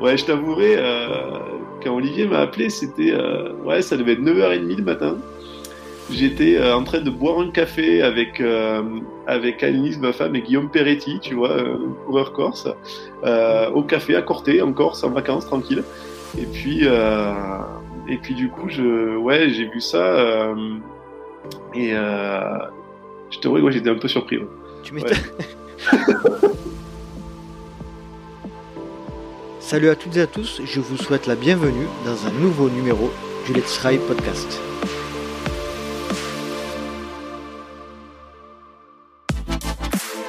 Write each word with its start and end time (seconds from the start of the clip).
Ouais, 0.00 0.16
je 0.16 0.24
t'avouerai, 0.24 0.76
quand 1.82 1.94
Olivier 1.94 2.26
m'a 2.26 2.38
appelé, 2.40 2.70
c'était. 2.70 3.14
ouais, 3.64 3.82
ça 3.82 3.96
devait 3.96 4.12
être 4.12 4.22
9h30 4.22 4.76
le 4.76 4.84
matin. 4.84 5.16
J'étais 6.10 6.58
en 6.70 6.84
train 6.84 7.00
de 7.00 7.10
boire 7.10 7.40
un 7.40 7.50
café 7.50 8.00
avec, 8.00 8.42
avec 9.26 9.62
Annelise, 9.62 9.98
ma 9.98 10.12
femme, 10.12 10.36
et 10.36 10.40
Guillaume 10.40 10.70
Peretti, 10.70 11.18
tu 11.20 11.34
vois, 11.34 11.56
coureur 12.06 12.32
corse, 12.32 12.68
au 13.74 13.82
café 13.82 14.16
à 14.16 14.22
Corté, 14.22 14.62
en 14.62 14.72
Corse, 14.72 15.04
en 15.04 15.10
vacances, 15.10 15.46
tranquille. 15.46 15.82
Et 16.38 16.46
puis, 16.46 16.84
et 16.84 18.16
puis 18.16 18.34
du 18.34 18.48
coup, 18.48 18.68
je, 18.68 19.16
ouais, 19.16 19.50
j'ai 19.50 19.68
vu 19.68 19.80
ça. 19.80 20.54
et 21.74 21.90
je 21.90 23.38
te 23.40 23.48
vois, 23.48 23.70
j'étais 23.70 23.90
un 23.90 23.96
peu 23.96 24.08
surpris. 24.08 24.38
Tu 24.82 24.94
m'étonnes. 24.94 25.16
Salut 29.68 29.90
à 29.90 29.96
toutes 29.96 30.16
et 30.16 30.22
à 30.22 30.26
tous, 30.26 30.62
je 30.64 30.80
vous 30.80 30.96
souhaite 30.96 31.26
la 31.26 31.34
bienvenue 31.34 31.86
dans 32.06 32.26
un 32.26 32.30
nouveau 32.30 32.70
numéro 32.70 33.10
du 33.44 33.52
Let's 33.52 33.76
Ride 33.84 34.00
Podcast. 34.00 34.58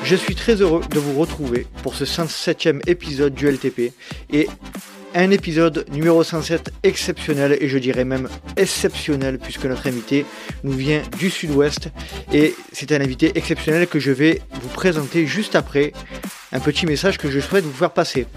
Je 0.04 0.16
suis 0.18 0.36
très 0.36 0.56
heureux 0.56 0.82
de 0.90 1.00
vous 1.00 1.18
retrouver 1.18 1.68
pour 1.84 1.96
ce 1.96 2.04
107e 2.04 2.82
épisode 2.86 3.34
du 3.34 3.50
LTP 3.50 3.94
et 4.34 4.50
un 5.16 5.32
épisode 5.32 5.86
numéro 5.92 6.24
107 6.24 6.72
exceptionnel 6.84 7.58
et 7.60 7.68
je 7.68 7.78
dirais 7.78 8.06
même 8.06 8.30
exceptionnel 8.58 9.40
puisque 9.40 9.66
notre 9.66 9.88
invité 9.88 10.26
nous 10.64 10.74
vient 10.74 11.02
du 11.18 11.30
sud-ouest 11.30 11.90
et 12.32 12.56
c'est 12.72 12.92
un 12.92 13.02
invité 13.02 13.32
exceptionnel 13.36 13.88
que 13.88 14.00
je 14.00 14.12
vais 14.12 14.42
vous 14.62 14.70
présenter 14.70 15.26
juste 15.26 15.56
après 15.56 15.94
un 16.52 16.60
petit 16.60 16.86
message 16.86 17.18
que 17.18 17.30
je 17.30 17.40
souhaite 17.40 17.66
vous 17.66 17.74
faire 17.74 17.92
passer. 17.92 18.28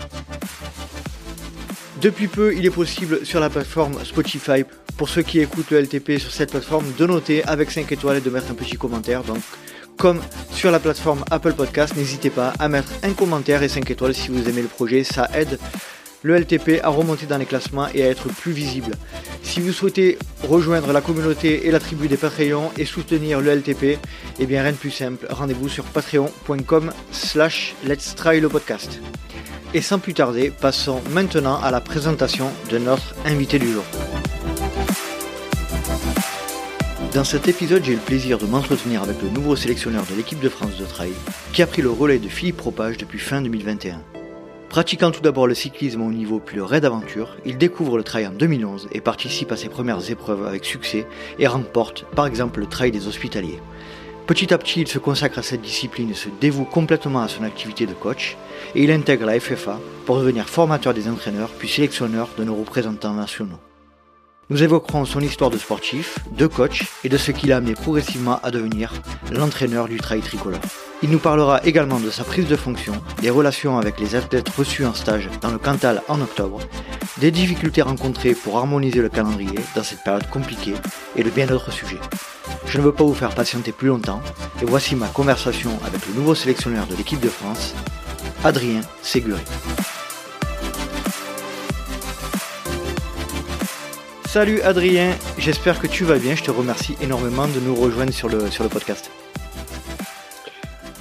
Depuis 2.01 2.27
peu, 2.27 2.55
il 2.55 2.67
est 2.67 2.71
possible 2.71 3.25
sur 3.25 3.39
la 3.39 3.49
plateforme 3.49 4.05
Spotify 4.05 4.65
pour 4.97 5.09
ceux 5.09 5.23
qui 5.23 5.41
écoutent 5.41 5.71
le 5.71 5.81
LTP 5.83 6.19
sur 6.19 6.33
cette 6.33 6.51
plateforme 6.51 6.87
de 6.99 7.07
noter 7.07 7.45
avec 7.45 7.71
5 7.71 7.91
étoiles 7.93 8.17
et 8.17 8.21
de 8.21 8.31
mettre 8.31 8.51
un 8.51 8.55
petit 8.55 8.77
commentaire. 8.77 9.23
Donc, 9.23 9.39
comme 9.97 10.21
sur 10.51 10.71
la 10.71 10.81
plateforme 10.81 11.25
Apple 11.31 11.53
Podcast, 11.53 11.97
n'hésitez 11.97 12.31
pas 12.31 12.53
à 12.59 12.69
mettre 12.69 12.91
un 13.05 13.13
commentaire 13.13 13.63
et 13.63 13.69
5 13.69 13.89
étoiles 13.91 14.15
si 14.15 14.29
vous 14.29 14.49
aimez 14.49 14.63
le 14.63 14.69
projet, 14.69 15.05
ça 15.05 15.31
aide 15.35 15.59
le 16.23 16.37
LTP 16.37 16.81
à 16.83 16.89
remonter 16.89 17.27
dans 17.27 17.39
les 17.39 17.47
classements 17.47 17.89
et 17.95 18.03
à 18.03 18.09
être 18.09 18.29
plus 18.29 18.53
visible. 18.53 18.93
Si 19.43 19.61
vous 19.61 19.73
souhaitez 19.73 20.19
rejoindre 20.43 20.93
la 20.93 21.01
communauté 21.01 21.67
et 21.67 21.71
la 21.71 21.81
tribu 21.81 22.09
des 22.09 22.17
Patreons 22.17 22.71
et 22.79 22.85
soutenir 22.85 23.41
le 23.41 23.51
LTP, 23.55 23.99
eh 24.39 24.47
bien 24.47 24.63
rien 24.63 24.73
de 24.73 24.77
plus 24.77 24.91
simple, 24.91 25.27
rendez-vous 25.31 25.69
sur 25.69 25.85
patreon.com 25.85 26.93
slash 27.11 27.75
let's 27.85 28.15
try 28.15 28.41
le 28.41 28.49
podcast. 28.49 29.01
Et 29.75 29.81
sans 29.81 29.99
plus 29.99 30.15
tarder, 30.15 30.51
passons 30.51 31.01
maintenant 31.11 31.61
à 31.61 31.71
la 31.71 31.81
présentation 31.81 32.51
de 32.71 32.79
notre 32.79 33.15
invité 33.25 33.59
du 33.59 33.73
jour. 33.73 33.85
Dans 37.15 37.25
cet 37.25 37.47
épisode, 37.47 37.85
j'ai 37.85 37.93
eu 37.93 37.97
le 37.97 38.01
plaisir 38.01 38.39
de 38.39 38.47
m'entretenir 38.47 39.03
avec 39.03 39.21
le 39.23 39.29
nouveau 39.29 39.55
sélectionneur 39.55 40.05
de 40.11 40.15
l'équipe 40.15 40.41
de 40.41 40.49
France 40.49 40.79
de 40.79 40.85
trail, 40.85 41.13
qui 41.53 41.61
a 41.63 41.67
pris 41.67 41.83
le 41.83 41.91
relais 41.91 42.19
de 42.19 42.29
Philippe 42.29 42.57
Propage 42.57 42.97
depuis 42.97 43.19
fin 43.19 43.43
2021. 43.43 44.01
Pratiquant 44.73 45.11
tout 45.11 45.21
d'abord 45.21 45.47
le 45.47 45.55
cyclisme 45.55 46.01
au 46.01 46.11
niveau 46.11 46.39
puis 46.39 46.57
le 46.57 46.65
raid 46.65 46.87
aventure, 46.87 47.37
il 47.45 47.59
découvre 47.59 47.99
le 47.99 48.05
trail 48.05 48.27
en 48.27 48.33
2011 48.33 48.89
et 48.93 49.03
participe 49.03 49.53
à 49.53 49.57
ses 49.59 49.69
premières 49.69 50.11
épreuves 50.11 50.47
avec 50.47 50.65
succès 50.65 51.07
et 51.39 51.47
remporte 51.47 52.07
par 52.17 52.27
exemple 52.27 52.61
le 52.61 52.65
trail 52.65 52.91
des 52.91 53.07
hospitaliers. 53.07 53.61
Petit 54.27 54.55
à 54.55 54.57
petit, 54.57 54.81
il 54.81 54.89
se 54.89 54.99
consacre 54.99 55.41
à 55.41 55.43
cette 55.43 55.61
discipline 55.61 56.13
et 56.13 56.15
se 56.15 56.31
dévoue 56.41 56.65
complètement 56.65 57.21
à 57.21 57.29
son 57.29 57.43
activité 57.43 57.85
de 57.85 57.93
coach 57.93 58.39
et 58.75 58.83
il 58.83 58.91
intègre 58.91 59.27
la 59.27 59.39
FFA 59.39 59.79
pour 60.07 60.17
devenir 60.17 60.49
formateur 60.49 60.95
des 60.95 61.07
entraîneurs 61.07 61.51
puis 61.51 61.69
sélectionneur 61.69 62.31
de 62.39 62.45
nos 62.45 62.55
représentants 62.55 63.13
nationaux. 63.13 63.61
Nous 64.51 64.63
évoquerons 64.63 65.05
son 65.05 65.21
histoire 65.21 65.51
de 65.51 65.57
sportif, 65.57 66.19
de 66.37 66.47
coach 66.47 66.85
et 67.05 67.09
de 67.09 67.17
ce 67.17 67.31
qui 67.31 67.47
l'a 67.47 67.59
amené 67.59 67.75
progressivement 67.75 68.41
à 68.43 68.51
devenir 68.51 68.93
l'entraîneur 69.31 69.89
du 69.89 69.99
trail 69.99 70.21
tricolore. 70.21 70.61
Il 71.03 71.11
nous 71.11 71.19
parlera 71.19 71.65
également 71.65 72.01
de 72.01 72.11
sa 72.11 72.23
prise 72.23 72.47
de 72.47 72.57
fonction, 72.57 72.93
des 73.21 73.31
relations 73.31 73.79
avec 73.79 73.99
les 73.99 74.15
athlètes 74.15 74.49
reçus 74.51 74.85
en 74.85 74.95
stage 74.95 75.29
dans 75.41 75.51
le 75.51 75.59
Cantal 75.59 76.03
en 76.09 76.21
octobre, 76.21 76.61
des 77.19 77.31
difficultés 77.31 77.83
rencontrées 77.83 78.35
pour 78.35 78.59
harmoniser 78.59 79.01
le 79.01 79.09
calendrier 79.09 79.59
dans 79.75 79.83
cette 79.83 80.03
période 80.03 80.29
compliquée 80.29 80.75
et 81.17 81.23
de 81.23 81.31
bien 81.31 81.47
d'autres 81.47 81.73
sujets. 81.73 82.01
Je 82.67 82.79
ne 82.79 82.83
veux 82.83 82.93
pas 82.93 83.05
vous 83.05 83.15
faire 83.15 83.35
patienter 83.35 83.73
plus 83.73 83.89
longtemps 83.89 84.23
et 84.61 84.65
voici 84.65 84.97
ma 84.97 85.09
conversation 85.09 85.71
avec 85.87 86.07
le 86.09 86.15
nouveau 86.15 86.35
sélectionneur 86.35 86.87
de 86.87 86.97
l'équipe 86.97 87.21
de 87.21 87.29
France, 87.29 87.75
Adrien 88.45 88.81
Séguré. 89.03 89.43
Salut 94.33 94.63
Adrien, 94.63 95.15
j'espère 95.37 95.79
que 95.79 95.87
tu 95.87 96.05
vas 96.05 96.19
bien. 96.19 96.35
Je 96.35 96.43
te 96.43 96.51
remercie 96.51 96.97
énormément 97.03 97.47
de 97.47 97.61
nous 97.61 97.75
rejoindre 97.75 98.15
sur 98.15 98.31
le, 98.31 98.51
sur 98.51 98.65
le 98.65 98.71
podcast. 98.71 99.11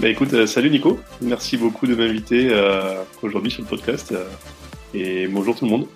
Bah 0.02 0.10
écoute, 0.10 0.34
euh, 0.34 0.46
salut 0.46 0.70
Nico, 0.70 1.00
merci 1.22 1.56
beaucoup 1.56 1.88
de 1.88 1.96
m'inviter 1.96 2.50
euh, 2.52 3.02
aujourd'hui 3.22 3.50
sur 3.50 3.62
le 3.62 3.70
podcast 3.70 4.12
euh, 4.12 4.26
et 4.94 5.30
bonjour 5.30 5.56
tout 5.56 5.64
le 5.64 5.72
monde. 5.72 5.88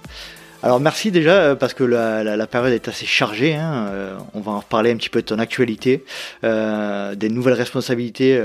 Alors 0.64 0.80
merci 0.80 1.12
déjà 1.12 1.58
parce 1.58 1.74
que 1.74 1.84
la, 1.84 2.48
période 2.48 2.72
est 2.72 2.88
assez 2.88 3.06
chargée. 3.06 3.54
Hein, 3.54 4.18
on 4.34 4.40
va 4.40 4.54
en 4.54 4.60
reparler 4.60 4.92
un 4.92 4.96
petit 4.96 5.10
peu 5.10 5.20
de 5.20 5.26
ton 5.26 5.38
actualité, 5.38 6.06
des 6.42 7.30
nouvelles 7.30 7.56
responsabilités 7.56 8.42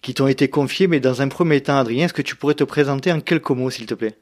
qui 0.00 0.14
t'ont 0.14 0.26
été 0.26 0.48
confiées. 0.48 0.86
Mais 0.86 1.00
dans 1.00 1.20
un 1.20 1.28
premier 1.28 1.60
temps, 1.60 1.76
Adrien, 1.76 2.06
est-ce 2.06 2.14
que 2.14 2.22
tu 2.22 2.34
pourrais 2.34 2.54
te 2.54 2.64
présenter 2.64 3.12
en 3.12 3.20
quelques 3.20 3.50
mots, 3.50 3.68
s'il 3.68 3.84
te 3.84 3.92
plaît? 3.92 4.16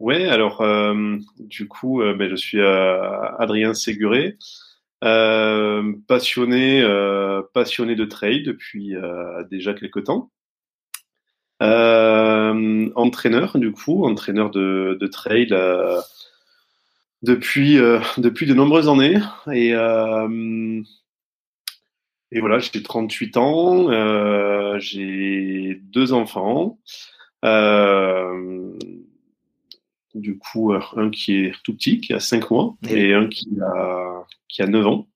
Ouais, 0.00 0.28
alors 0.28 0.60
euh, 0.60 1.16
du 1.38 1.66
coup, 1.66 2.02
euh, 2.02 2.14
ben, 2.14 2.30
je 2.30 2.36
suis 2.36 2.60
euh, 2.60 3.20
Adrien 3.38 3.74
Séguré, 3.74 4.36
passionné, 5.00 6.82
passionné 7.52 7.94
de 7.96 8.04
trail 8.04 8.42
depuis 8.44 8.94
déjà 9.50 9.74
quelques 9.74 10.04
temps. 10.04 10.30
entraîneur, 11.60 13.58
du 13.58 13.72
coup, 13.72 14.04
entraîneur 14.04 14.50
de, 14.50 14.96
de 15.00 15.06
trail 15.06 15.48
depuis 17.22 17.76
depuis 18.18 18.46
de 18.46 18.54
nombreuses 18.54 18.88
années 18.88 19.18
et 19.52 19.72
et 22.30 22.40
voilà, 22.40 22.58
j'ai 22.58 22.82
38 22.82 23.36
ans, 23.36 24.78
j'ai 24.78 25.80
deux 25.82 26.12
enfants. 26.12 26.78
Euh, 27.44 28.72
du 30.14 30.38
coup, 30.38 30.72
euh, 30.72 30.80
un 30.96 31.10
qui 31.10 31.44
est 31.44 31.52
tout 31.62 31.74
petit, 31.74 32.00
qui 32.00 32.12
a 32.12 32.20
5 32.20 32.50
mois, 32.50 32.76
et, 32.88 33.14
un 33.14 33.28
qui 33.28 33.48
a, 33.60 34.24
qui 34.48 34.62
a 34.62 34.66
9 34.66 34.86
ans. 34.86 35.08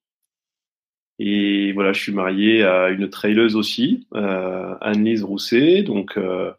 Et 1.19 1.73
voilà, 1.73 1.93
je 1.93 2.01
suis 2.01 2.13
marié 2.13 2.65
à 2.65 2.89
une 2.89 3.09
traileuse 3.09 3.55
aussi, 3.55 4.09
euh, 4.15 4.75
Anne-Lise 4.81 5.23
Rousset. 5.23 5.83
Donc, 5.83 6.17
euh, 6.17 6.51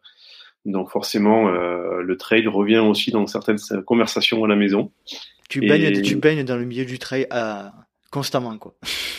donc 0.64 0.90
forcément, 0.90 1.48
euh, 1.48 2.00
le 2.02 2.16
trail 2.16 2.46
revient 2.46 2.78
aussi 2.78 3.10
dans 3.10 3.26
certaines 3.26 3.58
conversations 3.84 4.42
à 4.44 4.48
la 4.48 4.56
maison. 4.56 4.90
Tu 5.48 5.60
baignes, 5.60 6.00
tu 6.00 6.16
baignes 6.16 6.44
dans 6.44 6.56
le 6.56 6.64
milieu 6.64 6.84
du 6.86 6.98
trail 6.98 7.26
à... 7.30 7.74
constamment, 8.10 8.56
quoi. 8.56 8.74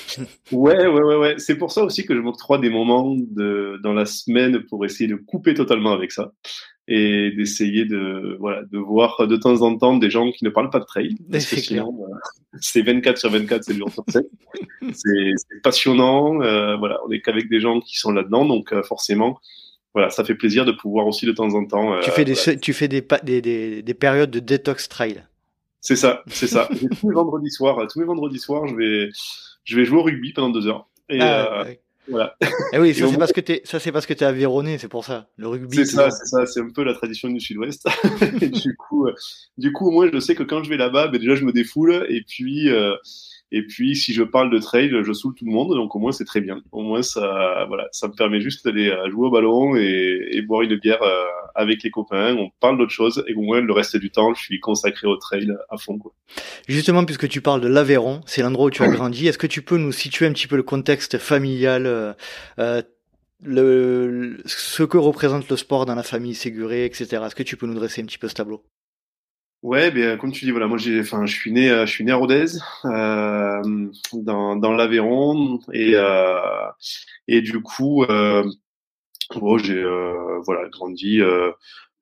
ouais, 0.52 0.88
ouais, 0.88 1.02
ouais, 1.02 1.16
ouais. 1.16 1.36
C'est 1.38 1.58
pour 1.58 1.72
ça 1.72 1.84
aussi 1.84 2.06
que 2.06 2.16
je 2.16 2.22
m'octroie 2.22 2.58
des 2.58 2.72
moments 2.72 3.14
de, 3.16 3.80
dans 3.84 3.94
la 3.94 4.06
semaine 4.06 4.64
pour 4.64 4.84
essayer 4.86 5.08
de 5.08 5.16
couper 5.16 5.54
totalement 5.54 5.92
avec 5.92 6.12
ça 6.12 6.31
et 6.88 7.31
d'essayer 7.31 7.85
de 7.85 8.38
voilà 8.40 8.63
de 8.63 8.78
voir 8.78 9.28
de 9.28 9.35
temps 9.38 9.62
en 9.62 9.75
temps 9.75 9.97
des 9.97 10.12
gens 10.12 10.31
qui 10.31 10.46
ne 10.46 10.50
parlent 10.50 10.69
pas 10.69 10.79
de 10.79 10.85
trail 10.85 11.16
parce 11.31 11.46
que 11.46 11.59
sinon 11.59 11.91
euh, 12.01 12.16
c'est 12.59 12.81
24 12.81 13.18
sur 13.18 13.31
24 13.31 13.63
c'est 13.63 13.73
jours 13.73 13.91
sur 13.91 14.03
7 14.07 14.25
c'est 14.94 15.62
passionnant 15.63 16.41
euh, 16.41 16.75
voilà 16.78 17.00
on 17.07 17.12
est 17.12 17.22
qu'avec 17.22 17.50
des 17.50 17.59
gens 17.59 17.79
qui 17.79 17.97
sont 17.97 18.12
là-dedans 18.12 18.45
donc 18.45 18.72
euh, 18.72 18.84
forcément 18.84 19.39
voilà 19.95 20.12
ça 20.12 20.24
fait 20.24 20.36
plaisir 20.36 20.63
de 20.65 20.74
pouvoir 20.74 21.07
aussi 21.07 21.25
de 21.25 21.31
temps 21.31 21.54
en 21.56 21.65
temps 21.65 22.00
tu 22.01 22.12
fais 22.12 22.25
des 22.25 22.36
tu 22.60 22.74
fais 22.74 22.88
des, 22.88 23.04
des, 23.24 23.42
des, 23.42 23.81
des 23.81 23.94
périodes 23.94 24.31
de 24.31 24.39
détox 24.39 24.89
trail. 24.89 25.24
C'est 25.81 25.95
ça 25.95 26.24
c'est 26.27 26.48
ça. 26.48 26.68
Tous 27.00 27.10
les 27.10 27.15
vendredis 27.15 27.51
soirs 27.51 27.88
tous 27.88 28.00
les 28.00 28.06
vendredis 28.06 28.39
soirs 28.39 28.68
je 28.68 28.75
vais 28.75 29.10
je 29.63 29.75
vais 29.75 29.86
jouer 29.86 30.00
au 30.00 30.04
rugby 30.04 30.33
pendant 30.33 30.50
deux 30.50 30.68
heures. 30.68 30.88
Et 31.10 31.21
ah, 31.21 31.65
voilà. 32.07 32.36
Et 32.42 32.46
eh 32.74 32.80
oui, 32.80 32.94
ça 32.94 33.07
c'est 33.07 33.18
parce 33.18 33.31
que 33.31 33.42
t'es, 33.42 33.62
ça 33.63 33.80
c'est 33.80 33.92
parce 33.92 34.06
que 34.06 34.13
t'es 34.13 34.25
avironné, 34.25 34.78
c'est 34.78 34.88
pour 34.88 35.06
ça. 35.06 35.28
Le 35.38 35.48
rugby. 35.48 35.78
C'est 35.78 35.86
ça, 35.86 36.10
c'est 36.12 36.25
ça, 36.25 36.46
c'est 36.46 36.62
un 36.62 36.69
peu 36.69 36.84
la 36.84 36.94
tradition 36.94 37.30
du 37.30 37.40
Sud-Ouest. 37.40 37.88
du 38.42 38.75
coup, 38.75 39.07
euh, 39.07 39.16
du 39.57 39.72
coup, 39.72 39.92
moi, 39.92 40.10
je 40.12 40.19
sais 40.19 40.36
que 40.36 40.44
quand 40.44 40.63
je 40.63 40.69
vais 40.69 40.78
là-bas, 40.78 41.07
ben, 41.07 41.19
déjà 41.19 41.36
je 41.36 41.44
me 41.44 41.52
défoule 41.52 42.06
et 42.10 42.24
puis. 42.28 42.69
Euh, 42.69 42.96
et 43.56 43.62
puis, 43.62 43.96
si 43.96 44.13
je 44.13 44.22
parle 44.22 44.52
de 44.52 44.60
trail, 44.60 44.92
je 45.02 45.13
saoule 45.13 45.34
tout 45.34 45.46
le 45.46 45.52
monde, 45.54 45.74
donc 45.75 45.96
au 45.96 46.00
moins 46.00 46.12
c'est 46.12 46.25
très 46.25 46.42
bien. 46.42 46.62
Au 46.74 46.81
moins 46.81 47.02
ça, 47.02 47.63
voilà, 47.69 47.88
ça 47.94 48.10
me 48.10 48.13
permet 48.13 48.42
juste 48.42 48.66
d'aller 48.66 48.90
euh, 48.90 49.10
jouer 49.10 49.28
au 49.28 49.31
ballon 49.31 49.78
et, 49.78 50.28
et 50.31 50.42
boire 50.42 50.63
une 50.63 50.75
bière 50.75 51.02
euh, 51.02 51.24
avec 51.56 51.81
les 51.81 51.90
copains. 51.90 52.36
On 52.36 52.50
parle 52.60 52.78
d'autre 52.78 52.92
chose 52.92 53.24
et 53.30 53.34
au 53.34 53.44
moins 53.44 53.62
le 53.62 53.72
reste 53.72 53.96
du 53.96 54.12
temps, 54.12 54.34
je 54.34 54.42
suis 54.42 54.60
consacré 54.60 55.07
au 55.07 55.16
trail 55.16 55.56
à 55.69 55.78
fond. 55.78 55.98
Quoi. 55.98 56.12
Justement, 56.68 57.06
puisque 57.06 57.30
tu 57.30 57.40
parles 57.40 57.62
de 57.62 57.69
l'Aveyron, 57.69 58.19
c'est 58.25 58.42
l'endroit 58.42 58.66
où 58.66 58.72
tu 58.72 58.84
as 58.84 58.90
grandi. 58.90 59.25
Est-ce 59.25 59.38
que 59.38 59.48
tu 59.48 59.62
peux 59.62 59.78
nous 59.78 59.94
situer 59.94 60.25
un 60.25 60.34
petit 60.34 60.48
peu 60.48 60.58
le 60.58 60.63
contexte 60.63 61.18
familial 61.18 61.86
euh, 61.86 62.81
le, 63.42 64.36
ce 64.46 64.84
que 64.84 64.98
représente 64.98 65.48
le 65.48 65.56
sport 65.56 65.86
dans 65.86 65.96
la 65.96 66.04
famille 66.04 66.36
Séguré, 66.36 66.84
etc. 66.84 67.24
Est-ce 67.25 67.36
que 67.36 67.44
tu 67.44 67.56
peux 67.56 67.68
nous 67.68 67.75
dresser 67.75 68.01
un 68.01 68.06
petit 68.06 68.18
peu 68.18 68.28
ce 68.28 68.34
tableau? 68.34 68.66
Ouais, 69.65 69.89
bien 69.89 70.15
comme 70.17 70.31
tu 70.31 70.45
dis, 70.45 70.51
voilà, 70.51 70.67
moi 70.67 70.77
j'ai, 70.77 71.00
enfin, 71.00 71.25
je 71.25 71.33
suis 71.33 71.51
né, 71.51 71.69
je 71.69 71.91
suis 71.91 72.03
né 72.03 72.12
à 72.12 72.17
Rodez, 72.17 72.45
euh, 72.85 73.88
dans, 74.13 74.56
dans 74.56 74.73
l'Aveyron, 74.73 75.59
et 75.73 75.94
euh, 75.95 76.38
et 77.27 77.41
du 77.41 77.62
coup, 77.63 78.03
euh, 78.03 78.44
bon, 79.35 79.57
j'ai 79.57 79.75
euh, 79.83 80.39
voilà 80.45 80.69
grandi 80.69 81.21
euh, 81.21 81.51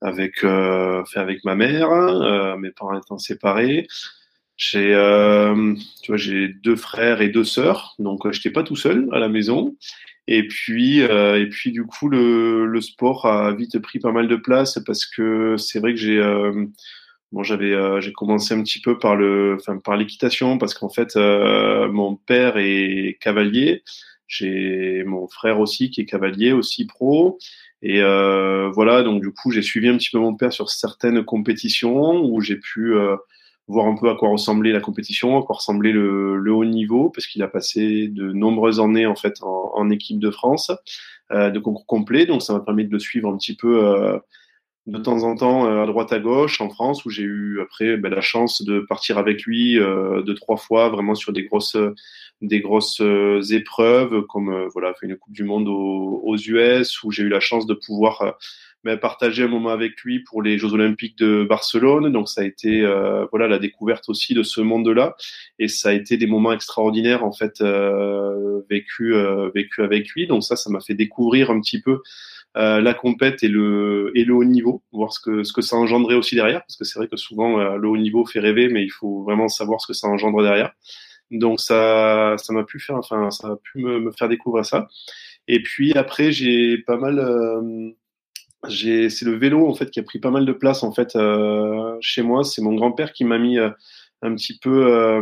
avec, 0.02 0.44
euh, 0.44 1.04
avec 1.16 1.46
ma 1.46 1.56
mère, 1.56 1.90
euh, 1.92 2.58
mes 2.58 2.72
parents 2.72 3.00
étant 3.00 3.18
séparés. 3.20 3.88
J'ai, 4.58 4.94
euh, 4.96 5.76
tu 6.04 6.12
vois, 6.12 6.18
j'ai 6.18 6.50
deux 6.50 6.76
frères 6.76 7.22
et 7.22 7.30
deux 7.30 7.44
sœurs, 7.46 7.96
donc 8.00 8.30
j'étais 8.32 8.52
pas 8.52 8.64
tout 8.64 8.76
seul 8.78 9.10
à 9.14 9.20
la 9.20 9.30
maison. 9.30 9.76
Et 10.28 10.48
puis, 10.48 11.02
euh, 11.04 11.40
et 11.42 11.50
puis 11.50 11.72
du 11.72 11.86
coup, 11.86 12.10
le, 12.10 12.66
le 12.68 12.82
sport 12.82 13.26
a 13.28 13.54
vite 13.54 13.80
pris 13.80 14.00
pas 14.00 14.12
mal 14.14 14.28
de 14.28 14.36
place 14.38 14.80
parce 14.86 15.06
que 15.06 15.58
c'est 15.58 15.80
vrai 15.80 15.94
que 15.94 16.00
j'ai, 16.00 16.18
euh, 16.20 16.68
bon, 17.34 17.44
j'avais, 17.44 17.74
euh, 17.74 18.00
j'ai 18.00 18.14
commencé 18.14 18.54
un 18.54 18.64
petit 18.64 18.80
peu 18.80 18.98
par 18.98 19.16
le, 19.18 19.58
enfin, 19.60 19.78
par 19.78 19.98
l'équitation 19.98 20.58
parce 20.58 20.74
qu'en 20.74 20.90
fait, 20.90 21.16
euh, 21.18 21.92
mon 21.92 22.16
père 22.16 22.58
est 22.58 23.18
cavalier. 23.20 23.84
J'ai 24.28 25.04
mon 25.06 25.28
frère 25.28 25.60
aussi 25.60 25.90
qui 25.92 26.02
est 26.02 26.06
cavalier, 26.06 26.54
aussi 26.54 26.86
pro. 26.86 27.38
Et 27.82 28.02
euh, 28.02 28.70
voilà, 28.72 29.04
donc 29.04 29.22
du 29.22 29.34
coup, 29.34 29.52
j'ai 29.52 29.62
suivi 29.62 29.90
un 29.90 29.98
petit 29.98 30.10
peu 30.12 30.20
mon 30.20 30.36
père 30.36 30.54
sur 30.54 30.70
certaines 30.70 31.24
compétitions 31.24 32.24
où 32.24 32.40
j'ai 32.40 32.56
pu 32.56 32.96
euh, 32.96 33.18
voir 33.68 33.88
un 33.88 33.96
peu 33.96 34.10
à 34.10 34.16
quoi 34.16 34.30
ressemblait 34.30 34.72
la 34.72 34.80
compétition, 34.80 35.38
à 35.38 35.44
quoi 35.44 35.58
ressemblait 35.58 35.92
le, 35.92 36.38
le 36.38 36.54
haut 36.54 36.66
niveau, 36.66 37.10
parce 37.10 37.28
qu'il 37.28 37.44
a 37.44 37.48
passé 37.48 38.08
de 38.08 38.32
nombreuses 38.32 38.80
années 38.80 39.06
en 39.06 39.16
fait 39.16 39.42
en, 39.42 39.72
en 39.76 39.90
équipe 39.90 40.20
de 40.20 40.32
France, 40.32 40.72
euh, 41.32 41.50
de 41.50 41.60
concours 41.60 41.86
complet. 41.86 42.26
Donc 42.26 42.42
ça 42.42 42.54
m'a 42.54 42.62
permis 42.62 42.86
de 42.86 42.92
le 42.92 43.00
suivre 43.00 43.30
un 43.30 43.38
petit 43.38 43.56
peu 43.56 43.86
euh, 43.86 44.18
de 44.86 44.98
temps 44.98 45.24
en 45.24 45.36
temps 45.36 45.66
euh, 45.66 45.84
à 45.84 45.86
droite 45.86 46.12
à 46.12 46.20
gauche 46.20 46.60
en 46.60 46.70
France, 46.70 47.06
où 47.06 47.10
j'ai 47.10 47.24
eu 47.24 47.62
après 47.62 47.98
ben, 47.98 48.10
la 48.10 48.22
chance 48.22 48.62
de 48.64 48.82
partir 48.82 49.18
avec 49.18 49.44
lui 49.44 49.80
euh, 49.80 50.22
deux 50.24 50.36
trois 50.36 50.58
fois 50.58 50.90
vraiment 50.90 51.16
sur 51.16 51.32
des 51.32 51.44
grosses 51.44 51.78
des 52.42 52.60
grosses 52.60 53.00
euh, 53.02 53.42
épreuves, 53.52 54.24
comme 54.28 54.68
voilà 54.74 54.94
une 55.02 55.16
Coupe 55.16 55.34
du 55.34 55.44
Monde 55.44 55.70
aux, 55.70 56.22
aux 56.24 56.38
US, 56.38 57.02
où 57.04 57.12
j'ai 57.12 57.24
eu 57.24 57.30
la 57.30 57.40
chance 57.40 57.66
de 57.66 57.74
pouvoir 57.74 58.36
ben, 58.84 58.98
partager 58.98 59.44
un 59.44 59.48
moment 59.48 59.70
avec 59.70 60.02
lui 60.02 60.20
pour 60.20 60.42
les 60.42 60.58
Jeux 60.58 60.74
Olympiques 60.74 61.18
de 61.18 61.46
Barcelone. 61.48 62.12
Donc 62.12 62.28
ça 62.28 62.42
a 62.42 62.44
été 62.44 62.82
euh, 62.82 63.26
voilà 63.32 63.48
la 63.48 63.58
découverte 63.58 64.10
aussi 64.10 64.34
de 64.34 64.44
ce 64.44 64.60
monde-là, 64.60 65.16
et 65.58 65.70
ça 65.70 65.90
a 65.90 65.94
été 65.94 66.18
des 66.18 66.28
moments 66.28 66.52
extraordinaires 66.52 67.24
en 67.24 67.32
fait 67.32 67.62
euh, 67.62 68.62
vécu 68.70 69.16
euh, 69.16 69.50
vécu 69.56 69.84
avec 69.84 70.10
lui. 70.10 70.28
Donc 70.28 70.44
ça, 70.44 70.58
ça 70.58 70.70
m'a 70.70 70.82
fait 70.82 70.96
découvrir 70.96 71.50
un 71.50 71.62
petit 71.62 71.82
peu 71.82 72.02
euh, 72.56 72.82
la 72.82 72.94
compète 72.94 73.44
et 73.44 73.48
le 73.48 74.12
et 74.14 74.26
le 74.26 74.34
haut 74.36 74.44
niveau, 74.44 74.84
voir 74.92 75.12
ce 75.12 75.20
que 75.20 75.44
ce 75.44 75.52
que 75.54 75.64
ça 75.64 75.76
engendrait 75.76 76.14
aussi 76.14 76.36
derrière, 76.36 76.62
parce 76.62 76.78
que 76.78 76.86
c'est 76.86 77.00
vrai 77.00 77.08
que 77.08 77.18
souvent 77.18 77.60
euh, 77.60 77.78
le 77.78 77.88
haut 77.88 77.98
niveau 77.98 78.26
fait 78.26 78.40
rêver, 78.40 78.70
mais 78.70 78.84
il 78.84 78.92
faut 78.92 79.24
vraiment 79.24 79.48
savoir 79.48 79.82
ce 79.82 79.88
que 79.88 79.94
ça 79.94 80.08
engendre 80.08 80.44
derrière. 80.44 80.72
Donc 81.32 81.60
ça 81.60 82.36
ça 82.38 82.54
m'a 82.54 82.64
pu 82.64 82.80
faire, 82.80 82.98
enfin 82.98 83.32
ça 83.32 83.48
a 83.50 83.56
pu 83.56 83.80
me, 83.80 84.12
faire 84.12 84.30
découvrir 84.30 84.66
ça. 84.66 84.88
Et 85.48 85.64
puis 85.64 85.94
après 85.94 86.32
j'ai 86.32 86.78
pas 86.78 86.98
mal 86.98 87.20
euh, 87.20 87.90
j'ai 88.68 89.10
c'est 89.10 89.26
le 89.26 89.36
vélo 89.36 89.68
en 89.68 89.74
fait 89.74 89.90
qui 89.92 90.00
a 90.00 90.04
pris 90.04 90.20
pas 90.20 90.32
mal 90.32 90.46
de 90.46 90.54
place 90.54 90.84
en 90.84 90.94
fait 90.94 91.18
chez 92.02 92.22
moi. 92.22 92.44
C'est 92.44 92.62
mon 92.62 92.76
grand-père 92.76 93.14
qui 93.14 93.26
m'a 93.26 93.40
mis 93.40 93.58
un 93.58 94.36
petit 94.36 94.60
peu 94.60 95.22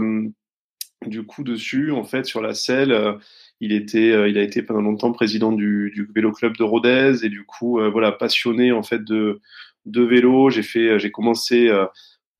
du 1.05 1.23
coup 1.25 1.43
dessus 1.43 1.91
en 1.91 2.03
fait 2.03 2.25
sur 2.25 2.41
la 2.41 2.53
selle. 2.53 3.19
Euh, 3.61 3.65
il 3.65 3.71
était, 3.73 4.11
euh, 4.11 4.27
il 4.27 4.37
a 4.37 4.41
été 4.41 4.61
pendant 4.63 4.81
longtemps 4.81 5.11
président 5.11 5.51
du, 5.51 5.91
du 5.93 6.07
vélo 6.15 6.31
club 6.31 6.57
de 6.57 6.63
Rodez 6.63 7.23
et 7.23 7.29
du 7.29 7.43
coup 7.45 7.79
voilà 7.91 8.11
passionné 8.11 8.71
en 8.71 8.83
fait 8.83 9.03
de 9.03 9.39
de 9.85 10.01
vélo. 10.03 10.49
J'ai 10.49 10.63
fait, 10.63 10.99
j'ai 10.99 11.11
commencé 11.11 11.69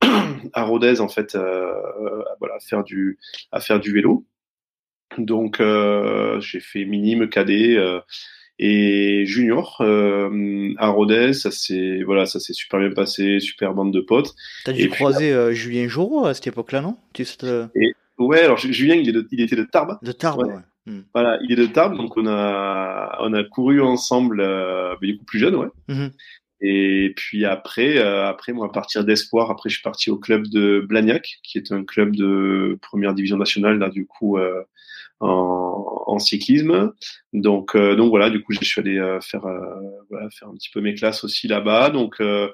à 0.52 0.62
Rodez 0.64 1.00
en 1.00 1.08
fait 1.08 1.34
voilà 1.36 2.54
à 2.56 2.60
faire 2.60 2.84
du 2.84 3.18
à 3.52 3.60
faire 3.60 3.80
du 3.80 3.92
vélo. 3.92 4.24
Donc 5.18 5.60
j'ai 6.40 6.60
fait 6.60 6.84
minime, 6.84 7.28
cadet 7.28 7.76
et 8.58 9.24
junior 9.26 9.78
euh, 9.80 10.72
à 10.78 10.88
Rodez, 10.88 11.32
ça 11.32 11.50
s'est 11.50 12.02
voilà, 12.04 12.26
ça 12.26 12.38
s'est 12.38 12.52
super 12.52 12.78
bien 12.80 12.90
passé, 12.92 13.40
super 13.40 13.74
bande 13.74 13.92
de 13.92 14.00
potes. 14.00 14.34
T'as 14.64 14.72
dû 14.72 14.88
croiser 14.88 15.32
euh, 15.32 15.52
Julien 15.52 15.88
Joro 15.88 16.26
à 16.26 16.34
cette 16.34 16.46
époque-là, 16.46 16.80
non? 16.80 16.96
Tu, 17.12 17.24
sais, 17.24 17.36
euh, 17.44 17.66
Et 17.74 17.92
ouais, 18.18 18.40
alors 18.42 18.58
Julien, 18.58 18.94
il, 18.94 19.08
est 19.08 19.12
de- 19.12 19.26
il 19.32 19.40
était 19.40 19.56
de 19.56 19.64
Tarbes. 19.64 19.98
De 20.02 20.12
Tarbes, 20.12 20.42
Ouais. 20.46 20.54
ouais. 20.54 20.60
Hmm. 20.86 21.02
Voilà, 21.14 21.38
il 21.42 21.52
est 21.52 21.56
de 21.56 21.66
Tarbes, 21.66 21.96
donc 21.96 22.16
on 22.16 22.26
a 22.26 23.16
on 23.20 23.32
a 23.34 23.44
couru 23.44 23.80
ensemble, 23.80 24.40
euh, 24.40 24.96
mais 25.00 25.08
du 25.08 25.16
coup 25.18 25.24
plus 25.24 25.38
jeune, 25.38 25.54
ouais. 25.54 25.68
Mhm. 25.88 26.10
Et 26.60 27.12
puis 27.16 27.44
après, 27.44 27.98
euh, 27.98 28.26
après 28.26 28.52
moi 28.52 28.66
à 28.66 28.68
partir 28.68 29.04
d'espoir, 29.04 29.50
après 29.50 29.68
je 29.68 29.74
suis 29.74 29.82
parti 29.82 30.10
au 30.10 30.18
club 30.18 30.46
de 30.48 30.80
Blagnac, 30.88 31.38
qui 31.42 31.58
est 31.58 31.72
un 31.72 31.84
club 31.84 32.14
de 32.16 32.78
première 32.82 33.14
division 33.14 33.36
nationale 33.36 33.78
là 33.78 33.90
du 33.90 34.06
coup 34.06 34.38
euh, 34.38 34.62
en, 35.20 36.04
en 36.06 36.18
cyclisme. 36.18 36.92
Donc 37.32 37.74
euh, 37.76 37.96
donc 37.96 38.10
voilà, 38.10 38.30
du 38.30 38.42
coup 38.42 38.52
je 38.52 38.64
suis 38.64 38.80
allé 38.80 38.98
euh, 38.98 39.20
faire 39.20 39.44
euh, 39.46 39.60
voilà 40.10 40.30
faire 40.30 40.48
un 40.48 40.54
petit 40.54 40.70
peu 40.70 40.80
mes 40.80 40.94
classes 40.94 41.24
aussi 41.24 41.48
là-bas. 41.48 41.90
Donc 41.90 42.20
euh, 42.20 42.48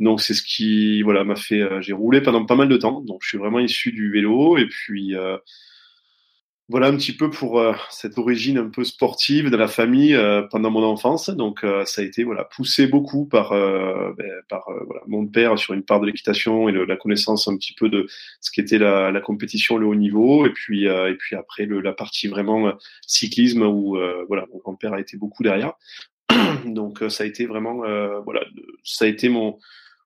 donc 0.00 0.20
c'est 0.20 0.34
ce 0.34 0.42
qui 0.42 1.02
voilà 1.02 1.22
m'a 1.24 1.36
fait 1.36 1.60
euh, 1.60 1.80
j'ai 1.80 1.92
roulé 1.92 2.20
pendant 2.20 2.44
pas 2.44 2.56
mal 2.56 2.68
de 2.68 2.76
temps. 2.76 3.00
Donc 3.00 3.20
je 3.22 3.28
suis 3.28 3.38
vraiment 3.38 3.60
issu 3.60 3.92
du 3.92 4.10
vélo 4.10 4.56
et 4.58 4.66
puis 4.66 5.14
euh, 5.16 5.36
voilà 6.72 6.86
un 6.88 6.96
petit 6.96 7.14
peu 7.14 7.28
pour 7.28 7.60
euh, 7.60 7.74
cette 7.90 8.16
origine 8.16 8.56
un 8.56 8.70
peu 8.70 8.82
sportive 8.82 9.50
de 9.50 9.56
la 9.56 9.68
famille 9.68 10.14
euh, 10.14 10.40
pendant 10.50 10.70
mon 10.70 10.82
enfance. 10.82 11.28
Donc 11.28 11.62
euh, 11.64 11.84
ça 11.84 12.00
a 12.00 12.04
été 12.04 12.24
voilà 12.24 12.44
poussé 12.44 12.86
beaucoup 12.86 13.26
par 13.26 13.50
ben, 13.52 14.30
par 14.48 14.64
mon 15.06 15.26
père 15.26 15.58
sur 15.58 15.74
une 15.74 15.82
part 15.84 16.00
de 16.00 16.06
l'équitation 16.06 16.68
et 16.68 16.72
le- 16.72 16.86
la 16.86 16.96
connaissance 16.96 17.46
un 17.46 17.56
petit 17.56 17.74
peu 17.74 17.90
de 17.90 18.06
ce 18.40 18.50
qu'était 18.50 18.78
la, 18.78 19.10
la 19.10 19.20
compétition, 19.20 19.76
le 19.76 19.86
haut 19.86 19.94
niveau, 19.94 20.46
et 20.46 20.50
puis 20.50 20.86
et 20.86 21.14
puis 21.18 21.36
après 21.36 21.66
la 21.66 21.92
partie 21.92 22.26
vraiment 22.26 22.72
cyclisme 23.06 23.62
où 23.62 23.98
voilà 24.26 24.46
mon 24.52 24.58
grand-père 24.58 24.94
a 24.94 25.00
été 25.00 25.16
beaucoup 25.18 25.42
derrière. 25.42 25.74
Donc 26.64 27.02
ça 27.08 27.24
a 27.24 27.26
été 27.26 27.46
vraiment 27.46 27.82
voilà 28.24 28.40
ça 28.82 29.04
a 29.04 29.08
été 29.08 29.28
mon 29.28 29.58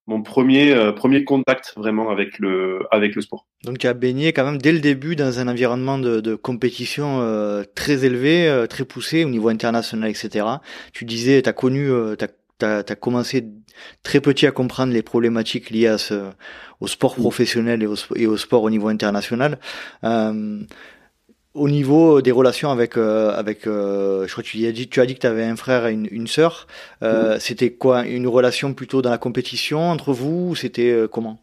mon 0.07 0.23
premier 0.23 0.73
euh, 0.73 0.93
premier 0.93 1.25
contact 1.25 1.75
vraiment 1.77 2.11
avec 2.11 2.39
le 2.39 2.81
avec 2.91 3.15
le 3.15 3.23
sport. 3.23 3.47
Donc 3.65 3.79
tu 3.79 3.87
as 3.87 3.95
baigné 3.95 4.33
quand 4.33 4.45
même 4.45 4.59
dès 4.59 4.73
le 4.73 4.79
début 4.79 5.17
dans 5.17 5.41
un 5.41 5.49
environnement 5.49 5.99
de, 5.99 6.21
de 6.21 6.35
compétition 6.35 7.21
euh, 7.21 7.65
très 7.75 8.05
élevé, 8.05 8.49
euh, 8.49 8.67
très 8.67 8.85
poussé 8.85 9.25
au 9.25 9.29
niveau 9.29 9.49
international, 9.49 10.09
etc. 10.09 10.47
Tu 10.93 11.05
disais, 11.05 11.43
tu 11.43 11.49
as 11.49 11.53
connu, 11.53 11.91
tu 12.19 12.65
as, 12.65 12.83
commencé 12.97 13.47
très 14.03 14.21
petit 14.21 14.47
à 14.47 14.53
comprendre 14.53 14.93
les 14.93 15.03
problématiques 15.03 15.71
liées 15.71 15.89
à 15.89 15.99
ce, 15.99 16.31
au 16.81 16.87
sport 16.87 17.17
professionnel 17.17 17.83
et 17.83 17.87
au, 17.87 17.97
et 18.15 18.27
au 18.27 18.37
sport 18.37 18.63
au 18.63 18.71
niveau 18.71 18.89
international. 18.89 19.59
Au 21.57 21.71
niveau 21.71 22.21
des 22.21 22.33
relations 22.33 22.71
avec 22.71 22.99
euh, 22.99 23.35
avec 23.35 23.67
euh, 23.67 24.27
je 24.27 24.33
crois 24.33 24.45
que 24.45 24.49
tu 24.49 24.67
as 24.67 24.73
dit 24.73 24.89
tu 24.89 25.01
as 25.01 25.07
dit 25.07 25.15
que 25.15 25.21
tu 25.21 25.27
avais 25.27 25.45
un 25.45 25.57
frère 25.57 25.87
et 25.87 25.95
une, 25.95 26.07
une 26.11 26.27
sœur 26.27 26.67
euh, 27.03 27.37
mmh. 27.37 27.41
c'était 27.41 27.71
quoi 27.71 28.05
une 28.05 28.27
relation 28.27 28.75
plutôt 28.75 29.01
dans 29.01 29.09
la 29.09 29.17
compétition 29.17 29.91
entre 29.91 30.13
vous 30.13 30.55
c'était 30.55 30.91
euh, 30.91 31.09
comment? 31.09 31.39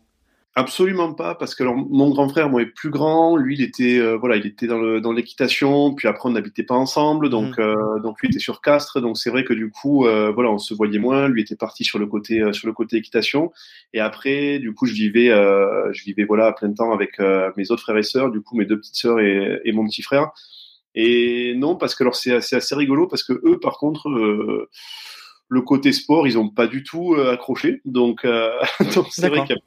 Absolument 0.55 1.15
pas, 1.15 1.33
parce 1.33 1.55
que 1.55 1.63
alors, 1.63 1.75
mon 1.75 2.11
grand 2.11 2.29
frère, 2.29 2.47
moi, 2.47 2.61
est 2.61 2.67
plus 2.67 2.91
grand. 2.91 3.35
Lui, 3.37 3.55
il 3.55 3.63
était, 3.63 3.97
euh, 3.97 4.17
voilà, 4.17 4.35
il 4.35 4.45
était 4.45 4.67
dans 4.67 4.77
le 4.77 5.01
dans 5.01 5.11
l'équitation. 5.11 5.95
Puis 5.95 6.07
après, 6.07 6.29
on 6.29 6.33
n'habitait 6.33 6.61
pas 6.61 6.75
ensemble, 6.75 7.29
donc 7.29 7.57
mmh. 7.57 7.61
euh, 7.61 7.99
donc 8.01 8.21
lui 8.21 8.27
était 8.27 8.37
sur 8.37 8.61
Castres. 8.61 9.01
Donc 9.01 9.17
c'est 9.17 9.31
vrai 9.31 9.45
que 9.45 9.53
du 9.53 9.71
coup, 9.71 10.05
euh, 10.05 10.31
voilà, 10.31 10.51
on 10.51 10.59
se 10.59 10.75
voyait 10.75 10.99
moins. 10.99 11.27
Lui 11.27 11.41
était 11.41 11.55
parti 11.55 11.83
sur 11.83 11.97
le 11.97 12.05
côté 12.05 12.39
euh, 12.39 12.53
sur 12.53 12.67
le 12.67 12.73
côté 12.73 12.97
équitation. 12.97 13.51
Et 13.93 13.99
après, 13.99 14.59
du 14.59 14.75
coup, 14.75 14.85
je 14.85 14.93
vivais 14.93 15.29
euh, 15.31 15.91
je 15.91 16.03
vivais 16.03 16.23
voilà 16.23 16.45
à 16.45 16.51
plein 16.53 16.71
temps 16.71 16.91
avec 16.93 17.19
euh, 17.19 17.49
mes 17.57 17.71
autres 17.71 17.81
frères 17.81 17.97
et 17.97 18.03
sœurs. 18.03 18.29
Du 18.29 18.41
coup, 18.41 18.55
mes 18.55 18.65
deux 18.65 18.77
petites 18.77 18.95
sœurs 18.95 19.21
et, 19.21 19.59
et 19.65 19.71
mon 19.71 19.87
petit 19.87 20.03
frère. 20.03 20.29
Et 20.93 21.55
non, 21.57 21.75
parce 21.77 21.95
que 21.95 22.03
alors 22.03 22.15
c'est 22.15 22.31
assez, 22.31 22.55
assez 22.55 22.75
rigolo, 22.75 23.07
parce 23.07 23.23
que 23.23 23.33
eux, 23.43 23.59
par 23.59 23.79
contre. 23.79 24.07
Euh, 25.53 25.55
le 25.55 25.61
côté 25.61 25.91
sport, 25.91 26.27
ils 26.27 26.37
ont 26.37 26.49
pas 26.49 26.67
du 26.67 26.83
tout 26.83 27.13
euh, 27.13 27.33
accroché, 27.33 27.81
donc, 27.85 28.25
donc 28.95 29.07
c'est 29.11 29.29
vrai 29.29 29.45
qu'il 29.45 29.55
a 29.55 29.59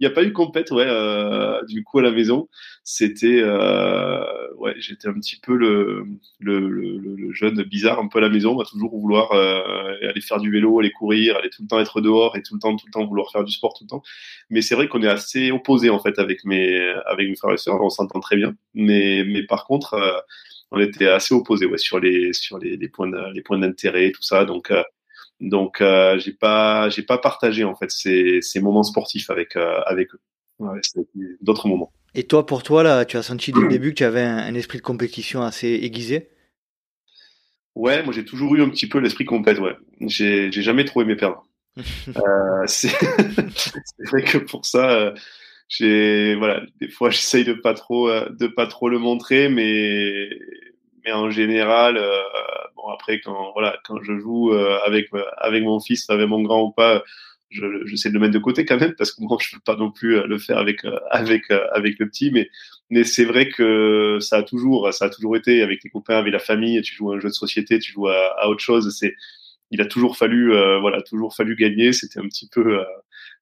n'y 0.00 0.06
a 0.06 0.10
pas 0.10 0.24
eu 0.24 0.32
compète, 0.32 0.70
ouais, 0.70 0.86
euh, 0.86 1.62
du 1.66 1.84
coup 1.84 1.98
à 1.98 2.02
la 2.02 2.10
maison. 2.10 2.48
C'était, 2.84 3.40
euh, 3.42 4.22
ouais, 4.56 4.74
j'étais 4.78 5.08
un 5.08 5.14
petit 5.14 5.38
peu 5.40 5.54
le, 5.54 6.06
le, 6.38 6.68
le, 6.68 6.98
le, 6.98 7.32
jeune 7.32 7.62
bizarre 7.64 8.00
un 8.00 8.08
peu 8.08 8.18
à 8.18 8.22
la 8.22 8.30
maison, 8.30 8.58
à 8.60 8.64
toujours 8.64 8.98
vouloir 8.98 9.32
euh, 9.32 9.94
aller 10.08 10.20
faire 10.20 10.38
du 10.40 10.50
vélo, 10.50 10.80
aller 10.80 10.90
courir, 10.90 11.36
aller 11.36 11.50
tout 11.50 11.62
le 11.62 11.68
temps 11.68 11.80
être 11.80 12.00
dehors 12.00 12.36
et 12.36 12.42
tout 12.42 12.54
le 12.54 12.60
temps, 12.60 12.74
tout 12.76 12.86
le 12.86 12.92
temps 12.92 13.06
vouloir 13.06 13.30
faire 13.30 13.44
du 13.44 13.52
sport 13.52 13.74
tout 13.74 13.84
le 13.84 13.88
temps. 13.88 14.02
Mais 14.48 14.62
c'est 14.62 14.74
vrai 14.74 14.88
qu'on 14.88 15.02
est 15.02 15.08
assez 15.08 15.50
opposés 15.50 15.90
en 15.90 16.00
fait 16.00 16.18
avec 16.18 16.44
mes, 16.44 16.78
avec 17.06 17.28
mes 17.28 17.36
frères 17.36 17.54
et 17.54 17.58
sœurs. 17.58 17.80
On 17.82 17.90
s'entend 17.90 18.20
très 18.20 18.36
bien, 18.36 18.54
mais, 18.74 19.24
mais 19.26 19.42
par 19.44 19.66
contre, 19.66 19.94
euh, 19.94 20.18
on 20.72 20.80
était 20.80 21.08
assez 21.08 21.34
opposés, 21.34 21.66
ouais, 21.66 21.78
sur 21.78 22.00
les, 22.00 22.32
sur 22.32 22.58
les, 22.58 22.76
les 22.76 22.88
points, 22.88 23.10
les 23.32 23.42
points 23.42 23.58
d'intérêt, 23.58 24.12
tout 24.12 24.22
ça. 24.22 24.44
Donc 24.44 24.70
euh, 24.70 24.82
donc 25.40 25.80
euh, 25.80 26.18
j'ai 26.18 26.32
pas 26.32 26.88
j'ai 26.90 27.02
pas 27.02 27.18
partagé 27.18 27.64
en 27.64 27.74
fait 27.74 27.90
ces, 27.90 28.40
ces 28.42 28.60
moments 28.60 28.82
sportifs 28.82 29.30
avec 29.30 29.56
euh, 29.56 29.80
avec 29.86 30.14
eux. 30.14 30.20
Ouais, 30.58 30.80
d'autres 31.40 31.68
moments. 31.68 31.92
Et 32.14 32.24
toi 32.24 32.44
pour 32.44 32.62
toi 32.62 32.82
là, 32.82 33.04
tu 33.04 33.16
as 33.16 33.22
senti 33.22 33.52
dès 33.52 33.60
le 33.60 33.68
début 33.70 33.90
que 33.90 33.98
tu 33.98 34.04
avais 34.04 34.22
un, 34.22 34.38
un 34.38 34.54
esprit 34.54 34.78
de 34.78 34.82
compétition 34.82 35.42
assez 35.42 35.68
aiguisé? 35.68 36.28
Ouais, 37.74 38.02
moi 38.02 38.12
j'ai 38.12 38.24
toujours 38.24 38.54
eu 38.56 38.62
un 38.62 38.68
petit 38.68 38.88
peu 38.88 38.98
l'esprit 38.98 39.24
compète, 39.24 39.58
ouais. 39.58 39.76
J'ai 40.00 40.50
jamais 40.52 40.84
trop 40.84 41.02
aimé 41.02 41.16
perdre. 41.16 41.46
euh, 42.08 42.64
c'est 42.66 42.90
vrai 44.10 44.22
que 44.22 44.38
pour 44.38 44.66
ça, 44.66 44.90
euh, 44.90 45.14
j'ai 45.68 46.34
voilà, 46.34 46.62
des 46.80 46.88
fois 46.88 47.10
j'essaye 47.10 47.44
de 47.44 47.54
pas 47.54 47.74
trop 47.74 48.08
euh, 48.08 48.28
de 48.38 48.46
pas 48.48 48.66
trop 48.66 48.88
le 48.88 48.98
montrer, 48.98 49.48
mais 49.48 50.28
mais 51.04 51.12
en 51.12 51.30
général, 51.30 51.96
euh, 51.96 52.20
bon 52.76 52.88
après 52.88 53.20
quand 53.20 53.52
voilà 53.52 53.78
quand 53.84 54.02
je 54.02 54.18
joue 54.18 54.52
avec 54.52 55.10
avec 55.38 55.64
mon 55.64 55.80
fils, 55.80 56.08
avec 56.10 56.28
mon 56.28 56.42
grand 56.42 56.64
ou 56.64 56.72
pas, 56.72 57.02
je 57.50 57.64
j'essaie 57.86 58.10
de 58.10 58.14
le 58.14 58.20
mettre 58.20 58.34
de 58.34 58.38
côté 58.38 58.64
quand 58.64 58.78
même 58.78 58.94
parce 58.96 59.12
que 59.12 59.22
moi 59.22 59.38
je 59.40 59.54
peux 59.54 59.62
pas 59.64 59.76
non 59.76 59.90
plus 59.90 60.22
le 60.26 60.38
faire 60.38 60.58
avec 60.58 60.82
avec 61.10 61.50
avec 61.50 61.98
le 61.98 62.08
petit, 62.08 62.30
mais 62.30 62.48
mais 62.90 63.04
c'est 63.04 63.24
vrai 63.24 63.48
que 63.48 64.18
ça 64.20 64.38
a 64.38 64.42
toujours 64.42 64.92
ça 64.92 65.06
a 65.06 65.10
toujours 65.10 65.36
été 65.36 65.62
avec 65.62 65.82
les 65.84 65.90
copains, 65.90 66.18
avec 66.18 66.32
la 66.32 66.38
famille, 66.38 66.80
tu 66.82 66.94
joues 66.94 67.12
à 67.12 67.16
un 67.16 67.20
jeu 67.20 67.28
de 67.28 67.34
société, 67.34 67.78
tu 67.78 67.92
joues 67.92 68.08
à, 68.08 68.40
à 68.40 68.48
autre 68.48 68.60
chose, 68.62 68.94
c'est 68.98 69.14
il 69.70 69.80
a 69.80 69.86
toujours 69.86 70.16
fallu 70.16 70.52
voilà 70.80 71.02
toujours 71.02 71.34
fallu 71.34 71.56
gagner, 71.56 71.92
c'était 71.92 72.20
un 72.20 72.28
petit 72.28 72.48
peu 72.48 72.80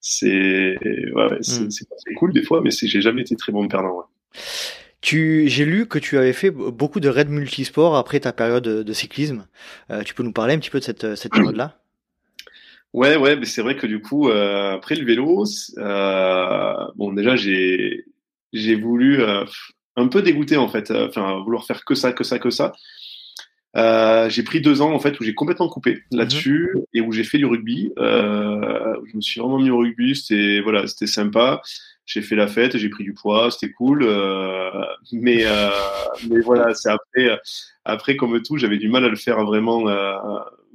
c'est 0.01 0.79
ouais, 1.13 1.39
c'est 1.41 2.15
cool 2.17 2.33
des 2.33 2.43
fois, 2.43 2.61
mais 2.63 2.71
j'ai 2.71 3.01
jamais 3.01 3.23
été 3.23 3.37
très 3.37 3.53
bon 3.53 3.67
perdant. 3.69 3.99
Ouais. 3.99 4.05
Tu, 5.01 5.49
j'ai 5.49 5.65
lu 5.65 5.87
que 5.87 5.99
tu 5.99 6.19
avais 6.19 6.33
fait 6.33 6.51
beaucoup 6.51 6.99
de 6.99 7.09
raids 7.09 7.25
multisport 7.27 7.97
après 7.97 8.19
ta 8.21 8.33
période 8.33 8.65
de, 8.65 8.93
cyclisme. 8.93 9.47
Euh, 9.91 10.03
tu 10.03 10.13
peux 10.13 10.25
nous 10.25 10.33
parler 10.33 10.55
un 10.55 10.59
petit 10.59 10.71
peu 10.71 10.81
de 10.81 10.85
cette, 10.85 11.15
cette 11.15 11.33
période-là? 11.33 11.79
Ouais, 12.95 13.17
ouais, 13.17 13.37
mais 13.37 13.45
c'est 13.45 13.63
vrai 13.63 13.77
que 13.77 13.87
du 13.87 14.01
coup, 14.01 14.29
euh, 14.29 14.75
après 14.75 14.95
le 14.95 15.05
vélo, 15.05 15.45
euh, 15.79 16.75
bon, 16.97 17.13
déjà 17.13 17.37
j'ai 17.37 18.07
j'ai 18.53 18.77
voulu 18.77 19.21
euh, 19.21 19.45
un 19.97 20.09
peu 20.09 20.23
dégoûter 20.23 20.57
en 20.57 20.69
fait, 20.69 20.91
euh, 20.91 21.09
enfin 21.09 21.43
vouloir 21.45 21.67
faire 21.67 21.85
que 21.85 21.95
ça, 21.95 22.13
que 22.13 22.25
ça, 22.25 22.39
que 22.39 22.51
ça. 22.51 22.73
Euh, 23.77 24.31
j'ai 24.31 24.43
pris 24.43 24.63
deux 24.63 24.81
ans 24.81 24.93
en 24.93 24.99
fait 24.99 25.21
où 25.21 25.25
j'ai 25.25 25.35
complètement 25.35 25.69
coupé 25.69 26.03
là-dessus 26.11 26.71
mhm. 26.75 26.83
et 26.95 27.01
où 27.03 27.13
j'ai 27.13 27.25
fait 27.25 27.39
du 27.39 27.45
rugby. 27.45 27.93
Euh, 27.99 28.97
je 29.11 29.17
me 29.17 29.21
suis 29.21 29.41
vraiment 29.41 29.59
mis 29.59 29.71
au 29.71 29.79
rugby, 29.79 30.17
c'était 30.17 30.61
voilà, 30.61 30.87
c'était 30.87 31.07
sympa. 31.07 31.61
J'ai 32.09 32.23
fait 32.23 32.37
la 32.37 32.47
fête, 32.47 32.75
j'ai 32.79 32.89
pris 32.89 33.05
du 33.05 33.13
poids, 33.13 33.51
c'était 33.51 33.71
cool. 33.71 34.03
Euh, 34.03 34.71
mais 35.13 35.45
euh, 35.45 35.69
mais 36.31 36.41
voilà, 36.41 36.75
c'est 36.75 36.89
après 36.89 37.39
après 37.85 38.17
comme 38.17 38.41
tout, 38.41 38.57
j'avais 38.57 38.79
du 38.79 38.89
mal 38.89 39.05
à 39.05 39.11
le 39.11 39.17
faire 39.17 39.45
vraiment 39.45 39.87
euh, 39.91 40.17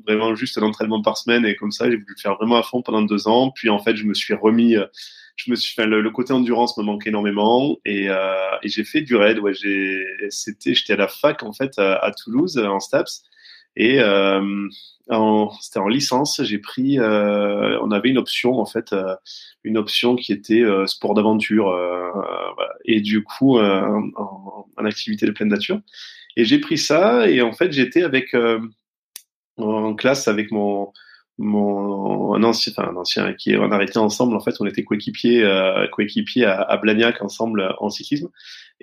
vraiment 0.06 0.36
juste 0.36 0.60
un 0.60 0.62
entraînement 0.62 1.02
par 1.02 1.18
semaine 1.18 1.44
et 1.44 1.56
comme 1.56 1.72
ça, 1.72 1.90
j'ai 1.90 1.96
voulu 1.96 2.14
le 2.16 2.22
faire 2.22 2.36
vraiment 2.36 2.58
à 2.58 2.62
fond 2.62 2.84
pendant 2.84 3.02
deux 3.02 3.28
ans. 3.28 3.50
Puis 3.50 3.72
en 3.72 3.80
fait, 3.80 3.96
je 3.96 4.06
me 4.06 4.14
suis 4.14 4.36
remis 4.36 4.76
je 5.36 5.50
me 5.50 5.56
suis, 5.56 5.74
enfin, 5.76 5.90
le, 5.90 6.08
côté 6.12 6.32
endurance 6.34 6.78
me 6.78 6.84
manquait 6.84 7.10
énormément 7.10 7.78
et, 7.84 8.10
j'ai 8.64 8.84
fait 8.84 9.02
du 9.02 9.16
raid. 9.16 9.40
Ouais, 9.40 9.56
j'ai, 9.56 10.06
c'était, 10.30 10.76
j'étais 10.76 10.94
à 10.94 10.98
la 10.98 11.08
fac 11.08 11.42
en 11.42 11.52
fait 11.52 11.80
à, 11.80 12.12
Toulouse 12.24 12.60
en 12.60 12.80
STAPS 12.80 13.24
et 13.76 14.00
c'était 15.62 15.80
en 15.80 15.88
licence. 15.88 16.42
J'ai 16.44 16.60
pris, 16.60 17.00
euh, 17.00 17.80
on 17.82 17.92
avait 17.92 18.10
une 18.10 18.18
option 18.18 18.60
en 18.60 18.66
fait, 18.66 18.94
euh, 18.94 19.16
une 19.64 19.78
option 19.78 20.16
qui 20.16 20.32
était 20.32 20.62
euh, 20.62 20.88
sport 20.88 21.14
d'aventure 21.14 21.76
et 22.86 23.02
du 23.02 23.24
coup 23.24 23.60
en, 23.60 24.66
activité 24.86 25.26
de 25.26 25.32
pleine 25.32 25.50
nature. 25.50 25.80
Et 26.36 26.46
j'ai 26.46 26.60
pris 26.60 26.78
ça 26.78 27.28
et 27.30 27.42
en 27.42 27.54
fait 27.54 27.72
j'étais 27.72 28.04
avec 28.04 28.36
en 29.58 29.94
classe 29.96 30.28
avec 30.28 30.52
mon 30.52 30.92
mon 31.40 32.36
un 32.36 32.44
ancien, 32.44 32.74
enfin 32.76 32.92
un 32.92 32.96
ancien 32.96 33.34
qui 33.34 33.56
on 33.58 33.72
arrêté 33.72 33.98
ensemble 33.98 34.36
en 34.36 34.40
fait 34.40 34.56
on 34.60 34.66
était 34.66 34.84
coéquipiers 34.84 35.44
coéquipiers 35.92 36.46
à, 36.46 36.78
Blagnac 36.78 37.22
ensemble 37.22 37.74
en 37.80 37.90
cyclisme 37.90 38.30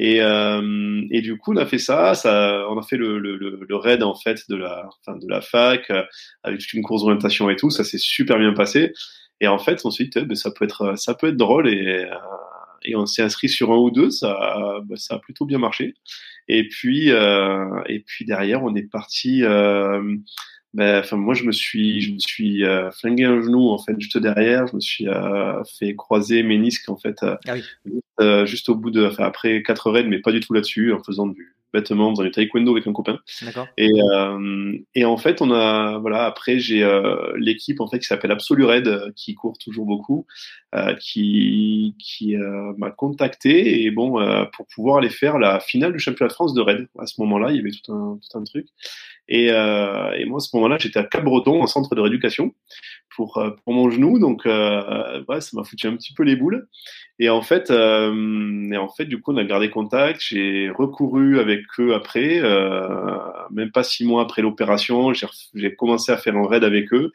et 0.03 0.23
euh, 0.23 1.03
du 1.21 1.37
coup 1.37 1.53
on 1.53 1.59
a 1.59 1.67
fait 1.67 1.77
ça 1.77 2.15
ça 2.15 2.65
on 2.71 2.79
a 2.79 2.83
fait 2.83 2.97
le 2.97 3.19
le, 3.19 3.37
le 3.37 3.77
raid 3.77 4.03
en 4.03 4.15
fait 4.15 4.49
de 4.49 4.57
la 4.57 4.89
enfin 4.89 5.19
de 5.19 5.29
la 5.29 5.43
fac 5.43 5.91
euh, 5.91 6.03
avec 6.43 6.61
toute 6.61 6.73
une 6.73 6.83
course 6.83 7.03
d'orientation 7.03 7.51
et 7.51 7.57
tout. 7.57 7.69
Ça 7.69 7.85
s'est 7.85 7.99
super 7.99 8.39
bien 8.39 8.55
passé. 8.55 8.95
Et 9.43 9.47
en 9.47 9.59
fait 9.59 9.85
on 9.85 9.91
s'est 9.91 10.05
dit 10.05 10.37
ça 10.37 10.51
peut 10.53 10.65
être 10.65 10.97
ça 10.97 11.13
peut 11.15 11.29
être 11.29 11.37
drôle 11.37 11.69
et 11.69 12.07
euh, 12.07 12.15
et 12.83 12.97
on 12.97 13.05
s'est 13.05 13.21
inscrit 13.21 13.51
sur 13.51 13.73
un 13.73 13.77
ou 13.77 13.91
deux. 13.91 14.09
Ça 14.09 14.81
ben, 14.87 14.97
ça 14.97 15.17
a 15.17 15.19
plutôt 15.19 15.45
bien 15.45 15.59
marché. 15.59 15.95
Et 16.49 16.67
puis 16.67 17.11
euh, 17.11 17.83
et 17.87 18.01
puis 18.01 18.25
derrière 18.25 18.65
on 18.65 18.75
est 18.75 18.91
parti 18.91 19.43
ben, 20.73 21.01
enfin, 21.01 21.17
moi, 21.17 21.35
je 21.35 21.45
me 21.45 21.53
suis, 21.53 22.01
je 22.01 22.13
me 22.13 22.19
suis 22.19 22.65
euh, 22.65 22.91
flingué 22.93 23.25
un 23.25 23.43
genou 23.43 23.71
en 23.71 23.79
fait 23.79 23.99
juste 23.99 24.19
derrière. 24.19 24.67
Je 24.69 24.77
me 24.77 24.81
suis 24.81 25.09
euh, 25.09 25.63
fait 25.79 25.97
croiser 25.97 26.43
ménisque 26.43 26.89
en 26.89 26.97
fait, 26.97 27.23
euh, 27.23 27.37
ah 27.49 27.55
oui. 27.55 28.47
juste, 28.47 28.69
au 28.69 28.77
bout 28.77 28.91
de, 28.91 29.07
enfin, 29.07 29.25
après 29.25 29.63
quatre 29.63 29.91
raids, 29.91 30.05
mais 30.05 30.21
pas 30.21 30.33
du 30.33 30.41
tout 30.41 30.53
là-dessus, 30.53 30.93
en 30.93 31.03
faisant 31.03 31.27
du 31.27 31.57
bêtement 31.73 32.13
dans 32.13 32.25
du 32.25 32.33
taekwondo 32.33 32.73
avec 32.73 32.89
un 32.89 32.93
copain. 32.93 33.21
Et, 33.79 33.93
et 34.97 35.05
en 35.05 35.17
fait, 35.17 35.41
on 35.41 35.53
a, 35.53 35.99
voilà, 35.99 36.25
après 36.25 36.59
j'ai 36.59 36.85
l'équipe 37.37 37.81
en 37.81 37.87
fait 37.87 38.01
qui 38.01 38.07
s'appelle 38.07 38.33
Absolu 38.33 38.65
Red, 38.65 39.13
qui 39.15 39.35
court 39.35 39.57
toujours 39.57 39.87
beaucoup, 39.87 40.27
qui, 40.99 41.95
qui 42.01 42.35
m'a 42.77 42.91
contacté 42.91 43.85
et 43.85 43.93
bon 43.93 44.19
pour 44.53 44.67
pouvoir 44.67 44.99
aller 44.99 45.11
faire 45.11 45.39
la 45.39 45.61
finale 45.61 45.93
du 45.93 46.01
championnat 46.01 46.29
de 46.29 46.35
France 46.35 46.55
de 46.55 46.61
raid. 46.61 46.89
À 46.99 47.07
ce 47.07 47.21
moment-là, 47.21 47.53
il 47.53 47.59
y 47.59 47.61
avait 47.61 47.71
tout 47.71 47.93
un, 47.93 48.19
tout 48.21 48.39
un 48.39 48.43
truc. 48.43 48.67
Et, 49.31 49.51
euh, 49.53 50.11
et 50.19 50.25
moi, 50.25 50.39
à 50.39 50.41
ce 50.41 50.55
moment-là, 50.57 50.77
j'étais 50.79 50.99
à 50.99 51.05
Cap-Breton, 51.05 51.63
en 51.63 51.67
centre 51.69 51.95
de 51.95 52.01
rééducation, 52.01 52.53
pour, 53.15 53.39
euh, 53.39 53.51
pour 53.65 53.73
mon 53.73 53.89
genou. 53.89 54.19
Donc, 54.19 54.45
euh, 54.45 55.23
ouais, 55.29 55.41
ça 55.41 55.51
m'a 55.55 55.63
foutu 55.63 55.87
un 55.87 55.97
petit 55.97 56.13
peu 56.13 56.25
les 56.25 56.35
boules. 56.35 56.67
Et 57.21 57.31
en 57.31 57.41
fait, 57.41 57.71
euh, 57.71 58.71
et 58.73 58.77
en 58.77 58.89
fait, 58.89 59.05
du 59.05 59.21
coup, 59.21 59.33
on 59.33 59.37
a 59.37 59.45
gardé 59.45 59.71
contact. 59.71 60.21
J'ai 60.21 60.69
recouru 60.71 61.39
avec 61.39 61.63
eux 61.79 61.95
après, 61.95 62.41
euh, 62.41 63.19
même 63.53 63.71
pas 63.71 63.85
six 63.85 64.05
mois 64.05 64.23
après 64.23 64.43
l'opération. 64.43 65.13
J'ai 65.55 65.77
commencé 65.77 66.11
à 66.11 66.17
faire 66.17 66.37
un 66.37 66.49
raid 66.49 66.65
avec 66.65 66.93
eux. 66.93 67.13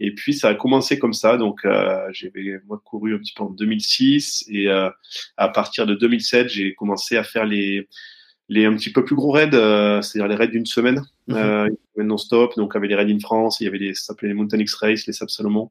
Et 0.00 0.12
puis, 0.14 0.34
ça 0.34 0.48
a 0.48 0.54
commencé 0.54 0.98
comme 0.98 1.12
ça. 1.12 1.36
Donc, 1.36 1.64
euh, 1.64 2.08
j'ai 2.10 2.32
moi 2.66 2.80
couru 2.84 3.14
un 3.14 3.18
petit 3.18 3.34
peu 3.34 3.44
en 3.44 3.50
2006. 3.50 4.46
Et 4.48 4.68
à 4.68 5.48
partir 5.48 5.86
de 5.86 5.94
2007, 5.94 6.48
j'ai 6.48 6.74
commencé 6.74 7.16
à 7.16 7.22
faire 7.22 7.44
les 7.44 7.86
les 8.48 8.66
un 8.66 8.74
petit 8.74 8.92
peu 8.92 9.04
plus 9.04 9.14
gros 9.14 9.30
raids, 9.30 9.54
euh, 9.54 10.02
c'est-à-dire 10.02 10.28
les 10.28 10.34
raids 10.34 10.48
d'une 10.48 10.66
semaine, 10.66 11.02
mm 11.28 11.34
euh, 11.34 11.68
non-stop. 11.96 12.56
Donc, 12.56 12.72
il 12.72 12.76
y 12.76 12.78
avait 12.78 12.88
les 12.88 12.94
raids 12.94 13.12
in 13.12 13.18
France, 13.20 13.60
il 13.60 13.64
y 13.64 13.68
avait 13.68 13.78
les, 13.78 13.94
ça 13.94 14.06
s'appelait 14.06 14.28
les 14.28 14.34
Mountain 14.34 14.58
X 14.58 14.74
Race, 14.74 15.06
les 15.06 15.12
Sab 15.12 15.28
Salomon. 15.28 15.70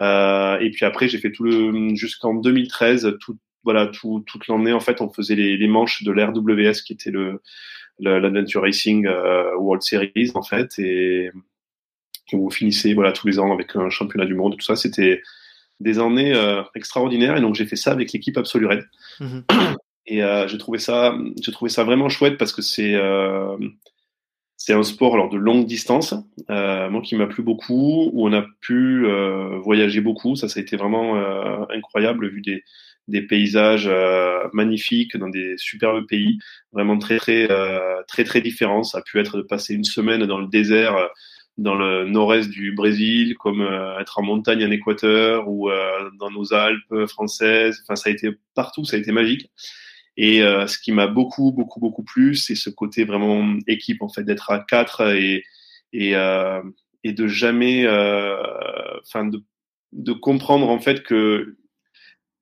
Euh, 0.00 0.58
et 0.58 0.70
puis 0.70 0.84
après, 0.84 1.08
j'ai 1.08 1.18
fait 1.18 1.32
tout 1.32 1.44
le, 1.44 1.94
jusqu'en 1.94 2.34
2013, 2.34 3.16
tout, 3.20 3.36
voilà, 3.64 3.86
tout, 3.86 4.22
toute 4.26 4.46
l'année, 4.48 4.72
en 4.72 4.80
fait, 4.80 5.00
on 5.00 5.10
faisait 5.10 5.34
les, 5.34 5.56
les 5.56 5.68
manches 5.68 6.02
de 6.04 6.12
l'RWS, 6.12 6.82
qui 6.84 6.92
était 6.92 7.10
le, 7.10 7.42
l'Adventure 7.98 8.62
Racing 8.62 9.06
euh, 9.06 9.56
World 9.56 9.82
Series, 9.82 10.32
en 10.34 10.42
fait, 10.42 10.78
et 10.78 11.30
on 12.32 12.50
finissait, 12.50 12.94
voilà, 12.94 13.12
tous 13.12 13.26
les 13.26 13.38
ans 13.38 13.52
avec 13.52 13.76
un 13.76 13.90
championnat 13.90 14.26
du 14.26 14.34
monde, 14.34 14.56
tout 14.56 14.64
ça. 14.64 14.76
C'était 14.76 15.22
des 15.80 15.98
années 15.98 16.34
euh, 16.34 16.62
extraordinaires. 16.74 17.36
Et 17.36 17.40
donc, 17.40 17.54
j'ai 17.54 17.66
fait 17.66 17.76
ça 17.76 17.92
avec 17.92 18.12
l'équipe 18.12 18.36
Absolu 18.36 18.66
Red. 18.66 18.84
Mhm. 19.20 19.44
Et 20.06 20.22
euh, 20.22 20.46
j'ai 20.48 20.58
trouvé 20.58 20.78
ça, 20.78 21.16
j'ai 21.42 21.52
trouvé 21.52 21.68
ça 21.70 21.84
vraiment 21.84 22.08
chouette 22.08 22.38
parce 22.38 22.52
que 22.52 22.62
c'est 22.62 22.94
euh, 22.94 23.56
c'est 24.56 24.72
un 24.72 24.82
sport 24.82 25.14
alors 25.14 25.28
de 25.28 25.36
longue 25.36 25.66
distance, 25.66 26.14
euh, 26.50 26.88
moi 26.90 27.02
qui 27.02 27.14
m'a 27.16 27.26
plu 27.26 27.42
beaucoup, 27.42 28.10
où 28.12 28.26
on 28.26 28.32
a 28.32 28.44
pu 28.60 29.04
euh, 29.06 29.58
voyager 29.58 30.00
beaucoup. 30.00 30.34
Ça, 30.36 30.48
ça 30.48 30.60
a 30.60 30.62
été 30.62 30.76
vraiment 30.76 31.16
euh, 31.16 31.64
incroyable 31.70 32.28
vu 32.28 32.40
des 32.40 32.62
des 33.08 33.22
paysages 33.22 33.86
euh, 33.88 34.48
magnifiques 34.52 35.16
dans 35.16 35.28
des 35.28 35.54
superbes 35.58 36.06
pays, 36.06 36.38
vraiment 36.72 36.98
très 36.98 37.18
très 37.18 37.48
très 38.08 38.24
très 38.24 38.40
différents. 38.40 38.82
Ça 38.84 38.98
a 38.98 39.02
pu 39.02 39.18
être 39.20 39.36
de 39.36 39.42
passer 39.42 39.74
une 39.74 39.84
semaine 39.84 40.24
dans 40.26 40.38
le 40.38 40.48
désert 40.48 40.96
dans 41.58 41.74
le 41.74 42.04
nord-est 42.06 42.50
du 42.50 42.72
Brésil, 42.74 43.34
comme 43.38 43.62
être 44.00 44.18
en 44.18 44.22
montagne 44.22 44.64
en 44.64 44.70
Équateur 44.70 45.48
ou 45.48 45.70
dans 46.18 46.30
nos 46.30 46.52
Alpes 46.52 47.06
françaises. 47.08 47.80
Enfin, 47.82 47.96
ça 47.96 48.10
a 48.10 48.12
été 48.12 48.30
partout, 48.54 48.84
ça 48.84 48.96
a 48.96 48.98
été 49.00 49.12
magique. 49.12 49.50
Et 50.16 50.42
euh, 50.42 50.66
ce 50.66 50.78
qui 50.78 50.92
m'a 50.92 51.06
beaucoup, 51.06 51.52
beaucoup, 51.52 51.80
beaucoup 51.80 52.02
plu, 52.02 52.34
c'est 52.34 52.54
ce 52.54 52.70
côté 52.70 53.04
vraiment 53.04 53.56
équipe, 53.66 54.02
en 54.02 54.08
fait, 54.08 54.24
d'être 54.24 54.50
à 54.50 54.60
quatre 54.60 55.14
et, 55.14 55.44
et, 55.92 56.16
euh, 56.16 56.62
et 57.04 57.12
de 57.12 57.26
jamais, 57.26 57.84
euh, 57.86 58.36
enfin, 59.02 59.26
de, 59.26 59.42
de 59.92 60.12
comprendre 60.12 60.68
en 60.68 60.78
fait 60.78 61.02
que 61.02 61.56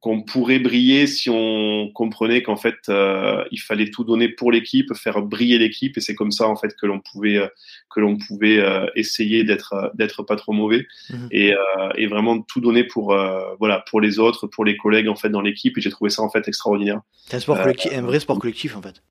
qu'on 0.04 0.20
pourrait 0.20 0.58
briller 0.58 1.06
si 1.06 1.30
on 1.30 1.90
comprenait 1.94 2.42
qu'en 2.42 2.56
fait 2.56 2.76
euh, 2.90 3.42
il 3.50 3.58
fallait 3.58 3.90
tout 3.90 4.04
donner 4.04 4.28
pour 4.28 4.52
l'équipe, 4.52 4.92
faire 4.92 5.22
briller 5.22 5.56
l'équipe 5.56 5.96
et 5.96 6.02
c'est 6.02 6.14
comme 6.14 6.30
ça 6.30 6.46
en 6.46 6.56
fait 6.56 6.76
que 6.76 6.84
l'on 6.84 7.00
pouvait 7.00 7.38
euh, 7.38 7.48
que 7.88 8.00
l'on 8.00 8.18
pouvait 8.18 8.58
euh, 8.58 8.86
essayer 8.96 9.44
d'être 9.44 9.92
d'être 9.94 10.22
pas 10.22 10.36
trop 10.36 10.52
mauvais 10.52 10.86
mhm. 11.08 11.28
et, 11.30 11.54
et, 11.96 12.06
vraiment 12.06 12.42
tout 12.42 12.60
donner 12.60 12.84
pour 12.84 13.16
voilà 13.58 13.82
pour 13.88 14.02
les 14.02 14.18
autres, 14.18 14.46
pour 14.46 14.66
les 14.66 14.76
collègues 14.76 15.08
en 15.08 15.16
fait 15.16 15.30
dans 15.30 15.40
l'équipe 15.40 15.78
et 15.78 15.80
j'ai 15.80 15.88
trouvé 15.88 16.10
ça 16.10 16.20
en 16.20 16.28
fait 16.28 16.46
extraordinaire. 16.48 17.00
C'est 17.24 17.38
un 17.38 17.40
sport 17.40 17.62
collectif, 17.62 17.90
un 17.96 18.02
vrai 18.02 18.20
sport 18.20 18.38
collectif 18.38 18.76
en 18.76 18.82
fait. 18.82 19.02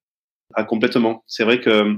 Ah 0.53 0.63
complètement. 0.63 1.23
C'est 1.25 1.43
vrai 1.43 1.59
que 1.59 1.95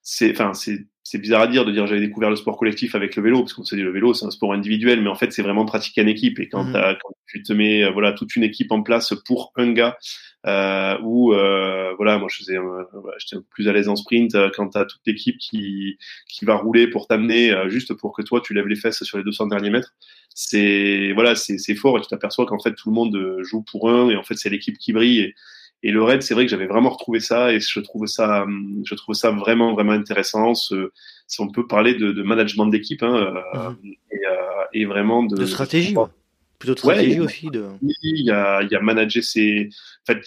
c'est 0.00 0.30
enfin 0.30 0.54
c'est 0.54 0.86
c'est 1.04 1.18
bizarre 1.18 1.42
à 1.42 1.46
dire 1.46 1.64
de 1.64 1.70
dire 1.70 1.86
j'avais 1.86 2.00
découvert 2.00 2.30
le 2.30 2.36
sport 2.36 2.56
collectif 2.56 2.94
avec 2.94 3.14
le 3.14 3.22
vélo 3.22 3.40
parce 3.40 3.52
qu'on 3.52 3.64
s'est 3.64 3.76
dit 3.76 3.82
le 3.82 3.92
vélo 3.92 4.14
c'est 4.14 4.24
un 4.24 4.30
sport 4.30 4.54
individuel 4.54 5.02
mais 5.02 5.10
en 5.10 5.14
fait 5.14 5.32
c'est 5.32 5.42
vraiment 5.42 5.66
pratiquer 5.66 6.02
en 6.02 6.06
équipe 6.06 6.40
et 6.40 6.48
quand, 6.48 6.64
mmh. 6.64 6.72
quand 6.72 7.14
tu 7.26 7.42
te 7.42 7.52
mets 7.52 7.84
euh, 7.84 7.90
voilà 7.90 8.12
toute 8.12 8.34
une 8.34 8.42
équipe 8.42 8.72
en 8.72 8.82
place 8.82 9.12
pour 9.26 9.52
un 9.56 9.72
gars 9.72 9.96
euh, 10.46 10.98
ou 11.02 11.32
euh, 11.32 11.94
voilà 11.96 12.18
moi 12.18 12.28
je 12.30 12.38
faisais 12.38 12.58
euh, 12.58 12.84
j'étais 13.18 13.42
plus 13.50 13.66
à 13.68 13.72
l'aise 13.72 13.88
en 13.88 13.96
sprint 13.96 14.34
euh, 14.34 14.50
quand 14.54 14.68
tu 14.70 14.78
as 14.78 14.84
toute 14.84 15.00
l'équipe 15.06 15.38
qui 15.38 15.96
qui 16.28 16.44
va 16.44 16.56
rouler 16.56 16.86
pour 16.86 17.06
t'amener 17.06 17.54
juste 17.68 17.94
pour 17.94 18.14
que 18.14 18.22
toi 18.22 18.42
tu 18.42 18.52
lèves 18.52 18.66
les 18.66 18.76
fesses 18.76 19.02
sur 19.04 19.16
les 19.16 19.24
200 19.24 19.46
derniers 19.46 19.70
mètres 19.70 19.94
c'est 20.34 21.12
voilà 21.14 21.34
c'est 21.34 21.56
c'est 21.56 21.74
fort 21.74 21.96
et 21.98 22.02
tu 22.02 22.08
t'aperçois 22.08 22.44
qu'en 22.44 22.58
fait 22.58 22.74
tout 22.74 22.90
le 22.90 22.94
monde 22.94 23.38
joue 23.40 23.62
pour 23.62 23.88
un 23.88 24.10
et 24.10 24.16
en 24.16 24.22
fait 24.22 24.36
c'est 24.36 24.50
l'équipe 24.50 24.76
qui 24.76 24.92
brille 24.92 25.20
et, 25.20 25.34
et 25.84 25.90
le 25.90 26.02
raid, 26.02 26.22
c'est 26.22 26.32
vrai 26.32 26.46
que 26.46 26.50
j'avais 26.50 26.66
vraiment 26.66 26.88
retrouvé 26.88 27.20
ça 27.20 27.52
et 27.52 27.60
je 27.60 27.78
trouve 27.80 28.06
ça, 28.06 28.46
je 28.84 28.94
trouve 28.94 29.14
ça 29.14 29.30
vraiment 29.30 29.74
vraiment 29.74 29.92
intéressant. 29.92 30.54
Ce, 30.54 30.90
si 31.26 31.42
on 31.42 31.48
peut 31.48 31.66
parler 31.66 31.94
de, 31.94 32.10
de 32.10 32.22
management 32.22 32.66
d'équipe 32.68 33.02
hein, 33.02 33.14
euh, 33.54 33.70
et, 34.10 34.26
euh, 34.26 34.64
et, 34.72 34.86
vraiment 34.86 35.22
de, 35.24 35.36
de 35.36 35.44
stratégie, 35.44 35.94
plutôt 36.58 36.72
de 36.72 36.78
stratégie 36.78 37.20
aussi. 37.20 37.50
De... 37.50 37.66
Il 37.82 38.24
y 38.24 38.30
a, 38.30 38.62
il 38.62 38.70
y 38.72 38.74
a 38.74 38.80
manager 38.80 39.22
ses, 39.22 39.68
en 40.08 40.14
fait, 40.14 40.26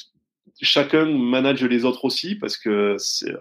chacun 0.62 1.06
manage 1.06 1.64
les 1.64 1.86
autres 1.86 2.06
aussi 2.06 2.36
parce 2.36 2.58
que 2.58 2.96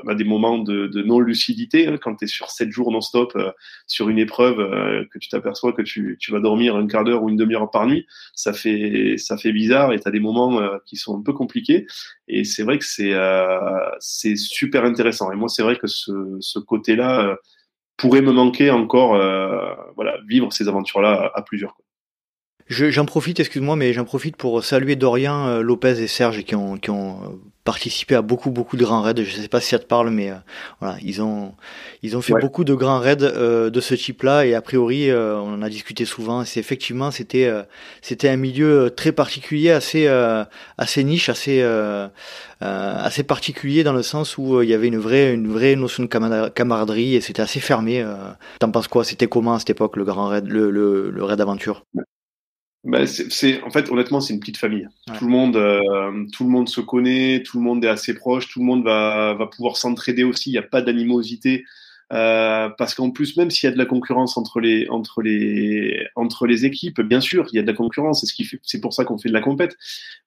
on 0.04 0.08
a 0.08 0.14
des 0.14 0.24
moments 0.24 0.58
de, 0.58 0.86
de 0.86 1.02
non-lucidité 1.02 1.86
hein, 1.86 1.98
quand 2.00 2.16
tu 2.16 2.24
es 2.24 2.28
sur 2.28 2.50
7 2.50 2.70
jours 2.70 2.90
non-stop 2.92 3.32
euh, 3.36 3.50
sur 3.86 4.08
une 4.08 4.18
épreuve 4.18 4.60
euh, 4.60 5.04
que 5.10 5.18
tu 5.18 5.28
t'aperçois 5.28 5.72
que 5.72 5.82
tu, 5.82 6.16
tu, 6.20 6.32
vas 6.32 6.40
dormir 6.40 6.76
un 6.76 6.86
quart 6.86 7.04
d'heure 7.04 7.22
ou 7.22 7.30
une 7.30 7.36
demi-heure 7.36 7.70
par 7.70 7.86
nuit 7.86 8.06
ça 8.34 8.52
fait 8.52 9.16
ça 9.16 9.36
fait 9.38 9.52
bizarre 9.52 9.92
et 9.92 10.00
tu 10.00 10.06
as 10.08 10.10
des 10.10 10.20
moments 10.20 10.60
euh, 10.60 10.78
qui 10.84 10.96
sont 10.96 11.18
un 11.18 11.22
peu 11.22 11.32
compliqués 11.32 11.86
et 12.28 12.44
c'est 12.44 12.62
vrai 12.62 12.78
que 12.78 12.84
c'est 12.84 13.14
c'est 14.00 14.36
super 14.36 14.84
intéressant 14.84 15.32
et 15.32 15.36
moi 15.36 15.48
c'est 15.48 15.62
vrai 15.62 15.76
que 15.76 15.86
ce, 15.86 16.12
ce 16.40 16.58
côté-là 16.58 17.36
pourrait 17.96 18.20
me 18.20 18.32
manquer 18.32 18.70
encore 18.70 19.16
voilà 19.96 20.18
vivre 20.28 20.52
ces 20.52 20.68
aventures 20.68 21.00
là 21.00 21.30
à, 21.34 21.42
plusieurs 21.42 21.74
quoi. 21.74 21.85
J'en 22.68 23.04
profite, 23.04 23.38
excuse-moi, 23.38 23.76
mais 23.76 23.92
j'en 23.92 24.04
profite 24.04 24.36
pour 24.36 24.64
saluer 24.64 24.96
Dorian, 24.96 25.46
euh, 25.46 25.60
Lopez 25.60 26.02
et 26.02 26.08
Serge 26.08 26.42
qui 26.42 26.56
ont, 26.56 26.76
qui 26.78 26.90
ont 26.90 27.12
euh, 27.22 27.28
participé 27.62 28.16
à 28.16 28.22
beaucoup 28.22 28.50
beaucoup 28.50 28.76
de 28.76 28.82
grands 28.82 29.02
raids. 29.02 29.14
Je 29.22 29.36
sais 29.36 29.46
pas 29.46 29.60
si 29.60 29.68
ça 29.68 29.78
te 29.78 29.86
parle, 29.86 30.10
mais 30.10 30.30
euh, 30.30 30.34
voilà, 30.80 30.96
ils 31.00 31.22
ont 31.22 31.54
ils 32.02 32.16
ont 32.16 32.22
fait 32.22 32.34
beaucoup 32.40 32.64
de 32.64 32.74
grands 32.74 32.98
raids 32.98 33.14
de 33.16 33.80
ce 33.80 33.94
type-là 33.94 34.46
et 34.46 34.54
a 34.54 34.62
priori 34.62 35.12
on 35.12 35.54
en 35.54 35.62
a 35.62 35.68
discuté 35.68 36.04
souvent. 36.04 36.44
C'est 36.44 36.58
effectivement 36.58 37.12
c'était 37.12 37.48
c'était 38.02 38.28
un 38.28 38.36
milieu 38.36 38.92
très 38.96 39.12
particulier, 39.12 39.70
assez 39.70 40.08
assez 40.78 41.04
niche, 41.04 41.28
assez 41.28 41.64
assez 42.60 43.22
particulier 43.22 43.84
dans 43.84 43.92
le 43.92 44.02
sens 44.02 44.38
où 44.38 44.60
il 44.62 44.68
y 44.68 44.74
avait 44.74 44.88
une 44.88 44.98
vraie 44.98 45.32
une 45.34 45.48
vraie 45.48 45.76
notion 45.76 46.04
de 46.04 46.48
camaraderie 46.48 47.14
et 47.14 47.20
c'était 47.20 47.42
assez 47.42 47.60
fermé. 47.60 48.04
T'en 48.60 48.70
penses 48.70 48.88
quoi? 48.88 49.04
C'était 49.04 49.28
comment 49.28 49.54
à 49.54 49.58
cette 49.60 49.70
époque 49.70 49.96
le 49.96 50.04
grand 50.04 50.28
raid, 50.28 50.46
le 50.48 50.70
le, 50.70 51.10
le 51.10 51.24
raid 51.24 51.40
aventure? 51.40 51.84
C'est, 53.06 53.62
en 53.62 53.70
fait, 53.70 53.90
honnêtement, 53.90 54.20
c'est 54.20 54.34
une 54.34 54.40
petite 54.40 54.58
famille. 54.58 54.88
Tout 55.18 55.24
le 55.24 55.30
monde, 55.30 55.56
euh, 55.56 56.24
tout 56.32 56.44
le 56.44 56.50
monde 56.50 56.68
se 56.68 56.80
connaît, 56.80 57.42
tout 57.42 57.58
le 57.58 57.64
monde 57.64 57.84
est 57.84 57.88
assez 57.88 58.14
proche, 58.14 58.48
tout 58.48 58.60
le 58.60 58.66
monde 58.66 58.84
va, 58.84 59.34
va 59.34 59.46
pouvoir 59.46 59.76
s'entraider 59.76 60.24
aussi. 60.24 60.50
Il 60.50 60.52
n'y 60.52 60.58
a 60.58 60.62
pas 60.62 60.82
d'animosité 60.82 61.64
euh, 62.12 62.68
parce 62.78 62.94
qu'en 62.94 63.10
plus, 63.10 63.36
même 63.36 63.50
s'il 63.50 63.68
y 63.68 63.70
a 63.70 63.72
de 63.72 63.78
la 63.78 63.86
concurrence 63.86 64.36
entre 64.36 64.60
les, 64.60 64.88
entre 64.88 65.22
les, 65.22 66.06
entre 66.14 66.46
les 66.46 66.64
équipes, 66.64 67.00
bien 67.00 67.20
sûr, 67.20 67.48
il 67.52 67.56
y 67.56 67.58
a 67.58 67.62
de 67.62 67.66
la 67.66 67.72
concurrence. 67.72 68.20
C'est 68.20 68.26
ce 68.26 68.34
qui 68.34 68.44
fait, 68.44 68.60
c'est 68.62 68.80
pour 68.80 68.92
ça 68.92 69.04
qu'on 69.04 69.18
fait 69.18 69.28
de 69.28 69.34
la 69.34 69.40
compète. 69.40 69.76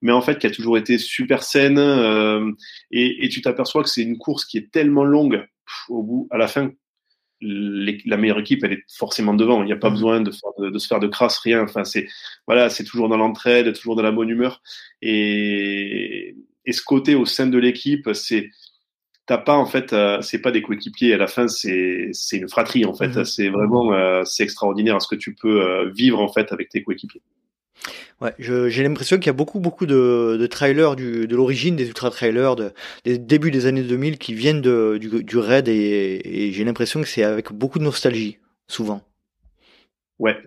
Mais 0.01 0.12
en 0.12 0.22
fait, 0.22 0.39
qui 0.39 0.48
a 0.48 0.51
toujours 0.51 0.78
été 0.78 0.98
super 0.98 1.44
saine. 1.44 1.78
Euh, 1.78 2.51
et, 2.92 3.25
et 3.25 3.30
tu 3.30 3.42
t'aperçois 3.42 3.84
que 3.84 3.89
c'est 3.89 4.04
une 4.04 4.18
course 4.18 4.46
qui 4.46 4.58
est 4.58 4.72
tellement 4.72 5.06
longue 5.06 5.46
au 5.88 6.04
bout, 6.04 6.28
à 6.32 6.38
la 6.38 6.48
fin, 6.48 6.72
la 7.41 8.17
meilleure 8.17 8.39
équipe, 8.39 8.63
elle 8.63 8.74
est 8.74 8.84
forcément 8.88 9.34
devant. 9.34 9.62
Il 9.63 9.65
n'y 9.65 9.74
a 9.74 9.77
pas 9.77 9.89
mmh. 9.89 9.93
besoin 9.93 10.22
de, 10.22 10.31
de, 10.69 10.79
se 10.79 10.88
faire 10.88 11.00
de 11.00 11.08
crasse, 11.08 11.38
rien. 11.39 11.63
Enfin, 11.63 11.84
c'est 11.84 12.08
voilà, 12.48 12.69
c'est 12.69 12.84
toujours 12.84 13.10
dans 13.10 13.17
l'entraide, 13.17 13.74
toujours 13.74 13.96
dans 13.96 14.03
la 14.03 14.12
bonne 14.12 14.29
humeur. 14.29 14.62
Et, 15.01 16.36
et 16.65 16.72
ce 16.72 16.84
côté 16.84 17.15
au 17.15 17.25
sein 17.25 17.48
de 17.48 17.58
l'équipe, 17.58 18.10
c'est 18.13 18.50
t'as 19.25 19.38
pas 19.38 19.55
en 19.55 19.65
fait, 19.65 19.93
euh, 19.93 20.22
c'est 20.22 20.41
pas 20.41 20.51
des 20.51 20.62
coéquipiers. 20.62 21.13
À 21.13 21.17
la 21.17 21.27
fin, 21.27 21.48
c'est 21.48 22.10
c'est 22.13 22.38
une 22.38 22.50
fratrie 22.50 22.86
en 22.86 22.93
fait. 22.93 23.15
Mmh. 23.15 23.25
C'est 23.25 23.50
vraiment 23.50 23.93
euh, 23.93 24.24
c'est 24.25 24.43
extraordinaire 24.43 25.01
ce 25.01 25.08
que 25.08 25.15
tu 25.15 25.36
peux 25.36 25.62
euh, 25.62 25.89
vivre 25.91 26.19
en 26.19 26.29
fait 26.29 26.51
avec 26.51 26.69
tes 26.69 26.84
coéquipiers. 26.84 27.22
Ouais, 28.21 28.34
j'ai 28.38 28.84
l'impression 28.84 29.17
qu'il 29.17 29.27
y 29.27 29.30
a 29.30 29.34
beaucoup 29.34 29.60
beaucoup 29.60 29.86
de, 29.86 30.38
de 30.38 30.47
trailers 30.47 30.95
de 30.95 31.34
l'origine 31.34 31.75
des 31.77 31.88
ultra 31.88 32.10
trailers 32.10 32.56
de, 32.56 32.71
des 33.06 33.17
débuts 33.17 33.51
des 33.51 33.65
années 33.65 33.84
2000 33.84 34.17
qui 34.17 34.34
viennent 34.34 34.62
du, 34.62 35.23
du 35.23 35.38
raid 35.38 35.69
et, 35.69 36.21
et 36.25 36.51
j'ai 36.51 36.65
l'impression 36.65 37.01
que 37.01 37.08
c'est 37.08 37.23
avec 37.23 37.54
beaucoup 37.54 37.80
de 37.80 37.86
nostalgie 37.86 38.38
souvent. 38.67 39.01
Ouais, 40.19 40.38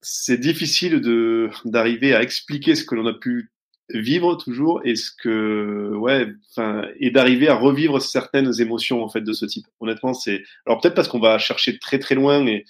c'est 0.00 0.40
difficile 0.40 1.02
de 1.02 1.50
d'arriver 1.66 2.14
à 2.14 2.22
expliquer 2.22 2.74
ce 2.74 2.84
que 2.84 2.94
l'on 2.94 3.06
a 3.06 3.12
pu 3.12 3.50
vivre 3.90 4.34
toujours 4.36 4.80
et 4.84 4.96
ce 4.96 5.10
que 5.10 5.92
ouais 5.94 6.26
enfin 6.50 6.86
et 6.98 7.10
d'arriver 7.10 7.48
à 7.48 7.54
revivre 7.54 8.00
certaines 8.00 8.50
émotions 8.60 9.02
en 9.02 9.08
fait 9.10 9.20
de 9.20 9.32
ce 9.34 9.44
type. 9.44 9.66
Honnêtement, 9.80 10.14
c'est 10.14 10.42
alors 10.64 10.80
peut-être 10.80 10.94
parce 10.94 11.08
qu'on 11.08 11.20
va 11.20 11.38
chercher 11.38 11.78
très 11.78 11.98
très 11.98 12.14
loin 12.14 12.46
et 12.46 12.64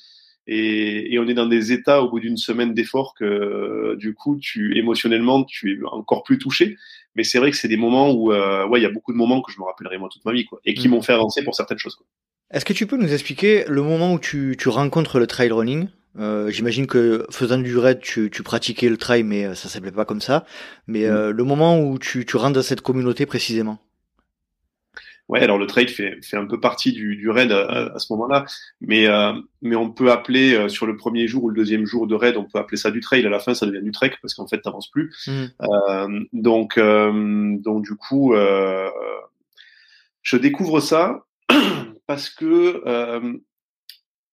et, 0.49 1.15
et, 1.15 1.19
on 1.19 1.29
est 1.29 1.35
dans 1.35 1.47
des 1.47 1.73
états 1.73 2.03
au 2.03 2.11
bout 2.11 2.21
d'une 2.21 2.37
semaine 2.37 2.75
d'effort 2.75 3.15
que 3.15 3.95
du 3.97 4.15
coup 4.15 4.39
tu 4.41 4.77
émotionnellement 4.79 5.45
tu 5.45 5.73
es 5.73 5.79
encore 5.85 6.23
plus 6.23 6.39
touché 6.39 6.77
mais 7.15 7.23
c'est 7.23 7.39
vrai 7.39 7.51
que 7.51 7.57
c'est 7.57 7.69
des 7.69 7.77
moments 7.77 8.11
où 8.11 8.33
euh, 8.33 8.67
ouais 8.67 8.81
il 8.81 8.83
y 8.83 8.87
a 8.87 8.91
beaucoup 8.91 9.13
de 9.13 9.19
moments 9.19 9.43
que 9.43 9.53
je 9.53 9.59
me 9.61 9.65
rappellerai 9.65 9.99
moi 9.99 10.09
toute 10.11 10.25
ma 10.25 10.33
vie 10.33 10.47
quoi 10.47 10.61
et 10.65 10.75
qui 10.75 10.89
mm. 10.89 10.93
m'ont 10.93 11.03
fait 11.03 11.13
avancer 11.13 11.45
pour 11.45 11.55
certaines 11.55 11.79
choses 11.79 11.95
quoi. 11.95 12.07
Est-ce 12.51 12.65
que 12.65 12.73
tu 12.73 12.87
peux 12.87 12.97
nous 12.97 13.13
expliquer 13.13 13.65
le 13.69 13.83
moment 13.83 14.15
où 14.15 14.19
tu, 14.19 14.57
tu 14.59 14.71
rencontres 14.71 15.19
le 15.19 15.27
trail 15.27 15.51
running? 15.51 15.89
Euh, 16.19 16.51
J'imagine 16.51 16.87
que 16.87 17.27
faisant 17.31 17.59
du 17.59 17.77
raid, 17.77 18.01
tu, 18.01 18.31
tu 18.31 18.43
pratiquais 18.43 18.89
le 18.89 18.97
trail, 18.97 19.23
mais 19.23 19.45
euh, 19.45 19.55
ça 19.55 19.69
s'appelait 19.69 19.93
pas 19.93 20.07
comme 20.07 20.23
ça. 20.23 20.47
Mais 20.87 21.03
mm. 21.03 21.13
euh, 21.13 21.33
le 21.33 21.45
moment 21.45 21.79
où 21.79 21.99
tu, 21.99 22.25
tu 22.25 22.37
rentres 22.39 22.55
dans 22.55 22.63
cette 22.63 22.81
communauté 22.81 23.27
précisément? 23.27 23.79
Ouais, 25.29 25.41
alors 25.43 25.59
le 25.59 25.67
trade 25.67 25.91
fait, 25.91 26.19
fait 26.25 26.39
un 26.39 26.47
peu 26.47 26.59
partie 26.59 26.93
du, 26.93 27.15
du 27.17 27.29
raid 27.29 27.53
à, 27.53 27.99
ce 27.99 28.11
moment-là, 28.15 28.47
mais 28.81 29.07
euh, 29.07 29.35
mais 29.61 29.77
on 29.77 29.91
peut 29.91 30.11
appeler 30.11 30.55
euh, 30.55 30.69
sur 30.69 30.87
le 30.87 30.97
premier 30.97 31.29
jour 31.29 31.45
ou 31.45 31.51
le 31.51 31.55
deuxième 31.55 31.85
jour 31.85 32.07
de 32.07 32.15
raid, 32.15 32.39
on 32.39 32.45
peut 32.45 32.59
appeler 32.59 32.79
ça 32.79 32.91
du 32.91 33.01
trail. 33.01 33.27
À 33.27 33.29
la 33.29 33.39
fin, 33.39 33.53
ça 33.53 33.67
devient 33.67 33.83
du 33.83 33.91
trek 33.91 34.15
parce 34.23 34.33
qu'en 34.33 34.47
fait, 34.47 34.63
t'avances 34.63 34.91
plus. 34.91 35.15
Mmh. 35.27 35.45
Euh, 35.63 36.21
donc 36.33 36.79
euh, 36.79 37.57
donc 37.59 37.85
du 37.85 37.95
coup, 37.95 38.33
euh, 38.33 38.89
je 40.23 40.39
découvre 40.39 40.81
ça 40.81 41.27
parce 42.07 42.31
que 42.31 42.83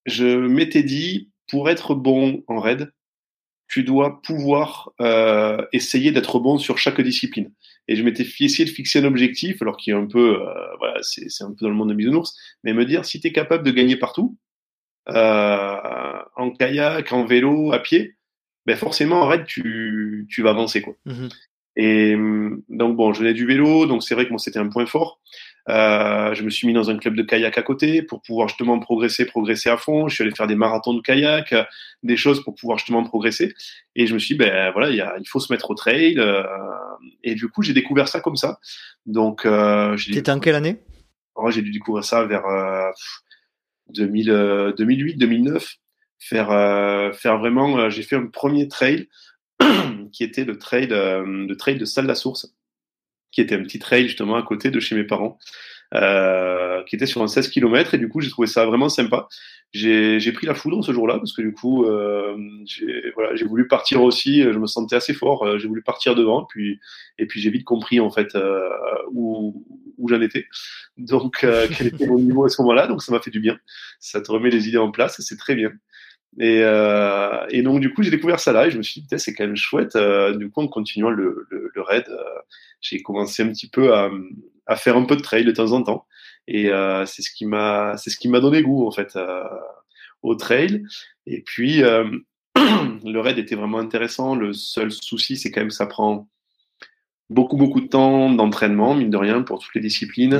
je 0.05 0.25
m'étais 0.47 0.83
dit 0.83 1.29
pour 1.49 1.69
être 1.69 1.93
bon 1.93 2.41
en 2.47 2.59
raid, 2.59 2.93
tu 3.67 3.83
dois 3.83 4.21
pouvoir 4.21 4.91
essayer 5.71 6.11
d'être 6.11 6.39
bon 6.39 6.57
sur 6.57 6.77
chaque 6.77 7.01
discipline 7.01 7.51
et 7.87 7.95
je 7.95 8.03
m'étais 8.03 8.23
essayé 8.39 8.65
de 8.65 8.69
fixer 8.69 8.99
un 8.99 9.05
objectif, 9.05 9.61
alors 9.61 9.77
qui 9.77 9.91
est 9.91 9.93
un 9.93 10.05
peu, 10.05 10.41
euh, 10.41 10.75
voilà, 10.79 10.99
c'est, 11.01 11.29
c'est 11.29 11.43
un 11.43 11.49
peu 11.51 11.57
dans 11.61 11.69
le 11.69 11.75
monde 11.75 11.89
de 11.89 11.93
bisounours, 11.93 12.35
mais 12.63 12.73
me 12.73 12.85
dire 12.85 13.05
si 13.05 13.19
tu 13.19 13.27
es 13.27 13.31
capable 13.31 13.63
de 13.63 13.71
gagner 13.71 13.95
partout, 13.95 14.37
euh, 15.09 16.21
en 16.35 16.51
kayak, 16.51 17.11
en 17.11 17.25
vélo, 17.25 17.71
à 17.73 17.79
pied, 17.79 18.15
ben 18.65 18.75
forcément 18.75 19.21
en 19.21 19.27
raid 19.27 19.45
tu, 19.45 20.25
tu 20.29 20.41
vas 20.41 20.49
avancer 20.51 20.81
quoi. 20.81 20.95
Mmh 21.05 21.27
et 21.77 22.15
donc 22.69 22.95
bon, 22.95 23.11
je 23.11 23.19
venais 23.19 23.33
du 23.33 23.45
vélo, 23.45 23.85
donc 23.85 24.01
c'est 24.01 24.15
vrai 24.15 24.23
que 24.23 24.29
moi 24.29 24.39
c'était 24.39 24.59
un 24.59 24.69
point 24.69 24.85
fort. 24.85 25.19
Euh, 25.67 26.33
je 26.35 26.43
me 26.43 26.49
suis 26.49 26.67
mis 26.67 26.73
dans 26.73 26.89
un 26.89 26.97
club 26.97 27.15
de 27.15 27.23
kayak 27.23 27.57
à 27.57 27.63
côté 27.63 28.03
pour 28.03 28.21
pouvoir 28.21 28.47
justement 28.47 28.79
progresser, 28.79 29.25
progresser 29.25 29.69
à 29.69 29.77
fond. 29.77 30.07
Je 30.07 30.15
suis 30.15 30.23
allé 30.23 30.33
faire 30.35 30.47
des 30.47 30.55
marathons 30.55 30.93
de 30.93 31.01
kayak, 31.01 31.55
des 32.03 32.17
choses 32.17 32.43
pour 32.43 32.55
pouvoir 32.55 32.77
justement 32.77 33.03
progresser. 33.03 33.53
Et 33.95 34.07
je 34.07 34.13
me 34.13 34.19
suis 34.19 34.35
dit, 34.35 34.39
ben 34.39 34.71
voilà, 34.71 34.89
il, 34.89 34.95
y 34.95 35.01
a, 35.01 35.15
il 35.19 35.27
faut 35.27 35.39
se 35.39 35.51
mettre 35.51 35.71
au 35.71 35.75
trail. 35.75 36.19
Euh, 36.19 36.43
et 37.23 37.35
du 37.35 37.49
coup, 37.49 37.61
j'ai 37.61 37.73
découvert 37.73 38.07
ça 38.07 38.19
comme 38.19 38.35
ça. 38.35 38.59
Donc, 39.05 39.45
euh, 39.45 39.97
T'étais 39.97 40.31
en 40.31 40.39
quelle 40.39 40.55
année? 40.55 40.77
Oh, 41.35 41.51
J'ai 41.51 41.61
dû 41.61 41.71
découvrir 41.71 42.03
ça 42.03 42.23
vers 42.25 42.45
euh, 42.45 42.89
2000, 43.89 44.73
2008, 44.77 45.17
2009. 45.17 45.75
Faire, 46.17 46.51
euh, 46.51 47.11
faire 47.11 47.37
vraiment, 47.37 47.77
euh, 47.77 47.89
j'ai 47.89 48.03
fait 48.03 48.15
un 48.15 48.27
premier 48.27 48.67
trail 48.67 49.09
qui 50.11 50.23
était 50.23 50.45
le 50.45 50.57
trail, 50.57 50.87
le 50.87 51.53
trail 51.55 51.77
de 51.77 51.85
Salle 51.85 52.07
la 52.07 52.15
Source 52.15 52.54
qui 53.35 53.41
était 53.41 53.55
un 53.55 53.61
petit 53.61 53.79
trail 53.79 54.07
justement 54.07 54.35
à 54.35 54.41
côté 54.41 54.71
de 54.71 54.79
chez 54.79 54.95
mes 54.95 55.03
parents, 55.03 55.37
euh, 55.93 56.81
qui 56.85 56.95
était 56.95 57.05
sur 57.05 57.21
un 57.21 57.27
16 57.27 57.49
km 57.49 57.93
et 57.93 57.97
du 57.97 58.07
coup 58.07 58.21
j'ai 58.21 58.29
trouvé 58.29 58.47
ça 58.47 58.65
vraiment 58.65 58.89
sympa. 58.89 59.27
J'ai 59.73 60.31
pris 60.31 60.47
la 60.47 60.55
foudre 60.55 60.81
ce 60.85 60.93
jour-là 60.93 61.17
parce 61.17 61.33
que 61.33 61.41
du 61.41 61.51
coup 61.51 61.83
euh, 61.83 62.37
j'ai 62.65 63.11
voilà, 63.13 63.35
voulu 63.43 63.67
partir 63.67 64.01
aussi, 64.01 64.41
je 64.41 64.57
me 64.57 64.67
sentais 64.67 64.95
assez 64.95 65.13
fort, 65.13 65.43
euh, 65.43 65.57
j'ai 65.57 65.67
voulu 65.67 65.83
partir 65.83 66.15
devant 66.15 66.45
puis 66.45 66.79
et 67.17 67.25
puis 67.25 67.41
j'ai 67.41 67.49
vite 67.49 67.65
compris 67.65 67.99
en 67.99 68.09
fait 68.09 68.35
euh, 68.35 68.69
où, 69.11 69.65
où 69.97 70.07
j'en 70.07 70.21
étais, 70.21 70.47
donc 70.97 71.43
euh, 71.43 71.67
quel 71.77 71.87
était 71.87 72.07
mon 72.07 72.19
niveau 72.19 72.45
à 72.45 72.49
ce 72.49 72.61
moment-là, 72.61 72.87
donc 72.87 73.03
ça 73.03 73.11
m'a 73.11 73.19
fait 73.19 73.31
du 73.31 73.41
bien, 73.41 73.59
ça 73.99 74.21
te 74.21 74.31
remet 74.31 74.49
les 74.49 74.69
idées 74.69 74.77
en 74.77 74.91
place, 74.91 75.19
c'est 75.19 75.37
très 75.37 75.55
bien. 75.55 75.71
Et, 76.37 76.59
euh, 76.63 77.45
et, 77.49 77.61
donc 77.61 77.79
du 77.79 77.93
coup 77.93 78.03
j'ai 78.03 78.11
découvert 78.11 78.41
ça 78.41 78.51
là 78.51 78.67
et 78.67 78.71
je 78.71 78.77
me 78.77 78.83
suis 78.83 79.01
dit 79.01 79.07
c'est 79.17 79.33
quand 79.33 79.45
même 79.45 79.55
chouette. 79.55 79.95
Euh, 79.95 80.35
du 80.35 80.49
coup 80.49 80.61
en 80.61 80.67
continuant 80.67 81.09
le, 81.09 81.47
le, 81.49 81.71
le 81.73 81.81
raid, 81.81 82.05
euh, 82.09 82.23
j'ai 82.81 83.01
commencé 83.01 83.43
un 83.43 83.49
petit 83.49 83.69
peu 83.69 83.93
à, 83.93 84.09
à, 84.65 84.75
faire 84.75 84.97
un 84.97 85.05
peu 85.05 85.15
de 85.15 85.21
trail 85.21 85.45
de 85.45 85.51
temps 85.51 85.71
en 85.71 85.81
temps. 85.83 86.05
Et 86.47 86.69
euh, 86.69 87.05
c'est 87.05 87.21
ce 87.21 87.31
qui 87.31 87.45
m'a, 87.45 87.95
c'est 87.97 88.09
ce 88.09 88.17
qui 88.17 88.27
m'a 88.27 88.39
donné 88.39 88.61
goût 88.61 88.85
en 88.85 88.91
fait 88.91 89.15
euh, 89.15 89.43
au 90.23 90.35
trail. 90.35 90.83
Et 91.25 91.41
puis 91.41 91.83
euh, 91.83 92.05
le 92.55 93.17
raid 93.19 93.37
était 93.37 93.55
vraiment 93.55 93.79
intéressant. 93.79 94.35
Le 94.35 94.53
seul 94.53 94.91
souci, 94.91 95.37
c'est 95.37 95.51
quand 95.51 95.61
même 95.61 95.71
ça 95.71 95.87
prend 95.87 96.27
beaucoup 97.29 97.57
beaucoup 97.57 97.81
de 97.81 97.87
temps 97.87 98.29
d'entraînement, 98.31 98.95
mine 98.95 99.09
de 99.09 99.17
rien, 99.17 99.41
pour 99.41 99.59
toutes 99.59 99.75
les 99.75 99.81
disciplines. 99.81 100.39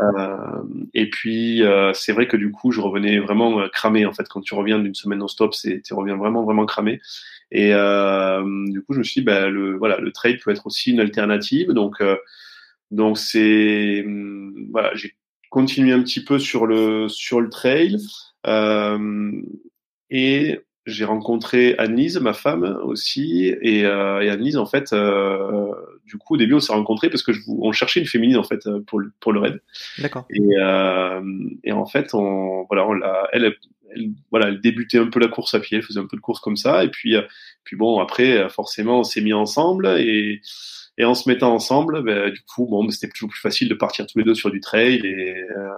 Euh, 0.00 0.62
et 0.92 1.08
puis 1.08 1.62
euh, 1.62 1.92
c'est 1.94 2.12
vrai 2.12 2.26
que 2.26 2.36
du 2.36 2.50
coup, 2.50 2.72
je 2.72 2.80
revenais 2.80 3.18
vraiment 3.18 3.60
euh, 3.60 3.68
cramé 3.68 4.06
en 4.06 4.12
fait. 4.12 4.26
Quand 4.28 4.40
tu 4.40 4.54
reviens 4.54 4.78
d'une 4.78 4.94
semaine 4.94 5.20
non-stop, 5.20 5.54
c'est 5.54 5.82
tu 5.82 5.94
reviens 5.94 6.16
vraiment 6.16 6.44
vraiment 6.44 6.66
cramé. 6.66 7.00
Et 7.52 7.72
euh, 7.72 8.42
du 8.68 8.82
coup, 8.82 8.94
je 8.94 8.98
me 8.98 9.04
suis 9.04 9.20
dit, 9.20 9.24
bah, 9.24 9.48
le 9.48 9.76
voilà, 9.76 9.98
le 9.98 10.10
trail 10.12 10.38
peut 10.38 10.50
être 10.50 10.66
aussi 10.66 10.90
une 10.90 11.00
alternative. 11.00 11.70
Donc 11.70 12.02
donc 12.90 13.18
c'est 13.18 14.02
hum, 14.04 14.68
voilà, 14.72 14.94
j'ai 14.94 15.14
continué 15.50 15.92
un 15.92 16.02
petit 16.02 16.24
peu 16.24 16.38
sur 16.38 16.66
le 16.66 17.08
sur 17.08 17.40
le 17.40 17.48
trail. 17.48 17.98
et 20.10 20.60
j'ai 20.86 21.04
rencontré 21.04 21.74
Annelise, 21.78 22.18
ma 22.18 22.34
femme 22.34 22.78
aussi, 22.84 23.54
et, 23.62 23.84
euh, 23.86 24.20
et 24.20 24.28
Annelise, 24.28 24.56
en 24.56 24.66
fait, 24.66 24.92
euh, 24.92 25.72
du 26.06 26.18
coup, 26.18 26.34
au 26.34 26.36
début, 26.36 26.54
on 26.54 26.60
s'est 26.60 26.72
rencontrés 26.72 27.10
parce 27.10 27.22
que 27.22 27.32
je, 27.32 27.40
on 27.48 27.72
cherchait 27.72 28.00
une 28.00 28.06
féminine, 28.06 28.36
en 28.36 28.44
fait, 28.44 28.68
pour 28.86 29.00
le, 29.00 29.12
pour 29.20 29.32
le 29.32 29.40
raid. 29.40 29.62
D'accord. 29.98 30.26
Et, 30.30 30.40
euh, 30.58 31.22
et 31.62 31.72
en 31.72 31.86
fait, 31.86 32.14
on, 32.14 32.64
voilà, 32.68 32.86
on 32.86 32.92
l'a, 32.92 33.28
elle, 33.32 33.54
elle, 33.94 34.10
voilà, 34.30 34.48
elle 34.48 34.60
débutait 34.60 34.98
un 34.98 35.08
peu 35.08 35.20
la 35.20 35.28
course 35.28 35.54
à 35.54 35.60
pied, 35.60 35.78
elle 35.78 35.84
faisait 35.84 36.00
un 36.00 36.06
peu 36.06 36.16
de 36.16 36.22
course 36.22 36.40
comme 36.40 36.56
ça, 36.56 36.84
et 36.84 36.88
puis, 36.88 37.16
euh, 37.16 37.22
puis 37.64 37.76
bon, 37.76 38.00
après, 38.00 38.48
forcément, 38.48 39.00
on 39.00 39.04
s'est 39.04 39.20
mis 39.20 39.32
ensemble, 39.32 39.86
et, 39.98 40.40
et 40.98 41.04
en 41.04 41.14
se 41.14 41.28
mettant 41.28 41.52
ensemble, 41.52 42.02
ben, 42.02 42.30
du 42.30 42.42
coup, 42.42 42.66
bon, 42.66 42.88
c'était 42.90 43.08
toujours 43.08 43.30
plus 43.30 43.40
facile 43.40 43.68
de 43.68 43.74
partir 43.74 44.06
tous 44.06 44.18
les 44.18 44.24
deux 44.24 44.34
sur 44.34 44.50
du 44.50 44.60
trail 44.60 44.96
et 45.04 45.34
euh, 45.36 45.68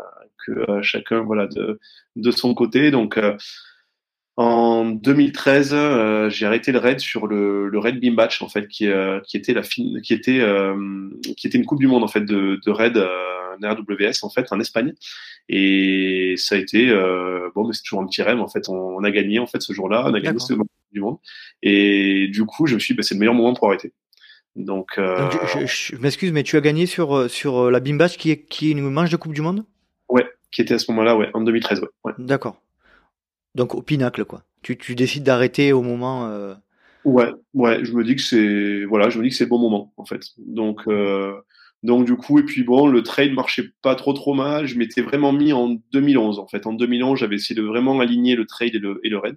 que 0.44 0.52
euh, 0.70 0.82
chacun, 0.82 1.20
voilà, 1.20 1.46
de, 1.46 1.78
de 2.16 2.30
son 2.30 2.54
côté. 2.54 2.90
Donc, 2.90 3.18
en 4.36 4.84
2013, 4.84 5.70
euh, 5.72 6.28
j'ai 6.28 6.44
arrêté 6.44 6.70
le 6.70 6.78
raid 6.78 7.00
sur 7.00 7.26
le, 7.26 7.68
le 7.68 7.78
raid 7.78 7.98
Batch 8.14 8.42
en 8.42 8.48
fait, 8.48 8.68
qui, 8.68 8.86
euh, 8.86 9.18
qui 9.20 9.38
était 9.38 9.54
la 9.54 9.62
fin, 9.62 9.82
qui 10.02 10.12
était 10.12 10.40
euh, 10.40 11.08
qui 11.38 11.46
était 11.46 11.56
une 11.56 11.64
coupe 11.64 11.78
du 11.78 11.86
monde 11.86 12.04
en 12.04 12.08
fait 12.08 12.20
de, 12.20 12.60
de 12.64 12.70
raid 12.70 12.98
euh, 12.98 13.56
RWS 13.62 14.24
en 14.24 14.28
fait 14.28 14.52
en 14.52 14.60
Espagne. 14.60 14.92
Et 15.48 16.34
ça 16.36 16.56
a 16.56 16.58
été 16.58 16.90
bon, 17.54 17.66
mais 17.66 17.72
c'est 17.72 17.82
toujours 17.82 18.02
un 18.02 18.06
petit 18.06 18.22
rêve 18.22 18.40
en 18.40 18.48
fait. 18.48 18.68
On, 18.68 19.02
a 19.04 19.10
gagné 19.10 19.38
en 19.38 19.46
fait 19.46 19.62
ce 19.62 19.72
jour-là, 19.72 20.04
on 20.06 20.12
a 20.12 20.20
gagné 20.20 20.38
ce 20.38 20.52
coupe 20.52 20.68
du 20.92 21.00
monde. 21.00 21.16
Et 21.62 22.28
du 22.28 22.44
coup, 22.44 22.66
je 22.66 22.74
me 22.74 22.80
suis, 22.80 22.92
dit, 22.92 22.98
bah, 22.98 23.02
c'est 23.02 23.14
le 23.14 23.20
meilleur 23.20 23.34
moment 23.34 23.54
pour 23.54 23.68
arrêter. 23.68 23.92
Donc, 24.54 24.98
Donc 24.98 25.32
je, 25.54 25.66
je, 25.66 25.96
m'excuse, 25.96 26.32
mais 26.32 26.42
tu 26.42 26.56
as 26.56 26.60
gagné 26.60 26.84
sur 26.84 27.30
sur 27.30 27.70
la 27.70 27.80
Batch 27.80 28.18
qui 28.18 28.30
est 28.30 28.44
qui 28.44 28.68
est 28.68 28.72
une 28.72 28.90
manche 28.90 29.10
de 29.10 29.16
coupe 29.16 29.32
du 29.32 29.40
monde? 29.40 29.64
Ouais, 30.10 30.26
qui 30.50 30.60
était 30.60 30.74
à 30.74 30.78
ce 30.78 30.90
moment-là, 30.90 31.16
ouais, 31.16 31.30
en 31.32 31.40
2013, 31.40 31.80
ouais. 31.80 31.88
ouais. 32.04 32.12
D'accord. 32.18 32.60
Donc 33.56 33.74
au 33.74 33.80
pinacle, 33.82 34.24
quoi. 34.26 34.42
Tu, 34.62 34.94
décides 34.94 35.22
d'arrêter 35.22 35.72
au 35.72 35.80
moment. 35.80 36.26
Euh... 36.26 36.54
Ouais, 37.04 37.30
ouais. 37.54 37.84
Je 37.84 37.92
me 37.92 38.04
dis 38.04 38.16
que 38.16 38.22
c'est 38.22 38.84
voilà, 38.84 39.08
je 39.08 39.18
me 39.18 39.24
dis 39.24 39.30
que 39.30 39.36
c'est 39.36 39.44
le 39.44 39.50
bon 39.50 39.58
moment 39.58 39.92
en 39.96 40.04
fait. 40.04 40.20
Donc 40.38 40.82
euh, 40.88 41.32
donc 41.82 42.04
du 42.04 42.16
coup 42.16 42.38
et 42.38 42.42
puis 42.42 42.64
bon, 42.64 42.86
le 42.86 43.02
trade 43.02 43.32
marchait 43.32 43.70
pas 43.80 43.94
trop 43.94 44.12
trop 44.12 44.34
mal. 44.34 44.66
Je 44.66 44.76
m'étais 44.76 45.00
vraiment 45.00 45.32
mis 45.32 45.52
en 45.52 45.78
2011 45.92 46.38
en 46.38 46.46
fait. 46.46 46.66
En 46.66 46.74
2011, 46.74 47.18
j'avais 47.18 47.36
essayé 47.36 47.54
de 47.54 47.66
vraiment 47.66 47.98
aligner 48.00 48.36
le 48.36 48.44
trade 48.44 48.74
et 48.74 49.08
le 49.08 49.18
raid. 49.18 49.36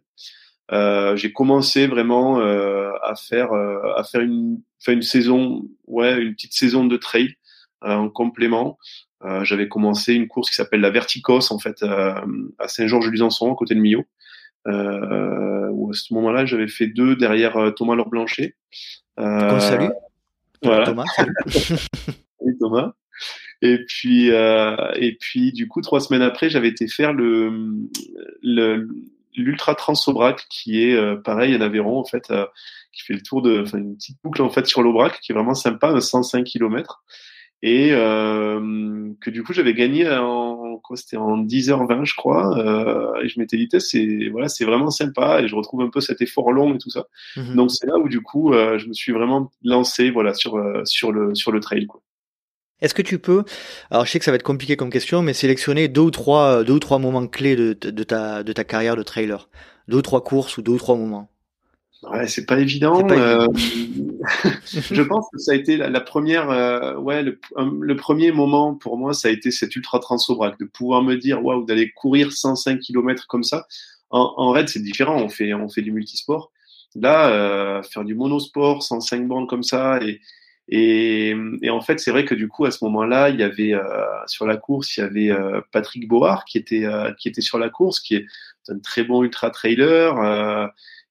Euh, 0.71 1.15
j'ai 1.15 1.31
commencé 1.31 1.87
vraiment 1.87 2.39
à 2.39 3.13
faire 3.15 3.53
une 4.15 4.61
une 4.87 5.01
saison 5.01 5.63
une 5.87 6.33
petite 6.33 6.53
saison 6.53 6.85
de 6.85 6.97
trade 6.97 7.31
en 7.81 8.09
complément 8.09 8.77
euh, 9.23 9.43
j'avais 9.43 9.67
commencé 9.67 10.13
une 10.13 10.27
course 10.27 10.49
qui 10.49 10.55
s'appelle 10.55 10.81
la 10.81 10.89
Verticos 10.89 11.51
en 11.51 11.59
fait 11.59 11.83
euh, 11.83 12.13
à 12.57 12.67
Saint-Georges-Luzançon, 12.67 13.51
à 13.51 13.55
côté 13.55 13.75
de 13.75 13.79
Millau. 13.79 14.05
Euh, 14.67 15.69
où 15.71 15.89
à 15.89 15.93
ce 15.93 16.13
moment-là, 16.13 16.45
j'avais 16.45 16.67
fait 16.67 16.87
deux 16.87 17.15
derrière 17.15 17.73
Thomas 17.75 17.95
Laure 17.95 18.09
Blanchet. 18.09 18.55
Euh, 19.19 19.59
salut. 19.59 19.89
Voilà. 20.61 20.85
Thomas. 20.85 21.05
Salut 21.15 22.57
Thomas. 22.59 22.93
Et 23.61 23.79
puis, 23.85 24.31
euh, 24.31 24.75
et 24.95 25.17
puis, 25.19 25.51
du 25.51 25.67
coup, 25.67 25.81
trois 25.81 25.99
semaines 25.99 26.21
après, 26.21 26.49
j'avais 26.49 26.69
été 26.69 26.87
faire 26.87 27.13
le, 27.13 27.71
le 28.41 28.87
l'ultra 29.35 29.75
Transobrac, 29.75 30.45
qui 30.49 30.83
est 30.83 30.95
euh, 30.95 31.15
pareil 31.15 31.55
en 31.55 31.61
Aveyron 31.61 31.99
en 31.99 32.03
fait, 32.03 32.31
euh, 32.31 32.45
qui 32.91 33.03
fait 33.03 33.13
le 33.13 33.21
tour 33.21 33.41
de, 33.41 33.63
une 33.73 33.95
petite 33.95 34.17
boucle 34.23 34.41
en 34.41 34.49
fait 34.49 34.65
sur 34.65 34.81
l'Aubrac, 34.81 35.19
qui 35.21 35.31
est 35.31 35.35
vraiment 35.35 35.53
sympa, 35.53 35.93
de 35.93 35.99
105 35.99 36.43
km 36.43 37.03
et 37.61 37.89
euh, 37.91 39.11
que 39.19 39.29
du 39.29 39.43
coup 39.43 39.51
j'avais 39.53 39.73
gagné 39.73 40.09
en 40.09 40.77
quoi 40.77 40.95
c'était 40.95 41.17
en 41.17 41.37
10h20 41.43 42.05
je 42.05 42.15
crois 42.15 42.57
euh, 42.57 43.21
et 43.21 43.27
je 43.27 43.39
m'étais 43.39 43.57
dit 43.57 43.67
c'est 43.79 44.29
voilà 44.29 44.47
c'est 44.47 44.65
vraiment 44.65 44.89
sympa 44.91 45.41
et 45.41 45.47
je 45.47 45.55
retrouve 45.55 45.81
un 45.81 45.89
peu 45.89 45.99
cet 45.99 46.21
effort 46.21 46.51
long 46.51 46.73
et 46.73 46.77
tout 46.77 46.89
ça 46.89 47.05
Mhm. 47.35 47.55
donc 47.55 47.71
c'est 47.71 47.85
là 47.87 47.97
où 47.97 48.07
du 48.07 48.21
coup 48.21 48.53
euh, 48.53 48.77
je 48.77 48.87
me 48.87 48.93
suis 48.93 49.11
vraiment 49.11 49.51
lancé 49.63 50.09
voilà 50.09 50.33
sur 50.33 50.55
euh, 50.57 50.83
sur 50.85 51.11
le 51.11 51.35
sur 51.35 51.51
le 51.51 51.59
trail 51.59 51.85
quoi. 51.87 52.01
Est-ce 52.81 52.93
que 52.93 53.01
tu 53.01 53.19
peux, 53.19 53.43
alors 53.91 54.05
je 54.05 54.11
sais 54.11 54.19
que 54.19 54.25
ça 54.25 54.31
va 54.31 54.35
être 54.35 54.43
compliqué 54.43 54.77
comme 54.77 54.89
question, 54.89 55.21
mais 55.21 55.33
sélectionner 55.33 55.89
deux 55.89 55.99
ou 55.99 56.11
trois, 56.11 56.63
deux 56.63 56.71
ou 56.73 56.79
trois 56.79 56.97
moments 56.97 57.27
clés 57.27 57.57
de, 57.57 57.73
de 57.73 58.03
ta 58.03 58.41
de 58.41 58.53
ta 58.53 58.63
carrière 58.63 58.95
de 58.95 59.03
trailer, 59.03 59.49
deux 59.89 59.97
ou 59.97 60.01
trois 60.01 60.23
courses 60.23 60.57
ou 60.57 60.61
deux 60.61 60.71
ou 60.71 60.77
trois 60.77 60.95
moments. 60.95 61.29
Ouais, 62.03 62.27
c'est 62.27 62.45
pas 62.45 62.59
évident. 62.59 63.05
Pas 63.05 63.15
euh, 63.15 63.47
je 64.91 65.01
pense 65.01 65.25
que 65.33 65.37
ça 65.39 65.51
a 65.51 65.55
été 65.55 65.75
la, 65.77 65.89
la 65.89 65.99
première, 66.01 66.49
euh, 66.49 66.95
ouais, 66.97 67.23
le, 67.23 67.39
un- 67.57 67.71
le 67.81 67.95
premier 67.95 68.31
moment 68.31 68.73
pour 68.75 68.97
moi, 68.97 69.13
ça 69.13 69.27
a 69.27 69.31
été 69.31 69.51
cet 69.51 69.75
ultra 69.75 69.99
transobrac, 69.99 70.57
de 70.59 70.65
pouvoir 70.65 71.03
me 71.03 71.15
dire, 71.15 71.43
waouh, 71.43 71.65
d'aller 71.65 71.91
courir 71.91 72.31
105 72.31 72.79
km 72.79 73.27
comme 73.27 73.43
ça. 73.43 73.65
En, 74.11 74.33
en 74.37 74.51
raid, 74.51 74.69
c'est 74.69 74.81
différent. 74.81 75.21
On 75.21 75.29
fait, 75.29 75.53
on 75.53 75.67
fait 75.69 75.81
du 75.81 75.91
multisport. 75.91 76.51
Là, 76.95 77.29
euh, 77.31 77.83
faire 77.83 78.03
du 78.05 78.15
monosport, 78.15 78.81
105 78.81 79.27
bandes 79.27 79.47
comme 79.49 79.63
ça, 79.63 79.99
et 80.01 80.21
et, 80.71 81.35
et 81.63 81.71
en 81.71 81.81
fait, 81.81 81.99
c'est 81.99 82.11
vrai 82.11 82.25
que 82.25 82.35
du 82.35 82.47
coup, 82.47 82.63
à 82.65 82.69
ce 82.71 82.83
moment-là, 82.85 83.29
il 83.29 83.39
y 83.39 83.43
avait 83.43 83.73
euh, 83.73 83.81
sur 84.27 84.45
la 84.45 84.55
course, 84.55 84.95
il 84.97 84.99
y 84.99 85.03
avait 85.03 85.31
euh, 85.31 85.61
Patrick 85.71 86.07
Board 86.07 86.43
qui 86.45 86.59
était 86.59 86.85
euh, 86.85 87.11
qui 87.17 87.27
était 87.27 87.41
sur 87.41 87.57
la 87.57 87.69
course, 87.69 87.99
qui 87.99 88.15
est 88.15 88.25
un 88.67 88.77
très 88.77 89.03
bon 89.03 89.23
ultra 89.23 89.49
trailer. 89.49 90.69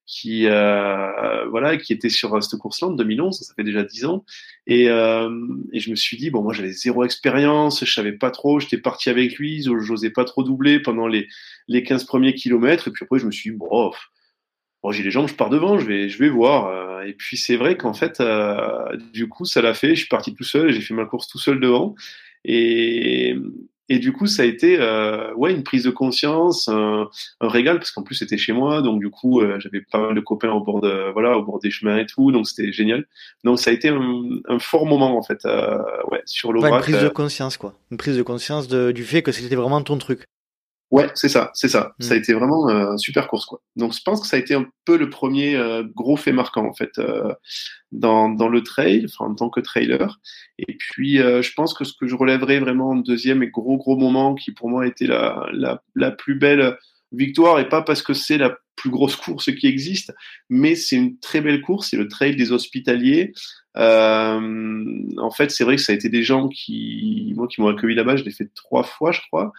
Qui 0.09 0.47
euh, 0.47 1.45
voilà 1.49 1.77
qui 1.77 1.93
était 1.93 2.09
sur 2.09 2.33
euh, 2.33 2.41
cette 2.41 2.59
course-là 2.59 2.87
en 2.87 2.91
2011 2.91 3.39
ça 3.39 3.53
fait 3.53 3.63
déjà 3.63 3.83
dix 3.83 4.05
ans. 4.05 4.25
Et, 4.65 4.89
euh, 4.89 5.29
et 5.71 5.79
je 5.79 5.91
me 5.91 5.95
suis 5.95 6.17
dit 6.17 6.31
bon 6.31 6.41
moi 6.41 6.51
j'avais 6.51 6.71
zéro 6.71 7.05
expérience 7.05 7.85
je 7.85 7.93
savais 7.93 8.13
pas 8.13 8.31
trop 8.31 8.59
j'étais 8.59 8.79
parti 8.79 9.11
avec 9.11 9.35
lui 9.35 9.63
j'osais 9.63 10.09
pas 10.09 10.25
trop 10.25 10.43
doubler 10.43 10.79
pendant 10.79 11.07
les 11.07 11.27
les 11.67 11.83
15 11.83 12.05
premiers 12.05 12.33
kilomètres. 12.33 12.87
Et 12.87 12.91
puis 12.91 13.05
après 13.05 13.19
je 13.19 13.27
me 13.27 13.31
suis 13.31 13.51
dit 13.51 13.57
bon, 13.57 13.91
j'ai 14.91 15.03
les 15.03 15.11
jambes 15.11 15.27
je 15.27 15.35
pars 15.35 15.51
devant 15.51 15.77
je 15.77 15.85
vais 15.85 16.09
je 16.09 16.17
vais 16.17 16.29
voir. 16.29 17.03
Et 17.03 17.13
puis 17.13 17.37
c'est 17.37 17.55
vrai 17.55 17.77
qu'en 17.77 17.93
fait 17.93 18.21
du 19.13 19.29
coup 19.29 19.45
ça 19.45 19.61
l'a 19.61 19.75
fait. 19.75 19.89
Je 19.89 19.99
suis 19.99 20.07
parti 20.09 20.33
tout 20.33 20.43
seul 20.43 20.71
j'ai 20.71 20.81
fait 20.81 20.95
ma 20.95 21.05
course 21.05 21.27
tout 21.27 21.39
seul 21.39 21.59
devant. 21.59 21.93
Et 22.45 23.35
et 23.89 23.99
du 23.99 24.13
coup, 24.13 24.27
ça 24.27 24.43
a 24.43 24.45
été 24.45 24.77
euh, 24.79 25.33
ouais 25.35 25.51
une 25.51 25.63
prise 25.63 25.83
de 25.83 25.89
conscience, 25.89 26.67
un, 26.69 27.09
un 27.41 27.47
régal 27.49 27.77
parce 27.79 27.91
qu'en 27.91 28.03
plus 28.03 28.15
c'était 28.15 28.37
chez 28.37 28.53
moi, 28.53 28.81
donc 28.81 28.99
du 28.99 29.09
coup 29.09 29.41
euh, 29.41 29.59
j'avais 29.59 29.81
pas 29.81 29.99
mal 29.99 30.15
de 30.15 30.21
copains 30.21 30.51
au 30.51 30.61
bord 30.61 30.79
de 30.81 31.11
voilà 31.13 31.37
au 31.37 31.43
bord 31.43 31.59
des 31.59 31.71
chemins 31.71 31.97
et 31.97 32.05
tout, 32.05 32.31
donc 32.31 32.47
c'était 32.47 32.71
génial. 32.71 33.05
Donc 33.43 33.59
ça 33.59 33.71
a 33.71 33.73
été 33.73 33.89
un, 33.89 34.23
un 34.47 34.59
fort 34.59 34.85
moment 34.85 35.17
en 35.17 35.23
fait, 35.23 35.45
euh, 35.45 35.77
ouais 36.11 36.21
sur 36.25 36.49
Ouais, 36.49 36.55
une 36.55 36.63
l'Aubrac. 36.63 36.81
prise 36.83 36.95
euh, 36.97 37.03
de 37.03 37.09
conscience 37.09 37.57
quoi, 37.57 37.73
une 37.91 37.97
prise 37.97 38.15
de 38.17 38.21
conscience 38.23 38.67
de, 38.67 38.91
du 38.91 39.03
fait 39.03 39.21
que 39.21 39.31
c'était 39.31 39.55
vraiment 39.55 39.81
ton 39.81 39.97
truc. 39.97 40.25
Ouais, 40.91 41.07
c'est 41.13 41.29
ça, 41.29 41.51
c'est 41.53 41.67
ça. 41.67 41.93
Ça 41.99 42.15
a 42.15 42.17
été 42.17 42.33
vraiment 42.33 42.67
euh, 42.67 42.97
super 42.97 43.27
course 43.27 43.45
quoi. 43.45 43.61
Donc 43.75 43.93
je 43.93 44.01
pense 44.01 44.19
que 44.21 44.25
ça 44.25 44.37
a 44.37 44.39
été 44.39 44.55
un 44.55 44.65
peu 44.85 44.97
le 44.97 45.11
premier 45.11 45.55
euh, 45.55 45.83
gros 45.83 46.17
fait 46.17 46.31
marquant 46.31 46.65
en 46.65 46.73
fait 46.73 46.97
euh, 46.97 47.31
dans 47.91 48.27
dans 48.29 48.49
le 48.49 48.63
trail, 48.63 49.05
enfin 49.05 49.31
en 49.31 49.35
tant 49.35 49.49
que 49.51 49.59
trailer. 49.59 50.19
Et 50.57 50.75
puis 50.79 51.21
euh, 51.21 51.43
je 51.43 51.53
pense 51.53 51.75
que 51.75 51.83
ce 51.83 51.93
que 51.93 52.07
je 52.07 52.15
relèverais 52.15 52.57
vraiment 52.59 52.89
en 52.89 52.95
deuxième 52.95 53.43
et 53.43 53.49
gros 53.49 53.77
gros 53.77 53.97
moment 53.97 54.33
qui 54.33 54.51
pour 54.51 54.67
moi 54.67 54.87
était 54.87 55.05
la 55.05 55.45
la 55.53 55.83
la 55.93 56.09
plus 56.09 56.35
belle 56.35 56.75
victoire 57.11 57.59
et 57.59 57.67
pas 57.69 57.81
parce 57.81 58.01
que 58.01 58.13
c'est 58.13 58.37
la 58.37 58.57
plus 58.75 58.89
grosse 58.89 59.15
course 59.17 59.53
qui 59.55 59.67
existe, 59.67 60.13
mais 60.49 60.75
c'est 60.75 60.95
une 60.95 61.17
très 61.19 61.41
belle 61.41 61.61
course, 61.61 61.89
c'est 61.89 61.97
le 61.97 62.07
trail 62.07 62.35
des 62.35 62.51
hospitaliers. 62.51 63.33
Euh, 63.77 65.03
en 65.17 65.31
fait, 65.31 65.51
c'est 65.51 65.63
vrai 65.63 65.75
que 65.75 65.81
ça 65.81 65.91
a 65.93 65.95
été 65.95 66.09
des 66.09 66.23
gens 66.23 66.47
qui, 66.47 67.33
moi, 67.35 67.47
qui 67.47 67.61
m'ont 67.61 67.67
accueilli 67.67 67.95
là-bas. 67.95 68.15
Je 68.15 68.23
l'ai 68.23 68.31
fait 68.31 68.49
trois 68.55 68.83
fois, 68.83 69.11
je 69.11 69.21
crois. 69.27 69.51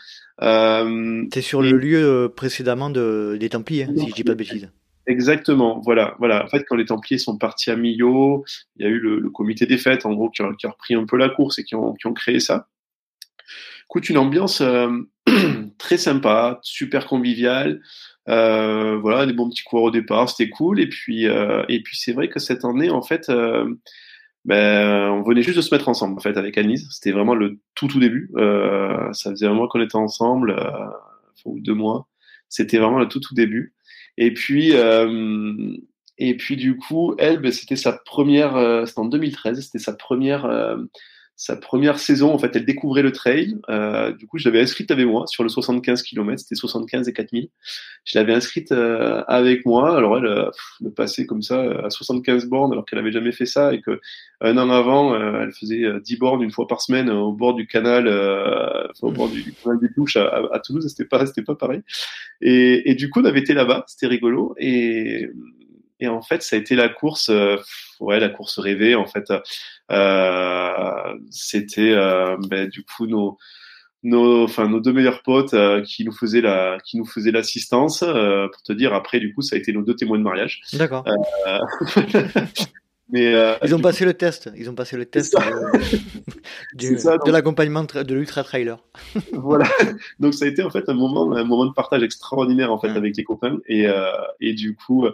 Euh, 0.42 1.24
T'es 1.30 1.42
sur 1.42 1.64
Et- 1.64 1.70
le 1.70 1.78
lieu 1.78 2.02
euh, 2.04 2.28
précédemment 2.28 2.90
de, 2.90 3.36
des 3.38 3.48
Templiers, 3.50 3.84
hein, 3.84 3.94
si 3.96 4.08
je 4.08 4.14
dis 4.14 4.24
pas 4.24 4.32
de 4.32 4.38
bêtises. 4.38 4.70
Exactement, 5.06 5.80
voilà, 5.80 6.14
voilà. 6.18 6.44
En 6.44 6.48
fait, 6.48 6.64
quand 6.68 6.76
les 6.76 6.84
Templiers 6.84 7.18
sont 7.18 7.36
partis 7.36 7.70
à 7.70 7.76
Millau, 7.76 8.44
il 8.76 8.84
y 8.84 8.88
a 8.88 8.90
eu 8.90 8.98
le, 8.98 9.18
le 9.18 9.30
comité 9.30 9.66
des 9.66 9.78
fêtes, 9.78 10.06
en 10.06 10.12
gros, 10.14 10.30
qui 10.30 10.42
a, 10.42 10.50
qui 10.58 10.66
a 10.66 10.70
repris 10.70 10.94
un 10.94 11.04
peu 11.04 11.16
la 11.16 11.28
course 11.30 11.58
et 11.58 11.64
qui 11.64 11.74
ont, 11.74 11.94
qui 11.94 12.06
ont 12.06 12.12
créé 12.14 12.38
ça. 12.40 12.68
Écoute, 13.90 14.08
une 14.08 14.18
ambiance 14.18 14.60
euh, 14.60 14.88
très 15.78 15.98
sympa, 15.98 16.60
super 16.62 17.06
conviviale. 17.06 17.80
Euh, 18.28 18.98
voilà, 18.98 19.26
des 19.26 19.32
bons 19.32 19.50
petits 19.50 19.64
coureurs 19.64 19.86
au 19.86 19.90
départ, 19.90 20.28
c'était 20.28 20.48
cool. 20.48 20.80
Et 20.80 20.88
puis, 20.88 21.26
euh, 21.26 21.64
et 21.68 21.82
puis 21.82 21.96
c'est 21.96 22.12
vrai 22.12 22.28
que 22.28 22.38
cette 22.38 22.64
année, 22.64 22.90
en 22.90 23.02
fait, 23.02 23.32
ben, 24.44 25.10
on 25.10 25.22
venait 25.22 25.42
juste 25.42 25.56
de 25.56 25.62
se 25.62 25.74
mettre 25.74 25.88
ensemble 25.88 26.16
en 26.16 26.20
fait 26.20 26.36
avec 26.36 26.56
Anise. 26.56 26.86
C'était 26.92 27.10
vraiment 27.10 27.34
le 27.34 27.58
tout 27.74 27.88
tout 27.88 27.98
début. 27.98 28.30
Ça 29.12 29.30
faisait 29.30 29.46
un 29.46 29.54
mois 29.54 29.68
qu'on 29.68 29.80
était 29.80 29.96
ensemble, 29.96 30.56
ou 31.44 31.58
deux 31.58 31.74
mois. 31.74 32.06
C'était 32.48 32.78
vraiment 32.78 33.00
le 33.00 33.08
tout 33.08 33.20
tout 33.20 33.34
début. 33.34 33.74
Et 34.18 34.32
puis 34.32 34.72
et 36.18 36.36
puis 36.36 36.56
du 36.56 36.76
coup, 36.76 37.16
elle, 37.18 37.40
ben, 37.40 37.50
c'était 37.50 37.74
sa 37.74 37.92
première. 37.92 38.86
C'était 38.86 39.00
en 39.00 39.06
2013. 39.06 39.60
C'était 39.60 39.80
sa 39.80 39.94
première 39.94 40.46
sa 41.40 41.56
première 41.56 41.98
saison, 41.98 42.34
en 42.34 42.38
fait, 42.38 42.54
elle 42.54 42.66
découvrait 42.66 43.00
le 43.00 43.12
trail. 43.12 43.56
Euh, 43.70 44.12
du 44.12 44.26
coup, 44.26 44.36
je 44.36 44.46
l'avais 44.46 44.60
inscrite 44.60 44.90
avec 44.90 45.06
moi 45.06 45.26
sur 45.26 45.42
le 45.42 45.48
75 45.48 46.02
km, 46.02 46.38
c'était 46.38 46.54
75 46.54 47.08
et 47.08 47.14
4000. 47.14 47.48
Je 48.04 48.18
l'avais 48.18 48.34
inscrite 48.34 48.72
euh, 48.72 49.22
avec 49.26 49.64
moi. 49.64 49.96
Alors 49.96 50.18
elle, 50.18 50.26
euh, 50.26 50.50
me 50.82 50.90
passait 50.90 51.24
comme 51.24 51.40
ça 51.40 51.62
à 51.82 51.88
75 51.88 52.44
bornes 52.44 52.72
alors 52.72 52.84
qu'elle 52.84 52.98
avait 52.98 53.10
jamais 53.10 53.32
fait 53.32 53.46
ça 53.46 53.72
et 53.72 53.80
que 53.80 54.02
un 54.42 54.58
an 54.58 54.68
avant, 54.68 55.14
euh, 55.14 55.40
elle 55.44 55.52
faisait 55.52 55.82
10 56.04 56.18
bornes 56.18 56.42
une 56.42 56.50
fois 56.50 56.66
par 56.66 56.82
semaine 56.82 57.08
au 57.08 57.32
bord 57.32 57.54
du 57.54 57.66
canal, 57.66 58.06
enfin, 58.06 59.06
au 59.06 59.10
bord 59.10 59.30
du, 59.30 59.54
canal 59.64 59.80
des 59.80 59.90
Touches 59.94 60.16
à, 60.16 60.42
à, 60.52 60.60
Toulouse. 60.60 60.86
C'était 60.88 61.08
pas, 61.08 61.24
c'était 61.24 61.42
pas 61.42 61.54
pareil. 61.54 61.80
Et, 62.42 62.90
et, 62.90 62.94
du 62.94 63.08
coup, 63.08 63.22
on 63.22 63.24
avait 63.24 63.40
été 63.40 63.54
là-bas, 63.54 63.84
c'était 63.86 64.08
rigolo 64.08 64.54
et 64.58 65.30
et 66.00 66.08
en 66.08 66.22
fait, 66.22 66.42
ça 66.42 66.56
a 66.56 66.58
été 66.58 66.74
la 66.74 66.88
course, 66.88 67.28
euh, 67.28 67.56
ouais, 68.00 68.18
la 68.18 68.28
course 68.28 68.58
rêvée. 68.58 68.94
En 68.94 69.06
fait, 69.06 69.32
euh, 69.90 71.14
c'était 71.30 71.92
euh, 71.92 72.36
ben, 72.48 72.68
du 72.68 72.84
coup 72.84 73.06
nos 73.06 73.38
nos, 74.02 74.44
enfin 74.44 74.66
nos 74.66 74.80
deux 74.80 74.94
meilleurs 74.94 75.22
potes 75.22 75.52
euh, 75.52 75.82
qui 75.82 76.04
nous 76.04 76.12
faisaient 76.12 76.40
la, 76.40 76.78
qui 76.84 76.96
nous 76.96 77.04
faisaient 77.04 77.30
l'assistance. 77.30 78.02
Euh, 78.02 78.48
pour 78.48 78.62
te 78.62 78.72
dire, 78.72 78.94
après, 78.94 79.20
du 79.20 79.34
coup, 79.34 79.42
ça 79.42 79.56
a 79.56 79.58
été 79.58 79.72
nos 79.72 79.82
deux 79.82 79.94
témoins 79.94 80.18
de 80.18 80.24
mariage. 80.24 80.62
D'accord. 80.72 81.04
Mais 83.12 83.34
euh, 83.34 83.54
ils 83.64 83.74
ont 83.74 83.80
passé 83.80 84.04
le 84.04 84.14
test. 84.14 84.50
Ils 84.56 84.70
ont 84.70 84.74
passé 84.74 84.96
le 84.96 85.04
test 85.04 85.36
du, 86.74 86.98
ça, 86.98 87.18
de 87.18 87.30
l'accompagnement 87.30 87.84
de 87.84 88.14
l'ultra 88.14 88.44
trailer. 88.44 88.78
voilà. 89.32 89.68
Donc 90.20 90.34
ça 90.34 90.44
a 90.44 90.48
été 90.48 90.62
en 90.62 90.70
fait 90.70 90.88
un 90.88 90.94
moment, 90.94 91.32
un 91.32 91.44
moment 91.44 91.66
de 91.66 91.72
partage 91.72 92.02
extraordinaire 92.02 92.72
en 92.72 92.78
fait 92.78 92.90
avec 92.90 93.16
les 93.16 93.24
copains 93.24 93.58
et 93.66 93.88
euh, 93.88 94.10
et 94.40 94.54
du 94.54 94.76
coup, 94.76 95.06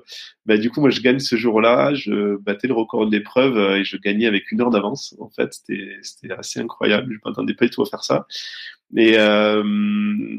bah 0.45 0.59
du 0.59 0.71
coup 0.71 0.81
moi 0.81 0.91
je 0.91 1.01
gagne 1.01 1.21
ce 1.21 1.37
jour-là, 1.37 1.95
je 1.95 2.37
battais 2.37 2.69
le 2.69 2.75
record 2.75 3.07
de 3.07 3.17
l'épreuve 3.17 3.57
et 3.77 3.85
je 3.85 3.97
gagnais 3.97 4.27
avec 4.27 4.53
une 4.53 4.61
heure 4.61 4.71
d'avance. 4.71 5.15
En 5.19 5.31
fait, 5.31 5.55
c'était 5.55 5.97
c'était 6.03 6.33
assez 6.33 6.61
incroyable. 6.61 7.15
Je 7.15 7.29
m'attendais 7.29 7.55
pas 7.55 7.65
du 7.65 7.71
tout 7.71 7.83
à 7.83 7.87
faire 7.87 8.05
ça. 8.05 8.27
Et 8.95 9.15
euh, 9.19 9.63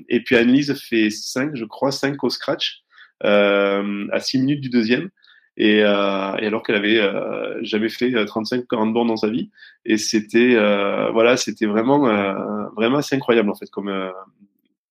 et 0.07 0.23
puis 0.23 0.35
Annelise 0.35 0.73
fait 0.75 1.09
5, 1.09 1.55
je 1.55 1.65
crois, 1.65 1.91
5 1.91 2.23
au 2.23 2.29
scratch 2.29 2.83
euh, 3.23 4.07
à 4.11 4.19
6 4.19 4.39
minutes 4.39 4.61
du 4.61 4.69
deuxième. 4.69 5.09
Et, 5.57 5.81
euh, 5.83 6.35
et 6.37 6.45
alors 6.45 6.61
qu'elle 6.61 6.75
avait 6.75 6.99
euh, 6.99 7.57
jamais 7.63 7.89
fait 7.89 8.11
35-40 8.11 8.89
euh, 8.89 8.91
bornes 8.91 9.07
dans 9.07 9.17
sa 9.17 9.29
vie. 9.29 9.49
Et 9.85 9.97
c'était 9.97 10.53
euh, 10.55 11.09
voilà, 11.11 11.35
c'était 11.35 11.65
vraiment 11.65 12.07
euh, 12.07 12.65
vraiment 12.75 12.97
assez 12.97 13.15
incroyable 13.15 13.49
en 13.49 13.55
fait 13.55 13.69
comme 13.71 13.91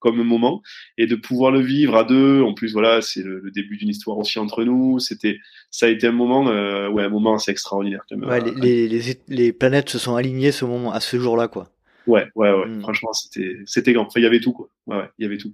comme 0.00 0.22
moment 0.22 0.62
et 0.98 1.06
de 1.06 1.14
pouvoir 1.14 1.52
le 1.52 1.60
vivre 1.60 1.96
à 1.96 2.02
deux. 2.02 2.42
En 2.42 2.52
plus 2.52 2.72
voilà, 2.72 3.00
c'est 3.00 3.22
le, 3.22 3.38
le, 3.38 3.50
début 3.52 3.76
d'une 3.76 3.88
histoire 3.88 4.18
aussi 4.18 4.40
entre 4.40 4.64
nous. 4.64 4.98
C'était 4.98 5.38
ça 5.70 5.86
a 5.86 5.88
été 5.88 6.08
un 6.08 6.12
moment 6.12 6.44
ouais 6.44 7.04
un 7.04 7.08
moment 7.08 7.34
assez 7.34 7.52
extraordinaire 7.52 8.04
quand 8.08 8.16
même. 8.16 8.28
Ouais, 8.28 8.40
les, 8.56 8.88
les, 8.88 9.20
les, 9.28 9.52
planètes 9.52 9.88
se 9.88 9.98
sont 9.98 10.16
alignées 10.16 10.50
ce 10.50 10.64
moment 10.64 10.92
à 10.92 10.98
ce 10.98 11.16
jour-là 11.16 11.46
quoi. 11.46 11.70
Ouais 12.08 12.26
ouais 12.34 12.50
ouais. 12.50 12.66
Mm. 12.66 12.80
Franchement 12.80 13.12
c'était 13.12 13.56
c'était 13.66 13.92
grand. 13.92 14.06
Enfin 14.06 14.18
il 14.18 14.24
y 14.24 14.26
avait 14.26 14.40
tout 14.40 14.52
quoi. 14.52 14.68
Ouais 14.88 14.96
ouais 14.96 15.10
il 15.18 15.22
y 15.22 15.26
avait 15.26 15.38
tout. 15.38 15.52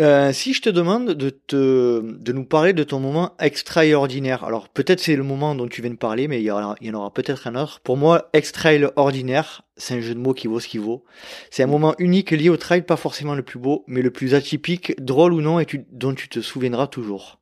Euh, 0.00 0.32
si 0.32 0.54
je 0.54 0.60
te 0.60 0.68
demande 0.68 1.10
de, 1.10 1.30
te, 1.30 2.00
de 2.02 2.32
nous 2.32 2.44
parler 2.44 2.72
de 2.72 2.82
ton 2.82 2.98
moment 2.98 3.36
extraordinaire, 3.38 4.42
alors 4.42 4.68
peut-être 4.68 4.98
c'est 4.98 5.14
le 5.14 5.22
moment 5.22 5.54
dont 5.54 5.68
tu 5.68 5.82
viens 5.82 5.92
de 5.92 5.96
parler, 5.96 6.26
mais 6.26 6.40
il 6.40 6.44
y, 6.44 6.50
aura, 6.50 6.74
il 6.80 6.88
y 6.88 6.90
en 6.90 6.94
aura 6.94 7.12
peut-être 7.14 7.46
un 7.46 7.54
autre. 7.54 7.78
Pour 7.80 7.96
moi, 7.96 8.28
extraordinaire, 8.32 9.62
c'est 9.76 9.94
un 9.94 10.00
jeu 10.00 10.14
de 10.14 10.18
mots 10.18 10.34
qui 10.34 10.48
vaut 10.48 10.58
ce 10.58 10.66
qu'il 10.66 10.80
vaut. 10.80 11.04
C'est 11.50 11.62
un 11.62 11.68
moment 11.68 11.94
unique 11.98 12.32
lié 12.32 12.48
au 12.48 12.56
trail, 12.56 12.82
pas 12.82 12.96
forcément 12.96 13.36
le 13.36 13.44
plus 13.44 13.60
beau, 13.60 13.84
mais 13.86 14.02
le 14.02 14.10
plus 14.10 14.34
atypique, 14.34 15.00
drôle 15.00 15.32
ou 15.32 15.40
non, 15.40 15.60
et 15.60 15.66
tu, 15.66 15.86
dont 15.92 16.12
tu 16.12 16.28
te 16.28 16.40
souviendras 16.40 16.88
toujours. 16.88 17.40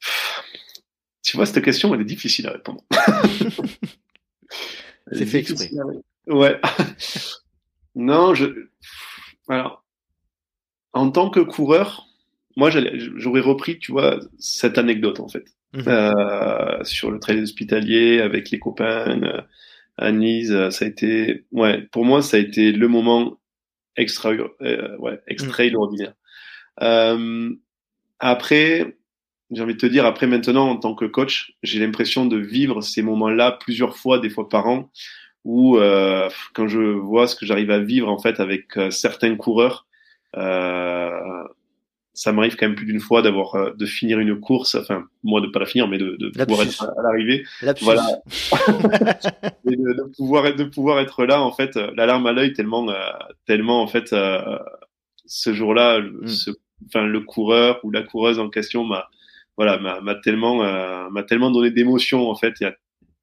Tu 1.24 1.36
vois, 1.36 1.46
cette 1.46 1.64
question, 1.64 1.94
elle 1.94 2.00
est 2.00 2.04
difficile 2.04 2.48
à 2.48 2.50
répondre. 2.50 2.82
c'est 5.12 5.24
fait 5.24 5.38
exprès. 5.38 5.70
Ouais. 6.26 6.60
non, 7.94 8.34
je. 8.34 8.66
Alors, 9.48 9.81
en 10.92 11.10
tant 11.10 11.30
que 11.30 11.40
coureur, 11.40 12.06
moi, 12.56 12.70
j'aurais 12.70 13.40
repris, 13.40 13.78
tu 13.78 13.92
vois, 13.92 14.20
cette 14.38 14.78
anecdote 14.78 15.20
en 15.20 15.28
fait, 15.28 15.44
mmh. 15.72 15.80
euh, 15.86 16.84
sur 16.84 17.10
le 17.10 17.18
trail 17.18 17.40
hospitalier 17.40 18.20
avec 18.20 18.50
les 18.50 18.58
copains, 18.58 19.22
euh, 19.22 19.40
Anise, 19.96 20.52
euh, 20.52 20.70
ça 20.70 20.84
a 20.84 20.88
été, 20.88 21.44
ouais, 21.52 21.82
pour 21.92 22.04
moi, 22.04 22.22
ça 22.22 22.36
a 22.36 22.40
été 22.40 22.72
le 22.72 22.88
moment 22.88 23.38
extra, 23.96 24.30
euh, 24.30 24.96
ouais, 24.98 25.20
extraordinaire. 25.26 26.14
Mmh. 26.80 26.84
Euh, 26.84 27.50
après, 28.18 28.96
j'ai 29.50 29.62
envie 29.62 29.74
de 29.74 29.78
te 29.78 29.86
dire, 29.86 30.06
après 30.06 30.26
maintenant, 30.26 30.68
en 30.68 30.76
tant 30.76 30.94
que 30.94 31.04
coach, 31.04 31.54
j'ai 31.62 31.80
l'impression 31.80 32.26
de 32.26 32.36
vivre 32.36 32.80
ces 32.82 33.02
moments-là 33.02 33.52
plusieurs 33.52 33.96
fois, 33.96 34.18
des 34.18 34.30
fois 34.30 34.48
par 34.48 34.66
an, 34.66 34.90
où 35.44 35.76
euh, 35.76 36.28
quand 36.54 36.68
je 36.68 36.80
vois 36.80 37.26
ce 37.26 37.34
que 37.34 37.46
j'arrive 37.46 37.70
à 37.70 37.80
vivre 37.80 38.08
en 38.08 38.18
fait 38.18 38.40
avec 38.40 38.78
certains 38.90 39.36
coureurs, 39.36 39.86
euh, 40.36 41.10
ça 42.14 42.32
m'arrive 42.32 42.56
quand 42.56 42.66
même 42.66 42.74
plus 42.74 42.86
d'une 42.86 43.00
fois 43.00 43.22
d'avoir 43.22 43.54
euh, 43.54 43.72
de 43.72 43.86
finir 43.86 44.18
une 44.18 44.38
course, 44.38 44.74
enfin 44.74 45.04
moi 45.22 45.40
de 45.40 45.46
pas 45.46 45.60
la 45.60 45.66
finir, 45.66 45.88
mais 45.88 45.98
de, 45.98 46.16
de 46.18 46.44
pouvoir 46.44 46.66
être 46.66 46.82
à 46.84 47.02
l'arrivée. 47.02 47.44
Voilà, 47.80 48.02
de, 49.64 49.72
de, 49.74 50.16
pouvoir 50.16 50.46
être, 50.46 50.56
de 50.56 50.64
pouvoir 50.64 51.00
être 51.00 51.24
là 51.24 51.40
en 51.40 51.52
fait, 51.52 51.76
la 51.76 52.06
larme 52.06 52.26
à 52.26 52.32
l'œil 52.32 52.52
tellement 52.52 52.88
euh, 52.90 52.94
tellement 53.46 53.82
en 53.82 53.86
fait 53.86 54.12
euh, 54.12 54.58
ce 55.24 55.54
jour-là, 55.54 56.00
mm. 56.00 56.26
enfin 56.86 57.06
le 57.06 57.20
coureur 57.20 57.80
ou 57.82 57.90
la 57.90 58.02
coureuse 58.02 58.38
en 58.38 58.50
question 58.50 58.84
m'a 58.84 59.08
voilà 59.56 59.78
m'a 59.78 60.14
tellement 60.16 60.64
euh, 60.64 61.08
m'a 61.10 61.22
tellement 61.22 61.50
donné 61.50 61.70
d'émotion 61.70 62.28
en 62.28 62.34
fait, 62.34 62.54
il 62.60 62.66
a 62.66 62.74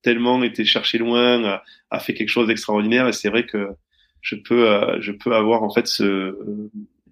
tellement 0.02 0.42
été 0.42 0.66
cherché 0.66 0.98
loin, 0.98 1.44
a, 1.44 1.64
a 1.92 2.00
fait 2.00 2.16
quelque 2.16 2.30
chose 2.30 2.48
d'extraordinaire 2.48 3.08
et 3.08 3.14
c'est 3.14 3.30
vrai 3.30 3.46
que 3.46 3.68
je 4.22 4.36
peux 4.36 4.66
je 5.00 5.12
peux 5.12 5.34
avoir 5.36 5.62
en 5.62 5.70
fait 5.70 5.86
ce 5.86 6.36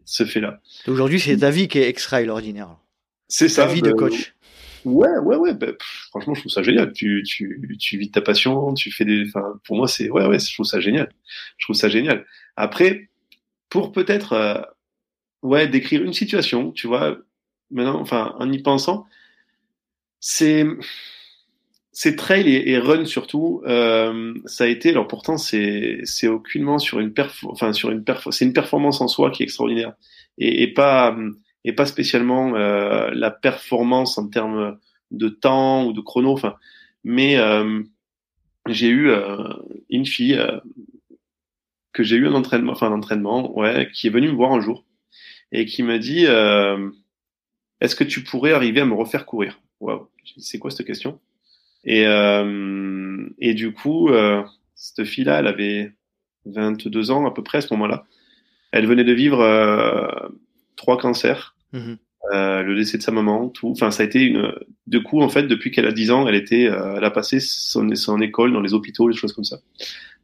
ce 0.08 0.26
fait-là. 0.26 0.62
Aujourd'hui, 0.88 1.20
c'est 1.20 1.38
ta 1.38 1.52
vie 1.52 1.68
qui 1.68 1.80
est 1.80 1.90
extraordinaire. 1.90 2.78
C'est 3.28 3.50
ça. 3.50 3.68
Ta 3.68 3.74
vie 3.74 3.82
de 3.82 3.90
ben, 3.90 3.98
coach. 3.98 4.34
Ouais, 4.86 5.18
ouais, 5.22 5.36
ouais. 5.36 5.54
Ben, 5.54 5.76
franchement, 6.10 6.34
je 6.34 6.40
trouve 6.40 6.52
ça 6.52 6.64
génial. 6.64 6.94
Tu, 6.94 7.24
tu, 7.24 7.78
tu 7.78 7.98
vis 7.98 8.10
ta 8.10 8.22
passion, 8.22 8.74
tu 8.74 8.90
fais 8.90 9.04
des. 9.04 9.26
Enfin, 9.28 9.60
pour 9.66 9.76
moi, 9.76 9.88
c'est 9.88 10.10
ouais, 10.10 10.26
ouais. 10.26 10.40
Je 10.40 10.54
trouve 10.54 10.66
ça 10.66 10.80
génial. 10.80 11.12
Je 11.58 11.66
trouve 11.66 11.76
ça 11.76 11.90
génial. 11.90 12.26
Après, 12.56 13.10
pour 13.70 13.92
peut-être, 13.92 14.32
euh, 14.32 14.62
ouais, 15.42 15.68
décrire 15.68 16.02
une 16.02 16.14
situation, 16.14 16.72
tu 16.72 16.88
vois. 16.88 17.18
Maintenant, 17.70 18.00
enfin, 18.00 18.34
en 18.40 18.50
y 18.50 18.62
pensant, 18.62 19.06
c'est 20.22 20.66
c'est 22.00 22.16
trail 22.16 22.48
et, 22.48 22.78
run 22.78 23.06
surtout, 23.06 23.64
euh, 23.66 24.36
ça 24.46 24.66
a 24.66 24.68
été. 24.68 24.92
Alors 24.92 25.08
pourtant, 25.08 25.38
c'est 25.40 26.02
c'est 26.04 26.28
aucunement 26.28 26.78
sur 26.78 27.00
une 27.00 27.12
perf, 27.12 27.44
enfin 27.46 27.74
sur 27.74 27.90
une 27.90 28.04
perf, 28.04 28.28
c'est 28.30 28.46
une 28.46 28.54
performance 28.54 29.02
en 29.02 29.08
soi 29.08 29.32
qui 29.32 29.42
est 29.42 29.46
extraordinaire 29.46 29.94
et, 30.38 30.62
et 30.62 30.72
pas 30.72 31.18
et 31.66 31.74
pas 31.74 31.88
spécialement 31.88 32.56
euh, 32.56 33.10
la 33.14 33.32
performance 33.32 34.20
en 34.20 34.28
termes 34.28 34.78
de 35.10 35.28
temps 35.28 35.88
ou 35.88 35.94
de 35.94 36.02
chrono. 36.02 36.34
Enfin, 36.34 36.54
mais 37.04 37.38
euh, 37.40 37.82
j'ai 38.68 38.90
eu 38.90 39.10
euh, 39.10 39.52
une 39.90 40.06
fille 40.06 40.36
euh, 40.36 40.60
que 41.94 42.04
j'ai 42.04 42.18
eu 42.18 42.28
un 42.28 42.36
entraînement, 42.36 42.74
enfin 42.74 42.92
un 42.92 42.96
entraînement, 42.96 43.58
ouais, 43.58 43.90
qui 43.92 44.06
est 44.06 44.12
venue 44.12 44.28
me 44.28 44.36
voir 44.36 44.52
un 44.52 44.62
jour 44.62 44.86
et 45.52 45.66
qui 45.66 45.82
m'a 45.82 45.98
dit 45.98 46.28
euh, 46.28 46.92
Est-ce 47.82 47.96
que 47.96 48.04
tu 48.04 48.24
pourrais 48.24 48.54
arriver 48.54 48.82
à 48.82 48.86
me 48.86 48.94
refaire 48.94 49.26
courir? 49.26 49.60
Waouh, 49.80 50.08
c'est 50.38 50.60
quoi 50.60 50.70
cette 50.70 50.86
question? 50.86 51.20
Et, 51.84 52.06
euh, 52.06 53.28
et 53.40 53.54
du 53.54 53.74
coup, 53.74 54.10
euh, 54.10 54.44
cette 54.76 55.06
fille-là, 55.06 55.40
elle 55.40 55.48
avait 55.48 55.94
22 56.46 57.12
ans 57.12 57.26
à 57.26 57.34
peu 57.34 57.44
près 57.44 57.60
à 57.60 57.62
ce 57.62 57.74
moment-là. 57.74 58.06
Elle 58.72 58.86
venait 58.86 59.04
de 59.04 59.14
vivre 59.14 59.42
euh, 59.42 60.08
trois 60.76 60.98
cancers, 60.98 61.56
mmh 61.74 61.96
euh, 62.34 62.62
le 62.62 62.76
décès 62.76 62.98
de 62.98 63.04
sa 63.04 63.14
maman, 63.14 63.48
tout. 63.48 63.70
Enfin, 63.70 63.90
ça 63.90 64.04
a 64.04 64.06
été 64.06 64.22
une. 64.22 64.52
Du 64.86 65.02
coup, 65.02 65.22
en 65.22 65.30
fait, 65.30 65.44
depuis 65.44 65.72
qu'elle 65.72 65.86
a 65.86 65.94
10 65.94 66.12
ans, 66.12 66.28
elle 66.28 66.36
était, 66.36 66.64
elle 66.64 67.04
a 67.06 67.12
passé 67.12 67.40
son, 67.40 67.96
son 67.96 68.20
école 68.20 68.52
dans 68.52 68.60
les 68.60 68.74
hôpitaux, 68.74 69.10
des 69.10 69.16
choses 69.16 69.32
comme 69.32 69.46
ça. 69.46 69.60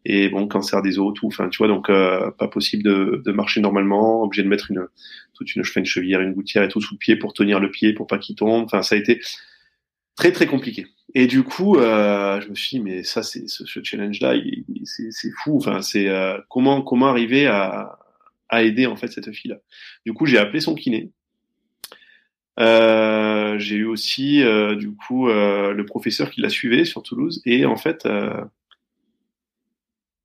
Et 0.03 0.27
bon, 0.27 0.45
cancer 0.49 0.81
des 0.81 0.99
os, 0.99 1.13
tout. 1.13 1.27
Enfin, 1.27 1.47
tu 1.47 1.59
vois, 1.59 1.69
donc 1.69 1.87
pas 1.87 2.47
possible 2.49 2.83
de, 2.83 3.21
de, 3.23 3.31
marcher 3.31 3.61
normalement, 3.61 4.21
obligé 4.23 4.43
de 4.43 4.49
mettre 4.49 4.69
une 4.69 4.85
toute 5.33 5.55
une, 5.55 5.63
une 5.77 5.85
chevillère, 5.85 6.19
une 6.19 6.33
gouttière 6.33 6.63
et 6.63 6.67
tout 6.67 6.81
sous 6.81 6.95
le 6.95 6.99
pied 6.99 7.15
pour 7.15 7.31
tenir 7.31 7.61
le 7.61 7.71
pied, 7.71 7.93
pour 7.93 8.07
pas 8.07 8.17
qu'il 8.17 8.35
tombe. 8.35 8.65
Enfin, 8.65 8.81
ça 8.81 8.95
a 8.95 8.97
été 8.97 9.21
très 10.17 10.33
très 10.33 10.45
compliqué. 10.45 10.87
Et 11.15 11.27
du 11.27 11.43
coup, 11.43 11.77
euh, 11.77 12.41
je 12.41 12.49
me 12.49 12.55
suis 12.55 12.77
dit, 12.77 12.83
mais 12.83 13.03
ça, 13.03 13.21
c'est 13.21 13.47
ce, 13.47 13.63
challenge-là, 13.83 14.35
c'est 14.83 15.31
fou. 15.43 15.57
Enfin, 15.57 15.81
c'est 15.81 16.07
euh, 16.09 16.39
comment 16.49 16.81
comment 16.81 17.07
arriver 17.07 17.45
à, 17.45 17.99
à 18.49 18.63
aider 18.63 18.87
en 18.87 18.95
fait 18.95 19.09
cette 19.09 19.31
fille-là? 19.31 19.57
Du 20.05 20.13
coup, 20.13 20.25
j'ai 20.25 20.39
appelé 20.39 20.59
son 20.59 20.73
kiné. 20.75 21.11
Euh, 22.59 23.57
j'ai 23.59 23.77
eu 23.77 23.85
aussi 23.85 24.43
du 24.77 24.91
coup 24.95 25.27
le 25.27 25.83
professeur 25.85 26.29
qui 26.29 26.41
l'a 26.41 26.49
suivi 26.49 26.85
sur 26.85 27.01
Toulouse 27.01 27.41
et 27.45 27.65
en 27.65 27.77
fait 27.77 28.07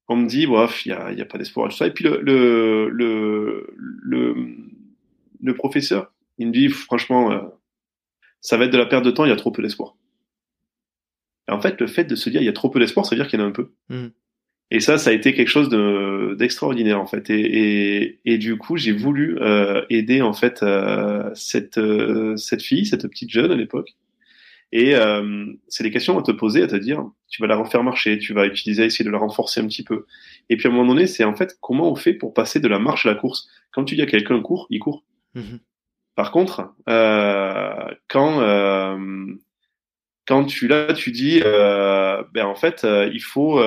on 0.09 0.17
me 0.17 0.27
dit 0.27 0.47
bref 0.47 0.85
il 0.85 0.91
y 0.91 0.93
a, 0.93 1.13
y 1.13 1.23
a, 1.23 1.25
pas 1.25 1.39
d'espoir 1.39 1.71
tout 1.71 1.77
ça 1.77 1.87
et 1.87 1.91
puis 1.91 2.05
le 2.05 2.21
le, 2.21 2.91
le 2.91 3.75
le, 3.79 4.37
le 5.43 5.55
professeur 5.55 6.13
il 6.37 6.49
me 6.49 6.53
dit 6.53 6.69
franchement 6.69 7.51
ça 8.43 8.59
va 8.59 8.67
être 8.67 8.73
de 8.73 8.79
la 8.79 8.85
perte 8.85 9.07
de 9.07 9.11
temps 9.11 9.25
il 9.25 9.31
y 9.31 9.33
a 9.33 9.37
trop 9.37 9.51
peu 9.51 9.63
d'espoir 9.63 9.95
en 11.49 11.61
fait 11.61 11.81
le 11.81 11.87
fait 11.87 12.05
de 12.05 12.15
se 12.15 12.31
dire 12.31 12.41
il 12.41 12.45
y 12.45 12.51
a 12.51 12.53
trop 12.53 12.71
peu 12.71 12.81
d'espoir 12.81 13.07
ça 13.07 13.15
veut 13.15 13.23
dire 13.23 13.29
qu'il 13.29 13.39
y 13.39 13.43
en 13.43 13.47
a 13.47 13.49
un 13.49 13.53
peu 13.53 13.71
mmh. 13.89 14.09
Et 14.71 14.81
ça, 14.81 14.99
ça 14.99 15.11
a 15.11 15.13
été 15.15 15.33
quelque 15.33 15.49
chose 15.49 15.71
d'extraordinaire 16.37 17.01
en 17.01 17.07
fait. 17.07 17.31
Et, 17.31 17.41
et, 17.41 18.21
et, 18.27 18.39
du 18.39 18.59
coup, 18.59 18.77
j'ai 18.77 18.93
voulu 18.93 19.39
euh, 19.41 19.83
aider 19.89 20.21
en 20.21 20.35
fait 20.35 20.63
euh, 20.63 21.31
cette 21.35 21.79
euh, 21.79 22.37
cette 22.37 22.63
fille, 22.63 22.85
cette 22.85 23.09
petite 23.09 23.31
jeune 23.31 23.51
à 23.51 23.55
l'époque. 23.55 23.97
Et 24.71 24.95
euh, 24.95 25.47
c'est 25.69 25.83
des 25.83 25.91
questions 25.91 26.19
à 26.19 26.23
te 26.23 26.31
poser, 26.31 26.63
à 26.63 26.67
te 26.67 26.77
dire, 26.77 27.03
tu 27.29 27.41
vas 27.41 27.49
la 27.49 27.57
refaire 27.57 27.83
marcher, 27.83 28.19
tu 28.19 28.35
vas 28.35 28.45
utiliser, 28.45 28.85
essayer 28.85 29.05
de 29.07 29.11
la 29.11 29.17
renforcer 29.17 29.63
un 29.63 29.67
petit 29.67 29.83
peu. 29.83 30.05
Et 30.51 30.59
puis 30.59 30.69
à 30.69 30.71
un 30.71 30.75
moment 30.75 30.93
donné, 30.93 31.07
c'est 31.07 31.25
en 31.25 31.35
fait 31.35 31.57
comment 31.63 31.91
on 31.91 31.97
fait 31.97 32.13
pour 32.13 32.35
passer 32.35 32.61
de 32.61 32.69
la 32.69 32.79
marche 32.79 33.07
à 33.07 33.09
la 33.09 33.15
course? 33.15 33.49
Quand 33.73 33.85
tu 33.85 33.95
dis 33.95 34.03
à 34.03 34.07
quelqu'un 34.07 34.41
court, 34.41 34.67
il 34.69 34.81
court. 34.81 35.05
Mm-hmm. 35.35 35.61
Par 36.15 36.31
contre, 36.31 36.75
euh, 36.91 37.95
quand 38.09 38.41
quand 40.29 40.45
tu 40.45 40.69
là, 40.69 40.93
tu 40.93 41.11
dis, 41.11 41.41
ben 41.41 42.45
en 42.45 42.55
fait, 42.55 42.87
il 43.13 43.23
faut 43.23 43.59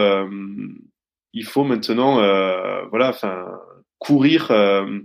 il 1.34 1.46
faut 1.46 1.64
maintenant, 1.64 2.20
euh, 2.20 2.84
voilà, 2.90 3.10
enfin, 3.10 3.48
courir, 4.00 4.52
euh, 4.52 5.00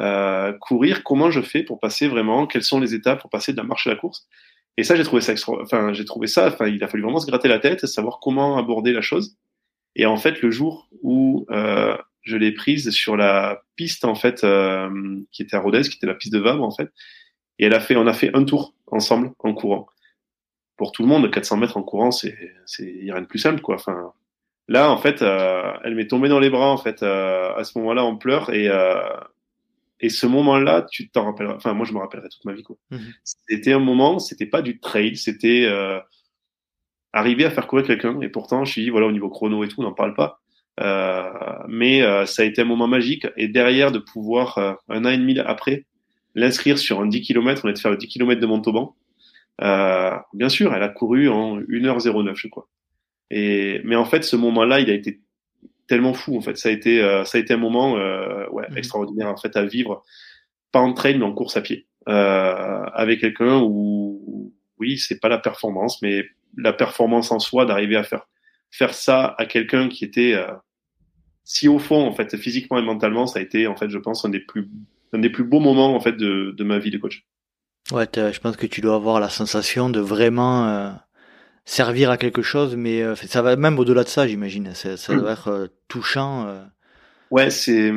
euh, 0.00 0.52
courir. 0.52 1.02
Comment 1.04 1.30
je 1.30 1.40
fais 1.40 1.62
pour 1.62 1.80
passer 1.80 2.08
vraiment 2.08 2.46
Quelles 2.46 2.62
sont 2.62 2.80
les 2.80 2.94
étapes 2.94 3.20
pour 3.20 3.30
passer 3.30 3.52
de 3.52 3.56
la 3.56 3.64
marche 3.64 3.86
à 3.86 3.90
la 3.90 3.96
course? 3.96 4.26
Et 4.76 4.84
ça, 4.84 4.94
j'ai 4.94 5.02
trouvé 5.02 5.20
ça, 5.22 5.34
enfin, 5.60 5.92
j'ai 5.92 6.04
trouvé 6.04 6.28
ça. 6.28 6.48
Enfin, 6.48 6.68
il 6.68 6.82
a 6.84 6.88
fallu 6.88 7.02
vraiment 7.02 7.18
se 7.18 7.26
gratter 7.26 7.48
la 7.48 7.58
tête, 7.58 7.86
savoir 7.86 8.20
comment 8.20 8.56
aborder 8.56 8.92
la 8.92 9.00
chose. 9.00 9.36
Et 9.96 10.06
en 10.06 10.16
fait, 10.16 10.40
le 10.42 10.52
jour 10.52 10.88
où 11.02 11.46
euh, 11.50 11.96
je 12.22 12.36
l'ai 12.36 12.52
prise 12.52 12.90
sur 12.90 13.16
la 13.16 13.62
piste 13.74 14.04
en 14.04 14.14
fait 14.14 14.44
euh, 14.44 15.18
qui 15.32 15.42
était 15.42 15.56
à 15.56 15.60
Rodez, 15.60 15.82
qui 15.82 15.96
était 15.96 16.06
la 16.06 16.14
piste 16.14 16.32
de 16.32 16.38
Vabre 16.38 16.62
en 16.62 16.70
fait, 16.70 16.90
et 17.58 17.66
elle 17.66 17.74
a 17.74 17.80
fait, 17.80 17.96
on 17.96 18.06
a 18.06 18.12
fait 18.12 18.30
un 18.36 18.44
tour 18.44 18.74
ensemble 18.86 19.32
en 19.40 19.52
courant. 19.54 19.88
Pour 20.78 20.92
tout 20.92 21.02
le 21.02 21.08
monde, 21.08 21.30
400 21.30 21.58
mètres 21.58 21.76
en 21.76 21.82
courant, 21.82 22.10
c'est, 22.10 22.38
c'est, 22.64 22.90
y 22.90 23.10
a 23.10 23.14
rien 23.14 23.22
de 23.22 23.26
plus 23.26 23.40
simple 23.40 23.60
quoi. 23.60 23.74
Enfin, 23.74 24.12
Là, 24.68 24.90
en 24.90 24.98
fait, 24.98 25.22
euh, 25.22 25.72
elle 25.82 25.94
m'est 25.94 26.06
tombée 26.06 26.28
dans 26.28 26.38
les 26.38 26.50
bras. 26.50 26.70
En 26.70 26.76
fait, 26.76 27.02
euh, 27.02 27.54
à 27.56 27.64
ce 27.64 27.78
moment-là, 27.78 28.04
on 28.04 28.16
pleure 28.16 28.50
et 28.52 28.68
euh, 28.68 29.00
et 30.00 30.10
ce 30.10 30.26
moment-là, 30.26 30.86
tu 30.90 31.08
t'en 31.08 31.24
rappelles. 31.24 31.48
Enfin, 31.48 31.72
moi, 31.72 31.86
je 31.86 31.94
me 31.94 31.98
rappellerai 31.98 32.28
toute 32.28 32.44
ma 32.44 32.52
vie. 32.52 32.62
Quoi. 32.62 32.76
Mhm. 32.90 33.00
C'était 33.24 33.72
un 33.72 33.78
moment. 33.78 34.18
C'était 34.18 34.46
pas 34.46 34.60
du 34.60 34.78
trail. 34.78 35.16
C'était 35.16 35.64
euh, 35.64 35.98
arriver 37.14 37.46
à 37.46 37.50
faire 37.50 37.66
courir 37.66 37.86
quelqu'un. 37.86 38.20
Et 38.20 38.28
pourtant, 38.28 38.64
je 38.66 38.72
suis 38.72 38.82
dit, 38.82 38.90
voilà, 38.90 39.06
au 39.06 39.12
niveau 39.12 39.30
chrono 39.30 39.64
et 39.64 39.68
tout, 39.68 39.80
on 39.80 39.84
n'en 39.84 39.94
parle 39.94 40.14
pas. 40.14 40.38
Euh, 40.80 41.32
mais 41.66 42.02
ça 42.26 42.42
a 42.42 42.44
été 42.44 42.60
un 42.60 42.66
moment 42.66 42.86
magique. 42.86 43.26
Et 43.36 43.48
derrière, 43.48 43.90
de 43.90 43.98
pouvoir 43.98 44.78
un 44.88 45.04
an 45.04 45.08
et 45.08 45.18
demi 45.18 45.38
après 45.40 45.86
l'inscrire 46.34 46.78
sur 46.78 47.00
un 47.00 47.06
10 47.06 47.22
km, 47.22 47.62
on 47.64 47.68
est 47.68 47.72
de 47.72 47.78
faire 47.78 47.90
le 47.90 47.96
10 47.96 48.06
km 48.06 48.40
de 48.40 48.46
Montauban. 48.46 48.94
Bien 49.60 50.48
sûr, 50.48 50.74
elle 50.74 50.82
a 50.82 50.88
couru 50.88 51.28
en 51.28 51.58
1h09, 51.60 52.34
je 52.36 52.48
crois. 52.48 52.68
Et 53.30 53.80
mais 53.84 53.96
en 53.96 54.04
fait, 54.04 54.24
ce 54.24 54.36
moment-là, 54.36 54.80
il 54.80 54.90
a 54.90 54.94
été 54.94 55.20
tellement 55.88 56.14
fou. 56.14 56.36
En 56.36 56.40
fait, 56.40 56.56
ça 56.56 56.68
a 56.68 56.72
été 56.72 57.02
euh, 57.02 57.24
ça 57.24 57.38
a 57.38 57.40
été 57.40 57.54
un 57.54 57.58
moment 57.58 57.96
euh, 57.96 58.46
ouais, 58.50 58.68
mmh. 58.70 58.78
extraordinaire 58.78 59.28
en 59.28 59.36
fait 59.36 59.56
à 59.56 59.64
vivre, 59.64 60.04
pas 60.70 60.80
en 60.80 60.92
train 60.92 61.16
mais 61.16 61.24
en 61.24 61.32
course 61.32 61.56
à 61.56 61.62
pied, 61.62 61.86
euh, 62.08 62.84
avec 62.92 63.20
quelqu'un 63.20 63.60
où 63.62 64.54
oui, 64.78 64.98
c'est 64.98 65.18
pas 65.18 65.28
la 65.28 65.38
performance, 65.38 66.00
mais 66.02 66.24
la 66.56 66.72
performance 66.72 67.32
en 67.32 67.40
soi 67.40 67.66
d'arriver 67.66 67.96
à 67.96 68.04
faire 68.04 68.28
faire 68.70 68.94
ça 68.94 69.34
à 69.38 69.46
quelqu'un 69.46 69.88
qui 69.88 70.04
était 70.04 70.34
euh, 70.34 70.52
si 71.42 71.68
au 71.68 71.78
fond 71.78 72.06
en 72.06 72.12
fait 72.12 72.36
physiquement 72.36 72.78
et 72.78 72.82
mentalement, 72.82 73.26
ça 73.26 73.40
a 73.40 73.42
été 73.42 73.66
en 73.66 73.74
fait 73.74 73.88
je 73.88 73.98
pense 73.98 74.24
un 74.24 74.28
des 74.28 74.40
plus 74.40 74.68
un 75.12 75.18
des 75.18 75.30
plus 75.30 75.44
beaux 75.44 75.60
moments 75.60 75.94
en 75.94 76.00
fait 76.00 76.12
de, 76.12 76.54
de 76.56 76.64
ma 76.64 76.78
vie 76.78 76.90
de 76.90 76.98
coach. 76.98 77.26
Ouais, 77.92 78.06
je 78.14 78.38
pense 78.40 78.56
que 78.56 78.66
tu 78.66 78.80
dois 78.80 78.96
avoir 78.96 79.18
la 79.18 79.30
sensation 79.30 79.88
de 79.88 80.00
vraiment 80.00 80.68
euh, 80.68 80.90
servir 81.64 82.10
à 82.10 82.18
quelque 82.18 82.42
chose, 82.42 82.76
mais 82.76 83.02
euh, 83.02 83.14
ça 83.14 83.40
va 83.40 83.56
même 83.56 83.78
au-delà 83.78 84.04
de 84.04 84.08
ça, 84.08 84.26
j'imagine. 84.26 84.74
Ça, 84.74 84.96
ça 84.98 85.14
doit 85.14 85.32
être 85.32 85.48
euh, 85.48 85.66
touchant. 85.88 86.46
Ouais, 87.30 87.50
c'est 87.50 87.92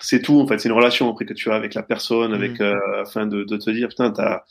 c'est 0.00 0.22
tout 0.22 0.40
en 0.40 0.46
fait. 0.46 0.58
C'est 0.58 0.68
une 0.68 0.74
relation 0.74 1.10
après 1.10 1.26
que 1.26 1.34
tu 1.34 1.50
as 1.50 1.54
avec 1.54 1.74
la 1.74 1.82
personne, 1.82 2.32
avec 2.32 2.60
mmh. 2.60 2.80
afin 3.02 3.26
de, 3.26 3.44
de, 3.44 3.56
te 3.56 3.70
dire 3.70 3.88
putain 3.88 4.10
t'as 4.10 4.42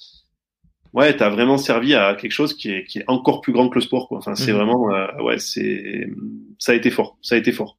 ouais 0.93 1.15
t'as 1.15 1.29
vraiment 1.29 1.57
servi 1.57 1.93
à 1.93 2.15
quelque 2.15 2.31
chose 2.31 2.55
qui 2.55 2.71
est 2.71 2.85
qui 2.85 2.99
est 2.99 3.05
encore 3.07 3.41
plus 3.41 3.53
grand 3.53 3.69
que 3.69 3.75
le 3.75 3.81
sport 3.81 4.07
quoi. 4.07 4.19
Enfin 4.19 4.35
c'est 4.35 4.51
mmh. 4.51 4.55
vraiment 4.55 4.87
ouais 5.23 5.39
c'est 5.39 6.07
ça 6.59 6.71
a 6.73 6.75
été 6.75 6.91
fort, 6.91 7.17
ça 7.21 7.35
a 7.35 7.37
été 7.37 7.51
fort. 7.51 7.77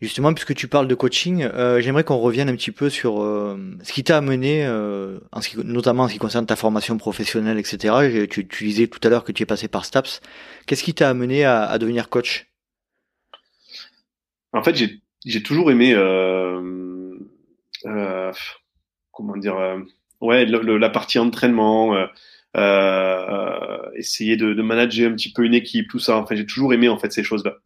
Justement, 0.00 0.32
puisque 0.32 0.54
tu 0.54 0.68
parles 0.68 0.88
de 0.88 0.94
coaching, 0.94 1.42
euh, 1.42 1.80
j'aimerais 1.80 2.04
qu'on 2.04 2.16
revienne 2.16 2.48
un 2.48 2.56
petit 2.56 2.70
peu 2.70 2.88
sur 2.88 3.22
euh, 3.22 3.58
ce 3.82 3.92
qui 3.92 4.02
t'a 4.02 4.16
amené, 4.16 4.64
euh, 4.64 5.18
en 5.32 5.42
ce 5.42 5.50
qui, 5.50 5.58
notamment 5.58 6.04
en 6.04 6.08
ce 6.08 6.14
qui 6.14 6.18
concerne 6.18 6.46
ta 6.46 6.56
formation 6.56 6.96
professionnelle, 6.96 7.58
etc. 7.58 8.26
Tu, 8.30 8.48
tu 8.48 8.64
disais 8.64 8.86
tout 8.86 9.00
à 9.06 9.10
l'heure 9.10 9.24
que 9.24 9.32
tu 9.32 9.42
es 9.42 9.46
passé 9.46 9.68
par 9.68 9.84
STAPS. 9.84 10.22
Qu'est-ce 10.66 10.82
qui 10.82 10.94
t'a 10.94 11.10
amené 11.10 11.44
à, 11.44 11.64
à, 11.64 11.78
devenir 11.78 12.08
coach? 12.08 12.46
En 14.52 14.62
fait, 14.62 14.74
j'ai 15.26 15.42
toujours 15.42 15.70
aimé, 15.70 15.94
comment 19.12 19.36
dire, 19.36 19.56
ouais, 20.22 20.46
la 20.46 20.90
partie 20.90 21.18
entraînement. 21.18 21.94
essayer 23.94 24.38
de, 24.38 24.54
de, 24.54 24.62
manager 24.62 25.10
un 25.10 25.14
petit 25.14 25.32
peu 25.32 25.44
une 25.44 25.54
équipe, 25.54 25.88
tout 25.90 25.98
ça. 25.98 26.16
Enfin, 26.16 26.34
j'ai 26.34 26.46
toujours 26.46 26.72
aimé 26.72 26.88
en 26.88 26.98
fait 26.98 27.12
ces 27.12 27.22
choses-là. 27.22 27.58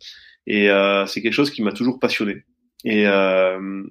Et 0.46 0.70
euh, 0.70 1.06
c'est 1.06 1.22
quelque 1.22 1.32
chose 1.32 1.50
qui 1.50 1.62
m'a 1.62 1.72
toujours 1.72 1.98
passionné. 1.98 2.44
Et 2.84 3.06
euh, 3.06 3.82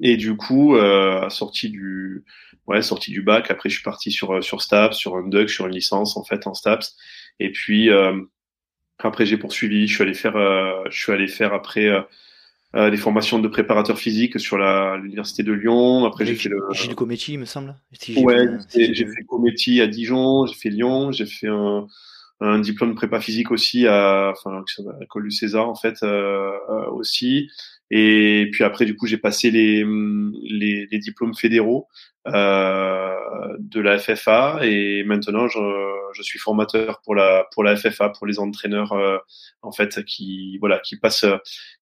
et 0.00 0.16
du 0.16 0.36
coup, 0.36 0.76
euh, 0.76 1.28
sorti 1.28 1.70
du 1.70 2.24
ouais 2.66 2.82
sorti 2.82 3.10
du 3.10 3.22
bac, 3.22 3.50
après 3.50 3.68
je 3.68 3.74
suis 3.74 3.82
parti 3.82 4.10
sur 4.10 4.42
sur 4.42 4.62
Staps, 4.62 4.96
sur 4.96 5.16
un 5.16 5.26
DUC, 5.28 5.48
sur 5.50 5.66
une 5.66 5.74
licence 5.74 6.16
en 6.16 6.24
fait 6.24 6.46
en 6.46 6.54
Staps. 6.54 6.96
Et 7.40 7.50
puis 7.50 7.90
euh, 7.90 8.20
après 8.98 9.26
j'ai 9.26 9.36
poursuivi, 9.36 9.86
je 9.86 9.94
suis 9.94 10.02
allé 10.02 10.14
faire 10.14 10.36
euh, 10.36 10.84
je 10.90 10.98
suis 10.98 11.12
allé 11.12 11.26
faire 11.26 11.52
après 11.52 11.88
euh, 12.74 12.90
des 12.90 12.96
formations 12.96 13.38
de 13.38 13.48
préparateur 13.48 13.98
physique 13.98 14.38
sur 14.38 14.58
la 14.58 14.96
l'université 14.96 15.42
de 15.42 15.52
Lyon. 15.52 16.04
Après 16.04 16.24
j'ai 16.24 16.34
fait 16.34 16.48
le 16.48 16.60
Gilles 16.72 16.94
Cometti, 16.94 17.32
il 17.34 17.40
me 17.40 17.44
semble. 17.44 17.74
ouais, 18.16 18.46
j'ai 18.74 18.94
fait 18.94 19.24
Cometti 19.26 19.80
à 19.80 19.86
Dijon, 19.86 20.46
j'ai 20.46 20.54
fait 20.54 20.70
Lyon, 20.70 21.12
j'ai 21.12 21.26
fait 21.26 21.48
un 21.48 21.86
un 22.40 22.58
diplôme 22.60 22.90
de 22.90 22.94
prépa 22.94 23.20
physique 23.20 23.50
aussi 23.50 23.86
à, 23.86 24.32
enfin, 24.32 24.62
à 24.62 25.00
l'école 25.00 25.24
du 25.24 25.30
César 25.30 25.68
en 25.68 25.74
fait 25.74 26.02
euh, 26.02 26.52
euh, 26.70 26.90
aussi. 26.90 27.50
Et 27.90 28.48
puis 28.52 28.64
après, 28.64 28.84
du 28.84 28.96
coup, 28.96 29.06
j'ai 29.06 29.16
passé 29.16 29.50
les, 29.50 29.84
les, 30.42 30.86
les, 30.90 30.98
diplômes 30.98 31.34
fédéraux 31.34 31.88
euh, 32.26 33.16
de 33.58 33.80
la 33.80 33.98
FFA 33.98 34.58
et 34.62 35.02
maintenant 35.04 35.48
je, 35.48 35.58
je, 36.12 36.22
suis 36.22 36.38
formateur 36.38 37.00
pour 37.02 37.14
la 37.14 37.46
pour 37.52 37.64
la 37.64 37.76
FFA 37.76 38.10
pour 38.10 38.26
les 38.26 38.38
entraîneurs 38.38 38.92
euh, 38.92 39.18
en 39.62 39.72
fait 39.72 40.04
qui 40.04 40.58
voilà 40.58 40.78
qui 40.78 40.96
passent 40.96 41.24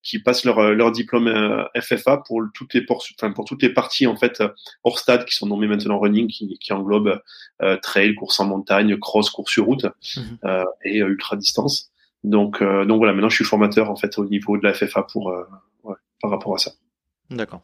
qui 0.03 0.21
passent 0.21 0.45
leur 0.45 0.75
leur 0.75 0.93
diplôme 0.93 1.29
euh, 1.29 1.65
FFA 1.81 2.19
pour 2.19 2.43
toutes 2.55 2.75
les 2.75 2.83
pour, 2.83 3.03
enfin, 3.19 3.33
pour 3.33 3.45
toutes 3.45 3.63
les 3.63 3.71
parties 3.71 4.07
en 4.07 4.17
fait 4.17 4.43
hors 4.85 4.99
stade 4.99 5.25
qui 5.25 5.35
sont 5.35 5.47
nommées 5.47 5.69
maintenant 5.69 5.99
running 5.99 6.29
qui, 6.29 6.59
qui 6.59 6.73
englobent 6.73 7.21
euh, 7.63 7.77
trail, 7.79 8.15
course 8.15 8.39
en 8.39 8.47
montagne, 8.47 8.97
cross, 8.99 9.31
course 9.31 9.53
sur 9.53 9.65
route 9.65 9.87
mmh. 10.17 10.49
et 10.85 10.99
ultra 10.99 11.37
distance. 11.37 11.91
Donc 12.23 12.63
donc 12.63 12.99
voilà, 12.99 13.13
maintenant 13.13 13.29
je 13.29 13.37
suis 13.37 13.45
formateur 13.45 13.91
en 13.91 13.97
fait 13.97 14.19
au 14.19 14.27
niveau 14.27 14.59
de 14.59 14.65
la 14.65 14.75
FFA 14.75 15.03
pour 15.03 15.33
par 16.21 16.31
rapport 16.31 16.55
à 16.55 16.59
ça. 16.59 16.73
D'accord. 17.31 17.63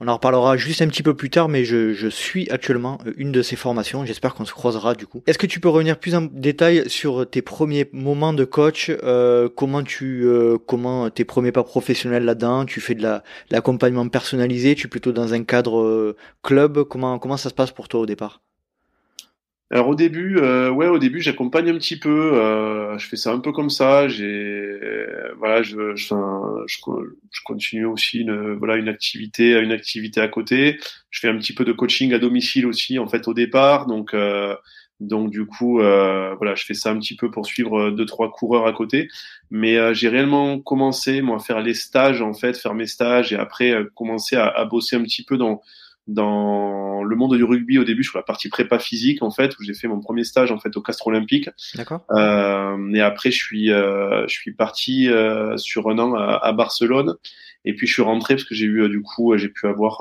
On 0.00 0.08
en 0.08 0.14
reparlera 0.14 0.56
juste 0.56 0.82
un 0.82 0.88
petit 0.88 1.04
peu 1.04 1.14
plus 1.14 1.30
tard, 1.30 1.48
mais 1.48 1.64
je, 1.64 2.08
suis 2.08 2.50
actuellement 2.50 2.98
euh, 3.06 3.12
une 3.16 3.30
de 3.30 3.42
ces 3.42 3.54
formations. 3.54 4.04
J'espère 4.04 4.34
qu'on 4.34 4.44
se 4.44 4.52
croisera 4.52 4.94
du 4.94 5.06
coup. 5.06 5.22
Est-ce 5.28 5.38
que 5.38 5.46
tu 5.46 5.60
peux 5.60 5.68
revenir 5.68 5.98
plus 5.98 6.16
en 6.16 6.22
détail 6.22 6.90
sur 6.90 7.28
tes 7.28 7.40
premiers 7.40 7.88
moments 7.92 8.32
de 8.32 8.44
coach 8.44 8.90
euh, 8.90 9.48
Comment 9.54 9.84
tu, 9.84 10.24
euh, 10.24 10.58
comment 10.58 11.10
tes 11.10 11.24
premiers 11.24 11.52
pas 11.52 11.62
professionnels 11.62 12.24
là-dedans? 12.24 12.64
Tu 12.64 12.80
fais 12.80 12.96
de 12.96 13.02
la 13.02 13.22
l'accompagnement 13.50 14.08
personnalisé 14.08 14.74
Tu 14.74 14.86
es 14.86 14.90
plutôt 14.90 15.12
dans 15.12 15.32
un 15.32 15.44
cadre 15.44 16.16
club 16.42 16.82
Comment 16.82 17.20
comment 17.20 17.36
ça 17.36 17.50
se 17.50 17.54
passe 17.54 17.70
pour 17.70 17.86
toi 17.86 18.00
au 18.00 18.06
départ? 18.06 18.42
Alors 19.70 19.88
au 19.88 19.94
début, 19.94 20.36
euh, 20.38 20.70
ouais, 20.70 20.88
au 20.88 20.98
début, 20.98 21.20
j'accompagne 21.20 21.70
un 21.70 21.78
petit 21.78 21.98
peu. 21.98 22.34
Euh, 22.34 22.98
je 22.98 23.08
fais 23.08 23.16
ça 23.16 23.32
un 23.32 23.40
peu 23.40 23.50
comme 23.50 23.70
ça. 23.70 24.08
J'ai, 24.08 24.78
voilà, 25.38 25.62
je, 25.62 25.96
je, 25.96 26.14
je, 26.66 27.40
continue 27.44 27.86
aussi 27.86 28.20
une, 28.20 28.54
voilà, 28.54 28.76
une 28.76 28.88
activité, 28.88 29.58
une 29.58 29.72
activité 29.72 30.20
à 30.20 30.28
côté. 30.28 30.78
Je 31.10 31.20
fais 31.20 31.28
un 31.28 31.38
petit 31.38 31.54
peu 31.54 31.64
de 31.64 31.72
coaching 31.72 32.12
à 32.12 32.18
domicile 32.18 32.66
aussi, 32.66 32.98
en 32.98 33.08
fait, 33.08 33.26
au 33.26 33.34
départ. 33.34 33.86
Donc, 33.86 34.12
euh, 34.12 34.54
donc 35.00 35.30
du 35.30 35.46
coup, 35.46 35.80
euh, 35.80 36.34
voilà, 36.36 36.54
je 36.54 36.64
fais 36.64 36.74
ça 36.74 36.90
un 36.90 36.98
petit 36.98 37.16
peu 37.16 37.30
pour 37.30 37.46
suivre 37.46 37.90
deux 37.90 38.06
trois 38.06 38.30
coureurs 38.30 38.66
à 38.66 38.72
côté. 38.72 39.08
Mais 39.50 39.76
euh, 39.78 39.94
j'ai 39.94 40.08
réellement 40.10 40.60
commencé 40.60 41.22
moi 41.22 41.36
à 41.36 41.40
faire 41.40 41.62
les 41.62 41.74
stages, 41.74 42.20
en 42.20 42.34
fait, 42.34 42.58
faire 42.58 42.74
mes 42.74 42.86
stages 42.86 43.32
et 43.32 43.36
après 43.36 43.74
commencer 43.94 44.36
à, 44.36 44.46
à 44.46 44.66
bosser 44.66 44.96
un 44.96 45.02
petit 45.02 45.24
peu 45.24 45.38
dans 45.38 45.62
dans 46.06 47.02
le 47.02 47.16
monde 47.16 47.36
du 47.36 47.44
rugby 47.44 47.78
au 47.78 47.84
début 47.84 48.04
sur 48.04 48.18
la 48.18 48.22
partie 48.22 48.48
prépa 48.48 48.78
physique 48.78 49.22
en 49.22 49.30
fait 49.30 49.58
où 49.58 49.62
j'ai 49.62 49.74
fait 49.74 49.88
mon 49.88 50.00
premier 50.00 50.24
stage 50.24 50.50
en 50.50 50.58
fait 50.58 50.76
au 50.76 50.82
Castre 50.82 51.06
Olympique. 51.06 51.48
D'accord. 51.74 52.04
Euh, 52.10 52.92
et 52.92 53.00
après 53.00 53.30
je 53.30 53.36
suis 53.36 53.72
euh, 53.72 54.26
je 54.26 54.34
suis 54.34 54.52
parti 54.52 55.08
euh, 55.08 55.56
sur 55.56 55.88
un 55.88 55.98
an 55.98 56.14
à, 56.14 56.38
à, 56.42 56.52
Barcelone 56.52 57.14
et 57.64 57.74
puis 57.74 57.86
je 57.86 57.94
suis 57.94 58.02
rentré 58.02 58.34
parce 58.34 58.44
que 58.44 58.54
j'ai 58.54 58.66
eu 58.66 58.88
du 58.88 59.00
coup 59.00 59.36
j'ai 59.36 59.48
pu 59.48 59.66
avoir 59.66 60.00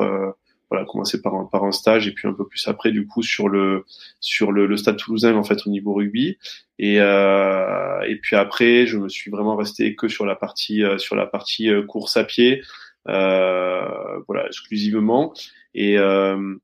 voilà 0.69 0.85
commencer 0.85 1.21
par 1.21 1.35
un 1.35 1.45
par 1.45 1.63
un 1.63 1.71
stage 1.71 2.07
et 2.07 2.11
puis 2.11 2.27
un 2.27 2.33
peu 2.33 2.47
plus 2.47 2.67
après 2.67 2.91
du 2.91 3.07
coup 3.07 3.21
sur 3.21 3.47
le 3.47 3.85
sur 4.19 4.51
le, 4.51 4.65
le 4.65 4.75
stade 4.75 4.97
toulousain 4.97 5.35
en 5.35 5.43
fait 5.43 5.65
au 5.65 5.69
niveau 5.69 5.93
rugby 5.93 6.37
et 6.79 6.95
et 6.95 8.15
puis 8.21 8.35
après 8.35 8.87
je 8.87 8.97
me 8.97 9.07
suis 9.07 9.31
vraiment 9.31 9.55
resté 9.55 9.95
que 9.95 10.09
sur 10.09 10.25
la 10.25 10.35
partie 10.35 10.83
sur 10.97 11.15
la 11.15 11.25
partie 11.27 11.69
course 11.87 12.17
à 12.17 12.25
pied 12.25 12.61
voilà 13.05 14.47
exclusivement 14.47 15.33
et, 15.73 15.97
euh, 15.97 16.55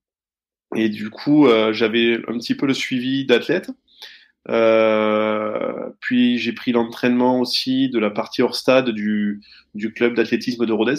et 0.76 0.90
du 0.90 1.10
coup, 1.10 1.48
euh, 1.48 1.74
j'avais 1.74 2.16
un 2.28 2.38
petit 2.38 2.56
peu 2.56 2.66
le 2.66 2.74
suivi 2.74 3.26
d'athlètes. 3.26 3.72
Euh, 4.50 5.90
puis 6.00 6.40
j'ai 6.40 6.54
pris 6.54 6.72
l'entraînement 6.72 7.40
aussi 7.40 7.90
de 7.90 8.00
la 8.00 8.10
partie 8.10 8.42
hors 8.42 8.56
stade 8.56 8.90
du, 8.90 9.42
du 9.76 9.94
club 9.94 10.16
d'athlétisme 10.16 10.66
de 10.66 10.74
Rodez. 10.74 10.96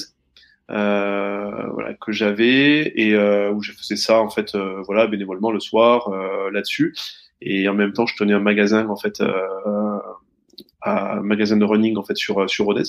Euh, 0.71 1.67
voilà 1.73 1.95
que 1.95 2.13
j'avais 2.13 2.93
et 2.95 3.15
euh, 3.15 3.51
où 3.51 3.61
je 3.61 3.73
faisais 3.73 3.97
ça 3.97 4.21
en 4.21 4.31
fait 4.31 4.55
euh, 4.55 4.83
voilà 4.87 5.09
bénévolement 5.09 5.51
le 5.51 5.59
soir 5.59 6.09
là-dessus 6.53 6.95
et 7.41 7.69
en 7.69 7.75
même 7.75 7.93
temps 7.93 8.07
je 8.07 8.15
tenais 8.15 8.35
un 8.35 8.41
magasin 8.41 8.89
en 8.89 8.95
fait 8.95 9.21
un 10.83 11.21
magasin 11.23 11.57
de 11.57 11.65
running 11.65 11.97
en 11.97 12.05
fait 12.05 12.17
sur 12.17 12.49
sur 12.49 12.67
Rodez 12.67 12.85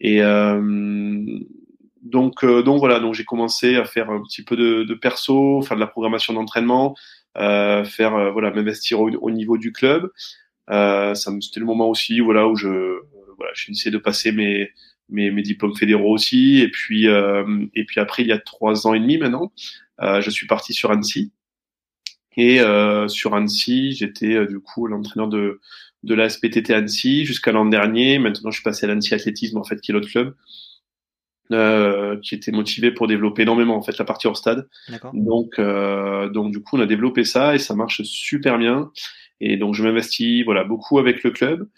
et 0.00 0.20
donc, 2.08 2.42
euh, 2.42 2.62
donc 2.62 2.78
voilà, 2.78 3.00
donc 3.00 3.14
j'ai 3.14 3.24
commencé 3.24 3.76
à 3.76 3.84
faire 3.84 4.10
un 4.10 4.22
petit 4.22 4.42
peu 4.42 4.56
de, 4.56 4.84
de 4.84 4.94
perso, 4.94 5.62
faire 5.62 5.76
de 5.76 5.80
la 5.80 5.86
programmation 5.86 6.32
d'entraînement, 6.32 6.96
euh, 7.36 7.84
faire 7.84 8.14
euh, 8.14 8.30
voilà, 8.30 8.50
m'investir 8.50 9.00
au, 9.00 9.10
au, 9.10 9.30
niveau 9.30 9.58
du 9.58 9.72
club. 9.72 10.10
Euh, 10.70 11.14
c'était 11.14 11.60
le 11.60 11.66
moment 11.66 11.88
aussi, 11.88 12.20
voilà, 12.20 12.48
où 12.48 12.56
je 12.56 13.00
voilà, 13.36 13.52
j'ai 13.54 13.72
essayé 13.72 13.90
de 13.90 13.98
passer 13.98 14.32
mes, 14.32 14.70
mes, 15.10 15.30
mes 15.30 15.42
diplômes 15.42 15.76
fédéraux 15.76 16.14
aussi. 16.14 16.60
Et 16.60 16.70
puis 16.70 17.06
et 17.06 17.84
puis 17.84 18.00
après, 18.00 18.22
il 18.22 18.28
y 18.28 18.32
a 18.32 18.38
trois 18.38 18.86
ans 18.86 18.94
et 18.94 19.00
demi 19.00 19.18
maintenant, 19.18 19.52
je 20.00 20.30
suis 20.30 20.46
parti 20.46 20.72
sur 20.72 20.90
Annecy. 20.90 21.32
Et 22.36 22.60
sur 23.08 23.34
Annecy, 23.34 23.92
j'étais 23.92 24.46
du 24.46 24.60
coup 24.60 24.86
l'entraîneur 24.86 25.28
de 25.28 25.60
de 26.04 26.14
la 26.14 26.28
SPTT 26.28 26.70
Annecy 26.70 27.24
jusqu'à 27.24 27.52
l'an 27.52 27.66
dernier. 27.66 28.18
Maintenant, 28.18 28.50
je 28.50 28.56
suis 28.56 28.64
passé 28.64 28.86
à 28.86 28.88
l'Annecy 28.88 29.14
Athlétisme 29.14 29.58
en 29.58 29.64
fait, 29.64 29.80
qui 29.80 29.92
est 29.92 29.94
l'autre 29.94 30.08
club 30.08 30.34
euh, 31.52 32.16
qui 32.22 32.34
était 32.34 32.52
motivé 32.52 32.90
pour 32.90 33.06
développer 33.06 33.42
énormément 33.42 33.76
en 33.76 33.82
fait 33.82 33.96
la 33.98 34.04
partie 34.04 34.26
hors 34.26 34.36
stade. 34.36 34.68
Donc 35.14 35.58
euh, 35.58 36.28
donc 36.28 36.52
du 36.52 36.62
coup 36.62 36.76
on 36.76 36.80
a 36.80 36.86
développé 36.86 37.24
ça 37.24 37.54
et 37.54 37.58
ça 37.58 37.74
marche 37.74 38.02
super 38.02 38.58
bien. 38.58 38.90
Et 39.40 39.56
donc 39.56 39.74
je 39.74 39.82
m'investis 39.82 40.44
voilà 40.44 40.64
beaucoup 40.64 40.98
avec 40.98 41.22
le 41.22 41.30
club. 41.30 41.68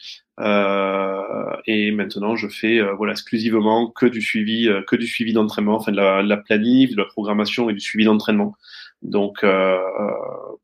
Euh, 0.40 1.56
et 1.66 1.92
maintenant 1.92 2.34
je 2.34 2.48
fais 2.48 2.78
euh, 2.78 2.94
voilà 2.94 3.12
exclusivement 3.12 3.90
que 3.90 4.06
du 4.06 4.22
suivi 4.22 4.68
euh, 4.68 4.82
que 4.82 4.96
du 4.96 5.06
suivi 5.06 5.34
d'entraînement, 5.34 5.76
enfin 5.76 5.92
de 5.92 5.98
la, 5.98 6.22
de 6.22 6.28
la 6.28 6.38
planif, 6.38 6.92
de 6.92 6.96
la 6.96 7.04
programmation 7.04 7.68
et 7.68 7.74
du 7.74 7.80
suivi 7.80 8.04
d'entraînement. 8.04 8.54
Donc 9.02 9.44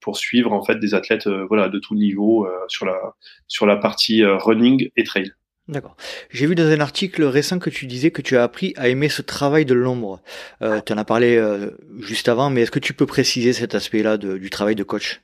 pour 0.01 0.19
suivre 0.19 0.53
en 0.53 0.63
fait 0.63 0.79
des 0.79 0.95
athlètes 0.95 1.27
voilà 1.27 1.69
de 1.71 1.79
tout 1.79 1.95
niveau 1.95 2.47
sur 2.69 2.85
la 2.85 3.15
sur 3.49 3.65
la 3.65 3.77
partie 3.77 4.23
running 4.25 4.91
et 4.97 5.05
trail. 5.05 5.33
D'accord. 5.69 5.97
J'ai 6.31 6.47
vu 6.47 6.55
dans 6.55 6.69
un 6.69 6.81
article 6.81 7.25
récent 7.25 7.59
que 7.59 7.71
tu 7.71 7.87
disais 7.87 8.13
que 8.13 8.23
tu 8.23 8.37
as 8.37 8.45
appris 8.45 8.73
à 8.77 8.89
aimer 8.89 9.09
ce 9.09 9.21
travail 9.21 9.65
de 9.65 9.75
l'ombre. 9.75 10.23
Euh, 10.63 10.81
tu 10.81 10.93
en 10.93 10.99
as 10.99 11.05
parlé 11.05 11.37
euh, 11.37 11.71
juste 11.99 12.29
avant, 12.29 12.51
mais 12.51 12.63
est-ce 12.63 12.71
que 12.71 12.79
tu 12.79 12.95
peux 12.95 13.07
préciser 13.07 13.53
cet 13.53 13.75
aspect-là 13.75 14.17
du 14.17 14.49
travail 14.51 14.77
de 14.77 14.85
coach? 14.85 15.23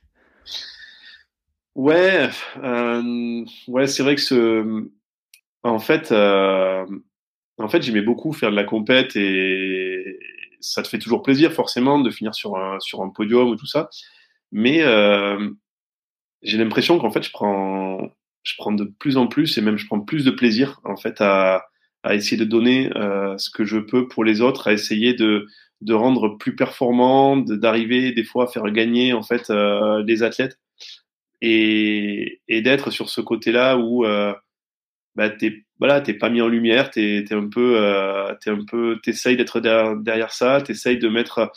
Ouais, 1.75 2.29
euh, 2.61 3.45
ouais, 3.67 3.87
c'est 3.87 4.03
vrai 4.03 4.15
que 4.15 4.21
ce, 4.21 4.85
en 5.63 5.79
fait, 5.79 6.11
euh, 6.11 6.85
en 7.57 7.67
fait, 7.69 7.81
j'aimais 7.81 8.01
beaucoup 8.01 8.33
faire 8.33 8.51
de 8.51 8.55
la 8.55 8.63
compète 8.63 9.15
et 9.15 10.19
ça 10.59 10.83
te 10.83 10.87
fait 10.87 10.99
toujours 10.99 11.23
plaisir 11.23 11.51
forcément 11.51 11.99
de 11.99 12.11
finir 12.11 12.35
sur 12.35 12.57
un 12.57 12.79
sur 12.79 13.01
un 13.01 13.09
podium 13.09 13.49
ou 13.49 13.55
tout 13.55 13.65
ça, 13.65 13.89
mais 14.51 14.83
euh, 14.83 15.49
j'ai 16.43 16.57
l'impression 16.57 16.99
qu'en 16.99 17.11
fait, 17.11 17.23
je 17.23 17.31
prends 17.31 18.09
je 18.43 18.53
prends 18.57 18.71
de 18.71 18.85
plus 18.99 19.17
en 19.17 19.27
plus 19.27 19.57
et 19.57 19.61
même 19.61 19.77
je 19.77 19.85
prends 19.87 20.01
plus 20.01 20.25
de 20.25 20.31
plaisir 20.31 20.79
en 20.83 20.97
fait 20.97 21.21
à, 21.21 21.65
à 22.03 22.15
essayer 22.15 22.37
de 22.37 22.45
donner 22.45 22.91
euh, 22.95 23.37
ce 23.37 23.49
que 23.49 23.63
je 23.63 23.77
peux 23.77 24.07
pour 24.07 24.23
les 24.23 24.41
autres, 24.41 24.67
à 24.67 24.73
essayer 24.73 25.13
de, 25.13 25.47
de 25.81 25.93
rendre 25.93 26.37
plus 26.37 26.55
performant, 26.55 27.37
d'arriver 27.37 28.11
des 28.11 28.23
fois 28.23 28.45
à 28.45 28.47
faire 28.47 28.69
gagner 28.71 29.13
en 29.13 29.23
fait 29.23 29.49
euh, 29.49 30.03
les 30.05 30.23
athlètes. 30.23 30.59
Et, 31.41 32.41
et 32.47 32.61
d'être 32.61 32.89
sur 32.89 33.09
ce 33.09 33.19
côté-là 33.19 33.77
où 33.77 34.05
euh, 34.05 34.33
bah, 35.15 35.29
t'es 35.29 35.65
voilà 35.77 35.99
t'es 35.99 36.13
pas 36.13 36.29
mis 36.29 36.41
en 36.41 36.47
lumière, 36.47 36.89
t'es 36.89 37.25
es 37.29 37.33
un 37.33 37.49
peu 37.49 37.75
euh, 37.77 38.33
t'es 38.41 38.49
un 38.49 38.63
peu 38.65 38.99
t'essayes 39.03 39.35
d'être 39.35 39.59
derrière, 39.59 39.97
derrière 39.97 40.31
ça, 40.31 40.61
t'essayes 40.61 40.99
de 40.99 41.09
mettre 41.09 41.51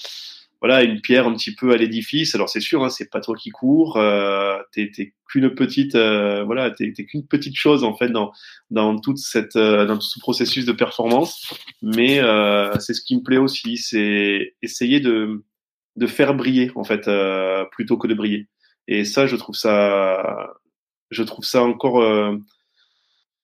voilà 0.60 0.82
une 0.82 1.00
pierre 1.00 1.26
un 1.26 1.34
petit 1.34 1.54
peu 1.54 1.72
à 1.72 1.76
l'édifice. 1.76 2.34
Alors 2.34 2.48
c'est 2.48 2.60
sûr, 2.60 2.84
hein, 2.84 2.88
c'est 2.88 3.10
pas 3.10 3.20
toi 3.20 3.36
qui 3.36 3.50
cours, 3.50 3.96
euh, 3.96 4.58
t'es 4.72 4.90
qu'une 5.28 5.54
petite, 5.54 5.94
euh, 5.94 6.44
voilà, 6.44 6.70
t'es 6.70 6.92
qu'une 6.92 7.26
petite 7.26 7.56
chose 7.56 7.84
en 7.84 7.94
fait 7.94 8.08
dans 8.08 8.32
dans 8.70 8.98
toute 8.98 9.18
cette 9.18 9.56
euh, 9.56 9.86
dans 9.86 9.96
tout 9.96 10.06
ce 10.06 10.20
processus 10.20 10.64
de 10.66 10.72
performance. 10.72 11.52
Mais 11.82 12.20
euh, 12.20 12.78
c'est 12.80 12.94
ce 12.94 13.02
qui 13.02 13.16
me 13.16 13.22
plaît 13.22 13.36
aussi, 13.38 13.76
c'est 13.76 14.54
essayer 14.62 15.00
de 15.00 15.44
de 15.96 16.06
faire 16.06 16.34
briller 16.34 16.70
en 16.74 16.84
fait 16.84 17.08
euh, 17.08 17.64
plutôt 17.72 17.96
que 17.98 18.06
de 18.06 18.14
briller. 18.14 18.48
Et 18.88 19.04
ça, 19.04 19.26
je 19.26 19.36
trouve 19.36 19.56
ça, 19.56 20.54
je 21.10 21.22
trouve 21.22 21.44
ça 21.44 21.62
encore 21.62 22.02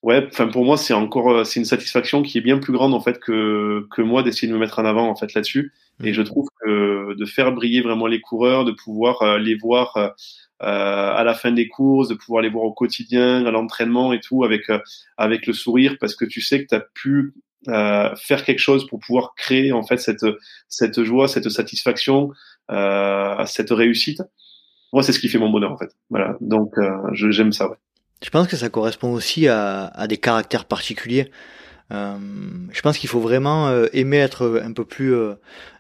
ouais, 0.02 0.26
enfin 0.28 0.48
pour 0.48 0.64
moi 0.64 0.76
c'est 0.76 0.94
encore 0.94 1.46
c'est 1.46 1.60
une 1.60 1.66
satisfaction 1.66 2.22
qui 2.22 2.38
est 2.38 2.40
bien 2.40 2.58
plus 2.58 2.72
grande 2.72 2.94
en 2.94 3.00
fait 3.00 3.18
que 3.20 3.86
que 3.90 4.02
moi 4.02 4.22
d'essayer 4.22 4.48
de 4.48 4.52
me 4.54 4.58
mettre 4.58 4.78
en 4.78 4.84
avant 4.84 5.08
en 5.08 5.16
fait 5.16 5.34
là-dessus. 5.34 5.72
Et 6.02 6.10
mmh. 6.10 6.14
je 6.14 6.22
trouve 6.22 6.46
que 6.60 7.01
de 7.14 7.24
faire 7.24 7.52
briller 7.52 7.80
vraiment 7.80 8.06
les 8.06 8.20
coureurs, 8.20 8.64
de 8.64 8.72
pouvoir 8.72 9.22
euh, 9.22 9.38
les 9.38 9.54
voir 9.54 9.96
euh, 9.96 10.08
euh, 10.62 11.14
à 11.14 11.24
la 11.24 11.34
fin 11.34 11.52
des 11.52 11.68
courses, 11.68 12.08
de 12.08 12.14
pouvoir 12.14 12.42
les 12.42 12.48
voir 12.48 12.64
au 12.64 12.72
quotidien, 12.72 13.44
à 13.46 13.50
l'entraînement 13.50 14.12
et 14.12 14.20
tout, 14.20 14.44
avec 14.44 14.62
avec 15.16 15.46
le 15.46 15.52
sourire, 15.52 15.96
parce 16.00 16.14
que 16.14 16.24
tu 16.24 16.40
sais 16.40 16.62
que 16.62 16.68
tu 16.68 16.74
as 16.74 16.84
pu 16.94 17.34
faire 17.64 18.44
quelque 18.44 18.58
chose 18.58 18.86
pour 18.88 18.98
pouvoir 18.98 19.34
créer 19.36 19.72
en 19.72 19.82
fait 19.84 19.98
cette 19.98 20.26
cette 20.68 21.02
joie, 21.02 21.28
cette 21.28 21.48
satisfaction, 21.48 22.30
cette 22.68 23.70
réussite. 23.70 24.22
Moi, 24.92 25.02
c'est 25.02 25.12
ce 25.12 25.18
qui 25.18 25.28
fait 25.28 25.38
mon 25.38 25.50
bonheur 25.50 25.72
en 25.72 25.78
fait. 25.78 25.90
Voilà. 26.10 26.36
Donc, 26.40 26.74
j'aime 27.12 27.52
ça. 27.52 27.70
Je 28.22 28.30
pense 28.30 28.46
que 28.46 28.56
ça 28.56 28.68
correspond 28.68 29.12
aussi 29.12 29.48
à 29.48 30.06
des 30.08 30.18
caractères 30.18 30.64
particuliers. 30.64 31.28
Euh, 31.93 32.16
je 32.72 32.80
pense 32.80 32.99
qu'il 32.99 33.09
faut 33.09 33.20
vraiment 33.20 33.70
aimer 33.93 34.18
être 34.18 34.62
un 34.64 34.72
peu 34.72 34.84
plus 34.84 35.14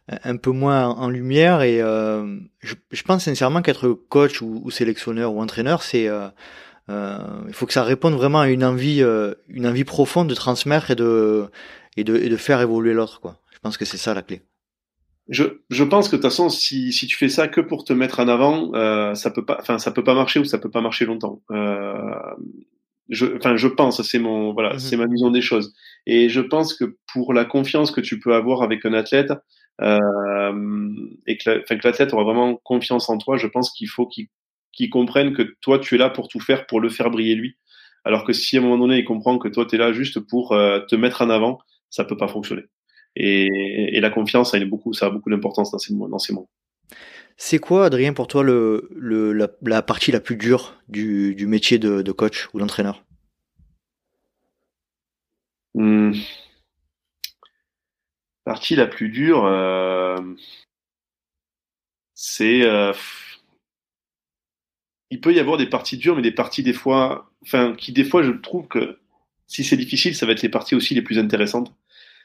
un 0.08 0.36
peu 0.36 0.50
moins 0.50 0.88
en 0.88 1.08
lumière 1.08 1.62
et 1.62 1.80
euh, 1.80 2.38
je, 2.60 2.74
je, 2.90 3.02
pense 3.02 3.24
sincèrement 3.24 3.62
qu'être 3.62 3.88
coach 4.08 4.42
ou, 4.42 4.60
ou, 4.64 4.70
sélectionneur 4.70 5.32
ou 5.32 5.40
entraîneur 5.40 5.82
c'est 5.82 6.08
euh, 6.08 6.28
euh, 6.90 7.18
il 7.46 7.54
faut 7.54 7.66
que 7.66 7.72
ça 7.72 7.84
réponde 7.84 8.14
vraiment 8.14 8.40
à 8.40 8.48
une 8.48 8.64
envie 8.64 9.02
euh, 9.02 9.34
une 9.48 9.66
envie 9.66 9.84
profonde 9.84 10.28
de 10.28 10.34
transmettre 10.34 10.90
et 10.90 10.96
de 10.96 11.46
et 11.96 12.04
de, 12.04 12.16
et 12.16 12.28
de 12.28 12.36
faire 12.36 12.60
évoluer 12.60 12.94
l'autre 12.94 13.20
quoi 13.20 13.38
je 13.52 13.58
pense 13.60 13.76
que 13.76 13.84
c'est 13.84 13.96
ça 13.96 14.12
la 14.12 14.22
clé 14.22 14.42
je, 15.28 15.44
je 15.70 15.84
pense 15.84 16.08
que 16.08 16.16
de 16.16 16.20
toute 16.20 16.30
façon, 16.30 16.48
si, 16.48 16.92
si 16.92 17.06
tu 17.06 17.16
fais 17.16 17.28
ça 17.28 17.46
que 17.46 17.60
pour 17.60 17.84
te 17.84 17.92
mettre 17.92 18.18
en 18.18 18.26
avant, 18.26 18.74
euh, 18.74 19.14
ça 19.14 19.30
peut 19.30 19.44
pas, 19.44 19.56
enfin, 19.60 19.78
ça 19.78 19.92
peut 19.92 20.02
pas 20.02 20.14
marcher 20.14 20.40
ou 20.40 20.44
ça 20.44 20.58
peut 20.58 20.68
pas 20.68 20.80
marcher 20.80 21.06
longtemps. 21.06 21.40
Euh, 21.52 21.94
je, 23.08 23.26
enfin, 23.36 23.56
je 23.56 23.68
pense, 23.68 24.02
c'est 24.02 24.18
mon, 24.18 24.52
voilà, 24.52 24.74
mmh 24.74 24.78
c'est 24.80 24.96
ma 24.96 25.06
vision 25.06 25.30
des 25.30 25.40
choses. 25.40 25.74
Et 26.06 26.28
je 26.28 26.40
pense 26.40 26.74
que 26.74 26.96
pour 27.12 27.32
la 27.32 27.44
confiance 27.44 27.90
que 27.90 28.00
tu 28.00 28.18
peux 28.18 28.34
avoir 28.34 28.62
avec 28.62 28.84
un 28.84 28.92
athlète, 28.92 29.32
euh, 29.80 30.90
et 31.26 31.36
que 31.38 31.84
l'athlète 31.84 32.12
aura 32.12 32.24
vraiment 32.24 32.56
confiance 32.56 33.08
en 33.08 33.18
toi, 33.18 33.36
je 33.36 33.46
pense 33.46 33.70
qu'il 33.72 33.88
faut 33.88 34.08
qu'il 34.08 34.90
comprenne 34.90 35.32
que 35.32 35.56
toi, 35.60 35.78
tu 35.78 35.94
es 35.94 35.98
là 35.98 36.10
pour 36.10 36.28
tout 36.28 36.40
faire, 36.40 36.66
pour 36.66 36.80
le 36.80 36.88
faire 36.88 37.10
briller 37.10 37.34
lui. 37.34 37.56
Alors 38.04 38.24
que 38.24 38.32
si 38.32 38.56
à 38.56 38.60
un 38.60 38.64
moment 38.64 38.78
donné, 38.78 38.98
il 38.98 39.04
comprend 39.04 39.38
que 39.38 39.48
toi, 39.48 39.64
tu 39.64 39.76
es 39.76 39.78
là 39.78 39.92
juste 39.92 40.20
pour 40.20 40.52
euh, 40.52 40.80
te 40.80 40.96
mettre 40.96 41.22
en 41.22 41.30
avant, 41.30 41.58
ça 41.88 42.04
peut 42.04 42.16
pas 42.16 42.28
fonctionner. 42.28 42.64
Et, 43.14 43.96
et 43.96 44.00
la 44.00 44.10
confiance, 44.10 44.52
ça 44.52 44.56
a, 44.56 44.64
beaucoup, 44.64 44.92
ça 44.92 45.06
a 45.06 45.10
beaucoup 45.10 45.30
d'importance 45.30 45.70
dans 45.70 45.78
ces, 45.78 45.94
dans 45.94 46.18
ces 46.18 46.32
moments. 46.32 46.50
C'est 47.36 47.58
quoi, 47.58 47.86
Adrien, 47.86 48.12
pour 48.12 48.26
toi, 48.26 48.42
le, 48.42 48.88
le, 48.94 49.32
la, 49.32 49.48
la, 49.62 49.82
partie 49.82 50.12
la 50.12 50.20
plus 50.20 50.36
dure 50.36 50.76
du, 50.88 51.34
du 51.34 51.46
métier 51.46 51.78
de, 51.78 52.02
de 52.02 52.12
coach 52.12 52.48
ou 52.52 52.58
d'entraîneur? 52.58 53.04
Mmh 55.74 56.12
partie 58.44 58.76
la 58.76 58.86
plus 58.86 59.08
dure, 59.08 59.44
euh, 59.44 60.16
c'est 62.14 62.62
euh, 62.62 62.92
il 65.10 65.20
peut 65.20 65.32
y 65.32 65.40
avoir 65.40 65.56
des 65.56 65.66
parties 65.66 65.96
dures, 65.96 66.16
mais 66.16 66.22
des 66.22 66.32
parties 66.32 66.62
des 66.62 66.72
fois, 66.72 67.30
enfin, 67.42 67.74
qui 67.74 67.92
des 67.92 68.04
fois, 68.04 68.22
je 68.22 68.32
trouve 68.32 68.66
que 68.68 68.98
si 69.46 69.64
c'est 69.64 69.76
difficile, 69.76 70.16
ça 70.16 70.26
va 70.26 70.32
être 70.32 70.42
les 70.42 70.48
parties 70.48 70.74
aussi 70.74 70.94
les 70.94 71.02
plus 71.02 71.18
intéressantes. 71.18 71.74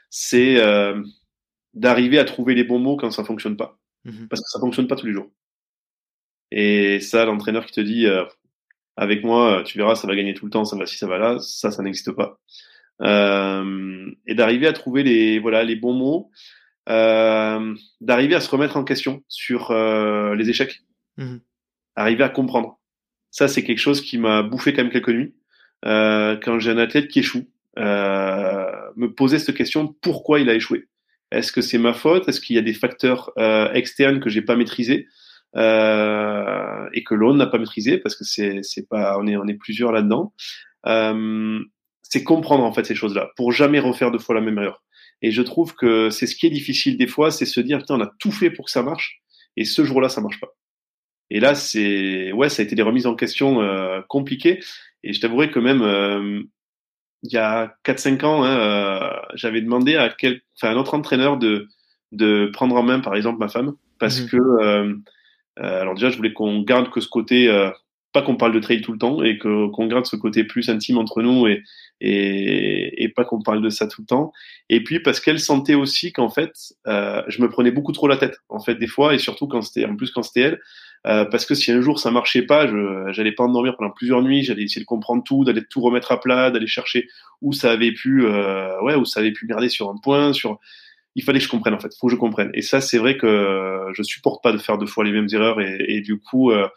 C'est 0.10 0.58
euh, 0.58 1.04
d'arriver 1.74 2.20
à 2.20 2.26
trouver 2.26 2.56
les 2.56 2.64
bons 2.64 2.80
mots 2.80 2.96
quand 2.96 3.12
ça 3.12 3.26
fonctionne 3.26 3.58
pas. 3.58 3.78
Mmh 4.06 4.28
Parce 4.30 4.42
que 4.42 4.50
ça 4.50 4.60
fonctionne 4.60 4.88
pas 4.88 4.96
tous 4.96 5.06
les 5.08 5.14
jours. 5.14 5.30
Et 6.52 7.02
ça, 7.02 7.26
l'entraîneur 7.26 7.66
qui 7.66 7.74
te 7.74 7.82
dit, 7.82 8.08
avec 8.96 9.24
moi, 9.26 9.64
tu 9.66 9.78
verras, 9.78 9.96
ça 9.96 10.08
va 10.08 10.16
gagner 10.16 10.34
tout 10.34 10.46
le 10.46 10.52
temps, 10.52 10.64
ça 10.64 10.78
va 10.78 10.86
ci, 10.86 10.98
ça 10.98 11.08
va 11.08 11.18
là, 11.18 11.40
ça, 11.40 11.72
ça 11.72 11.84
n'existe 11.84 12.14
pas. 12.14 12.40
Euh, 13.02 14.12
et 14.26 14.36
d'arriver 14.36 14.68
à 14.68 14.74
trouver 14.74 15.04
les, 15.04 15.40
voilà, 15.40 15.64
les 15.64 15.76
bons 15.76 15.94
mots, 15.94 16.32
euh, 16.90 17.76
d'arriver 18.02 18.36
à 18.36 18.40
se 18.40 18.50
remettre 18.50 18.78
en 18.78 18.84
question 18.84 19.24
sur 19.28 19.72
euh, 19.72 20.36
les 20.36 20.50
échecs, 20.50 20.82
mmh 21.18 21.38
arriver 22.00 22.24
à 22.24 22.30
comprendre. 22.30 22.80
Ça, 23.32 23.48
c'est 23.48 23.64
quelque 23.64 23.80
chose 23.80 24.02
qui 24.02 24.20
m'a 24.20 24.44
bouffé 24.44 24.72
quand 24.72 24.84
même 24.84 24.92
quelques 24.92 25.10
nuits. 25.10 25.34
Quand 25.82 26.60
j'ai 26.60 26.70
un 26.70 26.78
athlète 26.78 27.08
qui 27.08 27.22
échoue, 27.22 27.50
me 27.76 29.08
poser 29.08 29.40
cette 29.40 29.56
question 29.56 29.96
pourquoi 30.00 30.40
il 30.40 30.48
a 30.48 30.54
échoué? 30.54 30.90
Est-ce 31.32 31.52
que 31.52 31.62
c'est 31.62 31.80
ma 31.80 31.94
faute? 31.94 32.30
Est-ce 32.30 32.40
qu'il 32.40 32.56
y 32.56 32.60
a 32.60 32.62
des 32.62 32.76
facteurs 32.76 33.32
externes 33.74 34.20
que 34.20 34.30
j'ai 34.30 34.44
pas 34.44 34.56
maîtrisés 34.56 35.08
euh, 35.56 36.88
et 36.94 37.04
que 37.04 37.16
l'on 37.16 37.34
n'a 37.34 37.48
pas 37.48 37.58
maîtrisé 37.58 37.98
parce 37.98 38.16
que 38.16 38.24
c'est 38.24 38.62
c'est 38.62 38.88
pas 38.88 39.18
on 39.18 39.26
est 39.26 39.38
on 39.38 39.48
est 39.48 39.56
plusieurs 39.56 39.92
là-dedans? 39.92 40.34
Euh, 40.86 41.60
c'est 42.10 42.24
comprendre 42.24 42.64
en 42.64 42.74
fait 42.74 42.86
ces 42.86 42.96
choses-là 42.96 43.32
pour 43.36 43.52
jamais 43.52 43.80
refaire 43.80 44.12
deux 44.12 44.20
fois 44.20 44.36
la 44.36 44.42
même 44.42 44.58
erreur. 44.58 44.84
Et 45.22 45.32
je 45.32 45.42
trouve 45.42 45.74
que 45.74 46.10
c'est 46.10 46.28
ce 46.28 46.36
qui 46.36 46.46
est 46.46 46.52
difficile 46.52 46.98
des 46.98 47.08
fois, 47.08 47.32
c'est 47.32 47.46
se 47.46 47.60
dire 47.60 47.80
putain 47.80 47.96
on 47.96 48.02
a 48.02 48.12
tout 48.20 48.32
fait 48.32 48.52
pour 48.52 48.66
que 48.66 48.72
ça 48.72 48.84
marche 48.84 49.22
et 49.56 49.66
ce 49.66 49.84
jour-là 49.84 50.10
ça 50.10 50.22
marche 50.22 50.40
pas. 50.40 50.56
Et 51.30 51.40
là 51.40 51.56
c'est 51.56 52.32
ouais 52.32 52.50
ça 52.50 52.62
a 52.62 52.66
été 52.66 52.76
des 52.76 52.84
remises 52.84 53.08
en 53.08 53.16
question 53.16 53.62
euh, 53.62 54.02
compliquées 54.08 54.60
et 55.04 55.14
je 55.14 55.20
t'avouerai 55.20 55.52
que 55.52 55.60
même 55.60 55.82
euh, 55.82 56.44
il 57.24 57.34
y 57.34 57.38
a 57.38 57.76
4-5 57.84 58.26
ans, 58.26 58.44
hein, 58.44 58.58
euh, 58.58 59.10
j'avais 59.34 59.62
demandé 59.62 59.96
à 59.96 60.10
quel, 60.10 60.42
enfin, 60.56 60.74
un 60.74 60.78
autre 60.78 60.94
entraîneur 60.94 61.38
de, 61.38 61.68
de 62.12 62.50
prendre 62.54 62.76
en 62.76 62.84
main, 62.84 63.00
par 63.00 63.16
exemple, 63.16 63.40
ma 63.40 63.48
femme, 63.48 63.76
parce 64.00 64.22
mmh. 64.22 64.28
que, 64.28 64.38
euh, 64.38 64.96
euh, 65.60 65.82
alors 65.82 65.96
déjà, 65.96 66.10
je 66.10 66.18
voulais 66.18 66.34
qu'on 66.34 66.62
garde 66.62 66.90
que 66.90 67.02
ce 67.02 67.08
côté, 67.08 67.50
euh, 67.50 67.72
pas 68.14 68.22
qu'on 68.22 68.36
parle 68.36 68.54
de 68.54 68.60
trail 68.60 68.82
tout 68.82 68.94
le 68.94 68.98
temps, 68.98 69.24
et 69.24 69.38
que 69.38 69.68
qu'on 69.72 69.88
garde 69.88 70.06
ce 70.06 70.16
côté 70.16 70.44
plus 70.44 70.70
intime 70.70 70.98
entre 70.98 71.22
nous, 71.22 71.48
et 71.48 71.64
et, 72.00 73.04
et 73.04 73.10
pas 73.10 73.26
qu'on 73.26 73.42
parle 73.42 73.62
de 73.62 73.70
ça 73.70 73.88
tout 73.88 74.02
le 74.02 74.08
temps. 74.08 74.32
Et 74.70 74.84
puis 74.84 75.00
parce 75.00 75.20
qu'elle 75.20 75.40
sentait 75.40 75.74
aussi 75.76 76.12
qu'en 76.14 76.30
fait, 76.30 76.52
euh, 76.88 77.24
je 77.28 77.42
me 77.42 77.50
prenais 77.50 77.72
beaucoup 77.72 77.92
trop 77.92 78.08
la 78.08 78.18
tête, 78.18 78.38
en 78.50 78.60
fait, 78.60 78.76
des 78.76 78.88
fois, 78.88 79.14
et 79.14 79.18
surtout 79.18 79.48
quand 79.48 79.62
c'était, 79.62 79.86
en 79.86 79.96
plus 79.96 80.12
quand 80.12 80.24
c'était 80.24 80.42
elle, 80.42 80.60
euh, 81.06 81.26
parce 81.26 81.46
que 81.46 81.56
si 81.56 81.72
un 81.72 81.82
jour 81.82 82.00
ça 82.00 82.12
marchait 82.12 82.42
pas, 82.42 82.68
je 82.68 83.12
j'allais 83.12 83.32
pas 83.32 83.44
endormir 83.44 83.76
pendant 83.78 83.92
plusieurs 83.92 84.22
nuits, 84.22 84.44
j'allais 84.44 84.64
essayer 84.64 84.82
de 84.82 84.88
comprendre 84.88 85.24
tout, 85.24 85.44
d'aller 85.44 85.64
tout 85.70 85.82
remettre 85.82 86.12
à 86.12 86.20
plat, 86.20 86.52
d'aller 86.52 86.68
chercher 86.68 87.08
où 87.42 87.54
ça 87.54 87.72
avait 87.72 87.92
pu, 87.94 88.26
euh, 88.26 88.80
ouais, 88.82 88.96
où 88.96 89.06
ça 89.06 89.20
avait 89.22 89.32
pu 89.32 89.46
merder 89.48 89.70
sur 89.70 89.90
un 89.90 89.98
point, 90.02 90.34
sur. 90.34 90.60
Il 91.16 91.24
fallait 91.24 91.40
que 91.40 91.46
je 91.46 91.50
comprenne 91.50 91.74
en 91.74 91.80
fait, 91.80 91.90
faut 92.00 92.08
que 92.08 92.14
je 92.14 92.20
comprenne. 92.20 92.52
Et 92.54 92.62
ça, 92.62 92.80
c'est 92.80 93.00
vrai 93.00 93.18
que 93.18 93.88
je 93.94 94.04
supporte 94.04 94.44
pas 94.44 94.52
de 94.52 94.60
faire 94.60 94.78
deux 94.78 94.86
fois 94.86 95.04
les 95.04 95.12
mêmes 95.12 95.28
erreurs 95.34 95.60
et, 95.60 95.84
et 95.88 96.02
du 96.02 96.20
coup, 96.20 96.52
euh, 96.52 96.68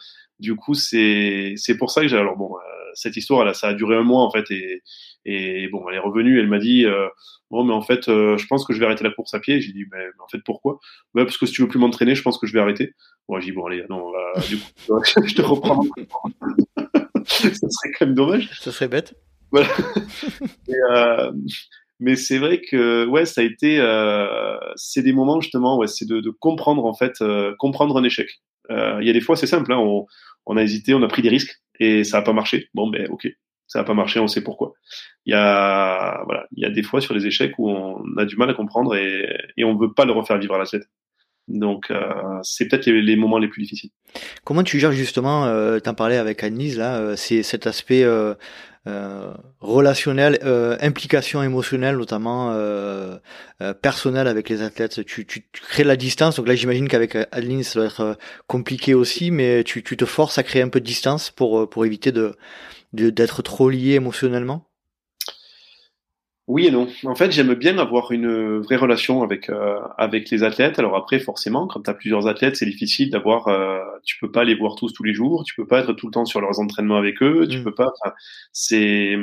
du 0.41 0.55
coup, 0.55 0.73
c'est 0.73 1.53
c'est 1.55 1.77
pour 1.77 1.91
ça 1.91 2.01
que 2.01 2.07
j'ai 2.07 2.17
alors 2.17 2.35
bon, 2.35 2.55
euh, 2.55 2.91
cette 2.93 3.15
histoire 3.15 3.45
là, 3.45 3.53
ça 3.53 3.69
a 3.69 3.73
duré 3.73 3.95
un 3.95 4.03
mois 4.03 4.23
en 4.23 4.31
fait 4.31 4.49
et 4.51 4.81
et 5.23 5.67
bon, 5.69 5.85
elle 5.87 5.95
est 5.95 5.99
revenue, 5.99 6.39
elle 6.39 6.47
m'a 6.47 6.59
dit 6.59 6.85
euh, 6.85 7.07
bon, 7.51 7.63
mais 7.63 7.73
en 7.73 7.81
fait, 7.81 8.09
euh, 8.09 8.37
je 8.37 8.47
pense 8.47 8.65
que 8.65 8.73
je 8.73 8.79
vais 8.79 8.85
arrêter 8.85 9.03
la 9.03 9.11
course 9.11 9.33
à 9.35 9.39
pied. 9.39 9.61
J'ai 9.61 9.71
dit 9.71 9.85
ben, 9.85 10.11
en 10.19 10.27
fait 10.27 10.39
pourquoi? 10.43 10.79
Ben, 11.13 11.23
parce 11.25 11.37
que 11.37 11.45
si 11.45 11.53
tu 11.53 11.61
veux 11.61 11.67
plus 11.67 11.79
m'entraîner, 11.79 12.15
je 12.15 12.23
pense 12.23 12.37
que 12.37 12.47
je 12.47 12.53
vais 12.53 12.59
arrêter. 12.59 12.93
Bon, 13.29 13.39
j'ai 13.39 13.51
dit 13.51 13.51
bon 13.51 13.67
allez, 13.67 13.85
non, 13.89 14.11
du 14.49 14.57
coup, 14.57 15.01
je 15.25 15.35
te 15.35 15.41
reprends. 15.41 15.85
ça 17.25 17.69
serait 17.69 17.91
quand 17.97 18.05
même 18.07 18.15
dommage. 18.15 18.49
Ça 18.59 18.71
serait 18.71 18.87
bête. 18.87 19.15
Voilà. 19.51 19.67
Et, 20.67 20.75
euh, 20.91 21.31
mais 22.01 22.15
c'est 22.15 22.39
vrai 22.39 22.61
que 22.61 23.05
ouais, 23.05 23.25
ça 23.25 23.41
a 23.41 23.43
été, 23.43 23.79
euh, 23.79 24.57
c'est 24.75 25.03
des 25.03 25.13
moments 25.13 25.39
justement, 25.39 25.77
ouais, 25.77 25.87
c'est 25.87 26.07
de, 26.07 26.19
de, 26.19 26.31
comprendre 26.31 26.85
en 26.85 26.95
fait, 26.95 27.21
euh, 27.21 27.53
comprendre 27.59 27.95
un 27.95 28.03
échec. 28.03 28.41
Euh, 28.71 28.97
il 29.01 29.07
y 29.07 29.09
a 29.09 29.13
des 29.13 29.21
fois, 29.21 29.35
c'est 29.35 29.47
simple, 29.47 29.71
hein, 29.73 29.77
on, 29.77 30.05
on, 30.45 30.57
a 30.57 30.63
hésité, 30.63 30.93
on 30.93 31.03
a 31.03 31.07
pris 31.07 31.21
des 31.21 31.29
risques 31.29 31.61
et 31.79 32.03
ça 32.03 32.17
a 32.19 32.21
pas 32.21 32.33
marché. 32.33 32.69
Bon, 32.73 32.89
ben 32.89 33.07
ok, 33.09 33.27
ça 33.67 33.79
n'a 33.79 33.85
pas 33.85 33.93
marché, 33.93 34.19
on 34.19 34.27
sait 34.27 34.43
pourquoi. 34.43 34.73
Il 35.25 35.31
y 35.31 35.35
a 35.35 36.23
voilà, 36.25 36.47
il 36.55 36.63
y 36.63 36.65
a 36.65 36.69
des 36.69 36.83
fois 36.83 37.01
sur 37.01 37.13
les 37.13 37.25
échecs 37.27 37.53
où 37.57 37.69
on 37.69 38.17
a 38.17 38.25
du 38.25 38.37
mal 38.37 38.49
à 38.49 38.53
comprendre 38.53 38.95
et, 38.95 39.27
et 39.57 39.63
on 39.63 39.77
veut 39.77 39.93
pas 39.93 40.05
le 40.05 40.13
refaire 40.13 40.37
vivre 40.39 40.55
à 40.55 40.59
la 40.59 40.65
tête. 40.65 40.83
Donc 41.51 41.91
euh, 41.91 41.99
c'est 42.43 42.67
peut-être 42.67 42.85
les, 42.85 43.01
les, 43.01 43.15
moments 43.15 43.37
les 43.37 43.47
plus 43.47 43.63
difficiles. 43.63 43.91
Comment 44.43 44.63
tu 44.63 44.79
gères 44.79 44.91
justement, 44.91 45.45
euh, 45.45 45.79
t'en 45.79 45.93
parlais 45.93 46.17
avec 46.17 46.43
Annelise 46.43 46.77
là, 46.77 46.97
euh, 46.97 47.15
c'est 47.15 47.43
cet 47.43 47.67
aspect 47.67 48.05
relationnel, 49.59 50.39
implication 50.81 51.43
émotionnelle 51.43 51.97
notamment 51.97 52.55
personnelle 53.81 54.27
avec 54.27 54.49
les 54.49 54.63
athlètes. 54.63 55.05
Tu, 55.05 55.25
tu, 55.25 55.45
tu, 55.51 55.61
crées 55.61 55.83
la 55.83 55.95
distance, 55.95 56.37
donc 56.37 56.47
là 56.47 56.55
j'imagine 56.55 56.87
qu'avec 56.87 57.15
Adeline 57.31 57.63
ça 57.63 57.79
doit 57.79 57.87
être 57.87 58.17
compliqué 58.47 58.93
aussi, 58.93 59.29
mais 59.29 59.63
tu, 59.63 59.83
tu 59.83 59.97
te 59.97 60.05
forces 60.05 60.37
à 60.39 60.43
créer 60.43 60.63
un 60.63 60.69
peu 60.69 60.79
de 60.79 60.85
distance 60.85 61.29
pour 61.29 61.69
pour 61.69 61.85
éviter 61.85 62.11
de 62.11 62.35
d'être 62.93 63.41
trop 63.41 63.69
lié 63.69 63.93
émotionnellement? 63.93 64.70
Oui 66.51 66.67
et 66.67 66.71
non. 66.71 66.87
En 67.05 67.15
fait, 67.15 67.31
j'aime 67.31 67.53
bien 67.53 67.77
avoir 67.77 68.11
une 68.11 68.59
vraie 68.59 68.75
relation 68.75 69.23
avec 69.23 69.49
euh, 69.49 69.79
avec 69.97 70.29
les 70.29 70.43
athlètes. 70.43 70.79
Alors 70.79 70.97
après, 70.97 71.19
forcément, 71.19 71.65
quand 71.65 71.83
tu 71.83 71.89
as 71.89 71.93
plusieurs 71.93 72.27
athlètes, 72.27 72.57
c'est 72.57 72.65
difficile 72.65 73.09
d'avoir. 73.09 73.47
Euh, 73.47 73.79
tu 74.03 74.17
peux 74.19 74.31
pas 74.31 74.43
les 74.43 74.53
voir 74.53 74.75
tous 74.75 74.91
tous 74.91 75.03
les 75.03 75.13
jours. 75.13 75.45
Tu 75.45 75.55
peux 75.55 75.65
pas 75.65 75.79
être 75.79 75.93
tout 75.93 76.07
le 76.07 76.11
temps 76.11 76.25
sur 76.25 76.41
leurs 76.41 76.59
entraînements 76.59 76.97
avec 76.97 77.23
eux. 77.23 77.47
Tu 77.49 77.59
mmh. 77.59 77.63
peux 77.63 77.73
pas. 77.73 77.93
C'est 78.51 79.17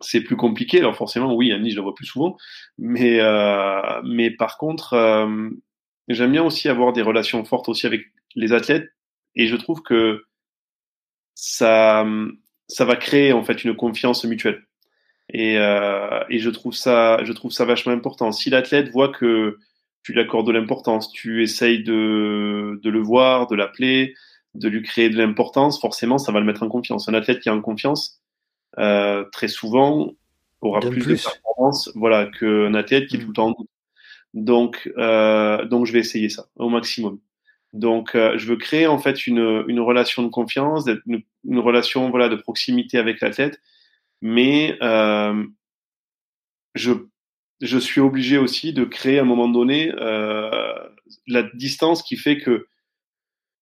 c'est 0.00 0.22
plus 0.22 0.36
compliqué. 0.36 0.78
Alors 0.78 0.96
forcément, 0.96 1.34
oui, 1.34 1.52
Annie, 1.52 1.70
je 1.70 1.76
la 1.76 1.82
vois 1.82 1.94
plus 1.94 2.06
souvent. 2.06 2.38
Mais 2.78 3.20
euh, 3.20 4.00
mais 4.04 4.30
par 4.30 4.56
contre, 4.56 4.94
euh, 4.94 5.50
j'aime 6.08 6.32
bien 6.32 6.44
aussi 6.44 6.68
avoir 6.70 6.94
des 6.94 7.02
relations 7.02 7.44
fortes 7.44 7.68
aussi 7.68 7.86
avec 7.86 8.06
les 8.36 8.54
athlètes. 8.54 8.88
Et 9.34 9.48
je 9.48 9.56
trouve 9.56 9.82
que 9.82 10.24
ça 11.34 12.06
ça 12.68 12.84
va 12.86 12.96
créer 12.96 13.34
en 13.34 13.44
fait 13.44 13.64
une 13.64 13.76
confiance 13.76 14.24
mutuelle. 14.24 14.64
Et, 15.28 15.58
euh, 15.58 16.22
et 16.28 16.38
je 16.38 16.50
trouve 16.50 16.74
ça, 16.74 17.22
je 17.24 17.32
trouve 17.32 17.52
ça 17.52 17.64
vachement 17.64 17.92
important. 17.92 18.32
Si 18.32 18.50
l'athlète 18.50 18.90
voit 18.90 19.08
que 19.08 19.58
tu 20.02 20.12
lui 20.12 20.20
accordes 20.20 20.46
de 20.46 20.52
l'importance, 20.52 21.10
tu 21.12 21.42
essayes 21.42 21.82
de, 21.82 22.80
de 22.82 22.90
le 22.90 23.00
voir, 23.00 23.46
de 23.46 23.54
l'appeler, 23.54 24.14
de 24.54 24.68
lui 24.68 24.82
créer 24.82 25.08
de 25.08 25.16
l'importance, 25.16 25.80
forcément, 25.80 26.18
ça 26.18 26.32
va 26.32 26.40
le 26.40 26.46
mettre 26.46 26.62
en 26.62 26.68
confiance. 26.68 27.08
Un 27.08 27.14
athlète 27.14 27.40
qui 27.40 27.48
est 27.48 27.52
en 27.52 27.60
confiance, 27.60 28.20
euh, 28.78 29.24
très 29.32 29.48
souvent, 29.48 30.12
aura 30.60 30.80
plus, 30.80 31.00
plus, 31.00 31.16
de 31.16 31.22
performance 31.22 31.90
voilà, 31.94 32.26
qu'un 32.26 32.74
athlète 32.74 33.08
qui 33.08 33.16
est 33.16 33.20
tout 33.20 33.28
le 33.28 33.32
temps 33.32 33.48
en 33.48 33.52
doute. 33.52 33.68
Donc, 34.34 34.90
euh, 34.96 35.64
donc, 35.66 35.86
je 35.86 35.92
vais 35.92 35.98
essayer 36.00 36.28
ça 36.28 36.46
au 36.56 36.68
maximum. 36.68 37.18
Donc, 37.72 38.14
euh, 38.14 38.36
je 38.36 38.46
veux 38.46 38.56
créer 38.56 38.86
en 38.86 38.98
fait 38.98 39.26
une, 39.26 39.64
une 39.68 39.80
relation 39.80 40.22
de 40.22 40.28
confiance, 40.28 40.84
une, 41.06 41.22
une 41.44 41.58
relation 41.58 42.10
voilà 42.10 42.28
de 42.28 42.36
proximité 42.36 42.98
avec 42.98 43.20
l'athlète 43.20 43.60
mais 44.22 44.78
euh, 44.82 45.44
je, 46.74 46.92
je 47.60 47.78
suis 47.78 48.00
obligé 48.00 48.38
aussi 48.38 48.72
de 48.72 48.84
créer 48.84 49.18
à 49.18 49.22
un 49.22 49.26
moment 49.26 49.48
donné 49.48 49.92
euh, 49.98 50.72
la 51.26 51.42
distance 51.54 52.02
qui 52.02 52.16
fait 52.16 52.38
que 52.38 52.66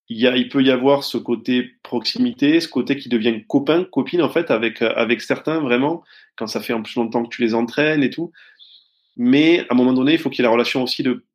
il, 0.09 0.19
y 0.19 0.27
a, 0.27 0.35
il 0.35 0.49
peut 0.49 0.61
y 0.61 0.71
avoir 0.71 1.03
ce 1.03 1.17
côté 1.17 1.71
proximité, 1.83 2.59
ce 2.59 2.67
côté 2.67 2.97
qui 2.97 3.09
devient 3.09 3.43
copain, 3.47 3.85
copine 3.85 4.21
en 4.21 4.29
fait 4.29 4.51
avec 4.51 4.81
avec 4.81 5.21
certains 5.21 5.59
vraiment 5.61 6.03
quand 6.37 6.47
ça 6.47 6.61
fait 6.61 6.73
un 6.73 6.81
plus 6.81 6.95
longtemps 6.95 7.23
que 7.23 7.33
tu 7.35 7.41
les 7.41 7.53
entraînes 7.55 8.03
et 8.03 8.09
tout. 8.09 8.31
Mais 9.17 9.61
à 9.61 9.73
un 9.73 9.75
moment 9.75 9.93
donné, 9.93 10.13
il 10.13 10.19
faut 10.19 10.29
qu'il 10.29 10.39
y 10.39 10.43
ait 10.43 10.49
la 10.49 10.51
relation 10.51 10.83
aussi 10.83 11.03
de 11.03 11.25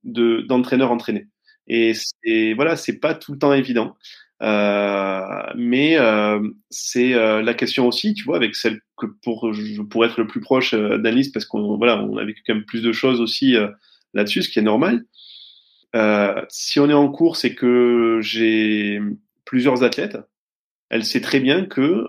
d'entraîneur 0.49 0.91
entraîné. 0.91 1.29
Et, 1.69 1.93
et 2.25 2.55
voilà, 2.55 2.77
c'est 2.77 2.99
pas 2.99 3.15
tout 3.15 3.33
le 3.33 3.39
temps 3.39 3.53
évident. 3.55 3.97
Euh, 4.43 5.43
mais 5.57 5.97
euh, 5.99 6.41
c'est 6.69 7.15
euh, 7.15 7.43
la 7.43 7.55
question 7.55 7.87
aussi, 7.87 8.15
tu 8.15 8.25
vois, 8.25 8.37
avec 8.37 8.55
celle 8.55 8.81
que 8.99 9.07
pour 9.23 9.53
je 9.55 9.81
pourrais 9.83 10.09
être 10.09 10.21
le 10.21 10.27
plus 10.27 10.41
proche 10.41 10.75
euh, 10.75 10.99
d'Alice 10.99 11.31
parce 11.31 11.47
qu'on 11.47 11.77
voilà, 11.79 12.03
on 12.03 12.17
a 12.19 12.25
vécu 12.25 12.43
quand 12.47 12.55
même 12.55 12.65
plus 12.65 12.83
de 12.83 12.93
choses 12.93 13.21
aussi 13.21 13.57
euh, 13.57 13.69
là-dessus, 14.13 14.43
ce 14.43 14.51
qui 14.51 14.59
est 14.59 14.63
normal. 14.63 15.05
si 16.51 16.81
on 16.81 16.91
est 16.91 16.95
en 16.95 17.09
course 17.11 17.45
et 17.45 17.55
que 17.55 18.21
j'ai 18.23 19.01
plusieurs 19.45 19.83
athlètes, 19.83 20.19
elle 20.91 21.05
sait 21.05 21.21
très 21.21 21.41
bien 21.41 21.65
que 21.65 22.07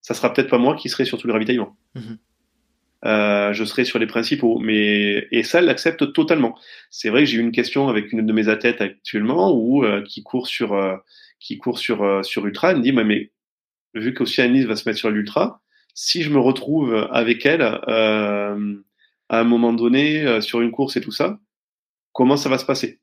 ça 0.00 0.14
sera 0.14 0.32
peut-être 0.32 0.50
pas 0.50 0.58
moi 0.58 0.76
qui 0.76 0.88
serai 0.88 1.04
sur 1.04 1.18
tout 1.18 1.26
le 1.26 1.32
ravitaillement. 1.32 1.76
Mmh 1.94 2.14
euh, 3.04 3.52
je 3.52 3.64
serai 3.64 3.84
sur 3.84 3.98
les 3.98 4.06
principaux. 4.06 4.58
Mais 4.58 5.26
et 5.30 5.42
ça, 5.42 5.58
elle 5.58 5.66
l'accepte 5.66 6.12
totalement. 6.12 6.58
C'est 6.90 7.10
vrai 7.10 7.20
que 7.20 7.26
j'ai 7.26 7.36
eu 7.36 7.40
une 7.40 7.52
question 7.52 7.88
avec 7.88 8.12
une 8.12 8.24
de 8.24 8.32
mes 8.32 8.48
athlètes 8.48 8.80
actuellement 8.80 9.82
euh, 9.82 10.02
qui 10.02 10.22
court 10.22 10.46
sur 10.46 10.72
euh, 10.72 10.96
qui 11.44 11.58
court 11.58 11.78
sur 11.78 12.02
euh, 12.02 12.22
sur 12.22 12.46
ultra. 12.46 12.70
Elle 12.72 12.78
me 12.78 12.82
dit 12.82 12.92
mais, 12.92 13.04
mais 13.04 13.30
vu 13.94 14.14
qu'Océanis 14.14 14.64
va 14.64 14.76
se 14.76 14.88
mettre 14.88 14.98
sur 14.98 15.10
l'ultra, 15.10 15.62
si 15.94 16.22
je 16.22 16.30
me 16.30 16.38
retrouve 16.38 16.94
avec 17.12 17.46
elle 17.46 17.62
euh, 17.62 18.76
à 19.28 19.40
un 19.40 19.44
moment 19.44 19.72
donné 19.72 20.40
sur 20.40 20.60
une 20.60 20.72
course 20.72 20.96
et 20.96 21.00
tout 21.00 21.12
ça, 21.12 21.38
comment 22.12 22.36
ça 22.36 22.48
va 22.48 22.58
se 22.58 22.64
passer? 22.64 23.00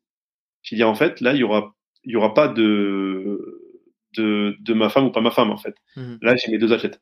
J'ai 0.64 0.76
dit 0.76 0.84
en 0.84 0.96
fait 0.96 1.22
là 1.22 1.34
il 1.34 1.40
y 1.40 1.44
aura 1.44 1.76
il 2.04 2.12
y 2.12 2.16
aura 2.16 2.34
pas 2.34 2.48
de 2.48 3.62
de, 4.18 4.58
de 4.60 4.74
ma 4.74 4.90
femme 4.90 5.06
ou 5.06 5.12
pas 5.12 5.22
ma 5.22 5.32
femme 5.32 5.52
en 5.52 5.58
fait. 5.58 5.76
Mmh. 5.96 6.16
Là 6.22 6.36
j'ai 6.36 6.52
mes 6.52 6.58
deux 6.58 6.74
athlètes. 6.74 7.00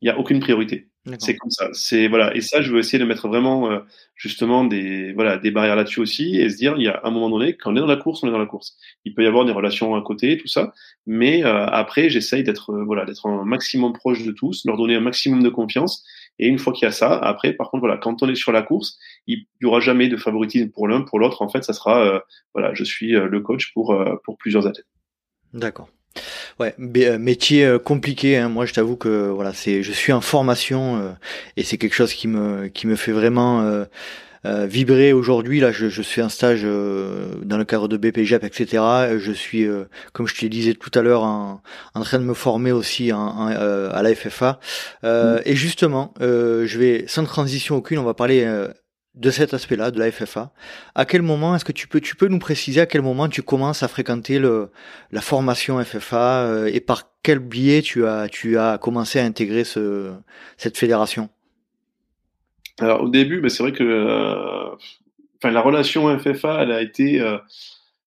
Il 0.00 0.06
n'y 0.06 0.10
a 0.10 0.18
aucune 0.18 0.40
priorité. 0.40 0.90
C'est 1.18 1.36
comme 1.36 1.50
ça. 1.50 1.68
C'est 1.72 2.08
voilà. 2.08 2.36
Et 2.36 2.42
ça, 2.42 2.60
je 2.60 2.70
veux 2.70 2.78
essayer 2.78 2.98
de 2.98 3.06
mettre 3.06 3.26
vraiment 3.26 3.70
euh, 3.70 3.80
justement 4.16 4.64
des 4.64 5.12
voilà 5.14 5.38
des 5.38 5.50
barrières 5.50 5.76
là-dessus 5.76 6.00
aussi 6.00 6.36
et 6.36 6.50
se 6.50 6.56
dire 6.56 6.74
il 6.76 6.82
y 6.82 6.88
a 6.88 7.00
un 7.04 7.10
moment 7.10 7.30
donné 7.30 7.56
quand 7.56 7.72
on 7.72 7.76
est 7.76 7.80
dans 7.80 7.86
la 7.86 7.96
course, 7.96 8.22
on 8.22 8.28
est 8.28 8.30
dans 8.30 8.38
la 8.38 8.46
course. 8.46 8.76
Il 9.06 9.14
peut 9.14 9.24
y 9.24 9.26
avoir 9.26 9.46
des 9.46 9.52
relations 9.52 9.94
à 9.94 10.02
côté, 10.02 10.36
tout 10.36 10.46
ça, 10.46 10.74
mais 11.06 11.42
euh, 11.42 11.66
après, 11.66 12.10
j'essaye 12.10 12.44
d'être 12.44 12.70
euh, 12.70 12.84
voilà 12.84 13.06
d'être 13.06 13.26
un 13.26 13.44
maximum 13.44 13.94
proche 13.94 14.22
de 14.24 14.30
tous, 14.30 14.64
leur 14.66 14.76
donner 14.76 14.94
un 14.94 15.00
maximum 15.00 15.42
de 15.42 15.48
confiance. 15.48 16.04
Et 16.38 16.46
une 16.46 16.58
fois 16.58 16.72
qu'il 16.72 16.84
y 16.84 16.88
a 16.88 16.92
ça, 16.92 17.18
après, 17.18 17.54
par 17.54 17.70
contre, 17.70 17.80
voilà, 17.80 17.96
quand 17.96 18.22
on 18.22 18.28
est 18.28 18.34
sur 18.34 18.52
la 18.52 18.62
course, 18.62 18.98
il 19.26 19.46
y 19.60 19.66
aura 19.66 19.80
jamais 19.80 20.08
de 20.08 20.16
favoritisme 20.16 20.70
pour 20.70 20.86
l'un, 20.86 21.02
pour 21.02 21.18
l'autre. 21.18 21.42
En 21.42 21.48
fait, 21.48 21.64
ça 21.64 21.72
sera 21.72 22.22
voilà, 22.54 22.72
je 22.74 22.84
suis 22.84 23.12
le 23.12 23.40
coach 23.40 23.72
pour 23.72 23.98
pour 24.24 24.36
plusieurs 24.38 24.66
athlètes. 24.66 24.86
D'accord. 25.52 25.88
Ouais, 26.60 26.74
euh, 26.78 27.18
métier 27.18 27.64
euh, 27.64 27.78
compliqué. 27.78 28.36
Hein. 28.36 28.50
Moi, 28.50 28.66
je 28.66 28.74
t'avoue 28.74 28.96
que 28.96 29.30
voilà, 29.30 29.54
c'est, 29.54 29.82
je 29.82 29.92
suis 29.92 30.12
en 30.12 30.20
formation 30.20 30.98
euh, 30.98 31.08
et 31.56 31.64
c'est 31.64 31.78
quelque 31.78 31.94
chose 31.94 32.12
qui 32.12 32.28
me 32.28 32.68
qui 32.68 32.86
me 32.86 32.96
fait 32.96 33.12
vraiment 33.12 33.86
vibrer 34.44 35.14
aujourd'hui. 35.14 35.60
Là, 35.60 35.72
je, 35.72 35.88
je 35.88 36.02
suis 36.02 36.20
en 36.20 36.28
stage 36.28 36.62
dans 36.62 37.58
le 37.58 37.64
cadre 37.64 37.88
de 37.88 37.96
BPGEP, 37.96 38.44
etc. 38.44 38.82
Je 39.18 39.32
suis, 39.32 39.66
comme 40.12 40.26
je 40.26 40.34
te 40.34 40.46
disais 40.46 40.74
tout 40.74 40.90
à 40.98 41.02
l'heure, 41.02 41.22
en, 41.24 41.62
en, 41.94 42.00
train 42.02 42.18
de 42.18 42.24
me 42.24 42.34
former 42.34 42.72
aussi 42.72 43.12
en, 43.12 43.48
à 43.48 44.02
la 44.02 44.14
FFA. 44.14 44.60
Mmh. 45.02 45.08
Et 45.44 45.56
justement, 45.56 46.14
je 46.20 46.78
vais 46.78 47.04
sans 47.06 47.24
transition 47.24 47.76
aucune, 47.76 47.98
on 47.98 48.04
va 48.04 48.14
parler 48.14 48.46
de 49.14 49.30
cet 49.30 49.54
aspect-là, 49.54 49.90
de 49.90 49.98
la 49.98 50.10
FFA. 50.10 50.52
À 50.94 51.04
quel 51.04 51.22
moment 51.22 51.56
est-ce 51.56 51.64
que 51.64 51.72
tu 51.72 51.88
peux, 51.88 52.28
nous 52.28 52.38
préciser 52.38 52.80
à 52.80 52.86
quel 52.86 53.02
moment 53.02 53.28
tu 53.28 53.42
commences 53.42 53.82
à 53.82 53.88
fréquenter 53.88 54.38
la 54.38 55.20
formation 55.20 55.82
FFA 55.82 56.42
euh, 56.42 56.70
et 56.72 56.80
par 56.80 57.10
quel 57.22 57.40
biais 57.40 57.82
tu 57.82 58.06
as, 58.06 58.78
commencé 58.80 59.18
à 59.18 59.24
intégrer 59.24 59.64
ce, 59.64 60.12
cette 60.56 60.78
fédération? 60.78 61.28
Alors 62.78 63.02
au 63.02 63.08
début, 63.08 63.40
ben, 63.40 63.48
c'est 63.48 63.62
vrai 63.62 63.72
que 63.72 63.82
euh, 63.82 65.50
la 65.50 65.60
relation 65.60 66.16
FFA, 66.18 66.62
elle 66.62 66.72
a 66.72 66.80
été, 66.80 67.20
euh, 67.20 67.36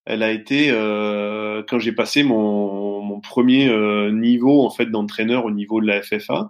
elle 0.06 0.24
a 0.24 0.32
été 0.32 0.70
quand 1.68 1.80
j'ai 1.80 1.92
passé 1.92 2.24
mon, 2.24 3.02
mon 3.02 3.20
premier 3.20 3.70
niveau 4.12 4.66
en 4.66 4.70
fait 4.70 4.86
d'entraîneur 4.88 5.46
au 5.46 5.52
niveau 5.52 5.82
de 5.82 5.88
la 5.88 6.02
FFA. 6.02 6.50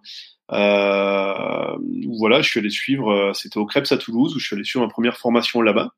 Euh, 0.53 1.77
voilà, 2.17 2.41
je 2.41 2.49
suis 2.49 2.59
allé 2.59 2.69
suivre, 2.69 3.11
euh, 3.11 3.33
c'était 3.33 3.57
au 3.57 3.65
Krebs 3.65 3.91
à 3.91 3.97
Toulouse, 3.97 4.35
où 4.35 4.39
je 4.39 4.45
suis 4.45 4.55
allé 4.55 4.63
suivre 4.63 4.85
ma 4.85 4.91
première 4.91 5.17
formation 5.17 5.61
là-bas. 5.61 5.93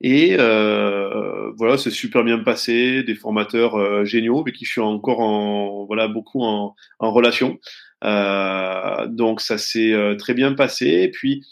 Et 0.00 0.36
euh, 0.38 1.52
voilà, 1.56 1.78
c'est 1.78 1.90
super 1.90 2.24
bien 2.24 2.38
passé, 2.38 3.02
des 3.04 3.14
formateurs 3.14 3.76
euh, 3.76 4.04
géniaux 4.04 4.40
avec 4.40 4.56
qui 4.56 4.64
je 4.64 4.72
suis 4.72 4.80
encore 4.80 5.20
en 5.20 5.84
voilà 5.86 6.08
beaucoup 6.08 6.42
en, 6.42 6.74
relation. 6.98 7.58
Donc 8.02 9.40
ça 9.40 9.58
s'est 9.58 10.16
très 10.18 10.34
bien 10.34 10.54
passé. 10.54 10.86
Et 10.86 11.10
puis 11.10 11.44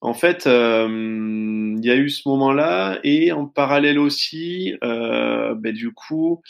en 0.00 0.14
fait, 0.14 0.46
il 0.46 1.84
y 1.84 1.90
a 1.90 1.96
eu 1.96 2.08
ce 2.08 2.28
moment-là 2.28 2.98
et 3.04 3.32
en 3.32 3.46
parallèle 3.46 3.98
aussi, 3.98 4.74
ben, 4.80 5.72
du 5.72 5.92
coup, 5.92 6.42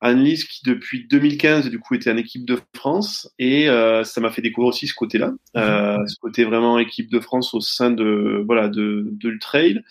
Annelise 0.00 0.44
qui 0.44 0.62
depuis 0.64 1.06
2015 1.08 1.70
du 1.70 1.78
coup 1.78 1.94
était 1.94 2.10
en 2.10 2.16
équipe 2.16 2.44
de 2.44 2.58
France 2.74 3.32
et 3.38 3.68
euh, 3.68 4.04
ça 4.04 4.20
m'a 4.20 4.30
fait 4.30 4.42
découvrir 4.42 4.68
aussi 4.68 4.86
ce 4.86 4.94
côté-là, 4.94 5.32
euh, 5.56 5.98
mhm. 5.98 6.08
ce 6.08 6.16
côté 6.20 6.44
vraiment 6.44 6.78
équipe 6.78 7.10
de 7.10 7.20
France 7.20 7.54
au 7.54 7.60
sein 7.60 7.90
de 7.90 8.42
voilà 8.46 8.68
de, 8.68 9.08
de 9.12 9.28
le 9.30 9.38
trail 9.38 9.82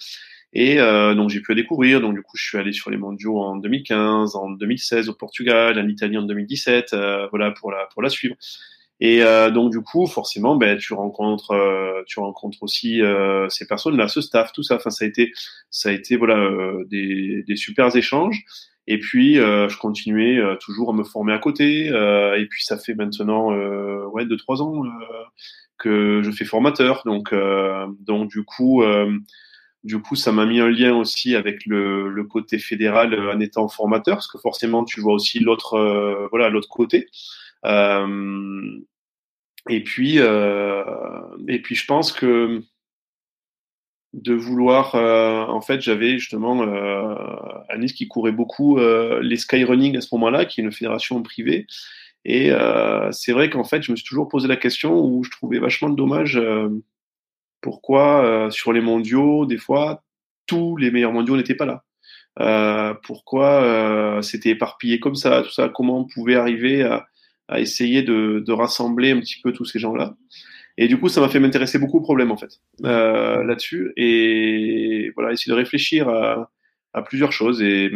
et 0.54 0.80
euh, 0.80 1.16
donc 1.16 1.30
j'ai 1.30 1.42
pu 1.42 1.54
découvrir. 1.56 2.00
Donc 2.00 2.14
du 2.14 2.22
coup 2.22 2.38
je 2.38 2.46
suis 2.46 2.58
allé 2.58 2.72
sur 2.72 2.92
les 2.92 2.98
mondiaux 2.98 3.42
en 3.42 3.58
2015, 3.58 4.36
en 4.36 4.52
2016 4.52 5.10
au 5.10 5.14
Portugal, 5.14 5.80
en 5.80 5.88
Italie 5.88 6.18
en 6.18 6.24
2017 6.24 6.94
euh, 6.94 7.28
voilà 7.30 7.52
pour 7.52 7.72
la 7.72 7.88
pour 7.92 8.02
la 8.02 8.10
suivre 8.10 8.36
et 9.04 9.22
euh, 9.22 9.52
donc 9.52 9.72
du 9.72 9.82
coup 9.82 10.08
forcément 10.08 10.56
ben 10.56 10.78
tu 10.78 10.94
rencontres 10.94 11.52
euh, 11.52 12.02
tu 12.08 12.20
rencontres 12.20 12.64
aussi 12.64 13.02
ces 13.50 13.68
personnes 13.68 13.98
là 13.98 14.08
ce 14.08 14.22
staff 14.22 14.52
tout 14.54 14.64
ça 14.64 14.76
enfin 14.76 14.90
ça 14.90 15.06
a 15.06 15.08
été 15.08 15.32
ça 15.70 15.90
a 15.90 15.92
été 15.92 16.16
voilà 16.18 16.50
des 16.90 17.44
des 17.48 17.56
super 17.56 17.96
échanges 17.96 18.46
et 18.88 19.00
puis, 19.00 19.40
euh, 19.40 19.70
je 19.70 19.78
continuais 19.78 20.38
euh, 20.38 20.56
toujours 20.58 20.90
à 20.90 20.94
me 20.94 21.04
former 21.04 21.34
à 21.34 21.40
côté. 21.40 21.90
Euh, 21.90 22.38
et 22.38 22.46
puis, 22.48 22.64
ça 22.64 22.78
fait 22.78 22.94
maintenant 22.94 23.52
ouais 24.10 24.26
deux 24.26 24.38
trois 24.38 24.62
ans 24.62 24.84
que 25.78 26.22
je 26.24 26.32
fais 26.32 26.46
formateur. 26.46 27.04
Donc, 27.06 27.34
donc 28.00 28.30
du 28.30 28.44
coup, 28.44 28.84
du 29.84 30.02
coup, 30.02 30.16
ça 30.16 30.32
m'a 30.32 30.46
mis 30.46 30.60
un 30.60 30.70
lien 30.70 30.96
aussi 30.96 31.36
avec 31.36 31.66
le, 31.66 32.10
le 32.10 32.24
côté 32.26 32.60
fédéral 32.60 33.18
en 33.30 33.40
étant 33.40 33.68
formateur, 33.68 34.16
parce 34.18 34.28
que 34.28 34.38
forcément, 34.38 34.84
tu 34.86 35.02
vois 35.02 35.14
aussi 35.14 35.40
l'autre, 35.40 36.28
voilà, 36.32 36.50
l'autre 36.50 36.70
côté. 36.70 37.08
Et 39.70 39.84
puis, 39.84 40.18
et 40.18 41.62
puis, 41.62 41.76
je 41.76 41.86
pense 41.86 42.12
que 42.12 42.64
de 44.14 44.34
vouloir 44.34 44.96
euh, 44.96 45.46
en 45.48 45.62
fait 45.62 45.82
j'avais 45.82 46.20
justement 46.20 46.62
euh, 46.62 47.16
Nice 47.78 47.94
qui 47.94 48.08
courait 48.08 48.32
beaucoup 48.32 48.78
euh, 48.78 49.20
les 49.24 49.38
skyrunning 49.38 49.98
à 49.98 50.02
ce 50.02 50.14
moment-là 50.14 50.46
qui 50.46 50.62
est 50.62 50.64
une 50.64 50.72
fédération 50.72 51.22
privée. 51.24 51.66
Et 52.26 52.52
euh, 52.52 53.12
c'est 53.12 53.34
vrai 53.34 53.50
qu'en 53.50 53.64
fait 53.64 53.82
je 53.82 53.92
me 53.92 53.98
suis 53.98 54.06
toujours 54.06 54.30
posé 54.30 54.48
la 54.48 54.56
question 54.56 55.04
où 55.04 55.24
je 55.24 55.32
trouvais 55.32 55.60
vachement 55.60 55.90
dommage 55.90 56.40
pourquoi 57.62 58.50
sur 58.52 58.72
les 58.72 58.82
mondiaux 58.82 59.46
des 59.46 59.58
fois 59.58 60.04
tous 60.46 60.78
les 60.78 60.92
meilleurs 60.92 61.12
mondiaux 61.12 61.36
n'étaient 61.36 61.56
pas 61.56 61.66
là. 61.66 62.94
Pourquoi 63.04 64.20
c'était 64.22 64.52
éparpillé 64.52 65.00
comme 65.00 65.16
ça 65.16 65.42
tout 65.42 65.52
ça 65.52 65.70
comment 65.70 66.00
on 66.00 66.06
pouvait 66.06 66.36
arriver 66.36 66.84
à, 66.84 67.08
à 67.54 67.60
essayer 67.60 68.02
de, 68.02 68.52
rassembler 68.52 69.12
un 69.12 69.20
petit 69.20 69.40
peu 69.42 69.54
tous 69.54 69.66
ces 69.66 69.80
gens 69.80 69.96
là 69.96 70.16
et 70.78 70.88
du 70.88 71.00
coup, 71.00 71.08
ça 71.08 71.22
m'a 71.22 71.30
fait 71.30 71.40
m'intéresser 71.40 71.78
beaucoup 71.78 72.00
au 72.00 72.02
problème 72.02 72.32
en 72.32 72.38
fait 72.38 72.60
euh, 72.84 73.44
là-dessus, 73.44 73.94
et 73.96 75.12
voilà, 75.16 75.32
essayer 75.32 75.52
de 75.52 75.58
réfléchir 75.58 76.10
à, 76.10 76.50
plusieurs 77.06 77.32
choses. 77.32 77.62
Et, 77.62 77.92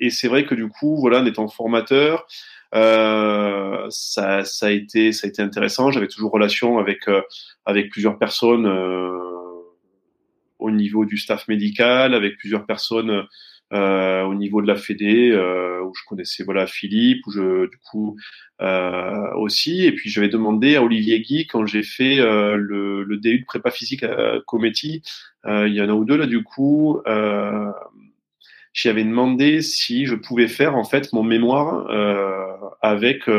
et 0.00 0.10
c'est 0.10 0.28
vrai 0.28 0.46
que 0.46 0.54
du 0.54 0.68
coup, 0.68 0.96
voilà, 0.98 1.20
en 1.20 1.26
étant 1.26 1.48
formateur, 1.48 2.26
euh, 2.74 3.86
ça, 3.90 4.42
a 4.62 4.70
été, 4.70 5.12
ça 5.12 5.26
a 5.26 5.30
été 5.30 5.42
intéressant. 5.42 5.90
J'avais 5.90 6.08
toujours 6.08 6.30
relation 6.30 6.78
avec 6.78 7.08
euh, 7.08 7.20
avec 7.66 7.90
plusieurs 7.90 8.18
personnes 8.18 8.66
au 10.58 10.70
niveau 10.70 11.04
du 11.04 11.18
staff 11.18 11.46
médical, 11.48 12.14
avec 12.14 12.36
plusieurs 12.38 12.64
personnes 12.64 13.26
euh, 13.72 14.24
au 14.24 14.34
niveau 14.34 14.62
de 14.62 14.66
la 14.66 14.76
Fédé, 14.76 15.30
euh, 15.30 15.80
où 15.82 15.94
je 15.94 16.02
connaissais 16.06 16.42
voilà 16.42 16.66
Philippe, 16.66 17.26
où 17.26 17.30
je 17.30 17.70
du 17.70 17.78
coup 17.90 18.16
euh, 18.60 19.32
aussi, 19.36 19.86
et 19.86 19.92
puis 19.92 20.10
j'avais 20.10 20.28
demandé 20.28 20.76
à 20.76 20.82
Olivier 20.82 21.20
Guy 21.20 21.46
quand 21.46 21.64
j'ai 21.66 21.82
fait 21.82 22.18
euh, 22.18 22.56
le, 22.56 23.04
le 23.04 23.16
DU 23.16 23.40
de 23.40 23.44
prépa 23.44 23.70
physique 23.70 24.02
à 24.02 24.40
Cometti, 24.46 25.02
euh, 25.46 25.68
il 25.68 25.74
y 25.74 25.80
en 25.80 25.88
a 25.88 25.92
ou 25.92 26.04
deux 26.04 26.16
là 26.16 26.26
du 26.26 26.42
coup, 26.42 27.00
j'y 28.72 28.88
avais 28.88 29.04
demandé 29.04 29.62
si 29.62 30.06
je 30.06 30.14
pouvais 30.14 30.48
faire 30.48 30.76
en 30.76 30.84
fait 30.84 31.12
mon 31.12 31.22
mémoire 31.22 31.88
avec 32.82 33.30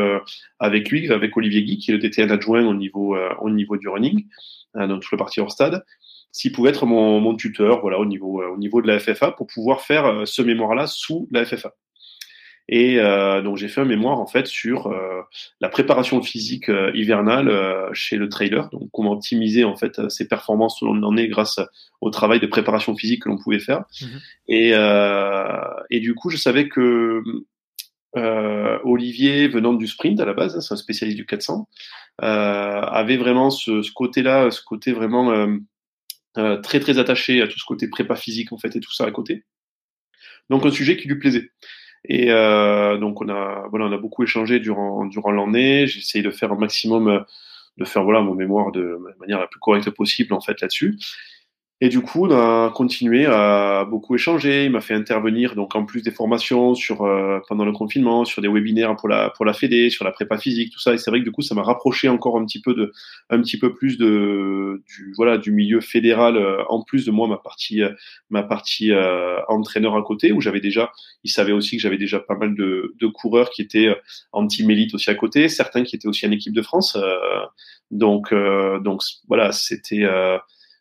avec 0.58 0.90
lui, 0.90 1.12
avec 1.12 1.36
Olivier 1.36 1.62
Guy 1.62 1.78
qui 1.78 1.92
était 1.92 2.22
un 2.22 2.30
adjoint 2.30 2.66
au 2.66 2.74
niveau 2.74 3.16
au 3.40 3.50
niveau 3.50 3.76
du 3.76 3.88
running, 3.88 4.26
dans 4.74 4.98
toute 4.98 5.12
la 5.12 5.18
partie 5.18 5.40
hors 5.40 5.52
stade 5.52 5.84
s'il 6.32 6.52
pouvait 6.52 6.70
être 6.70 6.86
mon, 6.86 7.20
mon, 7.20 7.36
tuteur 7.36 7.80
voilà, 7.80 7.98
au, 7.98 8.06
niveau, 8.06 8.42
euh, 8.42 8.48
au 8.48 8.56
niveau 8.56 8.82
de 8.82 8.88
la 8.88 8.98
FFA 8.98 9.30
pour 9.32 9.46
pouvoir 9.46 9.82
faire 9.82 10.06
euh, 10.06 10.24
ce 10.24 10.42
mémoire-là 10.42 10.86
sous 10.86 11.28
la 11.30 11.44
FFA. 11.44 11.74
Et 12.68 12.98
euh, 12.98 13.42
donc 13.42 13.56
j'ai 13.56 13.68
fait 13.68 13.80
un 13.80 13.86
mémoire 13.86 14.20
en 14.20 14.26
fait 14.26 14.46
sur 14.46 14.86
euh, 14.86 15.20
la 15.60 15.68
préparation 15.68 16.22
physique 16.22 16.68
euh, 16.68 16.92
hivernale 16.94 17.50
chez 17.92 18.16
le 18.16 18.28
trailer, 18.28 18.68
donc 18.70 18.88
comment 18.92 19.12
optimiser 19.12 19.64
en 19.64 19.76
fait 19.76 20.08
ses 20.08 20.28
performances 20.28 20.78
selon 20.78 20.94
l'on 20.94 21.08
en 21.08 21.16
est 21.16 21.28
grâce 21.28 21.60
au 22.00 22.10
travail 22.10 22.40
de 22.40 22.46
préparation 22.46 22.96
physique 22.96 23.24
que 23.24 23.28
l'on 23.28 23.38
pouvait 23.38 23.58
faire. 23.58 23.84
Mmh 24.00 24.06
et, 24.48 24.72
et 25.90 26.00
du 26.00 26.14
coup 26.14 26.30
je 26.30 26.36
savais 26.36 26.68
que 26.68 27.22
Olivier 28.84 29.48
venant 29.48 29.72
du 29.72 29.86
sprint 29.86 30.20
à 30.20 30.24
la 30.24 30.34
base, 30.34 30.56
hein, 30.56 30.60
c'est 30.60 30.74
un 30.74 30.76
spécialiste 30.76 31.16
du 31.16 31.26
400, 31.26 31.68
avait 32.18 33.16
vraiment 33.16 33.50
ce, 33.50 33.82
ce 33.82 33.92
côté-là, 33.92 34.50
ce 34.50 34.62
côté 34.62 34.92
vraiment 34.92 35.46
euh, 36.38 36.56
très 36.60 36.80
très 36.80 36.98
attaché 36.98 37.42
à 37.42 37.46
tout 37.46 37.58
ce 37.58 37.64
côté 37.64 37.88
prépa 37.88 38.16
physique 38.16 38.52
en 38.52 38.58
fait 38.58 38.74
et 38.76 38.80
tout 38.80 38.92
ça 38.92 39.04
à 39.04 39.10
côté. 39.10 39.44
Donc 40.50 40.64
un 40.64 40.70
sujet 40.70 40.96
qui 40.96 41.08
lui 41.08 41.18
plaisait. 41.18 41.50
Et 42.04 42.30
euh, 42.30 42.98
donc 42.98 43.20
on 43.20 43.28
a 43.28 43.66
voilà 43.70 43.86
on 43.86 43.92
a 43.92 43.98
beaucoup 43.98 44.24
échangé 44.24 44.58
durant 44.58 45.04
durant 45.06 45.30
l'année. 45.30 45.86
J'ai 45.86 46.00
essayé 46.00 46.24
de 46.24 46.30
faire 46.30 46.52
un 46.52 46.58
maximum 46.58 47.08
euh, 47.08 47.20
de 47.78 47.84
faire 47.84 48.04
voilà 48.04 48.20
mon 48.20 48.34
mémoire 48.34 48.72
de, 48.72 48.98
manière 49.20 49.40
la 49.40 49.46
plus 49.46 49.60
correcte 49.60 49.90
possible 49.90 50.32
en 50.34 50.40
fait 50.40 50.60
là-dessus. 50.60 50.98
Et 51.84 51.88
du 51.88 52.00
coup, 52.00 52.28
on 52.28 52.30
a 52.30 52.70
continué 52.70 53.26
à 53.26 53.84
beaucoup 53.84 54.14
échanger. 54.14 54.66
Il 54.66 54.70
m'a 54.70 54.80
fait 54.80 54.94
intervenir, 54.94 55.56
donc 55.56 55.74
en 55.74 55.84
plus 55.84 56.00
des 56.00 56.12
formations 56.12 56.76
sur 56.76 57.02
euh, 57.02 57.40
pendant 57.48 57.64
le 57.64 57.72
confinement, 57.72 58.24
sur 58.24 58.40
des 58.40 58.46
webinaires 58.46 58.94
pour 58.94 59.08
la 59.08 59.30
pour 59.30 59.44
la 59.44 59.52
Fédé, 59.52 59.90
sur 59.90 60.04
la 60.04 60.12
prépa 60.12 60.38
physique, 60.38 60.72
tout 60.72 60.78
ça. 60.78 60.94
Et 60.94 60.98
c'est 60.98 61.10
vrai 61.10 61.18
que 61.18 61.24
du 61.24 61.32
coup, 61.32 61.42
ça 61.42 61.56
m'a 61.56 61.64
rapproché 61.64 62.08
encore 62.08 62.38
un 62.38 62.44
petit 62.44 62.60
peu 62.60 62.74
de, 62.74 62.92
un 63.30 63.42
petit 63.42 63.58
peu 63.58 63.74
plus 63.74 63.98
de 63.98 64.80
du 64.86 65.12
voilà 65.16 65.38
du 65.38 65.50
milieu 65.50 65.80
fédéral. 65.80 66.36
Euh, 66.36 66.62
en 66.68 66.84
plus 66.84 67.04
de 67.04 67.10
moi, 67.10 67.26
ma 67.26 67.36
partie 67.36 67.80
ma 68.30 68.44
partie 68.44 68.92
euh, 68.92 69.40
entraîneur 69.48 69.96
à 69.96 70.02
côté, 70.02 70.30
où 70.30 70.40
j'avais 70.40 70.60
déjà, 70.60 70.92
il 71.24 71.32
savait 71.32 71.50
aussi 71.50 71.78
que 71.78 71.82
j'avais 71.82 71.98
déjà 71.98 72.20
pas 72.20 72.36
mal 72.36 72.54
de, 72.54 72.94
de 73.00 73.06
coureurs 73.08 73.50
qui 73.50 73.60
étaient 73.60 73.88
en 74.30 74.46
team 74.46 74.70
aussi 74.94 75.10
à 75.10 75.16
côté, 75.16 75.48
certains 75.48 75.82
qui 75.82 75.96
étaient 75.96 76.06
aussi 76.06 76.28
en 76.28 76.30
équipe 76.30 76.54
de 76.54 76.62
France. 76.62 76.96
donc 77.90 78.32
donc 78.84 79.02
voilà, 79.26 79.50
c'était 79.50 80.06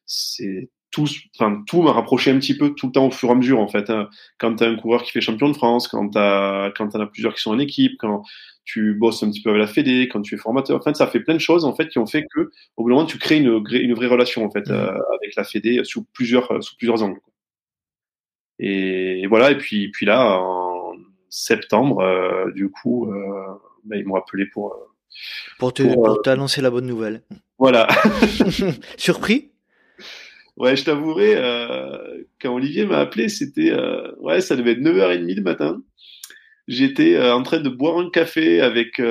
c'est 0.05 0.69
tout, 0.91 1.07
enfin, 1.39 1.63
tout 1.67 1.81
m'a 1.81 1.93
rapproché 1.93 2.31
un 2.31 2.37
petit 2.37 2.55
peu 2.55 2.73
tout 2.75 2.87
le 2.87 2.91
temps 2.91 3.07
au 3.07 3.11
fur 3.11 3.29
et 3.29 3.31
à 3.31 3.35
mesure, 3.35 3.59
en 3.59 3.67
fait. 3.67 3.89
Hein. 3.89 4.09
Quand 4.37 4.57
tu 4.57 4.63
as 4.63 4.67
un 4.67 4.75
coureur 4.75 5.03
qui 5.03 5.11
fait 5.11 5.21
champion 5.21 5.47
de 5.49 5.55
France, 5.55 5.87
quand 5.87 6.09
tu 6.09 6.17
quand 6.77 6.95
en 6.95 6.99
as 6.99 7.07
plusieurs 7.07 7.33
qui 7.33 7.41
sont 7.41 7.51
en 7.51 7.59
équipe, 7.59 7.93
quand 7.97 8.23
tu 8.65 8.93
bosses 8.93 9.23
un 9.23 9.31
petit 9.31 9.41
peu 9.41 9.49
avec 9.49 9.61
la 9.61 9.67
Fédé, 9.67 10.09
quand 10.09 10.21
tu 10.21 10.35
es 10.35 10.37
formateur, 10.37 10.77
en 10.77 10.81
fait, 10.81 10.95
ça 10.95 11.07
fait 11.07 11.21
plein 11.21 11.33
de 11.33 11.39
choses, 11.39 11.65
en 11.65 11.73
fait, 11.73 11.87
qui 11.87 11.97
ont 11.97 12.05
fait 12.05 12.25
que, 12.33 12.51
au 12.75 12.83
bout 12.83 12.89
d'un 12.89 12.95
moment, 12.95 13.07
tu 13.07 13.17
crées 13.17 13.37
une, 13.37 13.63
une 13.71 13.93
vraie 13.93 14.07
relation, 14.07 14.45
en 14.45 14.51
fait, 14.51 14.67
mmh. 14.67 14.73
euh, 14.73 14.99
avec 15.15 15.35
la 15.35 15.43
Fédé 15.45 15.81
sous 15.83 16.05
plusieurs, 16.13 16.61
sous 16.61 16.75
plusieurs 16.75 17.01
angles. 17.01 17.21
Et, 18.59 19.25
voilà, 19.27 19.51
et 19.51 19.57
puis, 19.57 19.89
puis 19.89 20.05
là, 20.05 20.39
en 20.39 20.93
septembre, 21.29 22.01
euh, 22.01 22.51
du 22.51 22.69
coup, 22.69 23.11
euh, 23.11 23.47
bah, 23.85 23.95
ils 23.95 24.05
m'ont 24.05 24.15
appelé 24.15 24.45
pour, 24.45 24.75
pour 25.57 25.73
t'annoncer 25.73 26.61
pour, 26.61 26.63
la 26.63 26.69
bonne 26.69 26.85
nouvelle. 26.85 27.23
Voilà. 27.57 27.87
Surpris? 28.97 29.50
Ouais, 30.57 30.75
je 30.75 30.83
t'avouerai, 30.83 31.35
euh, 31.35 32.23
quand 32.41 32.53
Olivier 32.53 32.85
m'a 32.85 32.99
appelé, 32.99 33.29
c'était, 33.29 33.71
euh, 33.71 34.11
ouais, 34.19 34.41
ça 34.41 34.55
devait 34.55 34.71
être 34.71 34.81
9h30 34.81 35.35
le 35.35 35.41
matin. 35.41 35.81
J'étais 36.67 37.15
euh, 37.15 37.33
en 37.33 37.43
train 37.43 37.59
de 37.59 37.69
boire 37.69 37.97
un 37.97 38.09
café 38.09 38.61
avec 38.61 39.01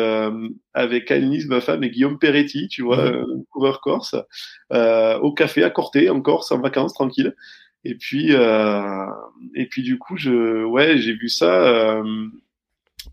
avec 0.73 1.11
Annelise, 1.11 1.47
ma 1.47 1.61
femme, 1.61 1.83
et 1.83 1.91
Guillaume 1.91 2.19
Peretti, 2.19 2.69
tu 2.69 2.83
vois, 2.83 3.11
mmh. 3.11 3.45
coureur 3.51 3.81
corse, 3.81 4.15
au 4.71 5.33
café 5.35 5.65
à 5.65 5.71
Corté, 5.71 6.09
en 6.11 6.21
Corse, 6.21 6.53
en 6.53 6.61
vacances, 6.61 6.95
tranquille. 6.95 7.35
Et 7.85 7.95
puis, 7.95 8.33
et 8.33 9.67
puis 9.67 9.83
du 9.83 9.99
coup, 9.99 10.17
je, 10.17 10.65
ouais, 10.65 10.99
j'ai 10.99 11.15
vu 11.15 11.29
ça 11.29 12.03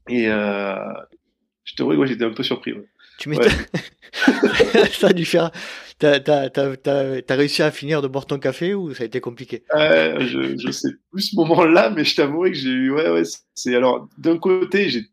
et 0.08 0.26
je 0.26 1.76
te 1.76 1.84
ouais, 1.84 2.08
j'étais 2.08 2.26
un 2.26 2.32
peu 2.34 2.44
surpris. 2.44 2.74
Ouais. 2.74 2.86
Tu 3.18 3.30
m'étonnes. 3.30 3.52
ça 4.92 5.08
a 5.08 5.14
dû 5.14 5.26
faire. 5.26 5.52
T'as, 6.00 6.20
t'as, 6.20 6.50
t'as, 6.50 6.76
t'as, 6.76 7.36
réussi 7.36 7.64
à 7.64 7.72
finir 7.72 8.04
de 8.04 8.08
boire 8.08 8.28
ton 8.28 8.38
café 8.38 8.76
ou 8.76 8.94
ça 8.94 9.04
a 9.04 9.06
été 9.08 9.20
compliqué? 9.20 9.64
Euh, 9.74 10.20
je, 10.20 10.56
je 10.58 10.72
sais 10.72 10.90
plus 11.12 11.32
ce 11.32 11.36
moment-là, 11.38 11.90
mais 11.90 12.04
je 12.04 12.16
t'avouerai 12.16 12.52
que 12.52 12.58
j'ai 12.58 12.70
eu. 12.70 12.92
Ouais, 12.92 13.10
ouais. 13.10 13.24
C'est 13.56 13.76
alors 13.76 14.08
d'un 14.20 14.38
côté, 14.38 14.90
j'ai 14.90 15.06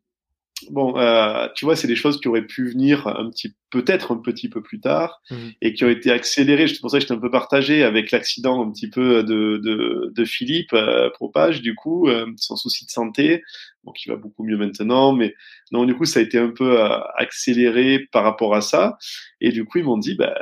bon, 0.70 0.97
euh, 0.99 1.49
tu 1.55 1.64
vois, 1.64 1.76
c'est 1.76 1.87
des 1.89 1.97
choses 1.97 2.20
qui 2.20 2.28
auraient 2.28 2.47
pu 2.47 2.68
venir 2.68 3.07
un 3.07 3.30
petit, 3.30 3.55
peut-être 3.70 4.12
un 4.12 4.16
petit 4.16 4.49
peu 4.49 4.62
plus 4.62 4.80
tard, 4.80 5.20
mmh. 5.30 5.37
et 5.62 5.74
qui 5.74 5.85
ont 5.85 5.89
été 5.89 6.11
accélérées. 6.11 6.68
C'est 6.68 6.80
pour 6.80 6.91
ça 6.91 6.99
que 6.99 7.03
j'étais 7.03 7.14
un 7.14 7.18
peu 7.18 7.30
partagé 7.30 7.82
avec 7.82 8.11
l'accident 8.11 8.66
un 8.66 8.70
petit 8.70 8.89
peu 8.89 9.22
de, 9.22 9.61
de, 9.62 10.12
de 10.14 10.24
Philippe 10.24 10.72
euh, 10.72 11.11
Propage, 11.11 11.61
du 11.61 11.74
coup, 11.74 12.09
euh, 12.09 12.26
son 12.37 12.57
souci 12.57 12.87
de 12.87 12.91
santé, 12.91 13.43
bon, 13.82 13.93
qui 13.93 14.09
va 14.09 14.16
beaucoup 14.16 14.45
mieux 14.45 14.57
maintenant, 14.57 15.12
mais 15.12 15.35
non, 15.72 15.85
du 15.85 15.95
coup, 15.95 16.05
ça 16.05 16.20
a 16.20 16.22
été 16.22 16.39
un 16.39 16.51
peu 16.51 16.80
euh, 16.80 17.01
accéléré 17.16 17.99
par 18.12 18.24
rapport 18.24 18.55
à 18.55 18.61
ça. 18.61 18.97
Et 19.41 19.51
du 19.51 19.64
coup, 19.64 19.78
ils 19.78 19.85
m'ont 19.85 19.99
dit, 19.99 20.14
bah, 20.14 20.35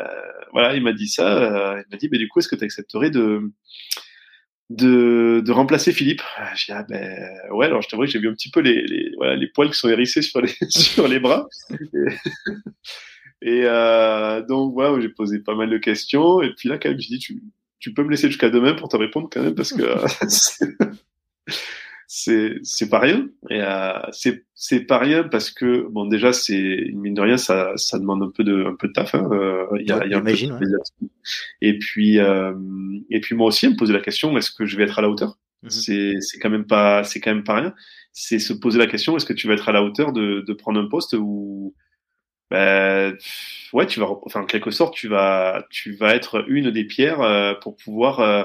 voilà, 0.53 0.77
il 0.77 0.83
m'a 0.83 0.93
dit 0.93 1.09
ça, 1.09 1.43
euh, 1.43 1.83
il 1.83 1.91
m'a 1.91 1.97
dit, 1.97 2.09
bah, 2.09 2.19
du 2.19 2.29
coup, 2.29 2.39
est-ce 2.39 2.49
que 2.49 2.57
tu 2.57 2.65
accepterais 2.65 3.11
de 3.11 3.51
de, 4.71 5.43
de 5.45 5.53
remplacer 5.53 5.93
Philippe? 5.93 6.23
J'ai 6.55 6.73
dit, 6.73 6.79
ah 6.79 6.87
ben 6.89 7.29
ouais, 7.51 7.67
alors 7.67 7.83
je 7.83 7.89
t'avoue 7.89 8.05
que 8.05 8.11
j'ai 8.11 8.19
vu 8.19 8.29
un 8.29 8.35
petit 8.35 8.51
peu 8.51 8.61
les, 8.61 8.83
les, 8.87 9.13
voilà, 9.17 9.37
les 9.37 9.49
poils 9.49 9.71
qui 9.71 9.77
sont 9.77 9.89
hérissés 9.89 10.23
sur 10.23 10.41
les, 10.41 10.53
sur 10.69 11.09
les 11.09 11.21
bras. 11.21 11.49
Et, 13.43 13.63
euh, 13.65 14.43
donc 14.43 14.73
voilà, 14.75 15.01
j'ai 15.01 15.09
posé 15.09 15.41
pas 15.41 15.55
mal 15.55 15.71
de 15.71 15.79
questions. 15.79 16.43
Et 16.43 16.55
puis 16.55 16.69
là, 16.69 16.79
quand 16.79 16.89
même, 16.89 17.01
j'ai 17.01 17.17
dit, 17.17 17.19
tu, 17.19 17.43
tu 17.81 17.93
peux 17.93 18.05
me 18.05 18.11
laisser 18.11 18.29
jusqu'à 18.29 18.51
demain 18.51 18.75
pour 18.75 18.89
te 18.89 18.97
répondre 18.97 19.29
quand 19.31 19.43
même, 19.43 19.55
parce 19.55 19.73
que 19.73 19.83
c'est 22.15 22.57
c'est 22.63 22.91
pas 22.91 22.99
rien. 22.99 23.27
Et 23.49 23.63
euh, 23.63 23.95
c'est 24.13 24.45
c'est 24.55 24.81
pas 24.81 24.99
rien 24.99 25.25
parce 25.25 25.51
que 25.51 25.89
bon 25.89 26.05
déjà 26.05 26.35
c'est 26.35 26.91
mine 26.93 27.15
de 27.15 27.23
rien 27.23 27.39
ça 27.39 27.73
ça 27.77 27.99
demande 27.99 28.23
un 28.23 28.31
peu 28.31 28.45
de 28.45 28.67
un 28.67 28.77
peu 28.77 28.89
de 28.89 28.93
taf 28.93 29.15
hein, 29.15 29.27
euh, 29.33 29.65
il 29.81 29.89
y 29.89 29.93
a, 29.93 30.07
y 30.07 30.13
a 30.13 30.19
un 30.19 30.21
peu 30.21 30.31
de 30.31 30.79
et 31.63 31.79
puis 31.79 32.19
euh, 32.19 32.53
et 33.09 33.21
puis 33.21 33.35
moi 33.35 33.47
aussi 33.47 33.67
me 33.67 33.77
poser 33.79 33.95
la 33.95 34.01
question 34.01 34.37
est-ce 34.37 34.51
que 34.51 34.67
je 34.67 34.77
vais 34.77 34.83
être 34.85 34.99
à 34.99 35.03
la 35.03 35.09
hauteur? 35.09 35.39
Mhm. 35.63 35.71
c'est 35.71 36.13
c'est 36.21 36.39
quand 36.39 36.51
même 36.51 36.67
pas 36.67 37.03
c'est 37.03 37.19
quand 37.21 37.35
même 37.35 37.45
pas 37.45 37.55
rien. 37.55 37.75
C'est 38.13 38.39
se 38.39 38.53
poser 38.53 38.79
la 38.79 38.87
question 38.87 39.17
est-ce 39.17 39.25
que 39.25 39.33
tu 39.33 39.49
vas 39.49 39.55
être 39.55 39.71
à 39.71 39.73
la 39.73 39.83
hauteur 39.83 40.13
de 40.13 40.43
de 40.47 40.53
prendre 40.53 40.79
un 40.79 40.89
poste 40.89 41.15
où 41.19 41.75
ben 42.51 43.17
ouais 43.73 43.87
tu 43.87 44.01
vas 44.01 44.09
enfin 44.27 44.43
en 44.43 44.47
quelque 44.47 44.71
sorte 44.71 44.93
tu 44.95 45.09
vas 45.09 45.65
tu 45.71 45.93
vas 45.93 46.15
être 46.15 46.45
une 46.49 46.71
des 46.71 46.85
pierres 46.85 47.23
euh, 47.23 47.55
pour 47.55 47.75
pouvoir 47.77 48.21
euh, 48.21 48.45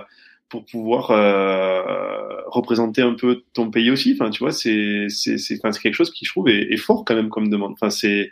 pour 0.50 0.66
pouvoir 0.66 1.12
euh, 1.12 2.42
représenter 2.48 3.02
un 3.02 3.14
peu 3.14 3.44
ton 3.54 3.70
pays 3.70 3.92
aussi. 3.92 4.14
Enfin, 4.14 4.30
tu 4.30 4.40
vois, 4.40 4.52
c'est 4.52 5.08
c'est 5.10 5.38
c'est 5.38 5.60
enfin, 5.64 5.78
quelque 5.78 5.94
chose 5.94 6.12
qui 6.12 6.26
je 6.26 6.32
trouve 6.32 6.50
est, 6.50 6.72
est, 6.72 6.78
fort 6.78 7.04
quand 7.06 7.16
même 7.16 7.30
comme 7.30 7.50
demande. 7.50 7.74
Enfin, 7.74 7.90
c'est 7.90 8.32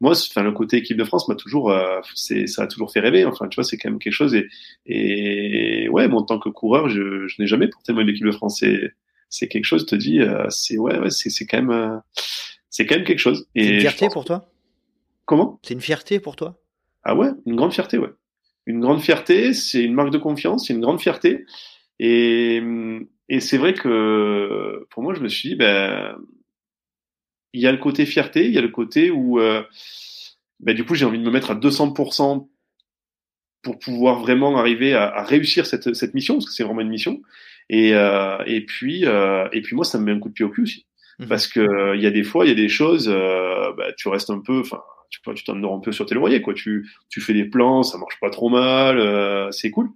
moi, 0.00 0.12
enfin 0.12 0.42
le 0.42 0.52
côté 0.52 0.76
équipe 0.76 0.96
de 0.96 1.04
France 1.04 1.28
m'a 1.28 1.34
toujours, 1.34 1.70
euh, 1.70 2.00
c'est 2.14 2.46
ça 2.46 2.62
a 2.62 2.66
toujours 2.68 2.92
fait 2.92 3.00
rêver. 3.00 3.24
Enfin, 3.24 3.48
tu 3.48 3.56
vois, 3.56 3.64
c'est 3.64 3.76
quand 3.76 3.90
même 3.90 3.98
quelque 3.98 4.12
chose 4.12 4.34
et 4.34 4.48
et 4.86 5.88
ouais, 5.88 6.08
bon, 6.08 6.18
en 6.18 6.22
tant 6.22 6.38
que 6.38 6.48
coureur, 6.48 6.88
je, 6.88 7.26
je 7.26 7.36
n'ai 7.40 7.46
jamais 7.46 7.68
porté 7.68 7.92
moi 7.92 8.04
l'équipe 8.04 8.26
de 8.26 8.32
France. 8.32 8.58
C'est 8.60 8.92
c'est 9.28 9.48
quelque 9.48 9.64
chose. 9.64 9.86
Te 9.86 9.96
dis, 9.96 10.20
euh, 10.20 10.46
c'est 10.50 10.78
ouais, 10.78 10.98
ouais, 10.98 11.10
c'est 11.10 11.30
c'est 11.30 11.46
quand 11.46 11.58
même 11.58 11.70
euh, 11.70 11.98
c'est 12.70 12.86
quand 12.86 12.96
même 12.96 13.04
quelque 13.04 13.18
chose. 13.18 13.48
C'est 13.56 13.68
une 13.68 13.80
fierté 13.80 14.08
pour 14.08 14.24
toi? 14.24 14.48
Comment? 15.24 15.58
C'est 15.62 15.74
une 15.74 15.80
fierté 15.80 16.20
pour 16.20 16.36
toi? 16.36 16.60
Ah 17.02 17.16
ouais, 17.16 17.30
une 17.46 17.56
grande 17.56 17.72
fierté, 17.72 17.98
ouais 17.98 18.10
une 18.68 18.80
grande 18.80 19.00
fierté, 19.00 19.54
c'est 19.54 19.82
une 19.82 19.94
marque 19.94 20.10
de 20.10 20.18
confiance, 20.18 20.66
c'est 20.66 20.74
une 20.74 20.82
grande 20.82 21.00
fierté. 21.00 21.46
Et, 21.98 22.62
et 23.30 23.40
c'est 23.40 23.56
vrai 23.56 23.72
que 23.72 24.86
pour 24.90 25.02
moi, 25.02 25.14
je 25.14 25.20
me 25.20 25.28
suis 25.28 25.48
dit, 25.48 25.54
ben, 25.56 26.16
il 27.54 27.62
y 27.62 27.66
a 27.66 27.72
le 27.72 27.78
côté 27.78 28.04
fierté, 28.04 28.44
il 28.44 28.52
y 28.52 28.58
a 28.58 28.60
le 28.60 28.68
côté 28.68 29.10
où, 29.10 29.40
euh, 29.40 29.62
ben, 30.60 30.76
du 30.76 30.84
coup, 30.84 30.94
j'ai 30.94 31.06
envie 31.06 31.18
de 31.18 31.24
me 31.24 31.30
mettre 31.30 31.50
à 31.50 31.54
200% 31.54 32.46
pour 33.62 33.78
pouvoir 33.78 34.20
vraiment 34.20 34.58
arriver 34.58 34.92
à, 34.92 35.04
à 35.04 35.24
réussir 35.24 35.64
cette, 35.64 35.94
cette, 35.94 36.12
mission, 36.12 36.34
parce 36.34 36.46
que 36.46 36.52
c'est 36.52 36.62
vraiment 36.62 36.82
une 36.82 36.90
mission. 36.90 37.22
Et, 37.70 37.94
euh, 37.94 38.36
et 38.44 38.66
puis, 38.66 39.06
euh, 39.06 39.48
et 39.52 39.62
puis 39.62 39.76
moi, 39.76 39.86
ça 39.86 39.98
me 39.98 40.04
met 40.04 40.12
un 40.12 40.18
coup 40.18 40.28
de 40.28 40.34
pied 40.34 40.44
au 40.44 40.50
cul 40.50 40.62
aussi, 40.62 40.86
mmh. 41.20 41.26
parce 41.26 41.48
que 41.48 41.96
il 41.96 42.02
y 42.02 42.06
a 42.06 42.10
des 42.10 42.22
fois, 42.22 42.44
il 42.44 42.50
y 42.50 42.52
a 42.52 42.54
des 42.54 42.68
choses, 42.68 43.08
ben, 43.08 43.94
tu 43.96 44.08
restes 44.08 44.28
un 44.28 44.40
peu, 44.40 44.60
enfin, 44.60 44.82
tu 45.10 45.20
tu 45.34 45.44
t'endors 45.44 45.74
un 45.74 45.80
peu 45.80 45.92
sur 45.92 46.06
tes 46.06 46.14
loyers, 46.14 46.42
quoi. 46.42 46.54
Tu, 46.54 46.88
tu 47.08 47.20
fais 47.20 47.32
des 47.32 47.44
plans, 47.44 47.82
ça 47.82 47.98
marche 47.98 48.18
pas 48.20 48.30
trop 48.30 48.48
mal, 48.48 48.98
euh, 48.98 49.50
c'est 49.50 49.70
cool. 49.70 49.90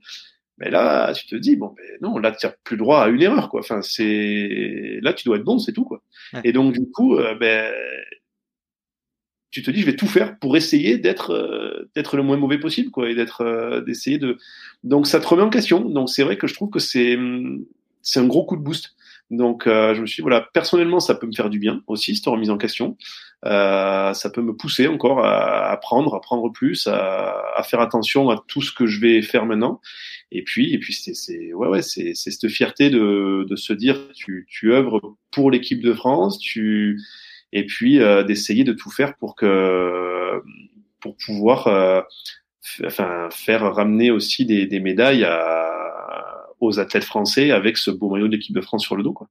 Mais 0.58 0.70
là, 0.70 1.12
tu 1.12 1.26
te 1.26 1.36
dis, 1.36 1.56
bon, 1.56 1.74
ben 1.76 1.84
non, 2.02 2.18
là, 2.18 2.32
tu 2.32 2.46
n'as 2.46 2.52
plus 2.64 2.76
droit 2.76 3.02
à 3.02 3.08
une 3.08 3.22
erreur, 3.22 3.48
quoi. 3.48 3.60
Enfin, 3.60 3.82
c'est, 3.82 4.98
là, 5.02 5.12
tu 5.12 5.24
dois 5.24 5.36
être 5.36 5.44
bon, 5.44 5.58
c'est 5.58 5.72
tout, 5.72 5.84
quoi. 5.84 6.02
Et 6.44 6.52
donc, 6.52 6.72
du 6.72 6.90
coup, 6.90 7.16
euh, 7.16 7.34
ben, 7.34 7.72
tu 9.50 9.62
te 9.62 9.70
dis, 9.70 9.80
je 9.80 9.86
vais 9.86 9.96
tout 9.96 10.06
faire 10.06 10.38
pour 10.38 10.56
essayer 10.56 10.98
d'être, 10.98 11.30
euh, 11.30 11.90
d'être 11.94 12.16
le 12.16 12.22
moins 12.22 12.36
mauvais 12.36 12.58
possible, 12.58 12.90
quoi, 12.90 13.10
et 13.10 13.14
d'être, 13.14 13.82
d'essayer 13.86 14.18
de. 14.18 14.38
Donc, 14.84 15.06
ça 15.06 15.20
te 15.20 15.26
remet 15.26 15.42
en 15.42 15.50
question. 15.50 15.80
Donc, 15.80 16.10
c'est 16.10 16.22
vrai 16.22 16.36
que 16.36 16.46
je 16.46 16.54
trouve 16.54 16.70
que 16.70 16.78
c'est, 16.78 17.18
c'est 18.02 18.20
un 18.20 18.26
gros 18.26 18.44
coup 18.44 18.56
de 18.56 18.62
boost. 18.62 18.94
Donc, 19.33 19.64
je 19.66 20.01
me 20.01 20.07
suis 20.07 20.16
dit, 20.16 20.22
voilà, 20.22 20.47
personnellement, 20.53 21.01
ça 21.01 21.14
peut 21.14 21.26
me 21.26 21.33
faire 21.33 21.51
du 21.51 21.59
bien 21.59 21.83
aussi, 21.87 22.14
cette 22.14 22.26
remise 22.26 22.51
en 22.51 22.59
question. 22.59 22.97
Euh, 23.45 24.14
ça 24.14 24.30
peut 24.30 24.43
me 24.43 24.55
pousser 24.55 24.87
encore 24.87 25.24
à 25.24 25.70
apprendre, 25.70 26.14
à 26.14 26.18
apprendre 26.18 26.53
plus, 26.53 26.87
à, 26.87 27.43
à, 27.57 27.62
faire 27.64 27.80
attention 27.80 28.30
à 28.30 28.43
tout 28.47 28.62
ce 28.62 28.72
que 28.72 28.87
je 28.87 29.01
vais 29.01 29.20
faire 29.20 29.47
maintenant. 29.47 29.80
Et 30.30 30.43
puis, 30.43 30.72
et 30.72 30.78
puis 30.78 30.93
c'est, 30.93 31.53
ouais, 31.53 31.68
ouais, 31.68 31.83
c'est 31.83 32.14
cette 32.14 32.49
fierté 32.49 32.89
de, 32.89 33.45
de 33.49 33.57
se 33.57 33.72
dire, 33.72 33.99
tu, 34.14 34.47
tu 34.49 34.72
œuvres 34.72 35.16
pour 35.33 35.51
l'équipe 35.51 35.83
de 35.83 35.93
France, 35.93 36.39
tu, 36.39 37.01
et 37.53 37.66
puis 37.66 38.01
euh, 38.01 38.22
d'essayer 38.22 38.62
de 38.62 38.72
tout 38.72 38.91
faire 38.91 39.16
pour 39.16 39.35
que, 39.35 40.41
pour 41.01 41.16
pouvoir, 41.16 41.66
euh, 41.66 42.01
enfin, 42.85 43.28
faire 43.33 43.74
ramener 43.74 44.12
aussi 44.12 44.47
des, 44.47 44.66
des 44.66 44.78
médailles 44.78 45.24
à, 45.24 45.82
aux 46.62 46.78
athlètes 46.78 47.04
français 47.04 47.50
avec 47.50 47.76
ce 47.76 47.90
beau 47.90 48.08
maillot 48.08 48.28
de 48.28 48.36
l'équipe 48.36 48.54
de 48.54 48.60
France 48.60 48.82
sur 48.82 48.96
le 48.96 49.02
dos, 49.02 49.12
quoi. 49.12 49.28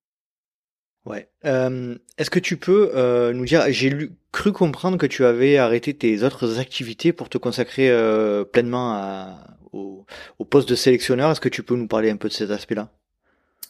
Ouais. 1.06 1.30
Euh, 1.46 1.96
Est-ce 2.18 2.30
que 2.30 2.40
tu 2.40 2.58
peux 2.58 2.92
euh, 2.94 3.34
nous 3.34 3.46
dire, 3.46 3.64
j'ai 3.70 3.92
cru 4.32 4.52
comprendre 4.52 4.98
que 4.98 5.08
tu 5.08 5.26
avais 5.26 5.58
arrêté 5.58 5.96
tes 5.96 6.24
autres 6.24 6.60
activités 6.60 7.12
pour 7.12 7.28
te 7.30 7.40
consacrer 7.40 7.90
euh, 7.90 8.44
pleinement 8.44 8.94
à, 8.94 9.58
au, 9.72 10.06
au, 10.38 10.46
poste 10.46 10.70
de 10.70 10.76
sélectionneur. 10.76 11.32
Est-ce 11.32 11.42
que 11.42 11.50
tu 11.50 11.64
peux 11.64 11.76
nous 11.76 11.88
parler 11.88 12.12
un 12.12 12.18
peu 12.18 12.28
de 12.28 12.34
cet 12.34 12.52
aspect-là 12.52 12.92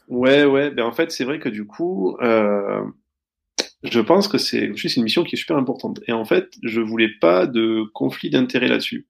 Ouais, 0.10 0.44
ouais. 0.44 0.72
Ben 0.72 0.84
en 0.84 0.92
fait, 0.92 1.12
c'est 1.12 1.24
vrai 1.24 1.40
que 1.40 1.48
du 1.48 1.66
coup, 1.66 2.18
je 2.20 4.00
pense 4.02 4.28
que 4.28 4.38
c'est 4.38 4.66
une 4.66 5.04
mission 5.04 5.24
qui 5.24 5.36
est 5.36 5.40
super 5.40 5.56
importante. 5.56 6.02
Et 6.08 6.12
en 6.12 6.26
fait, 6.26 6.50
je 6.64 6.82
voulais 6.82 7.10
pas 7.22 7.48
de 7.48 7.84
conflit 7.94 8.30
d'intérêt 8.30 8.68
là-dessus. 8.68 9.08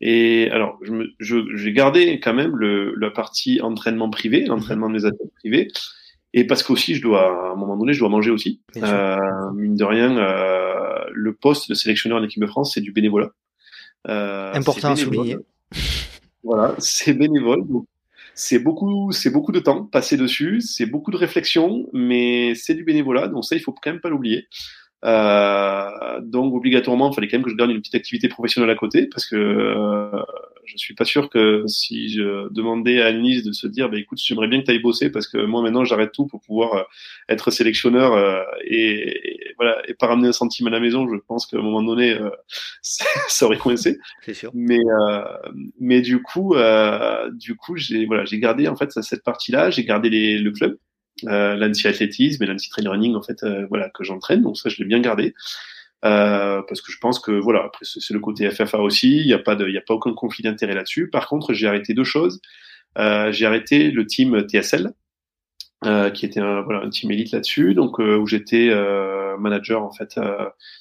Et 0.00 0.50
alors, 0.50 0.78
j'ai 1.18 1.72
gardé 1.72 2.20
quand 2.20 2.34
même 2.34 2.54
le, 2.54 2.94
la 2.96 3.10
partie 3.10 3.60
entraînement 3.62 4.10
privé, 4.10 4.44
l'entraînement 4.44 4.88
de 4.88 4.94
mes 4.94 5.04
athlètes 5.04 5.32
privés, 5.38 5.68
et 6.34 6.46
parce 6.46 6.62
qu'aussi, 6.62 6.94
je 6.94 7.02
dois, 7.02 7.48
à 7.48 7.52
un 7.52 7.56
moment 7.56 7.78
donné, 7.78 7.94
je 7.94 8.00
dois 8.00 8.10
manger 8.10 8.30
aussi. 8.30 8.60
Euh, 8.76 9.16
mine 9.54 9.74
de 9.74 9.84
rien, 9.84 10.18
euh, 10.18 11.04
le 11.10 11.34
poste 11.34 11.70
de 11.70 11.74
sélectionneur 11.74 12.18
en 12.18 12.24
équipe 12.24 12.42
de 12.42 12.46
France, 12.46 12.74
c'est 12.74 12.82
du 12.82 12.92
bénévolat. 12.92 13.30
Euh, 14.08 14.52
Important 14.52 14.92
à 14.92 14.96
souligner. 14.96 15.36
Voilà, 16.44 16.76
c'est 16.78 17.12
bénévole. 17.12 17.64
C'est 18.36 18.60
beaucoup, 18.60 19.10
c'est 19.10 19.30
beaucoup 19.30 19.50
de 19.50 19.58
temps 19.58 19.84
passé 19.84 20.16
dessus, 20.16 20.60
c'est 20.60 20.86
beaucoup 20.86 21.10
de 21.10 21.16
réflexion, 21.16 21.88
mais 21.92 22.54
c'est 22.54 22.74
du 22.74 22.84
bénévolat, 22.84 23.26
donc 23.26 23.44
ça, 23.44 23.56
il 23.56 23.60
faut 23.60 23.72
quand 23.72 23.90
même 23.90 24.00
pas 24.00 24.10
l'oublier. 24.10 24.46
Euh, 25.04 26.20
donc 26.22 26.54
obligatoirement, 26.54 27.10
il 27.10 27.14
fallait 27.14 27.28
quand 27.28 27.36
même 27.36 27.44
que 27.44 27.50
je 27.50 27.56
garde 27.56 27.70
une 27.70 27.80
petite 27.80 27.94
activité 27.94 28.28
professionnelle 28.28 28.70
à 28.70 28.74
côté 28.74 29.06
parce 29.06 29.26
que 29.26 29.36
euh, 29.36 30.22
je 30.66 30.76
suis 30.76 30.94
pas 30.94 31.04
sûr 31.04 31.30
que 31.30 31.64
si 31.66 32.08
je 32.10 32.48
demandais 32.52 33.00
à 33.00 33.12
Nice 33.12 33.44
de 33.44 33.52
se 33.52 33.66
dire, 33.66 33.88
bah, 33.88 33.98
écoute, 33.98 34.18
j'aimerais 34.22 34.48
bien 34.48 34.60
que 34.60 34.66
tu 34.66 34.72
ailles 34.72 34.80
bosser 34.80 35.10
parce 35.10 35.28
que 35.28 35.38
moi 35.38 35.62
maintenant 35.62 35.84
j'arrête 35.84 36.12
tout 36.12 36.26
pour 36.26 36.40
pouvoir 36.40 36.74
euh, 36.74 36.82
être 37.28 37.50
sélectionneur 37.50 38.12
euh, 38.14 38.42
et, 38.64 39.54
voilà 39.56 39.80
et 39.88 39.94
pas 39.94 40.08
ramener 40.08 40.28
un 40.28 40.32
centime 40.32 40.66
à 40.66 40.70
la 40.70 40.80
maison. 40.80 41.08
Je 41.08 41.18
pense 41.26 41.46
qu'à 41.46 41.58
un 41.58 41.62
moment 41.62 41.82
donné, 41.82 42.14
euh, 42.14 42.30
ça 42.82 43.46
aurait 43.46 43.58
coincé. 43.58 43.98
C'est 44.22 44.34
sûr. 44.34 44.50
Mais 44.54 44.80
mais 45.80 46.00
du 46.00 46.22
coup, 46.22 46.54
du 47.32 47.56
coup, 47.56 47.76
j'ai 47.76 48.06
voilà, 48.06 48.24
j'ai 48.24 48.38
gardé 48.38 48.68
en 48.68 48.76
fait 48.76 48.90
cette 48.92 49.22
partie-là. 49.22 49.70
J'ai 49.70 49.84
gardé 49.84 50.10
les, 50.10 50.38
le 50.38 50.50
club 50.50 50.78
euh, 51.24 51.56
l'anti 51.56 51.88
athlétisme 51.88 52.42
et 52.42 52.46
l'anti 52.46 52.68
trail 52.68 52.88
running 52.88 53.14
en 53.14 53.22
fait 53.22 53.42
euh, 53.42 53.66
voilà 53.68 53.88
que 53.90 54.04
j'entraîne. 54.04 54.42
Donc 54.42 54.58
ça 54.58 54.68
je 54.68 54.76
l'ai 54.78 54.84
bien 54.84 55.00
gardé. 55.00 55.34
Euh, 56.04 56.62
parce 56.68 56.82
que 56.82 56.92
je 56.92 56.98
pense 56.98 57.18
que 57.18 57.32
voilà 57.32 57.64
après 57.64 57.84
c'est 57.84 58.12
le 58.12 58.20
côté 58.20 58.50
FFA 58.50 58.78
aussi. 58.80 59.20
Il 59.20 59.26
n'y 59.26 59.32
a 59.32 59.38
pas 59.38 59.56
de 59.56 59.66
il 59.66 59.76
a 59.76 59.80
pas 59.80 59.94
aucun 59.94 60.12
conflit 60.14 60.44
d'intérêt 60.44 60.74
là-dessus. 60.74 61.08
Par 61.10 61.26
contre 61.28 61.54
j'ai 61.54 61.66
arrêté 61.66 61.94
deux 61.94 62.04
choses. 62.04 62.40
Euh, 62.98 63.32
j'ai 63.32 63.46
arrêté 63.46 63.90
le 63.90 64.06
team 64.06 64.46
TSL 64.46 64.92
euh, 65.84 66.10
qui 66.10 66.24
était 66.24 66.40
un, 66.40 66.62
voilà, 66.62 66.80
un 66.80 66.88
team 66.90 67.10
élite 67.10 67.32
là-dessus, 67.32 67.74
donc 67.74 68.00
euh, 68.00 68.16
où 68.16 68.26
j'étais 68.26 68.70
manager 69.38 69.82
en 69.82 69.92
fait, 69.92 70.18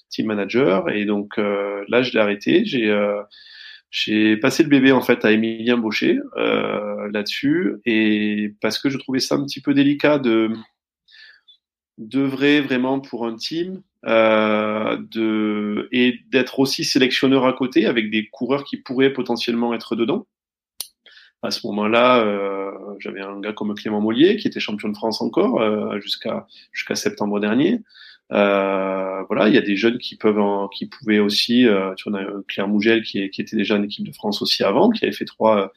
team 0.09 0.27
manager, 0.27 0.89
et 0.89 1.05
donc 1.05 1.37
là 1.37 2.01
je 2.01 2.13
l'ai 2.13 2.19
arrêté. 2.19 2.65
J'ai 2.65 2.93
j'ai 3.89 4.37
passé 4.37 4.63
le 4.63 4.69
bébé 4.69 4.91
en 4.91 5.01
fait 5.01 5.23
à 5.25 5.31
Emilien 5.31 5.77
Baucher 5.77 6.19
euh, 6.37 7.09
là-dessus 7.11 7.77
et 7.85 8.53
parce 8.61 8.79
que 8.79 8.89
je 8.89 8.97
trouvais 8.97 9.19
ça 9.19 9.35
un 9.35 9.45
petit 9.45 9.61
peu 9.61 9.73
délicat 9.73 10.19
de 10.19 10.51
d'œuvrer 11.97 12.61
vraiment 12.61 12.99
pour 12.99 13.25
un 13.25 13.35
team 13.35 13.81
euh, 14.05 14.97
de 15.11 15.87
et 15.91 16.19
d'être 16.29 16.59
aussi 16.59 16.83
sélectionneur 16.83 17.45
à 17.45 17.53
côté 17.53 17.85
avec 17.85 18.11
des 18.11 18.27
coureurs 18.27 18.63
qui 18.63 18.77
pourraient 18.77 19.13
potentiellement 19.13 19.73
être 19.73 19.95
dedans. 19.95 20.27
À 21.41 21.51
ce 21.51 21.65
moment-là, 21.67 22.19
euh, 22.19 22.71
j'avais 22.99 23.21
un 23.21 23.39
gars 23.39 23.53
comme 23.53 23.73
Clément 23.75 24.01
Mollier 24.01 24.37
qui 24.37 24.47
était 24.47 24.59
champion 24.59 24.89
de 24.89 24.95
France 24.95 25.21
encore 25.21 25.61
euh, 25.61 25.99
jusqu'à 25.99 26.47
jusqu'à 26.71 26.95
septembre 26.95 27.39
dernier. 27.39 27.81
Euh, 28.31 29.23
voilà, 29.27 29.47
il 29.47 29.53
y 29.53 29.57
a 29.57 29.61
des 29.61 29.75
jeunes 29.75 29.97
qui 29.99 30.15
peuvent, 30.15 30.39
en, 30.39 30.67
qui 30.67 30.87
pouvaient 30.87 31.19
aussi. 31.19 31.67
Euh, 31.67 31.93
tu 31.95 32.09
vois, 32.09 32.19
on 32.19 32.23
a 32.23 32.41
Claire 32.47 32.67
Mougel 32.67 33.03
qui, 33.03 33.29
qui, 33.29 33.41
était 33.41 33.55
déjà 33.55 33.75
en 33.75 33.83
équipe 33.83 34.05
de 34.05 34.11
France 34.11 34.41
aussi 34.41 34.63
avant, 34.63 34.89
qui 34.89 35.05
avait 35.05 35.13
fait 35.13 35.25
trois 35.25 35.61
euh, 35.61 35.67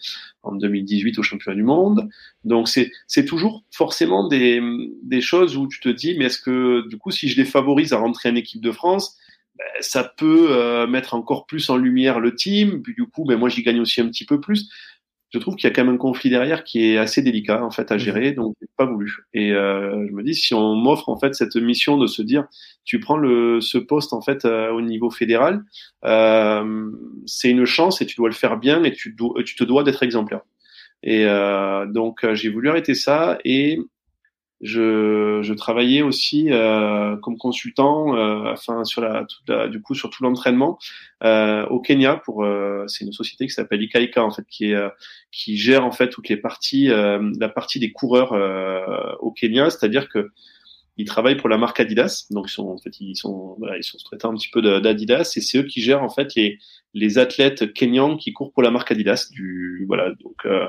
en 0.43 0.55
2018 0.55 1.19
au 1.19 1.23
championnat 1.23 1.57
du 1.57 1.63
monde. 1.63 2.09
Donc 2.45 2.69
c'est 2.69 2.91
c'est 3.07 3.27
toujours 3.27 3.65
forcément 3.71 4.29
des 4.29 4.63
des 5.03 5.21
choses 5.21 5.57
où 5.57 5.69
tu 5.69 5.81
te 5.81 5.89
dis, 5.89 6.17
mais 6.19 6.27
est-ce 6.27 6.41
que 6.41 6.89
du 6.89 6.97
coup, 6.97 7.11
si 7.11 7.29
je 7.29 7.37
les 7.37 7.45
favorise 7.45 7.93
à 7.93 7.99
rentrer 7.99 8.31
en 8.31 8.35
équipe 8.35 8.63
de 8.63 8.73
France, 8.73 9.19
ben, 9.59 9.67
ça 9.81 10.05
peut 10.05 10.49
euh, 10.51 10.87
mettre 10.87 11.15
encore 11.15 11.47
plus 11.47 11.69
en 11.69 11.77
lumière 11.77 12.21
le 12.21 12.35
team. 12.35 12.83
Puis 12.83 12.95
du 12.95 13.07
coup, 13.07 13.25
ben 13.25 13.37
moi 13.39 13.49
j'y 13.49 13.63
gagne 13.63 13.81
aussi 13.81 14.01
un 14.01 14.09
petit 14.09 14.25
peu 14.25 14.41
plus 14.41 14.71
je 15.31 15.39
trouve 15.39 15.57
qu'il 15.57 15.69
y 15.69 15.73
a 15.73 15.75
quand 15.75 15.85
même 15.85 15.95
un 15.95 15.99
conflit 15.99 16.31
derrière 16.31 16.65
qui 16.65 16.91
est 16.91 16.99
assez 16.99 17.21
délicat 17.21 17.63
en 17.63 17.71
fait 17.71 17.91
à 17.93 17.95
mhm. 17.95 18.01
gérer, 18.01 18.33
donc 18.33 18.57
j'ai 18.61 18.69
pas 18.77 18.87
voulu. 18.87 19.13
Et 19.35 19.53
euh, 19.53 20.07
je 20.09 20.13
me 20.13 20.23
dis 20.23 20.35
si 20.35 20.55
on 20.55 20.75
m'offre 20.75 21.09
en 21.09 21.19
fait 21.19 21.35
cette 21.35 21.57
mission 21.57 21.99
de 21.99 22.07
se 22.07 22.23
dire 22.23 22.47
tu 22.85 22.99
prends 23.01 23.17
le 23.19 23.61
ce 23.61 23.79
poste 23.79 24.13
en 24.13 24.23
fait 24.23 24.45
euh, 24.45 24.71
au 24.71 24.81
niveau 24.81 25.11
fédéral, 25.11 25.65
euh, 26.05 26.91
c'est 27.27 27.51
une 27.51 27.67
chance 27.67 28.01
et 28.01 28.07
tu 28.07 28.17
dois 28.17 28.29
le 28.29 28.35
faire 28.35 28.57
bien 28.57 28.83
et 28.85 28.93
tu, 28.93 29.13
dois, 29.13 29.43
tu 29.45 29.55
te 29.55 29.65
dois 29.65 29.85
d'être 29.85 30.03
exemplaire. 30.03 30.41
Et 31.03 31.27
euh, 31.27 31.87
donc 31.87 32.25
euh, 32.25 32.35
j'ai 32.35 32.49
voulu 32.49 32.69
arrêter 32.71 32.95
ça 32.95 33.39
et 33.45 33.79
je, 34.61 35.41
je 35.43 35.55
travaillais 35.55 36.03
aussi 36.03 36.51
euh, 36.51 37.17
comme 37.17 37.37
consultant, 37.37 38.17
euh, 38.17 38.53
enfin 38.53 38.85
sur 38.85 39.01
la, 39.01 39.25
toute 39.25 39.49
la, 39.49 39.69
du 39.69 39.81
coup 39.81 39.95
sur 39.95 40.11
tout 40.11 40.23
l'entraînement 40.25 40.79
euh, 41.23 41.65
au 41.67 41.81
Kenya 41.81 42.17
pour 42.17 42.45
euh, 42.45 42.85
c'est 42.89 43.05
une 43.05 43.13
société 43.13 43.47
qui 43.47 43.53
s'appelle 43.53 43.83
Ikaika 43.83 44.25
en 44.25 44.31
fait 44.31 44.45
qui 44.49 44.71
est 44.71 44.75
euh, 44.75 44.89
qui 45.31 45.57
gère 45.57 45.85
en 45.85 45.93
fait 45.93 46.09
toutes 46.09 46.29
les 46.29 46.37
parties 46.37 46.91
euh, 46.91 47.33
la 47.39 47.49
partie 47.49 47.79
des 47.79 47.93
coureurs 47.93 48.33
au 49.21 49.31
Kenya, 49.31 49.71
c'est-à-dire 49.71 50.09
que 50.09 50.31
ils 50.99 51.07
travaillent 51.07 51.37
pour 51.37 51.49
la 51.49 51.59
marque 51.59 51.79
Adidas, 51.79 52.27
donc 52.31 52.47
ils 52.49 52.53
sont 52.53 52.69
en 52.69 52.77
fait 52.77 53.01
ils 53.01 53.15
sont 53.15 53.57
ils 53.77 53.85
sont 53.85 53.99
traités 53.99 54.27
un 54.27 54.35
petit 54.35 54.51
peu 54.51 54.61
d'Adidas 54.81 55.33
et 55.37 55.41
c'est 55.41 55.59
eux 55.59 55.63
qui 55.63 55.81
gèrent 55.81 56.03
en 56.03 56.11
fait 56.11 56.35
les 56.35 56.59
les 56.93 57.19
athlètes 57.19 57.73
kenyans 57.73 58.17
qui 58.17 58.33
courent 58.33 58.53
pour 58.53 58.65
la 58.65 58.73
marque 58.73 58.91
Adidas. 58.91 59.29
Du 59.31 59.85
voilà 59.87 60.11
donc 60.21 60.45
euh, 60.45 60.69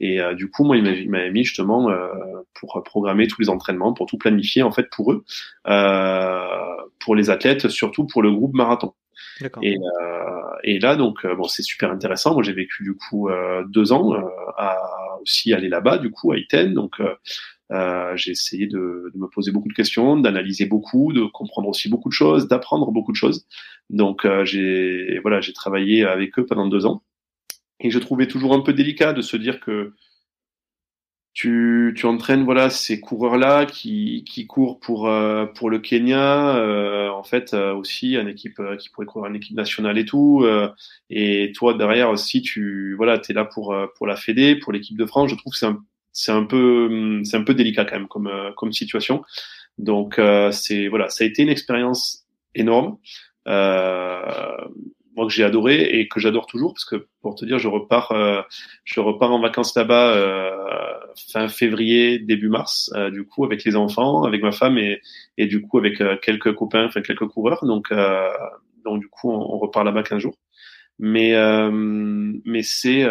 et 0.00 0.20
euh, 0.20 0.34
du 0.34 0.50
coup 0.50 0.64
moi 0.64 0.76
il 0.76 1.08
m'avait 1.08 1.30
mis 1.30 1.44
justement 1.44 1.90
euh, 1.90 2.08
pour 2.54 2.82
programmer 2.84 3.28
tous 3.28 3.40
les 3.40 3.48
entraînements, 3.48 3.92
pour 3.94 4.06
tout 4.06 4.18
planifier 4.18 4.64
en 4.64 4.72
fait 4.72 4.90
pour 4.90 5.12
eux, 5.12 5.24
pour 6.98 7.14
les 7.14 7.30
athlètes, 7.30 7.68
surtout 7.68 8.04
pour 8.04 8.22
le 8.22 8.32
groupe 8.32 8.54
marathon. 8.54 8.94
Et, 9.62 9.76
et 10.64 10.78
là 10.78 10.96
donc 10.96 11.26
bon 11.26 11.44
c'est 11.44 11.62
super 11.62 11.90
intéressant. 11.90 12.34
Moi 12.34 12.42
j'ai 12.42 12.52
vécu 12.52 12.82
du 12.82 12.94
coup 12.94 13.28
deux 13.66 13.92
ans 13.92 14.14
à 14.56 14.76
aussi 15.22 15.52
aller 15.52 15.68
là-bas 15.68 15.98
du 15.98 16.10
coup 16.10 16.32
à 16.32 16.38
Iten 16.38 16.74
donc 16.74 17.00
euh, 17.70 18.16
j'ai 18.16 18.30
essayé 18.30 18.66
de, 18.66 19.10
de, 19.12 19.18
me 19.18 19.28
poser 19.28 19.52
beaucoup 19.52 19.68
de 19.68 19.74
questions, 19.74 20.16
d'analyser 20.16 20.64
beaucoup, 20.64 21.12
de 21.12 21.24
comprendre 21.24 21.68
aussi 21.68 21.88
beaucoup 21.90 22.08
de 22.08 22.14
choses, 22.14 22.48
d'apprendre 22.48 22.90
beaucoup 22.92 23.12
de 23.12 23.16
choses. 23.16 23.46
Donc 23.90 24.24
euh, 24.24 24.44
j'ai 24.44 25.18
voilà, 25.20 25.40
j'ai 25.40 25.52
travaillé 25.52 26.04
avec 26.04 26.38
eux 26.38 26.46
pendant 26.46 26.66
deux 26.66 26.86
ans 26.86 27.02
et 27.80 27.90
je 27.90 27.98
trouvais 27.98 28.26
toujours 28.26 28.54
un 28.54 28.60
peu 28.60 28.72
délicat 28.72 29.12
de 29.12 29.20
se 29.20 29.36
dire 29.36 29.60
que 29.60 29.92
tu, 31.38 31.94
tu 31.96 32.06
entraînes 32.06 32.44
voilà 32.44 32.68
ces 32.68 32.98
coureurs 32.98 33.36
là 33.36 33.64
qui, 33.64 34.24
qui 34.26 34.46
courent 34.46 34.80
pour 34.80 35.08
euh, 35.08 35.46
pour 35.46 35.70
le 35.70 35.78
Kenya 35.78 36.56
euh, 36.56 37.10
en 37.10 37.22
fait 37.22 37.54
euh, 37.54 37.74
aussi 37.74 38.16
une 38.16 38.28
équipe 38.28 38.60
qui 38.78 38.88
pourrait 38.88 39.06
courir 39.06 39.30
une 39.30 39.36
équipe 39.36 39.56
nationale 39.56 39.98
et 39.98 40.04
tout 40.04 40.44
et 41.10 41.52
toi 41.54 41.74
derrière 41.74 42.10
aussi 42.10 42.42
tu 42.42 42.94
voilà 42.96 43.18
tu 43.18 43.32
es 43.32 43.34
là 43.34 43.44
pour 43.44 43.76
pour 43.96 44.06
la 44.06 44.16
Fédé 44.16 44.56
pour 44.56 44.72
l'équipe 44.72 44.96
de 44.96 45.06
France 45.06 45.30
je 45.30 45.36
trouve 45.36 45.52
que 45.52 45.58
c'est 45.58 45.66
un 45.66 45.82
c'est 46.18 46.32
un 46.32 46.44
peu 46.44 47.22
c'est 47.22 47.36
un 47.36 47.44
peu 47.44 47.54
délicat 47.54 47.84
quand 47.84 47.96
même 47.96 48.08
comme 48.08 48.26
euh, 48.26 48.50
comme 48.56 48.72
situation. 48.72 49.22
Donc 49.78 50.18
euh, 50.18 50.50
c'est 50.50 50.88
voilà, 50.88 51.08
ça 51.10 51.22
a 51.22 51.26
été 51.28 51.42
une 51.42 51.48
expérience 51.48 52.26
énorme. 52.56 52.98
Euh, 55.18 55.22
moi 55.22 55.26
que 55.26 55.32
j'ai 55.32 55.44
adoré 55.44 55.80
et 55.98 56.08
que 56.08 56.20
j'adore 56.20 56.46
toujours 56.46 56.74
parce 56.74 56.84
que 56.84 57.06
pour 57.22 57.34
te 57.34 57.44
dire 57.44 57.58
je 57.58 57.68
repars 57.68 58.12
je 58.84 59.00
repars 59.00 59.32
en 59.32 59.40
vacances 59.40 59.74
là-bas 59.76 60.14
fin 61.32 61.48
février 61.48 62.18
début 62.18 62.48
mars 62.48 62.92
du 63.12 63.24
coup 63.24 63.44
avec 63.44 63.64
les 63.64 63.74
enfants 63.74 64.22
avec 64.22 64.42
ma 64.42 64.52
femme 64.52 64.78
et 64.78 65.00
et 65.36 65.46
du 65.46 65.62
coup 65.62 65.78
avec 65.78 66.02
quelques 66.22 66.54
copains 66.54 66.86
enfin 66.86 67.00
quelques 67.02 67.26
coureurs 67.26 67.64
donc 67.64 67.92
donc 68.84 69.00
du 69.00 69.08
coup 69.08 69.30
on, 69.30 69.54
on 69.54 69.58
repart 69.58 69.84
là-bas 69.84 70.02
15 70.04 70.18
jours 70.18 70.38
mais 70.98 71.34
mais 72.44 72.62
c'est 72.62 73.04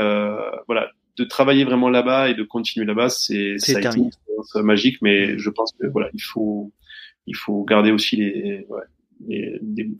voilà 0.67 0.91
de 1.17 1.23
travailler 1.23 1.63
vraiment 1.63 1.89
là-bas 1.89 2.29
et 2.29 2.35
de 2.35 2.43
continuer 2.43 2.85
là-bas, 2.85 3.09
c'est 3.09 3.57
ça 3.57 3.77
a 3.77 3.79
été 3.79 3.99
une 3.99 4.11
magique. 4.63 5.01
Mais 5.01 5.37
je 5.37 5.49
pense 5.49 5.73
que 5.73 5.87
voilà, 5.87 6.09
il 6.13 6.21
faut 6.21 6.71
il 7.25 7.35
faut 7.35 7.63
garder 7.65 7.91
aussi 7.91 8.15
les, 8.15 8.65
ouais, 8.69 8.83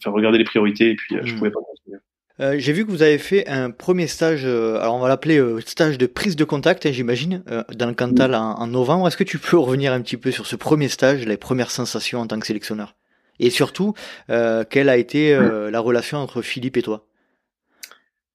faire 0.01 0.13
regarder 0.13 0.37
les 0.37 0.43
priorités 0.43 0.91
et 0.91 0.95
puis 0.95 1.15
euh, 1.15 1.21
je 1.23 1.33
hmm. 1.33 1.37
pouvais 1.37 1.51
pas 1.51 1.59
continuer. 1.59 1.97
Euh, 2.39 2.55
J'ai 2.59 2.71
vu 2.71 2.85
que 2.85 2.91
vous 2.91 3.01
avez 3.01 3.17
fait 3.17 3.47
un 3.47 3.71
premier 3.71 4.07
stage, 4.07 4.43
euh, 4.45 4.79
alors 4.79 4.95
on 4.95 4.99
va 4.99 5.07
l'appeler 5.07 5.39
euh, 5.39 5.59
stage 5.61 5.97
de 5.97 6.05
prise 6.05 6.35
de 6.35 6.43
contact, 6.43 6.85
hein, 6.85 6.91
j'imagine, 6.91 7.43
dans 7.75 7.87
le 7.87 7.93
Cantal 7.93 8.35
en, 8.35 8.53
en, 8.59 8.67
novembre. 8.67 9.07
Est-ce 9.07 9.17
que 9.17 9.23
tu 9.23 9.39
peux 9.39 9.57
revenir 9.57 9.91
un 9.91 10.01
petit 10.01 10.17
peu 10.17 10.31
sur 10.31 10.45
ce 10.45 10.55
premier 10.55 10.87
stage, 10.87 11.25
les 11.25 11.37
premières 11.37 11.71
sensations 11.71 12.19
en 12.19 12.27
tant 12.27 12.39
que 12.39 12.45
sélectionneur? 12.45 12.95
Et 13.39 13.51
surtout, 13.51 13.93
quelle 14.27 14.89
a 14.89 14.97
été 14.97 15.37
la 15.71 15.79
relation 15.79 16.17
entre 16.17 16.41
Philippe 16.41 16.75
et 16.75 16.81
toi? 16.81 17.05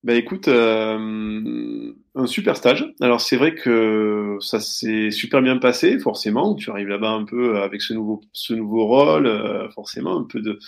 Bah 0.04 0.14
écoute, 0.14 0.48
euh, 0.48 1.92
un 2.14 2.26
super 2.26 2.56
stage. 2.56 2.92
Alors 3.00 3.20
c'est 3.20 3.36
vrai 3.36 3.54
que 3.54 4.36
ça 4.40 4.58
s'est 4.58 5.12
super 5.12 5.42
bien 5.42 5.58
passé, 5.58 5.98
forcément. 5.98 6.54
Tu 6.56 6.70
arrives 6.70 6.88
là-bas 6.88 7.10
un 7.10 7.24
peu 7.24 7.58
avec 7.58 7.82
ce 7.82 7.94
nouveau, 7.94 8.20
ce 8.32 8.52
nouveau 8.52 8.86
rôle, 8.86 9.26
euh, 9.26 9.70
forcément 9.70 10.18
un 10.18 10.24
peu 10.24 10.40
de, 10.40 10.58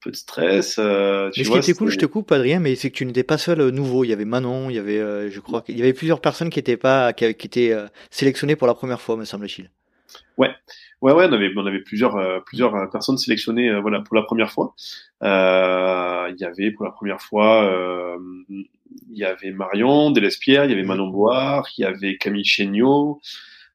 peu 0.00 0.10
de 0.10 0.16
stress. 0.16 0.76
Euh, 0.80 1.30
tu 1.30 1.40
mais 1.40 1.44
ce 1.44 1.50
qui 1.50 1.58
était 1.58 1.74
cool, 1.74 1.90
je 1.90 1.98
te 1.98 2.06
coupe, 2.06 2.32
Adrien, 2.32 2.58
mais 2.58 2.74
c'est 2.74 2.90
que 2.90 2.96
tu 2.96 3.06
n'étais 3.06 3.22
pas 3.22 3.38
seul 3.38 3.68
nouveau. 3.68 4.02
Il 4.02 4.08
y 4.08 4.12
avait 4.12 4.24
Manon, 4.24 4.68
il 4.68 4.74
y 4.74 4.80
avait, 4.80 5.30
je 5.30 5.38
crois, 5.38 5.62
qu'il 5.62 5.78
y 5.78 5.82
avait 5.82 5.92
plusieurs 5.92 6.20
personnes 6.20 6.50
qui 6.50 6.58
étaient 6.58 6.76
pas, 6.76 7.12
qui, 7.12 7.32
qui 7.34 7.46
étaient 7.46 7.76
sélectionnées 8.10 8.56
pour 8.56 8.66
la 8.66 8.74
première 8.74 9.00
fois, 9.00 9.16
me 9.16 9.24
semble-t-il. 9.24 9.70
Ouais. 10.38 10.50
Ouais, 11.02 11.12
ouais, 11.12 11.26
on 11.28 11.32
avait, 11.32 11.50
on 11.56 11.66
avait 11.66 11.80
plusieurs, 11.80 12.16
euh, 12.16 12.38
plusieurs 12.38 12.76
euh, 12.76 12.86
personnes 12.86 13.18
sélectionnées, 13.18 13.68
euh, 13.68 13.80
voilà, 13.80 14.00
pour 14.00 14.14
la 14.14 14.22
première 14.22 14.52
fois. 14.52 14.74
Il 15.20 16.36
y 16.38 16.44
avait 16.44 16.70
pour 16.70 16.84
la 16.84 16.92
première 16.92 17.20
fois, 17.20 18.16
il 18.50 19.18
y 19.18 19.24
avait 19.24 19.50
Marion 19.50 20.10
Delespierre, 20.10 20.64
il 20.64 20.70
y 20.70 20.74
avait 20.74 20.84
Manon 20.84 21.08
Boire, 21.08 21.68
il 21.76 21.82
y 21.82 21.84
avait 21.84 22.16
Camille 22.18 22.44
Chéniaud, 22.44 23.20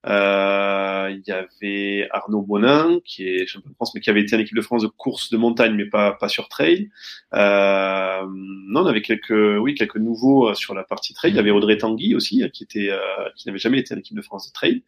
il 0.05 1.23
y 1.25 1.31
avait 1.31 2.07
Arnaud 2.11 2.41
Bonin, 2.41 2.99
qui 3.03 3.27
est 3.27 3.45
champion 3.47 3.69
de 3.69 3.75
France, 3.75 3.93
mais 3.95 4.01
qui 4.01 4.09
avait 4.09 4.21
été 4.21 4.35
en 4.35 4.39
équipe 4.39 4.55
de 4.55 4.61
France 4.61 4.83
de 4.83 4.87
course 4.87 5.29
de 5.31 5.37
montagne, 5.37 5.73
mais 5.75 5.85
pas, 5.85 6.13
pas 6.13 6.29
sur 6.29 6.47
trail. 6.47 6.89
Euh, 7.33 8.21
non, 8.25 8.81
on 8.81 8.85
avait 8.85 9.01
quelques, 9.01 9.59
oui, 9.59 9.75
quelques 9.75 9.97
nouveaux 9.97 10.49
euh, 10.49 10.53
sur 10.53 10.73
la 10.73 10.83
partie 10.83 11.13
trail. 11.13 11.31
Il 11.31 11.35
y 11.35 11.39
avait 11.39 11.51
Audrey 11.51 11.77
Tanguy 11.77 12.15
aussi, 12.15 12.43
qui 12.51 12.63
était, 12.63 12.89
euh, 12.89 12.99
qui 13.35 13.47
n'avait 13.47 13.59
jamais 13.59 13.79
été 13.79 13.93
en 13.93 13.97
équipe 13.97 14.15
de 14.15 14.21
France 14.21 14.47
de 14.47 14.53
trail. 14.53 14.83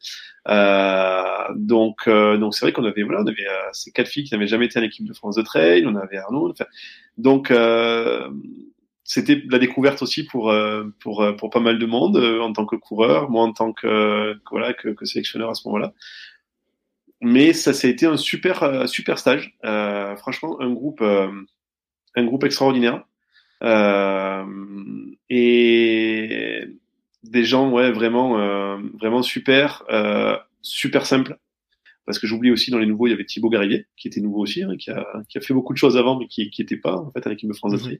Euh, 0.47 1.53
donc, 1.55 2.07
donc 2.07 2.55
c'est 2.55 2.65
vrai 2.65 2.73
qu'on 2.73 2.85
avait, 2.85 3.03
voilà, 3.03 3.21
on 3.21 3.27
avait 3.27 3.47
ces 3.73 3.91
quatre 3.91 4.07
filles 4.07 4.23
qui 4.23 4.33
n'avaient 4.33 4.47
jamais 4.47 4.65
été 4.65 4.79
en 4.79 4.83
équipe 4.83 5.07
de 5.07 5.13
France 5.13 5.35
de 5.35 5.41
trail. 5.41 5.85
On 5.85 5.95
avait 5.95 6.17
Arnaud. 6.17 6.49
Enfin, 6.49 6.65
donc 7.17 7.51
c'était 9.09 9.41
la 9.49 9.57
découverte 9.57 10.03
aussi 10.03 10.23
pour 10.23 10.51
euh, 10.51 10.83
pour 10.99 11.23
euh, 11.23 11.33
pour 11.33 11.49
pas 11.49 11.59
mal 11.59 11.79
de 11.79 11.85
monde 11.87 12.17
euh, 12.17 12.41
en 12.41 12.53
tant 12.53 12.67
que 12.67 12.75
coureur, 12.75 13.31
moi 13.31 13.41
en 13.43 13.53
tant 13.53 13.73
que 13.73 14.39
voilà 14.51 14.73
que, 14.73 14.93
sélectionneur 15.03 15.49
à 15.49 15.55
ce 15.55 15.67
moment-là. 15.67 15.93
Mais 17.19 17.53
ça, 17.53 17.73
ça 17.73 17.87
a 17.87 17.91
été 17.91 18.05
un 18.05 18.17
super 18.17 18.87
super 18.87 19.17
stage. 19.17 19.57
franchement, 20.17 20.61
un 20.61 20.71
groupe 20.71 21.01
un 21.01 22.23
groupe 22.23 22.43
extraordinaire 22.43 23.03
et 25.29 26.67
des 27.23 27.43
gens 27.43 27.71
ouais 27.71 27.91
vraiment 27.91 28.77
vraiment 28.99 29.23
super 29.23 29.83
super 30.61 31.05
simple 31.07 31.39
parce 32.09 32.17
que 32.17 32.25
j'oublie 32.25 32.49
aussi 32.49 32.71
dans 32.71 32.79
les 32.79 32.87
nouveaux 32.87 33.05
il 33.05 33.11
y 33.11 33.13
avait 33.13 33.23
Thibaut 33.23 33.49
Garivier 33.49 33.85
qui 33.97 34.07
était 34.07 34.19
nouveau 34.19 34.39
aussi 34.41 34.63
hein, 34.63 34.75
qui 34.79 34.89
a 34.89 35.05
qui 35.29 35.37
a 35.37 35.41
fait 35.41 35.53
beaucoup 35.53 35.73
de 35.73 35.77
choses 35.77 35.95
avant 35.95 36.17
mais 36.17 36.25
qui 36.25 36.49
qui 36.49 36.63
était 36.63 36.75
pas 36.75 36.97
en 36.97 37.11
fait 37.11 37.19
avec 37.19 37.37
l'équipe 37.37 37.49
de 37.49 37.55
France 37.55 37.73
mhm. 37.73 37.97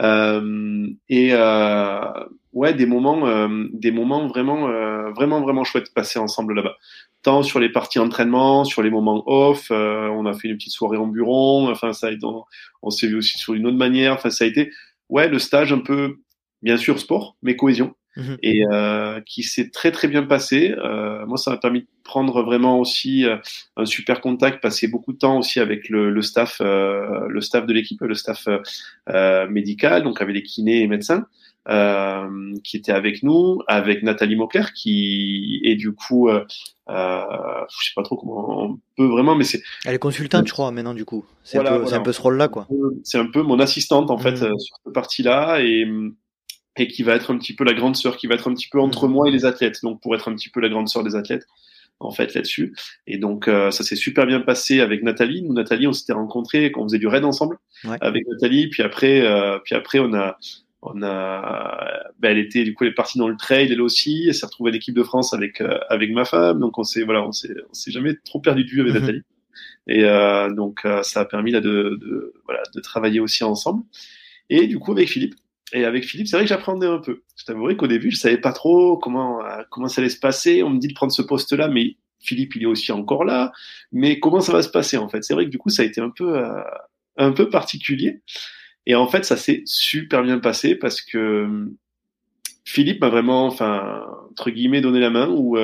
Euh, 0.00 0.86
et 1.08 1.30
euh, 1.32 2.24
ouais, 2.52 2.74
des 2.74 2.86
moments, 2.86 3.26
euh, 3.26 3.66
des 3.72 3.90
moments 3.90 4.26
vraiment, 4.26 4.68
vraiment, 5.12 5.40
vraiment 5.40 5.64
chouettes 5.64 5.92
passés 5.92 6.18
ensemble 6.18 6.54
là-bas. 6.54 6.76
Tant 7.22 7.42
sur 7.42 7.58
les 7.58 7.68
parties 7.68 7.98
entraînement, 7.98 8.64
sur 8.64 8.82
les 8.82 8.90
moments 8.90 9.24
off, 9.26 9.70
on 9.70 10.26
a 10.26 10.32
fait 10.34 10.48
une 10.48 10.56
petite 10.56 10.72
soirée 10.72 10.98
en 10.98 11.08
bureau. 11.08 11.68
Enfin, 11.68 11.92
ça, 11.92 12.10
on, 12.22 12.44
on 12.82 12.90
s'est 12.90 13.08
vu 13.08 13.16
aussi 13.16 13.38
sur 13.38 13.54
une 13.54 13.66
autre 13.66 13.76
manière. 13.76 14.14
Enfin, 14.14 14.30
ça 14.30 14.44
a 14.44 14.46
été, 14.46 14.70
ouais, 15.08 15.28
le 15.28 15.38
stage 15.38 15.72
un 15.72 15.80
peu, 15.80 16.18
bien 16.62 16.76
sûr, 16.76 17.00
sport, 17.00 17.36
mais 17.42 17.56
cohésion. 17.56 17.94
Mhm. 18.18 18.36
et 18.42 18.66
euh, 18.66 19.20
qui 19.24 19.44
s'est 19.44 19.70
très 19.70 19.92
très 19.92 20.08
bien 20.08 20.24
passé. 20.24 20.74
Euh, 20.76 21.24
moi, 21.26 21.38
ça 21.38 21.52
m'a 21.52 21.56
permis 21.56 21.82
de 21.82 21.86
prendre 22.02 22.42
vraiment 22.42 22.80
aussi 22.80 23.24
euh, 23.24 23.36
un 23.76 23.86
super 23.86 24.20
contact, 24.20 24.60
passer 24.60 24.88
beaucoup 24.88 25.12
de 25.12 25.18
temps 25.18 25.38
aussi 25.38 25.60
avec 25.60 25.88
le, 25.88 26.10
le 26.10 26.22
staff, 26.22 26.60
euh, 26.60 27.28
le 27.28 27.40
staff 27.40 27.64
de 27.64 27.72
l'équipe, 27.72 28.00
le 28.00 28.14
staff 28.14 28.48
euh, 29.08 29.48
médical, 29.48 30.02
donc 30.02 30.20
avec 30.20 30.34
les 30.34 30.42
kinés 30.42 30.82
et 30.82 30.88
médecins. 30.88 31.26
Euh, 31.68 32.54
qui 32.64 32.78
étaient 32.78 32.92
avec 32.92 33.22
nous, 33.22 33.60
avec 33.66 34.02
Nathalie 34.02 34.36
Mauclair, 34.36 34.72
qui 34.72 35.60
est 35.64 35.74
du 35.74 35.92
coup, 35.92 36.30
euh, 36.30 36.42
euh, 36.88 37.20
je 37.68 37.88
sais 37.88 37.92
pas 37.94 38.02
trop 38.02 38.16
comment 38.16 38.64
on 38.64 38.80
peut 38.96 39.04
vraiment, 39.04 39.34
mais 39.34 39.44
c'est. 39.44 39.60
Elle 39.84 39.94
est 39.94 39.98
consultante, 39.98 40.46
je 40.46 40.52
crois, 40.52 40.70
maintenant 40.70 40.94
du 40.94 41.04
coup. 41.04 41.26
C'est 41.44 41.58
un, 41.58 41.92
un, 41.92 42.00
peu 42.00 42.12
ce 42.12 42.22
rôle-là, 42.22 42.48
quoi. 42.48 42.66
C'est 43.04 43.18
un 43.18 43.26
peu 43.26 43.42
mon 43.42 43.60
assistante 43.60 44.10
en 44.10 44.16
fait 44.16 44.40
mhm. 44.40 44.58
sur 44.58 44.76
cette 44.82 44.94
partie-là 44.94 45.60
et 45.60 45.84
et 46.78 46.86
qui 46.88 47.02
va 47.02 47.14
être 47.14 47.32
un 47.32 47.38
petit 47.38 47.54
peu 47.54 47.64
la 47.64 47.74
grande 47.74 47.96
sœur, 47.96 48.16
qui 48.16 48.26
va 48.26 48.34
être 48.34 48.48
un 48.48 48.54
petit 48.54 48.68
peu 48.68 48.80
entre 48.80 49.08
mm. 49.08 49.12
moi 49.12 49.28
et 49.28 49.30
les 49.30 49.44
athlètes, 49.44 49.80
donc 49.82 50.00
pour 50.00 50.14
être 50.14 50.28
un 50.28 50.34
petit 50.34 50.48
peu 50.48 50.60
la 50.60 50.68
grande 50.68 50.88
sœur 50.88 51.04
des 51.04 51.16
athlètes 51.16 51.46
en 52.00 52.10
fait 52.10 52.34
là-dessus. 52.34 52.74
Et 53.06 53.18
donc 53.18 53.48
euh, 53.48 53.70
ça 53.70 53.82
s'est 53.84 53.96
super 53.96 54.26
bien 54.26 54.40
passé 54.40 54.80
avec 54.80 55.02
Nathalie. 55.02 55.42
Nous 55.42 55.52
Nathalie, 55.52 55.86
on 55.86 55.92
s'était 55.92 56.12
rencontrés 56.12 56.70
quand 56.70 56.82
on 56.82 56.84
faisait 56.84 56.98
du 56.98 57.06
raid 57.06 57.24
ensemble 57.24 57.58
avec 58.00 58.26
Nathalie. 58.28 58.68
Puis 58.68 58.82
après, 58.82 59.20
euh, 59.26 59.58
puis 59.64 59.74
après 59.74 59.98
on 59.98 60.14
a 60.14 60.38
on 60.80 61.02
a, 61.02 62.04
ben, 62.20 62.30
elle 62.30 62.38
était 62.38 62.62
du 62.62 62.72
coup 62.72 62.84
elle 62.84 62.90
est 62.90 62.94
partie 62.94 63.18
dans 63.18 63.28
le 63.28 63.36
trail 63.36 63.70
elle 63.70 63.80
aussi. 63.80 64.26
Elle 64.28 64.34
s'est 64.34 64.46
retrouvée 64.46 64.70
à 64.70 64.72
l'équipe 64.72 64.94
de 64.94 65.02
France 65.02 65.34
avec 65.34 65.60
euh, 65.60 65.78
avec 65.88 66.12
ma 66.12 66.24
femme. 66.24 66.60
Donc 66.60 66.78
on 66.78 66.84
s'est 66.84 67.02
voilà 67.02 67.26
on 67.26 67.32
s'est 67.32 67.54
on 67.68 67.74
s'est 67.74 67.90
jamais 67.90 68.14
trop 68.24 68.40
perdu 68.40 68.64
de 68.64 68.70
vue 68.70 68.80
avec 68.80 68.94
mm-hmm. 68.94 69.00
Nathalie. 69.00 69.22
Et 69.90 70.02
donc 70.54 70.86
ça 71.02 71.20
a 71.20 71.24
permis 71.24 71.50
là 71.50 71.60
de, 71.60 71.98
de 72.00 72.34
voilà 72.44 72.60
de 72.74 72.80
travailler 72.80 73.20
aussi 73.20 73.42
ensemble. 73.42 73.82
Et 74.50 74.66
du 74.66 74.78
coup 74.78 74.92
avec 74.92 75.08
Philippe 75.08 75.34
et 75.72 75.84
avec 75.84 76.04
Philippe, 76.04 76.28
c'est 76.28 76.36
vrai 76.36 76.44
que 76.44 76.48
j'appréhendais 76.48 76.86
un 76.86 76.98
peu. 76.98 77.22
Je 77.36 77.44
t'avouerai 77.44 77.76
qu'au 77.76 77.86
début, 77.86 78.10
je 78.10 78.16
savais 78.16 78.38
pas 78.38 78.52
trop 78.52 78.96
comment 78.96 79.44
euh, 79.44 79.62
comment 79.70 79.88
ça 79.88 80.00
allait 80.00 80.08
se 80.08 80.18
passer. 80.18 80.62
On 80.62 80.70
me 80.70 80.78
dit 80.78 80.88
de 80.88 80.94
prendre 80.94 81.12
ce 81.12 81.22
poste-là, 81.22 81.68
mais 81.68 81.96
Philippe, 82.20 82.56
il 82.56 82.62
est 82.62 82.66
aussi 82.66 82.90
encore 82.92 83.24
là. 83.24 83.52
Mais 83.92 84.18
comment 84.18 84.40
ça 84.40 84.52
va 84.52 84.62
se 84.62 84.70
passer 84.70 84.96
en 84.96 85.08
fait? 85.08 85.22
C'est 85.24 85.34
vrai 85.34 85.44
que 85.44 85.50
du 85.50 85.58
coup, 85.58 85.68
ça 85.68 85.82
a 85.82 85.84
été 85.84 86.00
un 86.00 86.10
peu 86.10 86.38
euh, 86.38 86.62
un 87.16 87.32
peu 87.32 87.50
particulier. 87.50 88.22
Et 88.86 88.94
en 88.94 89.06
fait, 89.06 89.24
ça 89.24 89.36
s'est 89.36 89.62
super 89.66 90.22
bien 90.22 90.38
passé 90.38 90.74
parce 90.74 91.02
que 91.02 91.18
euh, 91.18 91.76
Philippe 92.64 93.02
m'a 93.02 93.10
vraiment, 93.10 93.46
enfin 93.46 94.06
entre 94.30 94.50
guillemets, 94.50 94.80
donné 94.80 95.00
la 95.00 95.10
main 95.10 95.28
ou 95.28 95.58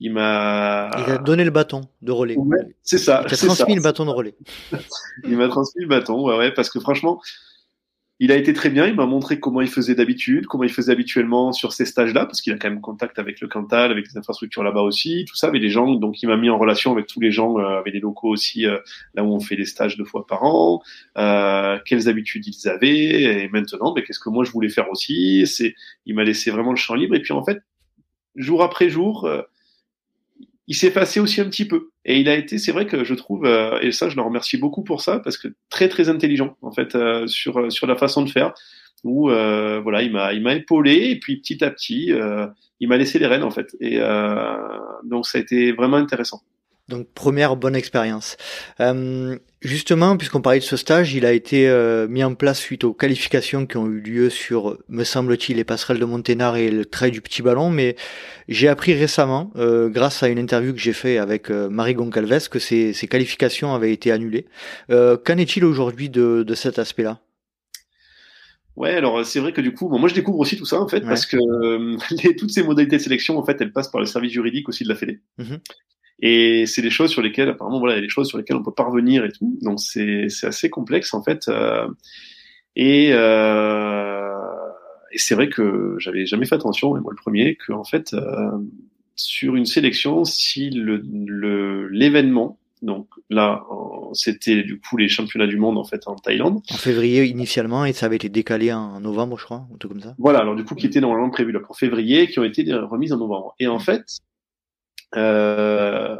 il 0.00 0.12
m'a. 0.12 0.90
Il 1.06 1.12
a 1.12 1.18
donné 1.18 1.44
le 1.44 1.50
bâton 1.50 1.82
de 2.02 2.12
relais. 2.12 2.36
c'est 2.82 2.98
ça. 2.98 3.24
Il 3.26 3.34
a 3.34 3.36
transmis 3.36 3.74
le 3.74 3.82
bâton 3.82 4.04
de 4.04 4.10
relais. 4.10 4.34
il 5.24 5.36
m'a 5.36 5.48
transmis 5.48 5.82
le 5.82 5.88
bâton, 5.88 6.22
ouais, 6.26 6.36
ouais, 6.36 6.52
parce 6.52 6.70
que 6.70 6.80
franchement, 6.80 7.20
il 8.20 8.30
a 8.30 8.36
été 8.36 8.52
très 8.52 8.70
bien, 8.70 8.86
il 8.86 8.94
m'a 8.94 9.06
montré 9.06 9.40
comment 9.40 9.60
il 9.60 9.68
faisait 9.68 9.96
d'habitude, 9.96 10.46
comment 10.46 10.62
il 10.64 10.72
faisait 10.72 10.92
habituellement 10.92 11.52
sur 11.52 11.72
ces 11.72 11.84
stages-là, 11.84 12.26
parce 12.26 12.40
qu'il 12.40 12.52
a 12.52 12.56
quand 12.56 12.70
même 12.70 12.80
contact 12.80 13.18
avec 13.18 13.40
le 13.40 13.48
Cantal, 13.48 13.90
avec 13.90 14.06
les 14.06 14.16
infrastructures 14.16 14.62
là-bas 14.62 14.82
aussi, 14.82 15.24
tout 15.28 15.34
ça, 15.34 15.48
avec 15.48 15.60
les 15.60 15.68
gens, 15.68 15.94
donc 15.94 16.22
il 16.22 16.28
m'a 16.28 16.36
mis 16.36 16.48
en 16.48 16.56
relation 16.56 16.92
avec 16.92 17.08
tous 17.08 17.20
les 17.20 17.32
gens, 17.32 17.58
euh, 17.58 17.80
avec 17.80 17.92
les 17.92 18.00
locaux 18.00 18.28
aussi, 18.28 18.66
euh, 18.66 18.78
là 19.14 19.24
où 19.24 19.34
on 19.34 19.40
fait 19.40 19.56
des 19.56 19.64
stages 19.64 19.96
deux 19.96 20.04
fois 20.04 20.26
par 20.26 20.44
an, 20.44 20.80
euh, 21.18 21.78
quelles 21.84 22.08
habitudes 22.08 22.46
ils 22.46 22.68
avaient, 22.68 23.44
et 23.44 23.48
maintenant, 23.48 23.92
mais 23.94 24.04
qu'est-ce 24.04 24.20
que 24.20 24.30
moi 24.30 24.44
je 24.44 24.52
voulais 24.52 24.68
faire 24.68 24.88
aussi, 24.90 25.44
c'est, 25.46 25.74
il 26.06 26.14
m'a 26.14 26.22
laissé 26.22 26.52
vraiment 26.52 26.70
le 26.70 26.76
champ 26.76 26.94
libre, 26.94 27.16
et 27.16 27.20
puis 27.20 27.32
en 27.32 27.42
fait, 27.42 27.62
jour 28.36 28.62
après 28.62 28.88
jour, 28.90 29.24
euh, 29.24 29.42
il 30.66 30.74
s'est 30.74 30.92
passé 30.92 31.20
aussi 31.20 31.40
un 31.40 31.48
petit 31.48 31.66
peu. 31.66 31.90
Et 32.04 32.20
il 32.20 32.28
a 32.28 32.36
été, 32.36 32.58
c'est 32.58 32.72
vrai 32.72 32.86
que 32.86 33.02
je 33.04 33.14
trouve, 33.14 33.46
euh, 33.46 33.78
et 33.80 33.90
ça 33.92 34.08
je 34.08 34.16
le 34.16 34.22
remercie 34.22 34.58
beaucoup 34.58 34.82
pour 34.84 35.00
ça, 35.00 35.20
parce 35.20 35.38
que 35.38 35.48
très 35.70 35.88
très 35.88 36.08
intelligent 36.08 36.56
en 36.60 36.70
fait 36.70 36.94
euh, 36.94 37.26
sur 37.26 37.58
euh, 37.58 37.70
sur 37.70 37.86
la 37.86 37.96
façon 37.96 38.22
de 38.22 38.30
faire. 38.30 38.52
Où 39.04 39.28
voilà, 39.28 40.02
il 40.02 40.12
m'a 40.12 40.32
il 40.32 40.42
m'a 40.42 40.54
épaulé 40.54 41.10
et 41.10 41.18
puis 41.18 41.36
petit 41.36 41.62
à 41.62 41.70
petit, 41.70 42.10
il 42.80 42.88
m'a 42.88 42.96
laissé 42.96 43.18
les 43.18 43.26
rênes 43.26 43.42
en 43.42 43.50
fait. 43.50 43.76
Et 43.78 43.98
donc 45.04 45.26
ça 45.26 45.36
a 45.36 45.42
été 45.42 45.72
vraiment 45.72 45.98
intéressant. 45.98 46.40
Donc 46.88 47.08
première 47.14 47.56
bonne 47.56 47.74
expérience. 47.74 48.36
Euh, 48.80 49.38
justement, 49.62 50.18
puisqu'on 50.18 50.42
parlait 50.42 50.58
de 50.58 50.64
ce 50.64 50.76
stage, 50.76 51.14
il 51.14 51.24
a 51.24 51.32
été 51.32 51.66
euh, 51.66 52.06
mis 52.08 52.22
en 52.22 52.34
place 52.34 52.58
suite 52.58 52.84
aux 52.84 52.92
qualifications 52.92 53.64
qui 53.64 53.78
ont 53.78 53.86
eu 53.86 54.00
lieu 54.00 54.28
sur, 54.28 54.76
me 54.88 55.02
semble-t-il, 55.02 55.56
les 55.56 55.64
passerelles 55.64 55.98
de 55.98 56.04
Monténard 56.04 56.56
et 56.56 56.70
le 56.70 56.84
trail 56.84 57.10
du 57.10 57.22
petit 57.22 57.40
ballon. 57.40 57.70
Mais 57.70 57.96
j'ai 58.48 58.68
appris 58.68 58.92
récemment, 58.92 59.50
euh, 59.56 59.88
grâce 59.88 60.22
à 60.22 60.28
une 60.28 60.38
interview 60.38 60.74
que 60.74 60.78
j'ai 60.78 60.92
fait 60.92 61.16
avec 61.16 61.48
Marie 61.48 61.94
Goncalves, 61.94 62.50
que 62.50 62.58
ces, 62.58 62.92
ces, 62.92 63.08
qualifications 63.08 63.74
avaient 63.74 63.92
été 63.92 64.12
annulées. 64.12 64.46
Qu'en 64.90 65.38
est-il 65.38 65.64
aujourd'hui 65.64 66.10
de, 66.10 66.42
de 66.42 66.54
cet 66.54 66.78
aspect-là? 66.78 67.20
Ouais, 68.76 68.94
alors 68.94 69.24
c'est 69.24 69.38
vrai 69.40 69.52
que 69.52 69.60
du 69.60 69.72
coup, 69.72 69.88
moi 69.88 70.08
je 70.08 70.14
découvre 70.14 70.40
aussi 70.40 70.56
tout 70.56 70.64
ça 70.66 70.80
en 70.80 70.88
fait 70.88 71.00
parce 71.00 71.26
que 71.26 71.36
les, 72.22 72.34
toutes 72.34 72.50
ces 72.50 72.64
modalités 72.64 72.96
de 72.96 73.02
sélection 73.02 73.38
en 73.38 73.44
fait, 73.44 73.56
elles 73.60 73.72
passent 73.72 73.90
par 73.90 74.00
le 74.00 74.06
service 74.06 74.32
juridique 74.32 74.68
aussi 74.68 74.84
de 74.84 74.88
la 74.88 74.96
Fédé. 74.96 75.20
Mm-hmm. 75.38 75.60
Et 76.20 76.66
c'est 76.66 76.82
des 76.82 76.90
choses 76.90 77.10
sur 77.10 77.22
lesquelles, 77.22 77.48
apparemment, 77.48 77.78
voilà, 77.78 77.94
il 77.94 77.96
y 77.96 77.98
a 77.98 78.02
des 78.02 78.08
choses 78.08 78.28
sur 78.28 78.38
lesquelles 78.38 78.56
on 78.56 78.62
peut 78.62 78.72
parvenir 78.72 79.24
et 79.24 79.32
tout. 79.32 79.58
Donc 79.62 79.80
c'est 79.80 80.28
c'est 80.28 80.46
assez 80.46 80.70
complexe 80.70 81.12
en 81.14 81.22
fait. 81.22 81.48
Euh, 81.48 81.88
et 82.76 83.10
euh, 83.12 84.32
et 85.12 85.18
c'est 85.18 85.34
vrai 85.34 85.48
que 85.48 85.96
j'avais 85.98 86.26
jamais 86.26 86.46
fait 86.46 86.54
attention, 86.54 86.96
et 86.96 87.00
moi 87.00 87.12
le 87.12 87.20
premier, 87.20 87.56
que 87.56 87.72
en 87.72 87.84
fait 87.84 88.14
euh, 88.14 88.50
sur 89.16 89.56
une 89.56 89.66
sélection, 89.66 90.24
si 90.24 90.70
le 90.70 91.88
l'événement 91.88 92.58
donc 92.84 93.08
là, 93.30 93.64
c'était 94.12 94.62
du 94.62 94.78
coup 94.78 94.98
les 94.98 95.08
championnats 95.08 95.46
du 95.46 95.56
monde 95.56 95.78
en 95.78 95.84
fait 95.84 96.06
en 96.06 96.16
Thaïlande. 96.16 96.60
En 96.70 96.76
février 96.76 97.24
initialement 97.24 97.86
et 97.86 97.94
ça 97.94 98.06
avait 98.06 98.16
été 98.16 98.28
décalé 98.28 98.72
en 98.72 99.00
novembre, 99.00 99.38
je 99.38 99.44
crois, 99.44 99.66
ou 99.72 99.78
tout 99.78 99.88
comme 99.88 100.02
ça. 100.02 100.14
Voilà, 100.18 100.40
alors 100.40 100.54
du 100.54 100.64
coup 100.64 100.74
qui 100.74 100.86
était 100.86 101.00
normalement 101.00 101.30
prévu 101.30 101.50
là 101.50 101.60
pour 101.60 101.78
février, 101.78 102.28
qui 102.28 102.38
ont 102.40 102.44
été 102.44 102.62
remises 102.74 103.12
en 103.14 103.18
novembre. 103.18 103.54
Et 103.58 103.68
en 103.68 103.78
fait, 103.78 104.04
euh, 105.16 106.16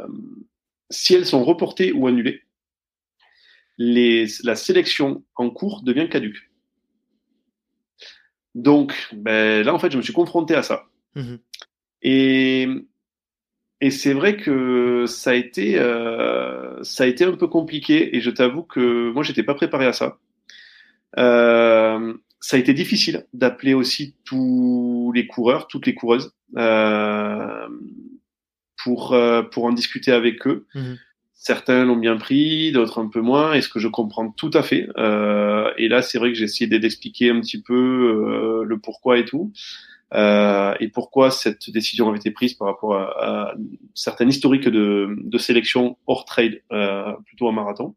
si 0.89 1.13
elles 1.13 1.25
sont 1.25 1.43
reportées 1.43 1.91
ou 1.91 2.07
annulées, 2.07 2.41
les, 3.77 4.27
la 4.43 4.55
sélection 4.55 5.23
en 5.35 5.49
cours 5.49 5.83
devient 5.83 6.07
caduque. 6.09 6.49
Donc, 8.53 8.95
ben, 9.13 9.65
là, 9.65 9.73
en 9.73 9.79
fait, 9.79 9.91
je 9.91 9.97
me 9.97 10.01
suis 10.01 10.13
confronté 10.13 10.55
à 10.55 10.63
ça. 10.63 10.85
Mhm. 11.15 11.39
Et, 12.01 12.67
et 13.81 13.91
c'est 13.91 14.13
vrai 14.13 14.37
que 14.37 15.05
ça 15.07 15.31
a 15.31 15.33
été, 15.33 15.77
euh, 15.77 16.81
ça 16.83 17.03
a 17.03 17.07
été 17.07 17.25
un 17.25 17.33
peu 17.33 17.47
compliqué. 17.47 18.15
Et 18.15 18.21
je 18.21 18.29
t'avoue 18.29 18.63
que 18.63 19.11
moi, 19.11 19.23
j'étais 19.23 19.43
pas 19.43 19.55
préparé 19.55 19.85
à 19.85 19.93
ça. 19.93 20.17
Euh, 21.17 22.13
ça 22.39 22.57
a 22.57 22.59
été 22.59 22.73
difficile 22.73 23.25
d'appeler 23.33 23.73
aussi 23.73 24.15
tous 24.23 25.11
les 25.13 25.27
coureurs, 25.27 25.67
toutes 25.67 25.85
les 25.85 25.95
coureuses. 25.95 26.33
Euh, 26.57 27.67
pour, 28.85 29.13
euh, 29.13 29.41
pour 29.41 29.65
en 29.65 29.73
discuter 29.73 30.11
avec 30.11 30.45
eux. 30.45 30.67
Mhm. 30.75 30.99
Certains 31.33 31.85
l'ont 31.85 31.97
bien 31.97 32.17
pris, 32.17 32.71
d'autres 32.71 33.01
un 33.01 33.09
peu 33.09 33.19
moins, 33.19 33.53
et 33.53 33.61
ce 33.61 33.67
que 33.67 33.79
je 33.79 33.87
comprends 33.87 34.29
tout 34.29 34.51
à 34.53 34.61
fait. 34.61 34.87
Euh, 34.97 35.71
et 35.77 35.87
là, 35.87 36.03
c'est 36.03 36.19
vrai 36.19 36.31
que 36.31 36.37
j'ai 36.37 36.43
essayé 36.45 36.67
d'expliquer 36.67 37.31
un 37.31 37.41
petit 37.41 37.61
peu 37.61 37.73
euh, 37.73 38.63
le 38.63 38.79
pourquoi 38.79 39.17
et 39.17 39.25
tout, 39.25 39.51
euh, 40.13 40.75
et 40.79 40.87
pourquoi 40.87 41.31
cette 41.31 41.71
décision 41.71 42.07
avait 42.09 42.19
été 42.19 42.29
prise 42.29 42.53
par 42.53 42.67
rapport 42.67 42.95
à, 42.95 43.49
à 43.49 43.55
certains 43.95 44.27
historiques 44.27 44.69
de, 44.69 45.15
de 45.17 45.37
sélection 45.39 45.97
hors 46.05 46.25
trail, 46.25 46.61
euh, 46.71 47.11
plutôt 47.25 47.47
en 47.47 47.53
marathon. 47.53 47.95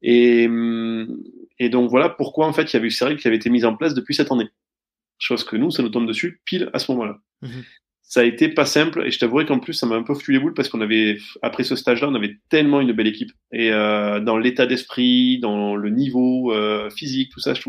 Et, 0.00 0.48
et 1.58 1.68
donc 1.68 1.90
voilà 1.90 2.08
pourquoi 2.08 2.46
en 2.46 2.52
fait 2.52 2.70
il 2.70 2.74
y 2.74 2.76
avait 2.76 2.88
eu 2.88 2.90
ces 2.90 3.04
règles 3.04 3.20
qui 3.20 3.26
avaient 3.28 3.36
été 3.36 3.50
mises 3.50 3.64
en 3.64 3.76
place 3.76 3.94
depuis 3.94 4.14
cette 4.14 4.30
année. 4.32 4.48
Chose 5.18 5.44
que 5.44 5.56
nous, 5.56 5.70
ça 5.70 5.82
nous 5.82 5.88
tombe 5.88 6.06
dessus 6.06 6.40
pile 6.44 6.70
à 6.72 6.78
ce 6.78 6.90
moment-là. 6.92 7.18
Mmh 7.42 7.48
ça 8.08 8.20
a 8.20 8.24
été 8.24 8.48
pas 8.48 8.64
simple 8.64 9.02
et 9.04 9.10
je 9.10 9.18
t'avouerai 9.18 9.46
qu'en 9.46 9.58
plus 9.58 9.72
ça 9.72 9.84
m'a 9.84 9.96
un 9.96 10.02
peu 10.04 10.14
foutu 10.14 10.32
les 10.32 10.38
boules 10.38 10.54
parce 10.54 10.68
qu'on 10.68 10.80
avait 10.80 11.18
après 11.42 11.64
ce 11.64 11.74
stage-là 11.74 12.08
on 12.08 12.14
avait 12.14 12.38
tellement 12.48 12.80
une 12.80 12.92
belle 12.92 13.08
équipe 13.08 13.32
et 13.50 13.72
euh, 13.72 14.20
dans 14.20 14.38
l'état 14.38 14.64
d'esprit, 14.64 15.40
dans 15.40 15.74
le 15.74 15.90
niveau 15.90 16.52
euh, 16.52 16.88
physique, 16.90 17.32
tout 17.32 17.40
ça, 17.40 17.52
je, 17.54 17.62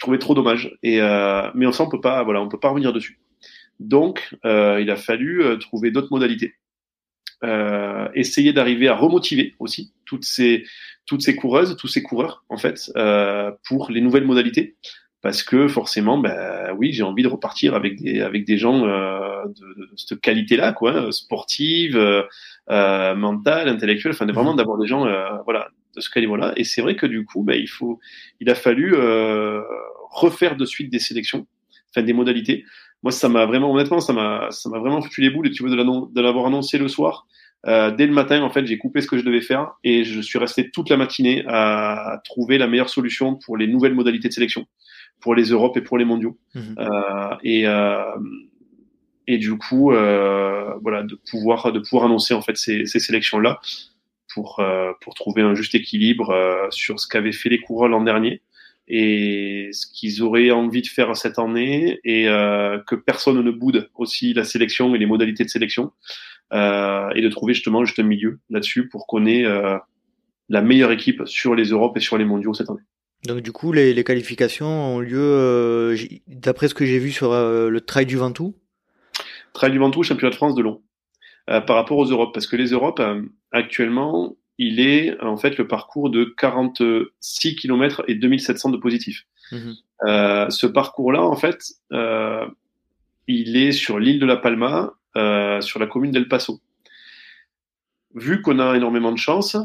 trouvais 0.00 0.18
trop 0.18 0.34
dommage. 0.34 0.76
Et 0.82 1.00
euh, 1.00 1.48
mais 1.54 1.66
on 1.66 1.88
peut 1.88 2.00
pas, 2.00 2.24
voilà, 2.24 2.42
on 2.42 2.48
peut 2.48 2.58
pas 2.58 2.70
revenir 2.70 2.92
dessus. 2.92 3.20
Donc 3.78 4.34
euh, 4.44 4.80
il 4.80 4.90
a 4.90 4.96
fallu 4.96 5.44
euh, 5.44 5.56
trouver 5.56 5.92
d'autres 5.92 6.10
modalités, 6.10 6.54
euh, 7.44 8.08
essayer 8.14 8.52
d'arriver 8.52 8.88
à 8.88 8.96
remotiver 8.96 9.54
aussi 9.60 9.92
toutes 10.06 10.24
ces 10.24 10.64
toutes 11.06 11.22
ces 11.22 11.36
coureuses, 11.36 11.76
tous 11.76 11.88
ces 11.88 12.02
coureurs 12.02 12.44
en 12.48 12.56
fait 12.56 12.90
pour 13.64 13.90
les 13.90 14.00
nouvelles 14.00 14.24
modalités 14.24 14.76
parce 15.22 15.44
que 15.44 15.68
forcément, 15.68 16.18
ben 16.18 16.74
oui, 16.76 16.92
j'ai 16.92 17.04
envie 17.04 17.22
de 17.22 17.28
repartir 17.28 17.74
avec 17.74 18.00
des 18.00 18.20
avec 18.20 18.44
des 18.44 18.58
gens 18.58 18.84
euh, 18.86 19.44
de, 19.46 19.80
de, 19.80 19.88
cette 19.96 20.20
qualité-là, 20.20 20.72
quoi, 20.72 21.12
sportive, 21.12 21.96
euh, 21.96 22.22
euh 22.70 23.14
mentale, 23.14 23.68
intellectuelle, 23.68 24.12
enfin 24.12 24.26
vraiment 24.26 24.52
mhm. 24.52 24.56
d'avoir 24.58 24.78
des 24.78 24.88
gens, 24.88 25.06
euh, 25.06 25.28
voilà, 25.44 25.68
de 25.94 26.00
ce 26.00 26.10
calibre-là. 26.10 26.52
Et 26.56 26.64
c'est 26.64 26.82
vrai 26.82 26.96
que 26.96 27.06
du 27.06 27.24
coup, 27.24 27.44
ben 27.44 27.54
il 27.54 27.68
faut, 27.68 28.00
il 28.40 28.50
a 28.50 28.56
fallu 28.56 28.94
euh, 28.96 29.62
refaire 30.10 30.56
de 30.56 30.64
suite 30.64 30.90
des 30.90 30.98
sélections, 30.98 31.46
enfin 31.90 32.02
des 32.04 32.12
modalités. 32.12 32.64
Moi, 33.04 33.12
ça 33.12 33.28
m'a 33.28 33.46
vraiment, 33.46 33.72
honnêtement, 33.72 34.00
ça 34.00 34.12
m'a 34.12 34.48
ça 34.50 34.68
m'a 34.70 34.80
vraiment 34.80 35.00
foutu 35.02 35.20
les 35.20 35.30
boules. 35.30 35.46
Et 35.46 35.50
tu 35.50 35.62
veux 35.62 35.70
de 35.70 36.20
l'avoir 36.20 36.46
annoncé 36.46 36.78
le 36.78 36.88
soir. 36.88 37.26
Euh, 37.66 37.92
dès 37.92 38.06
le 38.06 38.12
matin, 38.12 38.42
en 38.42 38.50
fait, 38.50 38.66
j'ai 38.66 38.76
coupé 38.76 39.00
ce 39.00 39.06
que 39.06 39.18
je 39.18 39.24
devais 39.24 39.40
faire 39.40 39.74
et 39.84 40.04
je 40.04 40.20
suis 40.20 40.38
resté 40.38 40.70
toute 40.70 40.88
la 40.90 40.96
matinée 40.96 41.44
à 41.46 42.20
trouver 42.24 42.58
la 42.58 42.66
meilleure 42.66 42.88
solution 42.88 43.36
pour 43.36 43.56
les 43.56 43.68
nouvelles 43.68 43.94
modalités 43.94 44.28
de 44.28 44.32
sélection 44.32 44.66
pour 45.22 45.34
les 45.34 45.44
Europes 45.44 45.76
et 45.76 45.80
pour 45.80 45.96
les 45.96 46.04
mondiaux. 46.04 46.36
Mhm. 46.54 46.74
Euh, 46.78 47.36
et 47.42 47.66
euh, 47.66 48.16
et 49.28 49.38
du 49.38 49.56
coup, 49.56 49.92
euh, 49.92 50.74
voilà, 50.82 51.04
de 51.04 51.14
pouvoir 51.30 51.72
de 51.72 51.78
pouvoir 51.78 52.04
annoncer 52.04 52.34
en 52.34 52.42
fait 52.42 52.56
ces, 52.56 52.84
ces 52.86 52.98
sélections 52.98 53.38
là 53.38 53.60
pour 54.34 54.62
pour 55.00 55.14
trouver 55.14 55.42
un 55.42 55.54
juste 55.54 55.74
équilibre 55.74 56.68
sur 56.70 56.98
ce 56.98 57.06
qu'avaient 57.06 57.32
fait 57.32 57.50
les 57.50 57.60
coureurs 57.60 57.88
l'an 57.88 58.02
dernier 58.02 58.42
et 58.88 59.68
ce 59.72 59.86
qu'ils 59.86 60.22
auraient 60.22 60.50
envie 60.50 60.82
de 60.82 60.86
faire 60.86 61.14
cette 61.16 61.38
année 61.38 62.00
et 62.02 62.24
que 62.24 62.94
personne 62.94 63.42
ne 63.42 63.50
boude 63.50 63.90
aussi 63.94 64.32
la 64.32 64.44
sélection 64.44 64.94
et 64.94 64.98
les 64.98 65.04
modalités 65.04 65.44
de 65.44 65.50
sélection 65.50 65.92
euh, 66.54 67.10
et 67.14 67.20
de 67.20 67.28
trouver 67.28 67.52
justement 67.52 67.84
juste 67.84 67.98
un 67.98 68.04
milieu 68.04 68.40
là-dessus 68.48 68.88
pour 68.88 69.06
qu'on 69.06 69.26
ait 69.26 69.44
la 70.48 70.62
meilleure 70.62 70.92
équipe 70.92 71.22
sur 71.26 71.54
les 71.54 71.66
Europes 71.66 71.98
et 71.98 72.00
sur 72.00 72.16
les 72.16 72.24
mondiaux 72.24 72.54
cette 72.54 72.70
année. 72.70 72.80
Donc 73.24 73.40
du 73.40 73.52
coup, 73.52 73.72
les, 73.72 73.94
les 73.94 74.04
qualifications 74.04 74.96
ont 74.96 75.00
lieu, 75.00 75.20
euh, 75.20 75.96
d'après 76.26 76.68
ce 76.68 76.74
que 76.74 76.84
j'ai 76.84 76.98
vu 76.98 77.12
sur 77.12 77.32
euh, 77.32 77.68
le 77.68 77.80
Trail 77.80 78.06
du 78.06 78.16
Ventoux 78.16 78.56
Trail 79.52 79.70
du 79.70 79.78
Ventoux, 79.78 80.02
championnat 80.02 80.30
de 80.30 80.34
France 80.36 80.54
de 80.54 80.62
long, 80.62 80.82
euh, 81.50 81.60
par 81.60 81.76
rapport 81.76 81.98
aux 81.98 82.06
Europes. 82.06 82.34
Parce 82.34 82.46
que 82.46 82.56
les 82.56 82.70
Europes, 82.70 83.00
actuellement, 83.52 84.34
il 84.58 84.80
est 84.80 85.20
en 85.20 85.36
fait 85.36 85.56
le 85.56 85.68
parcours 85.68 86.10
de 86.10 86.24
46 86.24 87.56
km 87.56 88.02
et 88.08 88.14
2700 88.14 88.70
de 88.70 88.76
positif. 88.78 89.26
Mmh 89.52 89.72
ce 90.04 90.66
parcours-là, 90.66 91.22
en 91.22 91.36
fait, 91.36 91.62
il 93.28 93.56
est 93.56 93.70
sur 93.70 94.00
l'île 94.00 94.18
de 94.18 94.26
La 94.26 94.36
Palma, 94.36 94.94
sur 95.60 95.78
la 95.78 95.86
commune 95.86 96.10
d'El 96.10 96.26
Paso. 96.26 96.60
Vu 98.16 98.42
qu'on 98.42 98.58
a 98.58 98.76
énormément 98.76 99.12
de 99.12 99.18
chance, 99.18 99.56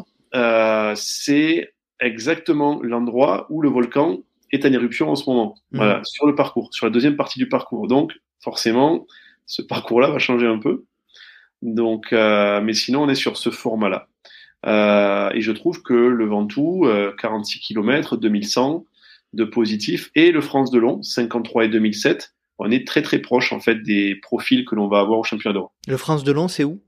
c'est 0.93 1.73
exactement 1.99 2.81
l'endroit 2.81 3.47
où 3.49 3.61
le 3.61 3.69
volcan 3.69 4.19
est 4.51 4.65
en 4.65 4.73
éruption 4.73 5.09
en 5.09 5.15
ce 5.15 5.29
moment. 5.29 5.55
Mhm. 5.71 5.77
Voilà, 5.77 6.01
sur 6.03 6.25
le 6.25 6.35
parcours, 6.35 6.69
sur 6.73 6.85
la 6.85 6.91
deuxième 6.91 7.15
partie 7.15 7.39
du 7.39 7.49
parcours. 7.49 7.87
Donc, 7.87 8.13
forcément, 8.39 9.07
ce 9.45 9.61
parcours-là 9.61 10.09
va 10.09 10.19
changer 10.19 10.47
un 10.47 10.59
peu. 10.59 10.85
Donc, 11.61 12.13
euh, 12.13 12.61
mais 12.61 12.73
sinon, 12.73 13.03
on 13.03 13.09
est 13.09 13.15
sur 13.15 13.37
ce 13.37 13.49
format-là. 13.49 14.07
Euh, 14.65 15.29
et 15.33 15.41
je 15.41 15.51
trouve 15.51 15.81
que 15.81 15.93
le 15.93 16.25
Ventoux, 16.25 16.85
euh, 16.85 17.13
46 17.17 17.59
km, 17.59 18.17
2100 18.17 18.85
de 19.33 19.43
positif, 19.43 20.09
et 20.15 20.31
le 20.31 20.41
France 20.41 20.71
de 20.71 20.79
long, 20.79 21.01
53 21.03 21.65
et 21.65 21.69
2007, 21.69 22.33
on 22.59 22.71
est 22.71 22.87
très 22.87 23.01
très 23.01 23.19
proche 23.19 23.53
en 23.53 23.59
fait 23.59 23.83
des 23.83 24.15
profils 24.15 24.65
que 24.65 24.73
l'on 24.73 24.87
va 24.87 24.99
avoir 24.99 25.19
au 25.19 25.23
championnat 25.23 25.53
d'Europe. 25.53 25.71
Le 25.87 25.97
France 25.97 26.23
de 26.23 26.31
long, 26.31 26.47
c'est 26.47 26.63
où? 26.63 26.81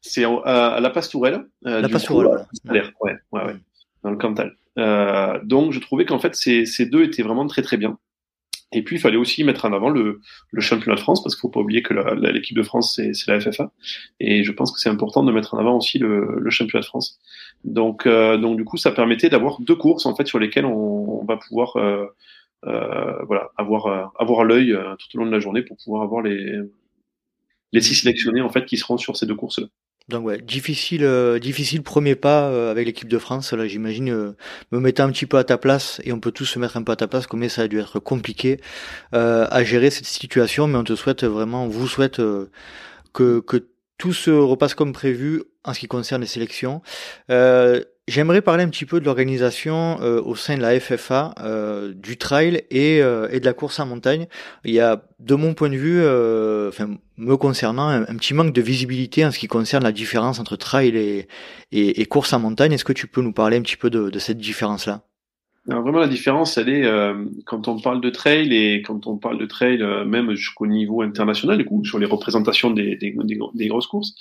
C'est 0.00 0.24
à, 0.24 0.78
la 0.80 0.90
Pastourelle. 0.90 1.44
Euh, 1.66 1.80
la 1.80 1.88
Pastourelle. 1.88 2.46
ouais, 2.70 2.82
ouais, 3.00 3.44
ouais 3.44 3.56
dans 4.02 4.10
le 4.10 4.16
Cantal. 4.16 4.56
Euh, 4.78 5.38
donc 5.44 5.72
je 5.72 5.80
trouvais 5.80 6.04
qu'en 6.04 6.18
fait 6.18 6.34
ces, 6.34 6.86
deux 6.86 7.04
étaient 7.04 7.22
vraiment 7.22 7.46
très 7.46 7.62
très 7.62 7.76
bien. 7.76 7.98
Et 8.74 8.82
puis 8.82 8.96
il 8.96 8.98
fallait 9.00 9.18
aussi 9.18 9.44
mettre 9.44 9.66
en 9.66 9.72
avant 9.74 9.90
le, 9.90 10.20
championnat 10.58 10.96
de 10.96 11.00
France 11.00 11.22
parce 11.22 11.34
qu'il 11.34 11.42
faut 11.42 11.50
pas 11.50 11.60
oublier 11.60 11.82
que 11.82 11.92
l'équipe 12.14 12.56
de 12.56 12.62
France 12.62 12.98
c'est 13.12 13.28
la 13.28 13.38
FFA 13.38 13.70
et 14.18 14.44
je 14.44 14.52
pense 14.52 14.72
que 14.72 14.80
c'est 14.80 14.88
important 14.88 15.22
de 15.24 15.32
mettre 15.32 15.54
en 15.54 15.58
avant 15.58 15.76
aussi 15.76 15.98
le, 15.98 16.42
championnat 16.48 16.80
de 16.80 16.86
France. 16.86 17.20
Donc 17.64 18.06
euh, 18.06 18.38
donc 18.38 18.56
du 18.56 18.64
coup 18.64 18.78
ça 18.78 18.92
permettait 18.92 19.28
d'avoir 19.28 19.60
deux 19.60 19.76
courses 19.76 20.06
en 20.06 20.14
fait 20.16 20.26
sur 20.26 20.38
lesquelles 20.38 20.64
on, 20.64 21.24
va 21.26 21.36
pouvoir 21.36 21.76
euh, 21.76 22.06
euh 22.66 23.22
voilà 23.26 23.50
avoir 23.56 24.12
avoir 24.18 24.44
l'œil 24.44 24.76
tout 24.98 25.16
au 25.16 25.20
long 25.20 25.26
de 25.26 25.32
la 25.32 25.40
journée 25.40 25.62
pour 25.62 25.76
pouvoir 25.76 26.02
avoir 26.02 26.22
les 26.22 26.60
les 27.72 27.80
six 27.80 27.94
sélectionnés 27.94 28.40
en 28.40 28.50
fait 28.50 28.64
qui 28.64 28.78
seront 28.78 28.96
sur 28.96 29.16
ces 29.16 29.26
deux 29.26 29.34
courses 29.34 29.58
là. 29.58 29.66
Donc 30.08 30.24
ouais, 30.26 30.38
difficile, 30.38 31.04
euh, 31.04 31.38
difficile 31.38 31.82
premier 31.82 32.14
pas 32.14 32.48
euh, 32.48 32.70
avec 32.70 32.86
l'équipe 32.86 33.08
de 33.08 33.18
France. 33.18 33.52
Là, 33.52 33.66
j'imagine 33.66 34.10
euh, 34.10 34.36
me 34.72 34.80
mettant 34.80 35.04
un 35.04 35.12
petit 35.12 35.26
peu 35.26 35.38
à 35.38 35.44
ta 35.44 35.58
place 35.58 36.00
et 36.04 36.12
on 36.12 36.20
peut 36.20 36.32
tous 36.32 36.44
se 36.44 36.58
mettre 36.58 36.76
un 36.76 36.82
peu 36.82 36.92
à 36.92 36.96
ta 36.96 37.06
place. 37.06 37.26
Combien 37.26 37.48
ça 37.48 37.62
a 37.62 37.68
dû 37.68 37.78
être 37.78 38.00
compliqué 38.00 38.60
à 39.12 39.64
gérer 39.64 39.90
cette 39.90 40.06
situation, 40.06 40.66
mais 40.66 40.78
on 40.78 40.84
te 40.84 40.94
souhaite 40.94 41.24
vraiment, 41.24 41.64
on 41.64 41.68
vous 41.68 41.86
souhaite 41.86 42.20
que 43.12 43.40
que 43.40 43.68
tout 43.98 44.12
se 44.12 44.30
repasse 44.30 44.74
comme 44.74 44.92
prévu 44.92 45.42
en 45.64 45.74
ce 45.74 45.80
qui 45.80 45.86
concerne 45.86 46.22
les 46.22 46.26
sélections. 46.26 46.82
J'aimerais 48.12 48.42
parler 48.42 48.62
un 48.62 48.68
petit 48.68 48.84
peu 48.84 49.00
de 49.00 49.06
l'organisation 49.06 49.96
euh, 50.02 50.20
au 50.20 50.34
sein 50.34 50.58
de 50.58 50.60
la 50.60 50.78
FFA 50.78 51.34
euh, 51.40 51.94
du 51.94 52.18
trail 52.18 52.62
et, 52.70 53.00
euh, 53.00 53.26
et, 53.30 53.40
de 53.40 53.46
la 53.46 53.54
course 53.54 53.80
en 53.80 53.86
montagne. 53.86 54.26
Il 54.66 54.74
y 54.74 54.80
a, 54.80 55.02
de 55.18 55.34
mon 55.34 55.54
point 55.54 55.70
de 55.70 55.76
vue, 55.76 56.00
enfin 56.68 56.90
me 57.16 57.36
concernant, 57.38 57.88
un, 57.88 58.04
petit 58.16 58.34
manque 58.34 58.52
de 58.52 58.60
visibilité 58.60 59.24
en 59.24 59.30
ce 59.30 59.38
qui 59.38 59.46
concerne 59.46 59.82
la 59.82 59.92
différence 59.92 60.40
entre 60.40 60.56
trail 60.56 60.94
et, 60.94 61.26
et, 61.72 62.02
et 62.02 62.04
course 62.04 62.34
en 62.34 62.40
montagne. 62.40 62.72
Est-ce 62.72 62.84
que 62.84 62.92
tu 62.92 63.06
peux 63.06 63.22
nous 63.22 63.32
parler 63.32 63.56
un 63.56 63.62
petit 63.62 63.78
peu 63.78 63.88
de, 63.88 64.10
de 64.10 64.18
cette 64.18 64.36
différence-là? 64.36 65.00
Vraiment, 65.64 66.00
la 66.00 66.08
différence, 66.08 66.58
elle 66.58 66.68
est 66.68 66.84
quand 67.46 67.66
on 67.66 67.80
parle 67.80 68.02
de 68.02 68.10
trail 68.10 68.54
et 68.54 68.82
quand 68.82 69.06
on 69.06 69.16
parle 69.16 69.38
de 69.38 69.46
trail, 69.46 69.82
même 70.04 70.34
jusqu'au 70.34 70.66
niveau 70.66 71.00
international, 71.00 71.56
du 71.56 71.64
coup, 71.64 71.82
sur 71.86 71.98
les 71.98 72.04
représentations 72.04 72.72
des, 72.72 72.96
des, 72.96 73.16
des, 73.54 73.68
grosses 73.68 73.86
courses, 73.86 74.12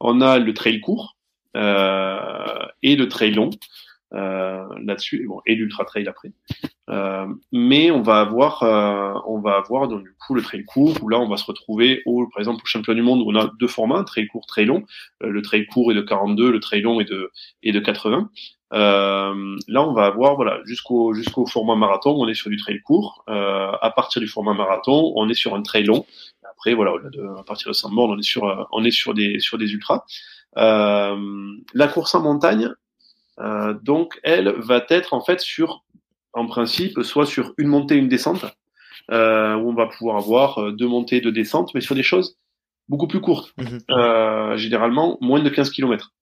on 0.00 0.20
a 0.20 0.40
le 0.40 0.52
trail 0.52 0.80
court, 0.80 1.15
euh, 1.15 1.15
et 1.56 2.96
le 2.96 3.08
trail 3.08 3.32
long 3.32 3.50
euh, 4.14 4.64
là-dessus, 4.84 5.28
et 5.46 5.54
l'ultra 5.56 5.84
trail 5.84 6.06
après. 6.06 6.30
Euh, 6.88 7.26
mais 7.50 7.90
on 7.90 8.02
va 8.02 8.20
avoir, 8.20 8.62
on 9.26 9.40
va 9.40 9.56
avoir 9.56 9.88
donc 9.88 10.04
du 10.04 10.14
coup 10.14 10.34
le 10.34 10.42
trail 10.42 10.64
court 10.64 10.96
où 11.02 11.08
là 11.08 11.18
on 11.18 11.28
va 11.28 11.36
se 11.36 11.44
retrouver 11.44 12.02
au, 12.06 12.28
par 12.28 12.38
exemple 12.38 12.62
au 12.62 12.66
championnat 12.66 13.00
du 13.00 13.02
monde 13.02 13.22
où 13.22 13.30
on 13.30 13.34
a 13.34 13.50
deux 13.58 13.66
formats, 13.66 14.04
trail 14.04 14.28
court, 14.28 14.46
trail 14.46 14.66
long. 14.66 14.84
le 15.20 15.42
trail 15.42 15.66
court 15.66 15.90
est 15.90 15.96
de 15.96 16.02
42, 16.02 16.52
le 16.52 16.60
trail 16.60 16.82
long 16.82 17.00
est 17.00 17.10
de 17.10 17.32
est 17.64 17.72
de 17.72 17.80
80. 17.80 18.30
Euh, 18.72 19.56
là, 19.68 19.82
on 19.82 19.92
va 19.92 20.06
avoir 20.06 20.34
voilà 20.34 20.60
jusqu'au 20.64 21.14
jusqu'au 21.14 21.46
format 21.46 21.76
marathon, 21.76 22.16
on 22.18 22.26
est 22.28 22.34
sur 22.34 22.50
du 22.50 22.56
trail 22.56 22.80
court. 22.82 23.24
Euh, 23.28 23.70
à 23.80 23.90
partir 23.90 24.20
du 24.20 24.28
format 24.28 24.54
marathon, 24.54 25.12
on 25.14 25.28
est 25.28 25.34
sur 25.34 25.54
un 25.54 25.62
trail 25.62 25.84
long. 25.84 26.04
Après, 26.66 26.74
voilà, 26.74 26.94
à 27.38 27.44
partir 27.44 27.68
de 27.68 27.74
100 27.74 27.90
bornes, 27.92 28.10
on 28.10 28.18
est 28.18 28.22
sur 28.22 28.68
on 28.72 28.84
est 28.84 28.90
sur 28.90 29.14
des 29.14 29.38
sur 29.38 29.56
des 29.56 29.72
ultras. 29.72 30.04
Euh, 30.56 31.56
la 31.74 31.86
course 31.86 32.14
en 32.16 32.22
montagne, 32.22 32.70
euh, 33.38 33.72
donc, 33.82 34.18
elle 34.24 34.48
va 34.58 34.84
être 34.88 35.14
en 35.14 35.20
fait 35.20 35.40
sur, 35.40 35.84
en 36.32 36.46
principe, 36.46 37.02
soit 37.02 37.26
sur 37.26 37.52
une 37.56 37.68
montée, 37.68 37.94
une 37.94 38.08
descente, 38.08 38.44
euh, 39.12 39.54
où 39.54 39.70
on 39.70 39.74
va 39.74 39.86
pouvoir 39.86 40.16
avoir 40.16 40.72
deux 40.72 40.88
montées, 40.88 41.20
deux 41.20 41.30
descentes, 41.30 41.72
mais 41.72 41.80
sur 41.80 41.94
des 41.94 42.02
choses 42.02 42.36
beaucoup 42.88 43.06
plus 43.06 43.20
courtes, 43.20 43.52
mhm. 43.58 44.56
généralement 44.56 45.18
moins 45.20 45.40
de 45.40 45.48
15 45.48 45.70
km. 45.70 46.12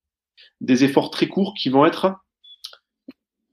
Des 0.60 0.84
efforts 0.84 1.10
très 1.10 1.26
courts 1.26 1.54
qui 1.56 1.70
vont 1.70 1.86
être 1.86 2.16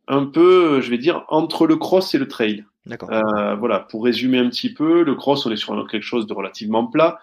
un 0.07 0.25
peu, 0.25 0.81
je 0.81 0.89
vais 0.89 0.97
dire, 0.97 1.23
entre 1.29 1.67
le 1.67 1.77
cross 1.77 2.13
et 2.15 2.17
le 2.17 2.27
trail. 2.27 2.65
Euh, 2.89 3.55
voilà, 3.55 3.79
pour 3.79 4.03
résumer 4.03 4.39
un 4.39 4.49
petit 4.49 4.73
peu, 4.73 5.03
le 5.03 5.13
cross, 5.13 5.45
on 5.45 5.51
est 5.51 5.55
sur 5.55 5.87
quelque 5.87 6.03
chose 6.03 6.25
de 6.25 6.33
relativement 6.33 6.87
plat, 6.87 7.19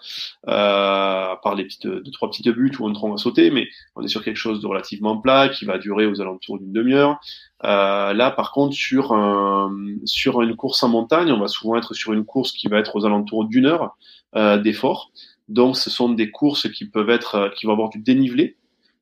euh, 0.47 0.51
à 0.51 1.39
part 1.43 1.53
les 1.55 1.65
petites, 1.65 1.85
deux, 1.85 2.11
trois 2.11 2.29
petites 2.29 2.47
buts 2.49 2.71
où 2.79 2.87
on, 2.87 2.93
on 3.03 3.11
va 3.11 3.17
sauter, 3.17 3.51
mais 3.51 3.67
on 3.95 4.01
est 4.01 4.07
sur 4.07 4.23
quelque 4.23 4.37
chose 4.37 4.61
de 4.61 4.67
relativement 4.67 5.17
plat 5.17 5.49
qui 5.49 5.65
va 5.65 5.77
durer 5.77 6.05
aux 6.05 6.21
alentours 6.21 6.59
d'une 6.59 6.71
demi-heure. 6.71 7.19
Euh, 7.65 8.13
là, 8.13 8.31
par 8.31 8.53
contre, 8.53 8.73
sur 8.73 9.11
un, 9.11 9.75
sur 10.05 10.41
une 10.41 10.55
course 10.55 10.81
en 10.81 10.89
montagne, 10.89 11.31
on 11.31 11.39
va 11.39 11.47
souvent 11.47 11.75
être 11.75 11.93
sur 11.93 12.13
une 12.13 12.23
course 12.23 12.53
qui 12.53 12.67
va 12.69 12.79
être 12.79 12.95
aux 12.95 13.05
alentours 13.05 13.45
d'une 13.45 13.65
heure 13.65 13.97
euh, 14.37 14.57
d'effort. 14.57 15.11
Donc, 15.49 15.75
ce 15.75 15.89
sont 15.89 16.09
des 16.09 16.31
courses 16.31 16.71
qui 16.71 16.85
peuvent 16.85 17.09
être, 17.09 17.51
qui 17.55 17.65
vont 17.65 17.73
avoir 17.73 17.89
du 17.89 17.99
dénivelé, 17.99 18.55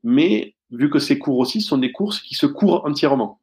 mais 0.03 0.55
vu 0.71 0.89
que 0.89 0.97
ces 0.97 1.19
cours 1.19 1.37
aussi, 1.37 1.61
sont 1.61 1.77
des 1.77 1.91
courses 1.91 2.19
qui 2.19 2.33
se 2.33 2.47
courent 2.47 2.83
entièrement 2.85 3.39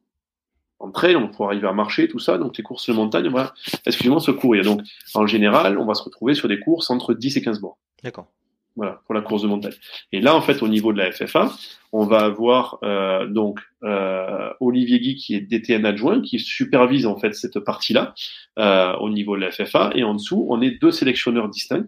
en 0.79 0.91
trail, 0.91 1.15
on 1.15 1.27
va 1.27 1.45
arriver 1.45 1.67
à 1.67 1.73
marcher, 1.73 2.07
tout 2.07 2.19
ça. 2.19 2.37
Donc 2.37 2.57
les 2.57 2.63
courses 2.63 2.87
de 2.87 2.93
montagne, 2.93 3.27
on 3.27 3.31
va 3.33 3.53
exclusivement 3.85 4.19
se 4.19 4.31
courir. 4.31 4.63
Donc 4.63 4.81
en 5.13 5.25
général, 5.25 5.77
on 5.77 5.85
va 5.85 5.93
se 5.93 6.03
retrouver 6.03 6.35
sur 6.35 6.47
des 6.47 6.59
courses 6.59 6.89
entre 6.89 7.13
10 7.13 7.37
et 7.37 7.41
15 7.41 7.59
bords. 7.61 7.77
D'accord. 8.03 8.27
Voilà, 8.75 8.99
pour 9.05 9.15
la 9.15 9.21
course 9.21 9.41
de 9.41 9.47
montagne. 9.47 9.73
Et 10.11 10.19
là, 10.19 10.35
en 10.35 10.41
fait, 10.41 10.61
au 10.61 10.67
niveau 10.67 10.91
de 10.91 10.97
la 10.97 11.09
FFA, 11.09 11.49
on 11.93 12.05
va 12.05 12.25
avoir 12.25 12.77
euh, 12.83 13.25
donc 13.25 13.61
euh, 13.83 14.49
Olivier 14.59 14.99
Guy 14.99 15.15
qui 15.15 15.33
est 15.33 15.39
DTN 15.39 15.85
adjoint, 15.85 16.21
qui 16.21 16.39
supervise 16.39 17.05
en 17.05 17.17
fait 17.17 17.33
cette 17.33 17.59
partie-là 17.59 18.13
euh, 18.59 18.93
au 18.97 19.09
niveau 19.09 19.37
de 19.37 19.41
la 19.41 19.51
FFA. 19.51 19.91
Et 19.95 20.03
en 20.03 20.15
dessous, 20.15 20.45
on 20.49 20.61
est 20.61 20.71
deux 20.71 20.91
sélectionneurs 20.91 21.47
distincts. 21.47 21.85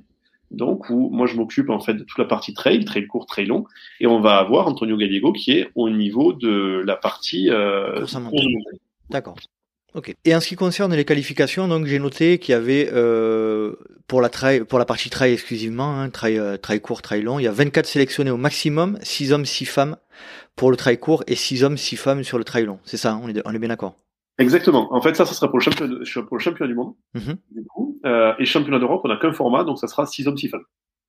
Donc, 0.52 0.90
où 0.90 1.10
moi 1.10 1.28
je 1.28 1.36
m'occupe 1.36 1.70
en 1.70 1.80
fait 1.80 1.94
de 1.94 2.04
toute 2.04 2.18
la 2.18 2.26
partie 2.26 2.54
trail, 2.54 2.86
trail 2.86 3.06
court, 3.08 3.26
trail 3.26 3.48
long, 3.48 3.66
et 4.00 4.08
on 4.08 4.22
va 4.22 4.38
avoir 4.38 4.68
Antonio 4.68 4.96
Gallego 4.96 5.34
qui 5.34 5.52
est 5.52 5.70
au 5.76 5.90
niveau 5.90 6.34
de 6.34 6.82
la 6.86 6.96
partie 6.96 7.50
euh. 7.50 8.06
D'accord. 9.10 9.36
Ok. 9.94 10.14
Et 10.26 10.36
en 10.36 10.40
ce 10.40 10.48
qui 10.48 10.56
concerne 10.56 10.94
les 10.94 11.06
qualifications, 11.06 11.68
donc 11.68 11.86
j'ai 11.86 12.00
noté 12.00 12.40
qu'il 12.40 12.52
y 12.52 12.56
avait 12.56 12.90
euh, 12.94 13.74
pour 14.08 14.22
la 14.22 14.30
trail, 14.30 14.64
pour 14.64 14.80
la 14.80 14.86
partie 14.86 15.10
trail 15.10 15.34
exclusivement, 15.34 16.00
hein, 16.00 16.10
trail, 16.10 16.38
euh, 16.38 16.58
trail 16.58 16.82
court, 16.82 17.02
trail 17.02 17.24
long, 17.24 17.40
il 17.40 17.44
y 17.44 17.48
a 17.48 17.52
24 17.52 17.86
sélectionnés 17.86 18.32
au 18.32 18.38
maximum, 18.38 19.00
6 19.02 19.32
hommes, 19.34 19.46
6 19.46 19.66
femmes 19.66 19.98
pour 20.56 20.72
le 20.72 20.78
trail 20.78 20.98
court 20.98 21.24
et 21.28 21.36
6 21.36 21.64
hommes, 21.64 21.78
6 21.78 21.96
femmes 21.98 22.24
sur 22.24 22.38
le 22.38 22.44
trail 22.44 22.66
long. 22.66 22.80
C'est 22.84 22.98
ça, 22.98 23.14
hein, 23.14 23.22
on 23.24 23.30
est, 23.30 23.42
on 23.46 23.54
est 23.54 23.60
bien 23.60 23.70
d'accord? 23.70 23.96
Exactement. 24.40 24.94
En 24.94 25.02
fait, 25.02 25.16
ça, 25.16 25.26
ça 25.26 25.34
sera 25.34 25.50
pour 25.50 25.58
le 25.60 25.64
championnat, 25.64 25.96
pour 26.28 26.38
le 26.38 26.42
championnat 26.44 26.68
du 26.68 26.76
monde. 26.76 26.94
Mhm. 27.16 27.38
Du 27.52 27.66
coup, 27.66 28.00
euh, 28.06 28.34
et 28.38 28.46
championnat 28.46 28.80
d'Europe, 28.80 29.02
on 29.04 29.08
n'a 29.08 29.18
qu'un 29.18 29.34
format, 29.34 29.64
donc 29.64 29.80
ça 29.80 29.88
sera 29.88 30.06
6 30.06 30.28
hommes, 30.28 30.38
6 30.38 30.50
femmes. 30.50 30.64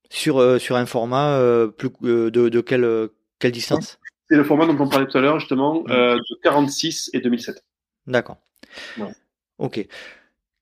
Sur 0.09 0.39
euh, 0.39 0.57
sur 0.57 0.75
un 0.75 0.87
format 0.87 1.37
euh, 1.37 1.67
plus 1.67 1.89
euh, 2.03 2.31
de, 2.31 2.49
de 2.49 2.61
quelle 2.61 3.09
quelle 3.37 3.51
distance? 3.51 3.99
C'est 4.29 4.35
le 4.37 4.43
format 4.43 4.65
dont 4.65 4.77
on 4.79 4.89
parlait 4.89 5.07
tout 5.07 5.17
à 5.17 5.21
l'heure, 5.21 5.39
justement, 5.39 5.83
Mhm. 5.83 6.17
de 6.17 6.41
46 6.43 7.11
et 7.13 7.19
2007. 7.19 7.63
D'accord. 8.07 8.37
Ouais. 8.97 9.11
Ok. 9.59 9.85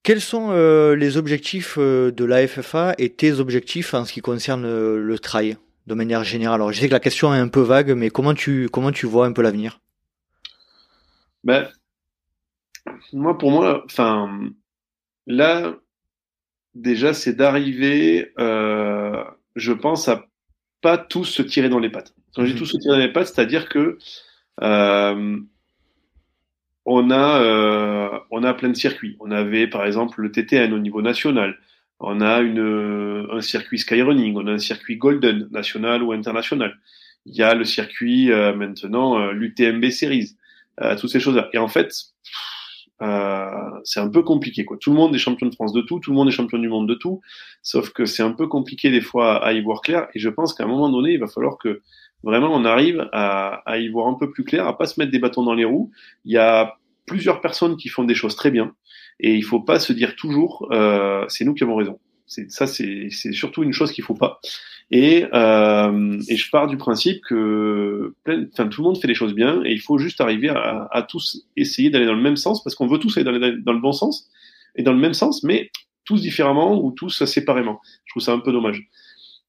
Quels 0.03 0.21
sont 0.21 0.51
les 0.93 1.17
objectifs 1.17 1.77
de 1.77 2.23
la 2.25 2.47
FFA 2.47 2.95
et 2.97 3.09
tes 3.13 3.39
objectifs 3.39 3.93
en 3.93 4.05
ce 4.05 4.13
qui 4.13 4.21
concerne 4.21 4.63
le 4.65 5.19
trail 5.19 5.57
de 5.85 5.93
manière 5.93 6.23
générale? 6.23 6.55
Alors, 6.55 6.71
je 6.71 6.79
sais 6.79 6.87
que 6.87 6.93
la 6.93 7.01
question 7.01 7.33
est 7.33 7.39
un 7.39 7.49
peu 7.49 7.59
vague, 7.59 7.91
mais 7.91 8.09
comment 8.09 8.33
tu 8.33 8.69
comment 8.71 8.91
tu 8.93 9.05
vois 9.05 9.25
un 9.25 9.33
peu 9.33 9.41
l'avenir? 9.41 9.81
Ben, 11.43 11.67
moi, 13.13 13.37
pour 13.37 13.51
moi, 13.51 13.83
enfin, 13.85 14.49
là, 15.25 15.75
déjà, 16.75 17.13
c'est 17.13 17.33
d'arriver, 17.33 18.31
euh, 18.39 19.23
je 19.55 19.73
pense, 19.73 20.07
à 20.07 20.25
pas 20.81 20.97
tous 20.97 21.25
se 21.25 21.41
tirer 21.41 21.69
dans 21.69 21.79
les 21.79 21.89
pattes. 21.89 22.13
Quand 22.35 22.43
dis 22.43 22.51
Mhm. 22.53 22.57
tous 22.57 22.65
se 22.65 22.77
tirer 22.77 22.97
dans 22.97 23.05
les 23.05 23.11
pattes, 23.11 23.27
c'est-à-dire 23.27 23.67
que 23.67 23.97
euh, 24.61 25.37
on 26.85 27.11
a, 27.11 27.41
euh, 27.41 28.19
on 28.31 28.43
a 28.43 28.53
plein 28.53 28.69
de 28.69 28.75
circuits. 28.75 29.17
On 29.19 29.31
avait, 29.31 29.67
par 29.67 29.85
exemple, 29.85 30.21
le 30.21 30.31
TTN 30.31 30.73
au 30.73 30.79
niveau 30.79 31.01
national. 31.01 31.57
On 31.99 32.21
a 32.21 32.39
une, 32.41 33.27
un 33.31 33.41
circuit 33.41 33.79
skyrunning. 33.79 34.35
On 34.37 34.47
a 34.47 34.53
un 34.53 34.59
circuit 34.59 34.97
golden, 34.97 35.47
national 35.51 36.03
ou 36.03 36.11
international. 36.13 36.77
Il 37.25 37.35
y 37.35 37.43
a 37.43 37.55
le 37.55 37.65
circuit 37.65 38.29
maintenant 38.29 39.31
l'UTMB 39.31 39.89
Series. 39.89 40.37
Toutes 40.99 41.09
ces 41.09 41.19
choses-là. 41.19 41.49
Et 41.53 41.57
en 41.57 41.67
fait, 41.67 41.91
euh, 43.01 43.79
c'est 43.83 43.99
un 43.99 44.09
peu 44.09 44.23
compliqué. 44.23 44.65
Quoi. 44.65 44.77
Tout 44.77 44.91
le 44.91 44.95
monde 44.95 45.13
est 45.13 45.19
champion 45.19 45.47
de 45.47 45.53
France 45.53 45.73
de 45.73 45.81
tout, 45.81 45.99
tout 45.99 46.11
le 46.11 46.15
monde 46.15 46.27
est 46.27 46.31
champion 46.31 46.57
du 46.57 46.69
monde 46.69 46.87
de 46.87 46.95
tout, 46.95 47.21
sauf 47.61 47.91
que 47.91 48.05
c'est 48.05 48.23
un 48.23 48.31
peu 48.31 48.47
compliqué 48.47 48.89
des 48.89 49.01
fois 49.01 49.43
à 49.43 49.53
y 49.53 49.61
voir 49.61 49.81
clair. 49.81 50.07
Et 50.15 50.19
je 50.19 50.29
pense 50.29 50.53
qu'à 50.53 50.63
un 50.63 50.67
moment 50.67 50.89
donné, 50.89 51.11
il 51.13 51.19
va 51.19 51.27
falloir 51.27 51.57
que 51.57 51.81
vraiment 52.23 52.53
on 52.53 52.65
arrive 52.65 53.07
à, 53.13 53.61
y 53.77 53.87
voir 53.89 54.07
un 54.07 54.15
peu 54.15 54.31
plus 54.31 54.43
clair, 54.43 54.67
à 54.67 54.77
pas 54.77 54.85
se 54.85 54.99
mettre 54.99 55.11
des 55.11 55.19
bâtons 55.19 55.43
dans 55.43 55.53
les 55.53 55.65
roues. 55.65 55.91
Il 56.25 56.31
y 56.31 56.37
a 56.37 56.77
plusieurs 57.05 57.41
personnes 57.41 57.77
qui 57.77 57.89
font 57.89 58.03
des 58.03 58.15
choses 58.15 58.35
très 58.35 58.51
bien, 58.51 58.73
et 59.19 59.35
il 59.35 59.43
faut 59.43 59.61
pas 59.61 59.79
se 59.79 59.93
dire 59.93 60.15
toujours 60.15 60.67
euh, 60.71 61.25
c'est 61.29 61.45
nous 61.45 61.53
qui 61.53 61.63
avons 61.63 61.75
raison. 61.75 61.99
Ça, 62.27 62.67
c'est 62.67 63.09
surtout 63.31 63.63
une 63.63 63.73
chose 63.73 63.91
qu'il 63.91 64.03
faut 64.03 64.13
pas. 64.13 64.39
Et, 64.91 65.25
euh, 65.33 66.19
je 66.29 66.49
pars 66.49 66.67
du 66.67 66.77
principe 66.77 67.21
que 67.23 68.13
tout 68.25 68.81
le 68.81 68.83
monde 68.83 68.97
fait 68.97 69.07
les 69.07 69.15
choses 69.15 69.33
bien 69.33 69.61
et 69.65 69.71
il 69.71 69.81
faut 69.81 69.97
juste 69.97 70.21
arriver 70.21 70.49
à, 70.49 71.05
tous 71.07 71.45
essayer 71.55 71.89
d'aller 71.89 72.05
dans 72.05 72.13
le 72.13 72.21
même 72.21 72.37
sens 72.37 72.63
parce 72.63 72.75
qu'on 72.75 72.87
veut 72.87 72.99
tous 72.99 73.17
aller 73.17 73.25
dans, 73.25 73.31
le- 73.31 73.61
dans 73.61 73.73
le 73.73 73.79
bon 73.79 73.91
sens 73.91 74.29
et 74.75 74.83
dans 74.83 74.93
le 74.93 74.99
même 74.99 75.13
sens, 75.13 75.43
mais 75.43 75.71
tous 76.05 76.21
différemment 76.21 76.81
ou 76.81 76.91
tous 76.91 77.25
séparément. 77.25 77.81
Je 78.05 78.13
trouve 78.13 78.23
ça 78.23 78.33
un 78.33 78.39
peu 78.39 78.51
dommage. 78.51 78.87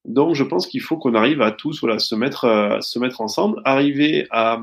Donc, 0.04 0.34
je 0.34 0.44
pense 0.44 0.66
qu'il 0.66 0.80
faut 0.80 0.96
qu'on 0.96 1.14
arrive 1.14 1.42
à 1.42 1.52
tous 1.52 1.80
voilà, 1.80 1.98
se, 1.98 2.14
mettre, 2.14 2.44
euh, 2.44 2.80
se 2.80 2.98
mettre 2.98 3.20
ensemble, 3.20 3.60
arriver 3.64 4.26
à 4.30 4.60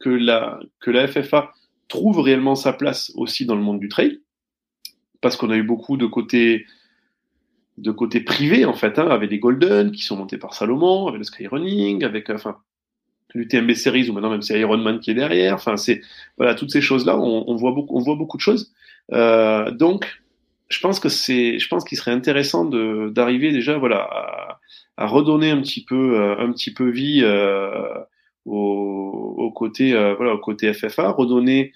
que 0.00 0.08
la, 0.08 0.58
que 0.80 0.90
la 0.90 1.06
FFA 1.06 1.52
trouve 1.88 2.20
réellement 2.20 2.54
sa 2.54 2.72
place 2.72 3.12
aussi 3.14 3.44
dans 3.44 3.54
le 3.54 3.62
monde 3.62 3.78
du 3.78 3.88
trail, 3.88 4.20
parce 5.20 5.36
qu'on 5.36 5.50
a 5.50 5.56
eu 5.56 5.62
beaucoup 5.62 5.96
de 5.96 6.06
côtés 6.06 6.66
de 7.78 7.90
côté 7.90 8.20
privé 8.20 8.64
en 8.64 8.74
fait, 8.74 8.98
hein, 8.98 9.08
avec 9.08 9.30
les 9.30 9.38
Golden 9.38 9.92
qui 9.92 10.02
sont 10.02 10.16
montés 10.16 10.38
par 10.38 10.54
Salomon, 10.54 11.06
avec 11.06 11.18
le 11.18 11.24
Skyrunning, 11.24 12.04
avec 12.04 12.30
euh, 12.30 12.34
enfin 12.34 12.58
l'UTMB 13.34 13.72
Series 13.72 14.10
ou 14.10 14.12
maintenant 14.12 14.30
même 14.30 14.42
c'est 14.42 14.58
Ironman 14.60 15.00
qui 15.00 15.10
est 15.10 15.14
derrière. 15.14 15.54
Enfin 15.54 15.76
c'est 15.76 16.02
voilà 16.36 16.54
toutes 16.54 16.70
ces 16.70 16.80
choses 16.82 17.06
là, 17.06 17.18
on, 17.18 17.44
on 17.48 17.56
voit 17.56 17.72
beaucoup, 17.72 17.96
on 17.96 18.00
voit 18.00 18.16
beaucoup 18.16 18.36
de 18.36 18.42
choses. 18.42 18.72
Euh, 19.12 19.70
donc 19.70 20.22
je 20.68 20.80
pense 20.80 21.00
que 21.00 21.08
c'est, 21.08 21.58
je 21.58 21.68
pense 21.68 21.84
qu'il 21.84 21.98
serait 21.98 22.12
intéressant 22.12 22.64
de 22.64 23.10
d'arriver 23.10 23.52
déjà 23.52 23.78
voilà 23.78 24.00
à, 24.10 24.60
à 24.96 25.06
redonner 25.06 25.50
un 25.50 25.60
petit 25.60 25.84
peu 25.84 26.20
euh, 26.20 26.36
un 26.38 26.52
petit 26.52 26.72
peu 26.72 26.88
vie 26.90 27.20
euh, 27.22 27.94
au, 28.44 29.34
au 29.38 29.50
côté 29.50 29.94
euh, 29.94 30.14
voilà 30.14 30.34
au 30.34 30.38
côté 30.38 30.72
FFA, 30.72 31.10
redonner 31.10 31.72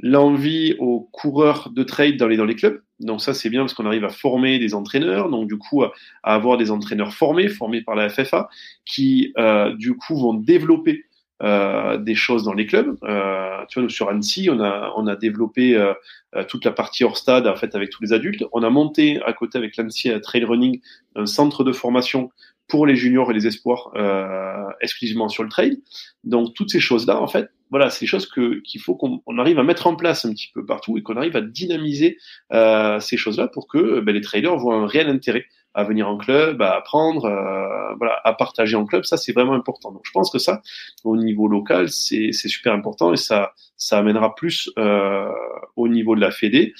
l'envie 0.00 0.74
aux 0.78 1.08
coureurs 1.12 1.70
de 1.70 1.82
trade 1.82 2.16
dans 2.16 2.28
les, 2.28 2.36
dans 2.36 2.44
les 2.44 2.54
clubs. 2.54 2.82
Donc 3.00 3.20
ça, 3.20 3.34
c'est 3.34 3.50
bien 3.50 3.60
parce 3.60 3.74
qu'on 3.74 3.86
arrive 3.86 4.04
à 4.04 4.10
former 4.10 4.58
des 4.58 4.74
entraîneurs, 4.74 5.28
donc 5.28 5.48
du 5.48 5.58
coup, 5.58 5.82
à, 5.82 5.92
avoir 6.22 6.56
des 6.56 6.70
entraîneurs 6.70 7.12
formés, 7.12 7.48
formés 7.48 7.82
par 7.82 7.94
la 7.94 8.08
FFA, 8.08 8.48
qui 8.84 9.32
euh, 9.38 9.74
du 9.74 9.94
coup 9.96 10.16
vont 10.16 10.34
développer 10.34 11.04
euh, 11.42 11.98
des 11.98 12.14
choses 12.14 12.44
dans 12.44 12.54
les 12.54 12.64
clubs. 12.64 12.96
Euh, 13.04 13.64
tu 13.68 13.78
vois, 13.78 13.82
nous 13.82 13.90
sur 13.90 14.08
Annecy, 14.08 14.48
on 14.50 14.60
a, 14.60 14.92
on 14.96 15.06
a 15.06 15.16
développé 15.16 15.76
euh, 15.76 15.92
euh, 16.34 16.44
toute 16.44 16.64
la 16.64 16.72
partie 16.72 17.04
hors 17.04 17.18
stade 17.18 17.46
en 17.46 17.56
fait 17.56 17.74
avec 17.74 17.90
tous 17.90 18.02
les 18.02 18.12
adultes. 18.14 18.44
On 18.52 18.62
a 18.62 18.70
monté 18.70 19.20
à 19.22 19.34
côté 19.34 19.58
avec 19.58 19.76
l'Annecy 19.76 20.10
Trail 20.22 20.44
Running 20.44 20.80
un 21.14 21.26
centre 21.26 21.64
de 21.64 21.72
formation 21.72 22.30
pour 22.68 22.86
les 22.86 22.96
juniors 22.96 23.30
et 23.30 23.34
les 23.34 23.46
espoirs 23.46 23.90
euh, 23.96 24.64
exclusivement 24.80 25.28
sur 25.28 25.42
le 25.42 25.48
trail. 25.48 25.82
Donc 26.24 26.54
toutes 26.54 26.70
ces 26.70 26.80
choses-là, 26.80 27.20
en 27.20 27.28
fait, 27.28 27.50
voilà, 27.70 27.90
c'est 27.90 28.00
des 28.00 28.06
choses 28.06 28.26
que 28.26 28.60
qu'il 28.60 28.80
faut 28.80 28.94
qu'on 28.94 29.22
on 29.26 29.38
arrive 29.38 29.58
à 29.58 29.62
mettre 29.62 29.86
en 29.86 29.96
place 29.96 30.24
un 30.24 30.32
petit 30.32 30.50
peu 30.54 30.64
partout 30.64 30.96
et 30.98 31.02
qu'on 31.02 31.16
arrive 31.16 31.36
à 31.36 31.40
dynamiser 31.40 32.18
euh, 32.52 33.00
ces 33.00 33.16
choses-là 33.16 33.48
pour 33.48 33.66
que 33.66 34.00
ben, 34.00 34.14
les 34.14 34.20
trailers 34.20 34.56
voient 34.56 34.76
un 34.76 34.86
réel 34.86 35.08
intérêt 35.08 35.46
à 35.74 35.84
venir 35.84 36.08
en 36.08 36.16
club, 36.16 36.62
à 36.62 36.76
apprendre, 36.76 37.26
euh, 37.26 37.94
voilà, 37.98 38.18
à 38.24 38.32
partager 38.32 38.76
en 38.76 38.86
club. 38.86 39.04
Ça, 39.04 39.18
c'est 39.18 39.32
vraiment 39.32 39.52
important. 39.52 39.92
Donc, 39.92 40.02
je 40.04 40.10
pense 40.10 40.30
que 40.30 40.38
ça, 40.38 40.62
au 41.04 41.18
niveau 41.18 41.48
local, 41.48 41.90
c'est 41.90 42.32
super 42.32 42.72
important 42.72 43.12
et 43.12 43.16
ça 43.16 43.52
ça 43.76 43.98
amènera 43.98 44.34
plus 44.34 44.70
euh, 44.78 45.30
au 45.76 45.88
niveau 45.88 46.14
de 46.14 46.20
la 46.20 46.30
Fédé 46.30 46.72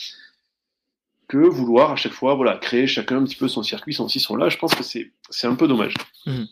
que 1.28 1.38
vouloir 1.38 1.90
à 1.90 1.96
chaque 1.96 2.12
fois 2.12 2.34
voilà 2.34 2.56
créer 2.56 2.86
chacun 2.86 3.18
un 3.18 3.24
petit 3.24 3.36
peu 3.36 3.48
son 3.48 3.62
circuit, 3.62 3.92
son 3.92 4.08
ci, 4.08 4.20
son 4.20 4.36
là. 4.36 4.48
Je 4.48 4.56
pense 4.56 4.74
que 4.74 4.82
c'est 4.82 5.46
un 5.46 5.56
peu 5.56 5.68
dommage. 5.68 5.94
Mhm. 6.26 6.46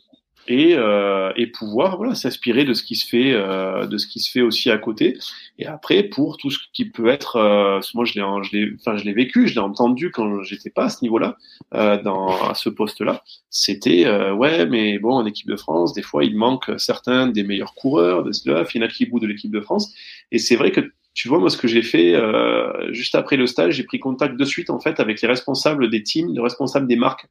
Et, 0.46 0.74
euh, 0.76 1.32
et 1.36 1.46
pouvoir 1.46 1.96
voilà 1.96 2.14
s'inspirer 2.14 2.64
de 2.64 2.74
ce 2.74 2.82
qui 2.82 2.96
se 2.96 3.06
fait 3.08 3.32
euh, 3.32 3.86
de 3.86 3.96
ce 3.96 4.06
qui 4.06 4.20
se 4.20 4.30
fait 4.30 4.42
aussi 4.42 4.70
à 4.70 4.76
côté. 4.76 5.16
Et 5.58 5.66
après 5.66 6.02
pour 6.02 6.36
tout 6.36 6.50
ce 6.50 6.58
qui 6.72 6.84
peut 6.84 7.08
être 7.08 7.36
euh, 7.36 7.80
moi 7.94 8.04
je 8.04 8.14
l'ai 8.14 8.20
je 8.20 8.74
enfin 8.74 8.98
je 8.98 9.04
l'ai 9.04 9.14
vécu 9.14 9.48
je 9.48 9.54
l'ai 9.54 9.60
entendu 9.60 10.10
quand 10.10 10.42
j'étais 10.42 10.68
pas 10.68 10.84
à 10.84 10.88
ce 10.90 10.98
niveau-là 11.02 11.38
euh, 11.74 12.02
dans 12.02 12.28
à 12.48 12.54
ce 12.54 12.68
poste-là. 12.68 13.22
C'était 13.48 14.04
euh, 14.04 14.34
ouais 14.34 14.66
mais 14.66 14.98
bon 14.98 15.14
en 15.14 15.24
équipe 15.24 15.48
de 15.48 15.56
France 15.56 15.94
des 15.94 16.02
fois 16.02 16.24
il 16.24 16.36
manque 16.36 16.70
certains 16.76 17.26
des 17.26 17.42
meilleurs 17.42 17.74
coureurs 17.74 18.22
de 18.22 18.32
cela. 18.32 18.64
Il 18.74 18.82
y 18.82 18.88
qui 18.88 19.06
bout 19.06 19.20
de 19.20 19.26
l'équipe 19.26 19.50
de 19.50 19.60
France. 19.60 19.94
Et 20.30 20.38
c'est 20.38 20.56
vrai 20.56 20.70
que 20.70 20.92
tu 21.14 21.28
vois, 21.28 21.38
moi, 21.38 21.48
ce 21.48 21.56
que 21.56 21.68
j'ai 21.68 21.82
fait 21.82 22.14
euh, 22.14 22.92
juste 22.92 23.14
après 23.14 23.36
le 23.36 23.46
stage, 23.46 23.74
j'ai 23.74 23.84
pris 23.84 24.00
contact 24.00 24.36
de 24.36 24.44
suite 24.44 24.68
en 24.68 24.80
fait 24.80 24.98
avec 24.98 25.22
les 25.22 25.28
responsables 25.28 25.88
des 25.88 26.02
teams, 26.02 26.34
les 26.34 26.40
responsables 26.40 26.88
des 26.88 26.96
marques 26.96 27.26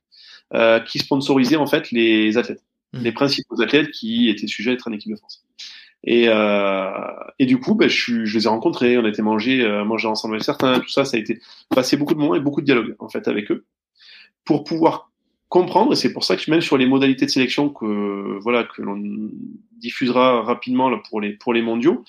euh, 0.53 0.80
qui 0.80 0.99
sponsorisaient 0.99 1.57
en 1.57 1.68
fait 1.68 1.91
les 1.91 2.38
athlètes, 2.38 2.64
Mhm. 2.94 3.03
les 3.03 3.11
principaux 3.11 3.61
athlètes 3.61 3.91
qui 3.91 4.30
étaient 4.30 4.48
sujets 4.48 4.72
à 4.72 4.74
être 4.74 4.88
en 4.88 4.91
équipe 4.91 5.11
de 5.11 5.18
France. 5.18 5.44
Et, 6.06 6.26
euh, 6.28 6.90
et 7.40 7.45
du 7.45 7.60
coup, 7.60 7.76
ben, 7.76 7.90
je, 7.90 8.26
je 8.26 8.38
les 8.38 8.45
ai 8.45 8.49
rencontrés, 8.49 8.98
on 8.98 9.06
a 9.06 9.10
été 9.10 9.22
manger, 9.22 9.61
euh, 9.61 9.86
manger 9.86 10.07
ensemble 10.07 10.36
avec 10.36 10.44
certains, 10.44 10.80
tout 10.80 10.90
ça, 10.90 11.06
ça 11.06 11.15
a 11.15 11.20
été 11.20 11.40
passé 11.70 11.95
beaucoup 11.95 12.14
de 12.14 12.20
moments 12.20 12.36
et 12.36 12.41
beaucoup 12.41 12.61
de 12.61 12.65
dialogue 12.65 12.95
en 12.99 13.07
fait 13.07 13.28
avec 13.28 13.52
eux 13.52 13.65
pour 14.44 14.65
pouvoir 14.65 15.11
comprendre. 15.48 15.94
Et 15.94 15.95
c'est 15.95 16.11
pour 16.11 16.26
ça 16.26 16.36
que 16.36 16.52
même 16.52 16.61
sur 16.61 16.78
les 16.78 16.86
modalités 16.86 17.26
de 17.26 17.32
sélection 17.32 17.70
que 17.70 18.38
voilà 18.41 18.65
que 18.65 18.82
l'on 18.82 19.02
diffusera 19.78 20.41
rapidement 20.41 20.90
là, 20.90 20.99
pour 21.10 21.22
les 21.22 21.32
pour 21.32 21.53
les 21.53 21.61
mondiaux, 21.61 22.03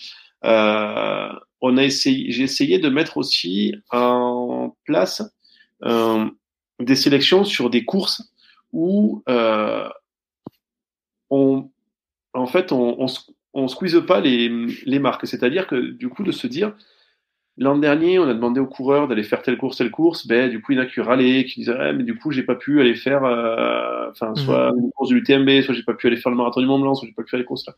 euh, 0.45 1.29
on 1.61 1.77
a 1.79 1.85
essayé, 1.85 2.31
j'ai 2.31 2.43
essayé 2.43 2.79
de 2.79 2.89
mettre 2.89 3.17
aussi 3.17 3.75
en 3.91 4.77
place 4.85 5.23
euh, 5.85 6.27
des 6.81 6.97
sélections 6.97 7.45
sur 7.45 7.71
des 7.71 7.85
courses 7.85 8.35
où 8.73 9.23
euh, 9.29 9.89
on 11.35 11.71
en 12.33 12.47
fait 12.47 12.73
on, 12.73 13.07
on 13.55 13.69
squeeze 13.69 14.03
pas 14.07 14.21
les, 14.21 14.49
les 14.85 14.99
marques. 14.99 15.27
C'est-à-dire 15.27 15.67
que 15.67 15.77
du 15.77 16.09
coup 16.09 16.23
de 16.23 16.33
se 16.33 16.47
dire 16.47 16.75
L'an 17.57 17.79
dernier, 17.79 18.19
on 18.19 18.25
a 18.25 18.35
demandé 18.35 18.59
aux 18.59 18.67
coureurs 18.67 19.07
d'aller 19.07 19.23
faire 19.23 19.41
telle 19.41 19.57
course, 19.57 19.77
telle 19.77 19.93
course. 19.93 20.27
Ben, 20.27 20.51
du 20.51 20.61
coup, 20.61 20.73
il 20.73 20.79
y 20.79 20.81
en 20.81 20.83
a 20.83 20.87
qui 20.87 21.01
râlaient, 21.01 21.45
qui 21.45 21.61
disaient, 21.61 21.93
mais 21.93 22.03
du 22.03 22.19
coup, 22.19 22.33
j'ai 22.33 22.43
pas 22.43 22.57
pu 22.57 22.81
aller 22.81 22.97
faire, 22.97 23.25
euh, 23.25 24.11
enfin, 24.11 24.31
mhm. 24.31 24.37
soit 24.37 24.73
une 24.77 24.91
course 24.91 25.11
de 25.11 25.15
l'UTMB, 25.15 25.63
soit 25.63 25.73
j'ai 25.73 25.85
pas 25.85 25.95
pu 25.95 26.09
aller 26.09 26.17
faire 26.17 26.31
le 26.31 26.37
marathon 26.37 26.61
du 26.61 26.67
Mont 26.67 26.81
Blanc, 26.81 26.97
soit 26.97 27.07
j'ai 27.07 27.15
pas 27.15 27.23
pu 27.23 27.31
faire 27.31 27.39
les 27.39 27.45
courses 27.45 27.65
là. 27.67 27.75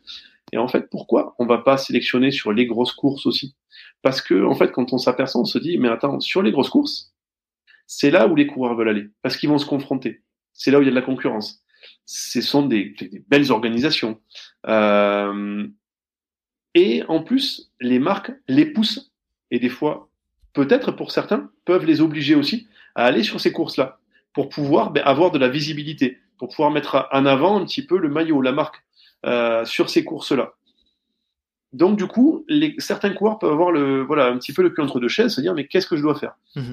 Et 0.53 0.57
en 0.57 0.67
fait, 0.67 0.89
pourquoi 0.89 1.35
on 1.39 1.45
va 1.45 1.59
pas 1.59 1.77
sélectionner 1.77 2.31
sur 2.31 2.53
les 2.53 2.65
grosses 2.65 2.93
courses 2.93 3.27
aussi? 3.27 3.55
Parce 4.01 4.23
que, 4.23 4.47
en 4.47 4.55
fait, 4.55 4.73
quand 4.73 4.95
on 4.95 4.99
s'aperçoit, 4.99 5.43
on 5.43 5.45
se 5.45 5.59
dit, 5.59 5.77
mais 5.77 5.89
attends, 5.89 6.21
sur 6.21 6.41
les 6.41 6.53
grosses 6.53 6.71
courses, 6.71 7.13
c'est 7.87 8.11
là 8.11 8.29
où 8.29 8.35
les 8.35 8.47
coureurs 8.47 8.77
veulent 8.77 8.89
aller, 8.89 9.09
parce 9.21 9.37
qu'ils 9.37 9.51
vont 9.51 9.59
se 9.59 9.67
confronter. 9.67 10.23
C'est 10.55 10.71
là 10.71 10.79
où 10.79 10.83
il 10.83 10.87
y 10.87 10.89
a 10.89 10.91
de 10.91 10.97
la 10.97 11.03
concurrence. 11.03 11.63
Ce 12.07 12.41
sont 12.41 12.67
des, 12.67 12.95
belles 13.29 13.51
organisations. 13.51 14.21
Euh, 14.67 15.67
et 16.75 17.03
en 17.09 17.23
plus, 17.23 17.73
les 17.81 17.99
marques 17.99 18.33
les 18.49 18.67
poussent 18.67 19.13
et 19.51 19.59
des 19.59 19.69
fois, 19.69 20.09
peut-être 20.53 20.93
pour 20.93 21.11
certains, 21.11 21.51
peuvent 21.65 21.85
les 21.85 22.01
obliger 22.01 22.35
aussi 22.35 22.69
à 22.95 23.05
aller 23.05 23.23
sur 23.23 23.41
ces 23.41 23.53
courses-là 23.53 23.99
pour 24.33 24.49
pouvoir 24.49 24.91
ben, 24.91 25.03
avoir 25.05 25.31
de 25.31 25.39
la 25.39 25.49
visibilité, 25.49 26.19
pour 26.39 26.49
pouvoir 26.49 26.71
mettre 26.71 27.09
en 27.13 27.27
avant 27.27 27.61
un 27.61 27.65
petit 27.65 27.85
peu 27.85 27.99
le 27.99 28.09
maillot, 28.09 28.43
la 28.43 28.53
marque 28.53 28.85
euh, 29.25 29.65
sur 29.65 29.89
ces 29.89 30.05
courses-là. 30.05 30.55
Donc 31.73 31.99
du 31.99 32.07
coup, 32.07 32.45
les, 32.49 32.75
certains 32.79 33.11
coureurs 33.11 33.39
peuvent 33.39 33.53
avoir 33.53 33.73
voilà, 34.07 34.27
un 34.27 34.39
petit 34.39 34.53
peu 34.53 34.63
le 34.63 34.71
cul 34.71 34.81
entre 34.81 35.01
deux 35.01 35.09
chaises, 35.09 35.35
se 35.35 35.41
dire 35.41 35.55
mais 35.55 35.67
qu'est-ce 35.67 35.87
que 35.87 35.97
je 35.97 36.03
dois 36.03 36.19
faire? 36.19 36.37
Mmh 36.55 36.73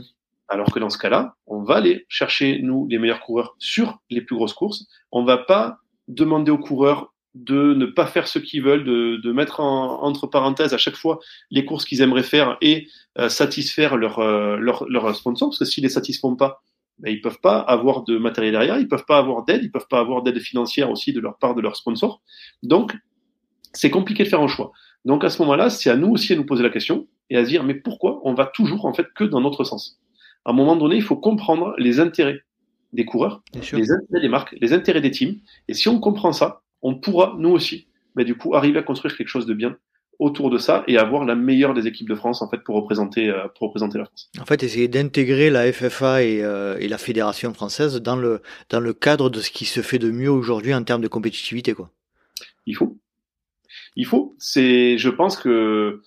Alors 0.54 0.72
que 0.72 0.80
dans 0.80 0.92
ce 0.92 1.00
cas-là, 1.00 1.36
on 1.48 1.64
va 1.64 1.76
aller 1.78 2.06
chercher 2.10 2.60
nous 2.62 2.88
les 2.88 3.00
meilleurs 3.00 3.22
coureurs 3.22 3.56
sur 3.58 4.00
les 4.12 4.22
plus 4.22 4.36
grosses 4.36 4.54
courses. 4.54 4.86
On 5.12 5.24
va 5.24 5.40
pas 5.40 5.80
demander 6.08 6.52
aux 6.52 6.60
coureurs 6.60 7.12
de 7.34 7.74
ne 7.74 7.88
pas 7.88 8.06
faire 8.06 8.28
ce 8.28 8.38
qu'ils 8.38 8.62
veulent, 8.62 8.84
de, 8.84 9.32
mettre 9.32 9.60
en, 9.60 10.04
entre 10.04 10.28
parenthèses 10.28 10.76
à 10.76 10.78
chaque 10.78 10.96
fois 10.96 11.20
les 11.50 11.66
courses 11.66 11.86
qu'ils 11.86 12.02
aimeraient 12.02 12.22
faire 12.22 12.58
et 12.62 12.88
euh, 13.18 13.30
satisfaire 13.30 13.98
leur, 13.98 14.20
euh, 14.20 14.58
leur, 14.58 14.88
leur 14.88 15.16
sponsor, 15.16 15.50
parce 15.50 15.58
que 15.58 15.66
s'ils 15.66 15.84
les 15.84 15.90
satisfont 15.90 16.36
pas, 16.36 16.62
ben, 17.00 17.12
ils 17.12 17.22
peuvent 17.22 17.40
pas 17.42 17.58
avoir 17.58 18.04
de 18.04 18.20
matériel 18.20 18.54
derrière, 18.54 18.78
ils 18.78 18.88
peuvent 18.88 19.06
pas 19.06 19.18
avoir 19.18 19.44
d'aide, 19.46 19.64
ils 19.64 19.72
peuvent 19.72 19.88
pas 19.90 20.00
avoir 20.00 20.22
d'aide 20.22 20.40
financière 20.40 20.92
aussi 20.92 21.12
de 21.12 21.20
leur 21.20 21.40
part 21.40 21.56
de 21.56 21.62
leur 21.62 21.76
sponsor. 21.76 22.22
Donc, 22.62 22.96
c'est 23.74 23.90
compliqué 23.90 24.24
de 24.24 24.30
faire 24.30 24.42
un 24.42 24.48
choix. 24.48 24.72
Donc 25.04 25.24
à 25.24 25.30
ce 25.30 25.42
moment-là, 25.42 25.72
c'est 25.72 25.90
à 25.90 25.96
nous 25.96 26.12
aussi 26.12 26.34
à 26.34 26.36
nous 26.36 26.46
poser 26.46 26.62
la 26.62 26.70
question 26.70 27.08
et 27.32 27.38
à 27.38 27.44
se 27.44 27.50
dire 27.50 27.64
mais 27.64 27.74
pourquoi 27.74 28.22
on 28.24 28.36
va 28.36 28.46
toujours 28.46 28.86
en 28.86 28.94
fait 28.94 29.08
que 29.16 29.24
dans 29.24 29.42
notre 29.42 29.64
sens? 29.64 30.00
À 30.46 30.52
un 30.52 30.54
moment 30.54 30.76
donné, 30.76 30.96
il 30.96 31.04
faut 31.04 31.16
comprendre 31.16 31.74
les 31.78 32.00
intérêts 32.00 32.42
des 32.92 33.06
coureurs, 33.06 33.44
les 33.54 33.92
intérêts 33.92 34.22
des 34.22 34.30
marques, 34.30 34.56
les 34.60 34.74
intérêts 34.74 35.02
des 35.02 35.12
teams. 35.12 35.36
Et 35.68 35.74
si 35.74 35.90
on 35.90 36.00
comprend 36.00 36.32
ça, 36.32 36.62
on 36.82 36.96
pourra, 36.96 37.36
nous 37.40 37.50
aussi, 37.50 37.88
mais 38.16 38.26
du 38.26 38.36
coup, 38.36 38.56
arriver 38.56 38.80
à 38.80 38.84
construire 38.84 39.16
quelque 39.18 39.30
chose 39.30 39.46
de 39.46 39.54
bien 39.54 39.78
autour 40.20 40.50
de 40.50 40.58
ça 40.58 40.84
et 40.88 40.98
avoir 40.98 41.26
la 41.26 41.36
meilleure 41.36 41.74
des 41.74 41.88
équipes 41.88 42.08
de 42.08 42.16
France 42.16 42.42
en 42.42 42.50
fait 42.50 42.60
pour 42.60 42.76
représenter 42.76 43.30
euh, 43.30 43.48
pour 43.58 43.68
représenter 43.68 43.98
la 43.98 44.06
France. 44.06 44.30
En 44.40 44.46
fait, 44.46 44.62
essayer 44.64 44.88
d'intégrer 44.88 45.50
la 45.50 45.72
FFA 45.72 46.24
et, 46.24 46.44
euh, 46.44 46.78
et, 46.80 46.88
la 46.88 47.00
fédération 47.00 47.54
française 47.54 47.96
dans 47.96 48.16
le 48.16 48.42
dans 48.70 48.80
le 48.80 48.94
cadre 48.94 49.30
de 49.30 49.42
ce 49.42 49.50
qui 49.50 49.66
se 49.66 49.82
fait 49.82 50.00
de 50.00 50.12
mieux 50.12 50.30
aujourd'hui 50.30 50.74
en 50.74 50.84
termes 50.84 51.02
de 51.02 51.08
compétitivité 51.08 51.74
quoi. 51.74 51.90
Il 52.66 52.76
faut. 52.76 52.98
Il 53.96 54.06
faut. 54.06 54.36
C'est 54.38 54.98
je 54.98 55.10
pense 55.10 55.36
que 55.36 56.02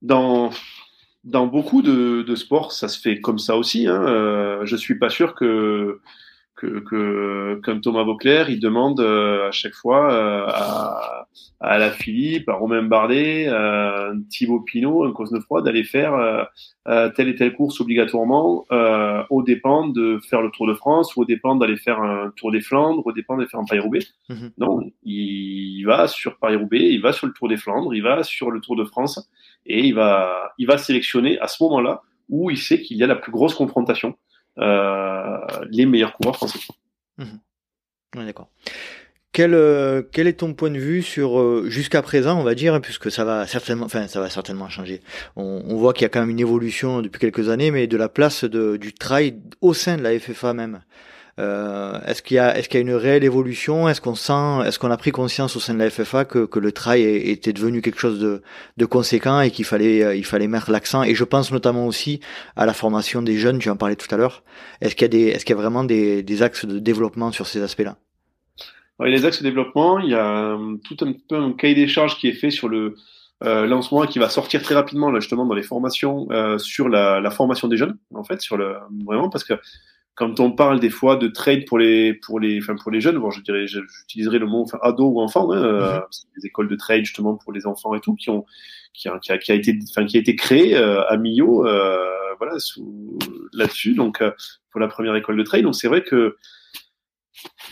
dans 0.00 0.50
dans 1.24 1.46
beaucoup 1.46 1.82
de, 1.82 2.22
de 2.22 2.34
sports, 2.34 2.72
ça 2.72 2.88
se 2.88 3.00
fait 3.00 3.20
comme 3.20 3.38
ça 3.38 3.56
aussi. 3.56 3.86
Hein. 3.86 4.02
Euh, 4.06 4.64
je 4.64 4.76
suis 4.76 4.98
pas 4.98 5.10
sûr 5.10 5.34
que 5.34 6.00
que, 6.62 6.78
que 6.80 7.60
comme 7.64 7.80
Thomas 7.80 8.04
Vauclair, 8.04 8.48
il 8.48 8.60
demande 8.60 9.00
euh, 9.00 9.48
à 9.48 9.50
chaque 9.50 9.74
fois 9.74 10.12
euh, 10.12 10.44
à, 10.48 11.26
à 11.60 11.78
la 11.78 11.90
Philippe, 11.90 12.48
à 12.48 12.54
Romain 12.54 12.82
Bardet, 12.82 13.48
à 13.48 13.54
euh, 14.10 14.14
Thibaut 14.30 14.60
Pinot, 14.60 15.04
un 15.04 15.12
Cosnefroy 15.12 15.62
d'aller 15.62 15.84
faire 15.84 16.12
telle 17.16 17.28
et 17.28 17.36
telle 17.36 17.54
course 17.54 17.80
obligatoirement 17.80 18.64
au 19.30 19.42
dépend 19.42 19.88
de 19.88 20.18
faire 20.28 20.42
le 20.42 20.50
Tour 20.50 20.66
de 20.66 20.74
France, 20.74 21.16
ou 21.16 21.22
au 21.22 21.24
dépend 21.24 21.56
d'aller 21.56 21.76
faire 21.76 22.00
un 22.00 22.32
Tour 22.36 22.52
des 22.52 22.60
Flandres, 22.60 23.06
au 23.06 23.12
dépend 23.12 23.36
d'aller 23.36 23.48
faire 23.48 23.60
un 23.60 23.64
Paris-Roubaix. 23.64 24.06
Mhm. 24.28 24.50
Non, 24.58 24.80
il, 25.04 25.84
va 25.84 26.08
sur 26.08 26.38
Paris-Roubaix, 26.38 26.92
il 26.92 27.00
va 27.00 27.12
sur 27.12 27.26
le 27.26 27.32
Tour 27.32 27.48
des 27.48 27.56
Flandres, 27.56 27.94
il 27.94 28.02
va 28.02 28.22
sur 28.22 28.50
le 28.50 28.60
Tour 28.60 28.76
de 28.76 28.84
France, 28.84 29.30
et 29.66 29.86
il 29.86 29.94
va, 29.94 30.52
il 30.58 30.66
va 30.66 30.78
sélectionner 30.78 31.38
à 31.40 31.48
ce 31.48 31.62
moment-là 31.62 32.02
où 32.28 32.50
il 32.50 32.58
sait 32.58 32.80
qu'il 32.80 32.96
y 32.96 33.04
a 33.04 33.06
la 33.06 33.16
plus 33.16 33.32
grosse 33.32 33.54
confrontation 33.54 34.16
euh, 34.58 35.38
les 35.70 35.86
meilleurs 35.86 36.12
coureurs 36.12 36.36
français. 36.36 36.58
Mmh. 37.18 37.24
d'accord. 38.14 38.48
Quel, 39.32 39.54
euh, 39.54 40.02
quel 40.12 40.26
est 40.26 40.40
ton 40.40 40.52
point 40.52 40.70
de 40.70 40.78
vue 40.78 41.02
sur 41.02 41.40
euh, 41.40 41.64
jusqu'à 41.68 42.02
présent, 42.02 42.38
on 42.38 42.42
va 42.42 42.54
dire, 42.54 42.78
puisque 42.82 43.10
ça 43.10 43.24
va 43.24 43.46
certainement, 43.46 43.86
enfin 43.86 44.06
ça 44.06 44.20
va 44.20 44.28
certainement 44.28 44.68
changer. 44.68 45.00
On, 45.36 45.62
on 45.66 45.76
voit 45.76 45.94
qu'il 45.94 46.02
y 46.02 46.04
a 46.04 46.10
quand 46.10 46.20
même 46.20 46.28
une 46.28 46.40
évolution 46.40 47.00
depuis 47.00 47.18
quelques 47.18 47.48
années, 47.48 47.70
mais 47.70 47.86
de 47.86 47.96
la 47.96 48.10
place 48.10 48.44
de, 48.44 48.76
du 48.76 48.92
trail 48.92 49.40
au 49.62 49.72
sein 49.72 49.96
de 49.96 50.02
la 50.02 50.18
FFA 50.18 50.52
même. 50.52 50.82
Euh, 51.38 51.98
est-ce 52.06 52.22
qu'il 52.22 52.36
y 52.36 52.38
a, 52.38 52.56
est-ce 52.56 52.68
qu'il 52.68 52.78
y 52.78 52.82
a 52.82 52.86
une 52.86 52.94
réelle 52.94 53.24
évolution? 53.24 53.88
Est-ce 53.88 54.00
qu'on 54.00 54.14
sent, 54.14 54.66
est-ce 54.66 54.78
qu'on 54.78 54.90
a 54.90 54.96
pris 54.96 55.12
conscience 55.12 55.56
au 55.56 55.60
sein 55.60 55.72
de 55.72 55.78
la 55.78 55.88
FFA 55.88 56.24
que, 56.24 56.58
le 56.58 56.72
trail 56.72 57.02
était 57.02 57.52
devenu 57.52 57.80
quelque 57.80 57.98
chose 57.98 58.20
de, 58.20 58.84
conséquent 58.86 59.40
et 59.40 59.50
qu'il 59.50 59.64
fallait, 59.64 60.04
euh, 60.04 60.14
il 60.14 60.26
fallait 60.26 60.48
mettre 60.48 60.70
l'accent? 60.70 61.02
Et 61.02 61.14
je 61.14 61.24
pense 61.24 61.50
notamment 61.50 61.86
aussi 61.86 62.20
à 62.56 62.66
la 62.66 62.74
formation 62.74 63.22
des 63.22 63.38
jeunes. 63.38 63.58
Tu 63.58 63.70
en 63.70 63.76
parlais 63.76 63.96
tout 63.96 64.12
à 64.14 64.18
l'heure. 64.18 64.42
Est-ce 64.80 64.94
qu'il 64.94 65.04
y 65.04 65.06
a 65.06 65.08
des, 65.08 65.28
est-ce 65.28 65.44
qu'il 65.44 65.56
y 65.56 65.58
a 65.58 65.62
vraiment 65.62 65.84
des, 65.84 66.42
axes 66.42 66.66
de 66.66 66.78
développement 66.78 67.32
sur 67.32 67.46
ces 67.46 67.62
aspects-là? 67.62 67.96
Les 69.00 69.24
axes 69.24 69.42
de 69.42 69.48
développement, 69.48 69.98
il 69.98 70.10
y 70.10 70.14
a 70.14 70.54
euh, 70.54 70.76
tout 70.84 70.96
un 71.00 71.12
peu 71.28 71.36
un 71.36 71.52
cahier 71.52 71.74
des 71.74 71.88
charges 71.88 72.18
qui 72.18 72.28
est 72.28 72.34
fait 72.34 72.50
sur 72.50 72.68
le 72.68 72.94
euh, 73.42 73.66
lancement 73.66 74.06
qui 74.06 74.20
va 74.20 74.28
sortir 74.28 74.62
très 74.62 74.76
rapidement 74.76 75.12
justement 75.18 75.44
dans 75.44 75.54
les 75.54 75.64
formations 75.64 76.28
sur 76.58 76.88
la, 76.88 77.18
la, 77.18 77.30
formation 77.32 77.66
des 77.66 77.76
jeunes 77.76 77.98
en 78.14 78.22
fait 78.22 78.40
sur 78.40 78.56
le 78.56 78.76
vraiment 79.04 79.28
parce 79.28 79.42
que 79.42 79.54
quand 80.14 80.40
on 80.40 80.52
parle 80.52 80.78
des 80.78 80.90
fois 80.90 81.16
de 81.16 81.28
trade 81.28 81.64
pour 81.66 81.78
les 81.78 82.14
pour 82.14 82.38
les 82.38 82.60
enfin 82.60 82.76
pour 82.76 82.90
les 82.90 83.00
jeunes, 83.00 83.18
bon, 83.18 83.30
je 83.30 83.40
dirais 83.40 83.66
j'utiliserai 83.66 84.38
le 84.38 84.46
mot 84.46 84.62
enfin 84.62 84.78
ado 84.82 85.08
ou 85.08 85.20
enfant, 85.20 85.52
hein, 85.52 85.62
euh, 85.62 85.96
mhm. 85.96 86.02
des 86.36 86.46
écoles 86.46 86.68
de 86.68 86.76
trade 86.76 87.04
justement 87.04 87.36
pour 87.36 87.52
les 87.52 87.66
enfants 87.66 87.94
et 87.94 88.00
tout 88.00 88.14
qui 88.14 88.30
ont 88.30 88.44
qui 88.94 89.08
a, 89.08 89.18
qui 89.18 89.32
a, 89.32 89.38
qui 89.38 89.52
a 89.52 89.54
été 89.54 89.78
enfin 89.88 90.06
qui 90.06 90.16
a 90.16 90.20
été 90.20 90.36
créé 90.36 90.76
euh, 90.76 91.06
à 91.08 91.16
Millau 91.16 91.66
euh, 91.66 91.98
voilà 92.38 92.58
sous 92.58 93.18
là-dessus 93.52 93.94
donc 93.94 94.20
euh, 94.20 94.32
pour 94.70 94.80
la 94.80 94.88
première 94.88 95.16
école 95.16 95.36
de 95.36 95.42
trade 95.42 95.62
donc 95.62 95.74
c'est 95.74 95.88
vrai 95.88 96.02
que 96.02 96.36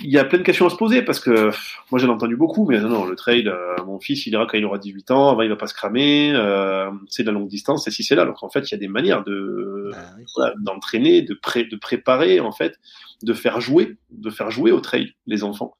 il 0.03 0.11
y 0.11 0.19
a 0.19 0.25
plein 0.25 0.39
de 0.39 0.43
questions 0.43 0.67
à 0.67 0.71
se 0.71 0.77
poser 0.77 1.03
parce 1.03 1.21
que 1.21 1.51
moi 1.91 1.99
j'en 1.99 2.09
ai 2.09 2.11
entendu 2.11 2.37
beaucoup, 2.37 2.67
mais 2.67 2.81
non, 2.81 2.89
non 2.89 3.05
le 3.05 3.17
trail, 3.17 3.47
euh, 3.49 3.77
mon 3.85 4.01
fils 4.01 4.27
il 4.27 4.33
ira 4.33 4.47
quand 4.47 4.57
il 4.57 4.65
aura 4.65 4.79
18 4.79 5.11
ans, 5.11 5.31
avant 5.31 5.43
il 5.43 5.49
va 5.49 5.57
pas 5.57 5.67
se 5.67 5.75
cramer, 5.75 6.33
euh, 6.35 6.91
c'est 7.09 7.23
de 7.23 7.29
la 7.29 7.35
longue 7.35 7.49
distance, 7.49 7.87
et 7.87 7.91
si 7.91 8.03
c'est 8.03 8.15
là, 8.15 8.23
alors 8.23 8.39
qu'en 8.39 8.49
fait 8.49 8.71
il 8.71 8.73
y 8.73 8.75
a 8.75 8.79
des 8.79 8.89
manières 8.89 9.25
de 9.25 9.91
bah 10.37 10.53
d'entraîner, 10.59 11.23
de, 11.23 11.35
pré 11.35 11.65
de 11.65 11.77
préparer 11.77 12.41
en 12.41 12.53
fait, 12.53 12.79
de 13.23 13.35
faire 13.35 13.61
jouer, 13.61 13.97
de 14.11 14.31
faire 14.31 14.51
jouer 14.51 14.73
au 14.73 14.81
trail 14.81 15.15
les 15.27 15.45
enfants. 15.45 15.75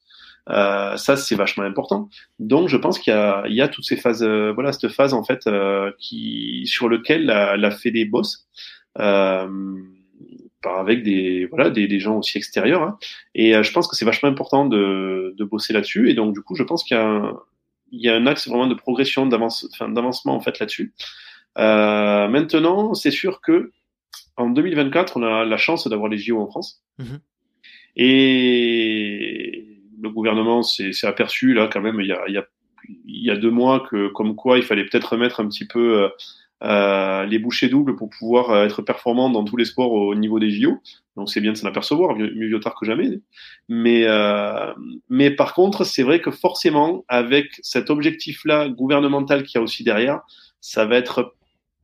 Euh, 0.49 0.97
ça 0.97 1.17
c'est 1.17 1.35
vachement 1.35 1.65
important. 1.65 2.09
Donc 2.39 2.69
je 2.69 2.77
pense 2.77 2.99
qu'il 2.99 3.13
y 3.13 3.55
y 3.55 3.63
a 3.63 3.69
toutes 3.69 3.85
ces 3.85 3.97
phases, 3.97 4.25
voilà 4.25 4.73
cette 4.73 4.91
phase 4.91 5.15
en 5.15 5.25
fait 5.25 5.49
qui 5.99 6.67
sur 6.67 6.89
lequel 6.89 7.25
la, 7.25 7.57
la 7.57 7.71
des 7.85 8.05
boss. 8.05 8.47
Euh, 8.99 9.49
avec 10.65 11.03
des 11.03 11.47
voilà 11.47 11.71
des, 11.71 11.87
des 11.89 12.01
gens 12.01 12.19
aussi 12.19 12.37
extérieurs 12.37 12.83
hein. 12.83 12.99
et 13.35 13.55
euh, 13.55 13.63
je 13.63 13.73
pense 13.73 13.89
que 13.89 13.97
c'est 13.97 14.05
vachement 14.05 14.29
important 14.29 14.67
de, 14.67 15.35
de 15.37 15.45
bosser 15.45 15.73
là-dessus 15.73 16.11
et 16.11 16.15
donc 16.15 16.35
du 16.35 16.43
coup 16.43 16.55
je 16.55 16.63
pense 16.63 16.85
qu'il 16.85 16.97
y 16.97 17.01
a 17.01 17.07
un, 17.07 17.39
il 17.93 18.01
y 18.01 18.09
a 18.09 18.15
un 18.15 18.27
axe 18.27 18.49
vraiment 18.49 18.67
de 18.67 18.75
progression 18.75 19.27
d'avancement 19.27 20.35
en 20.35 20.41
fait 20.41 20.59
là-dessus 20.59 20.93
euh, 21.59 22.29
maintenant 22.29 22.95
c'est 22.95 23.11
sûr 23.11 23.41
que 23.41 23.73
en 24.37 24.51
2024 24.51 25.17
on 25.17 25.23
a 25.23 25.45
la 25.45 25.57
chance 25.57 25.89
d'avoir 25.89 26.09
les 26.09 26.19
JO 26.19 26.41
en 26.41 26.47
France 26.47 26.83
mm-hmm. 26.99 27.21
et 27.97 29.67
le 30.01 30.11
gouvernement 30.11 30.63
s'est 30.63 30.93
aperçu 31.05 31.55
là 31.55 31.69
quand 31.73 31.81
même 31.81 32.01
il 32.01 32.07
y 32.07 32.13
a, 32.13 32.23
il 32.29 32.35
y 32.35 32.39
a 32.39 32.47
il 33.07 33.25
y 33.25 33.31
a 33.31 33.37
deux 33.37 33.51
mois 33.51 33.87
que 33.89 34.09
comme 34.09 34.35
quoi 34.35 34.59
il 34.59 34.65
fallait 34.65 34.85
peut-être 34.85 35.13
remettre 35.13 35.39
un 35.39 35.47
petit 35.47 35.67
peu 35.67 36.11
euh, 36.63 37.25
les 37.25 37.39
bouchées 37.39 37.69
doubles 37.69 37.97
pour 37.97 38.11
pouvoir 38.11 38.51
euh, 38.51 38.67
être 38.67 38.83
performant 38.83 39.31
dans 39.31 39.45
tous 39.45 39.57
les 39.57 39.65
sports 39.65 39.93
au 39.93 40.15
niveau 40.15 40.39
des 40.39 40.51
JO. 40.51 40.79
Donc 41.17 41.31
c'est 41.31 41.41
bien 41.41 41.53
de 41.53 41.57
s'en 41.57 41.69
apercevoir, 41.69 42.17
mieux, 42.17 42.33
mieux 42.35 42.61
tard 42.61 42.75
que 42.79 42.87
jamais. 42.87 43.21
Mais, 43.69 44.05
euh, 44.07 44.73
mais 45.09 45.31
par 45.31 45.55
contre, 45.55 45.85
c'est 45.85 46.03
vrai 46.03 46.21
que 46.21 46.31
forcément, 46.31 47.05
avec 47.09 47.59
cet 47.63 47.91
objectif-là 47.91 48.69
gouvernemental 48.69 49.43
qu'il 49.43 49.59
y 49.59 49.61
a 49.61 49.63
aussi 49.63 49.85
derrière, 49.85 50.21
ça 50.61 50.85
va 50.85 50.97
être 50.97 51.35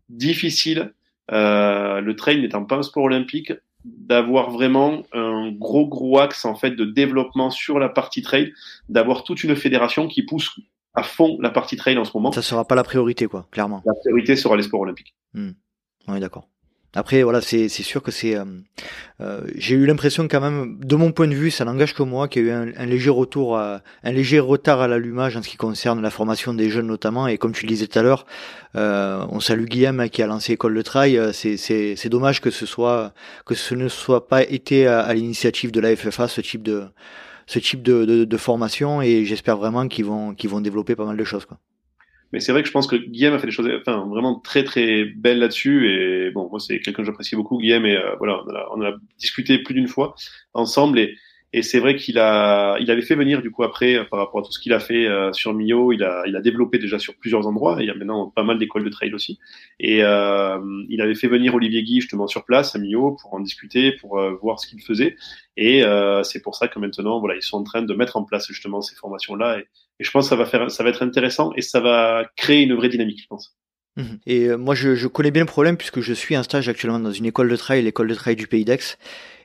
difficile, 0.08 0.92
euh, 1.32 2.00
le 2.00 2.14
trail 2.14 2.40
n'étant 2.40 2.64
pas 2.64 2.76
un 2.76 2.82
sport 2.82 3.04
olympique, 3.04 3.52
d'avoir 3.84 4.50
vraiment 4.50 5.04
un 5.12 5.52
gros 5.52 5.86
gros 5.86 6.18
axe 6.18 6.44
en 6.44 6.56
fait 6.56 6.72
de 6.72 6.84
développement 6.84 7.50
sur 7.50 7.78
la 7.78 7.88
partie 7.88 8.20
trail, 8.20 8.52
d'avoir 8.88 9.22
toute 9.22 9.44
une 9.44 9.54
fédération 9.54 10.08
qui 10.08 10.22
pousse 10.22 10.58
à 10.96 11.02
fond 11.02 11.38
la 11.40 11.50
partie 11.50 11.76
trail 11.76 11.98
en 11.98 12.04
ce 12.04 12.10
moment. 12.14 12.32
Ça 12.32 12.42
sera 12.42 12.64
pas 12.64 12.74
la 12.74 12.82
priorité, 12.82 13.26
quoi, 13.26 13.46
clairement. 13.50 13.82
La 13.84 13.94
priorité 13.94 14.34
sera 14.34 14.56
les 14.56 14.64
sports 14.64 14.80
olympiques. 14.80 15.14
Hmm. 15.34 15.50
Oui, 16.08 16.20
d'accord. 16.20 16.48
Après, 16.94 17.22
voilà, 17.22 17.42
c'est 17.42 17.68
sûr 17.68 18.02
que 18.02 18.10
c'est. 18.10 18.36
Euh, 18.36 18.44
euh, 19.20 19.42
J'ai 19.54 19.74
eu 19.74 19.84
l'impression 19.84 20.26
quand 20.28 20.40
même, 20.40 20.78
de 20.82 20.96
mon 20.96 21.12
point 21.12 21.28
de 21.28 21.34
vue, 21.34 21.50
ça 21.50 21.66
n'engage 21.66 21.94
que 21.94 22.02
moi, 22.02 22.26
qu'il 22.26 22.46
y 22.46 22.48
a 22.48 22.48
eu 22.48 22.52
un, 22.52 22.72
un, 22.74 22.86
léger 22.86 23.10
retour, 23.10 23.58
à, 23.58 23.82
un 24.02 24.12
léger 24.12 24.38
retard 24.38 24.80
à 24.80 24.88
l'allumage 24.88 25.36
en 25.36 25.42
ce 25.42 25.48
qui 25.50 25.58
concerne 25.58 26.00
la 26.00 26.08
formation 26.08 26.54
des 26.54 26.70
jeunes 26.70 26.86
notamment. 26.86 27.26
Et 27.26 27.36
comme 27.36 27.52
tu 27.52 27.66
le 27.66 27.68
disais 27.68 27.86
tout 27.86 27.98
à 27.98 28.02
l'heure, 28.02 28.24
euh, 28.76 29.26
on 29.28 29.40
salue 29.40 29.66
Guillaume 29.66 30.00
hein, 30.00 30.08
qui 30.08 30.22
a 30.22 30.26
lancé 30.26 30.54
École 30.54 30.74
de 30.74 30.80
Trail. 30.80 31.18
Euh, 31.18 31.32
c'est 31.34 32.08
dommage 32.08 32.40
que 32.40 32.50
ce 32.50 32.64
soit 32.64 33.12
que 33.44 33.54
ce 33.54 33.74
ne 33.74 33.88
soit 33.88 34.26
pas 34.26 34.42
été 34.42 34.86
à, 34.86 35.00
à 35.00 35.12
l'initiative 35.12 35.72
de 35.72 35.80
la 35.80 35.94
FFA 35.94 36.28
ce 36.28 36.40
type 36.40 36.62
de 36.62 36.84
ce 37.46 37.58
type 37.58 37.82
de, 37.82 38.04
de, 38.04 38.24
de 38.24 38.36
formation 38.36 39.00
et 39.02 39.24
j'espère 39.24 39.56
vraiment 39.56 39.88
qu'ils 39.88 40.04
vont, 40.04 40.34
qu'ils 40.34 40.50
vont 40.50 40.60
développer 40.60 40.96
pas 40.96 41.04
mal 41.04 41.16
de 41.16 41.24
choses. 41.24 41.46
Quoi. 41.46 41.58
Mais 42.32 42.40
c'est 42.40 42.52
vrai 42.52 42.62
que 42.62 42.68
je 42.68 42.72
pense 42.72 42.86
que 42.86 42.96
Guillaume 42.96 43.34
a 43.34 43.38
fait 43.38 43.46
des 43.46 43.52
choses 43.52 43.70
enfin, 43.80 44.06
vraiment 44.08 44.40
très 44.40 44.64
très 44.64 45.04
belles 45.04 45.38
là-dessus. 45.38 45.88
Et 45.90 46.30
bon, 46.32 46.48
moi, 46.50 46.58
c'est 46.58 46.80
quelqu'un 46.80 47.02
que 47.02 47.06
j'apprécie 47.06 47.36
beaucoup, 47.36 47.58
Guillaume. 47.58 47.86
Et 47.86 47.96
euh, 47.96 48.16
voilà, 48.18 48.42
on 48.44 48.54
a, 48.54 48.68
on 48.76 48.82
a, 48.82 48.96
discuté 49.18 49.58
plus 49.58 49.74
d'une 49.74 49.88
fois 49.88 50.14
ensemble. 50.52 50.98
Et, 50.98 51.14
et 51.56 51.62
c'est 51.62 51.78
vrai 51.78 51.96
qu'il 51.96 52.18
a, 52.18 52.76
il 52.80 52.90
avait 52.90 53.00
fait 53.00 53.14
venir 53.14 53.40
du 53.40 53.50
coup 53.50 53.62
après, 53.62 54.06
par 54.10 54.18
rapport 54.18 54.40
à 54.40 54.42
tout 54.42 54.52
ce 54.52 54.60
qu'il 54.60 54.74
a 54.74 54.78
fait 54.78 55.06
euh, 55.06 55.32
sur 55.32 55.54
Mio, 55.54 55.90
il 55.90 56.04
a, 56.04 56.22
il 56.26 56.36
a 56.36 56.42
développé 56.42 56.78
déjà 56.78 56.98
sur 56.98 57.16
plusieurs 57.16 57.46
endroits. 57.46 57.78
il 57.80 57.86
y 57.86 57.90
a 57.90 57.94
maintenant 57.94 58.28
pas 58.28 58.42
mal 58.42 58.58
d'écoles 58.58 58.84
de 58.84 58.90
trail 58.90 59.14
aussi. 59.14 59.38
Et 59.80 60.04
euh, 60.04 60.58
il 60.90 61.00
avait 61.00 61.14
fait 61.14 61.28
venir 61.28 61.54
Olivier 61.54 61.82
Guy 61.82 62.02
justement 62.02 62.26
sur 62.26 62.44
place 62.44 62.76
à 62.76 62.78
Mio 62.78 63.16
pour 63.22 63.32
en 63.32 63.40
discuter, 63.40 63.92
pour 63.92 64.18
euh, 64.18 64.34
voir 64.42 64.60
ce 64.60 64.66
qu'il 64.66 64.82
faisait. 64.82 65.16
Et 65.56 65.82
euh, 65.82 66.22
c'est 66.24 66.42
pour 66.42 66.56
ça 66.56 66.68
que 66.68 66.78
maintenant, 66.78 67.20
voilà, 67.20 67.36
ils 67.36 67.42
sont 67.42 67.56
en 67.56 67.64
train 67.64 67.80
de 67.80 67.94
mettre 67.94 68.18
en 68.18 68.24
place 68.24 68.46
justement 68.48 68.82
ces 68.82 68.94
formations-là. 68.94 69.60
Et, 69.60 69.66
et, 69.98 70.04
je 70.04 70.10
pense 70.10 70.26
que 70.26 70.28
ça 70.28 70.36
va 70.36 70.44
faire, 70.44 70.70
ça 70.70 70.84
va 70.84 70.90
être 70.90 71.02
intéressant 71.02 71.54
et 71.56 71.62
ça 71.62 71.80
va 71.80 72.26
créer 72.36 72.64
une 72.64 72.74
vraie 72.74 72.90
dynamique, 72.90 73.22
je 73.22 73.28
pense. 73.28 73.56
Mhm. 73.96 74.18
Et 74.26 74.46
euh, 74.46 74.56
moi, 74.56 74.74
je, 74.74 74.94
je, 74.94 75.06
connais 75.08 75.30
bien 75.30 75.42
le 75.42 75.46
problème 75.48 75.76
puisque 75.76 76.00
je 76.00 76.12
suis 76.12 76.36
en 76.36 76.42
stage 76.42 76.68
actuellement 76.68 77.00
dans 77.00 77.12
une 77.12 77.26
école 77.26 77.48
de 77.48 77.56
trail, 77.56 77.82
l'école 77.82 78.08
de 78.08 78.14
trail 78.14 78.36
du 78.36 78.46
Pays 78.46 78.64
d'Aix. 78.64 78.98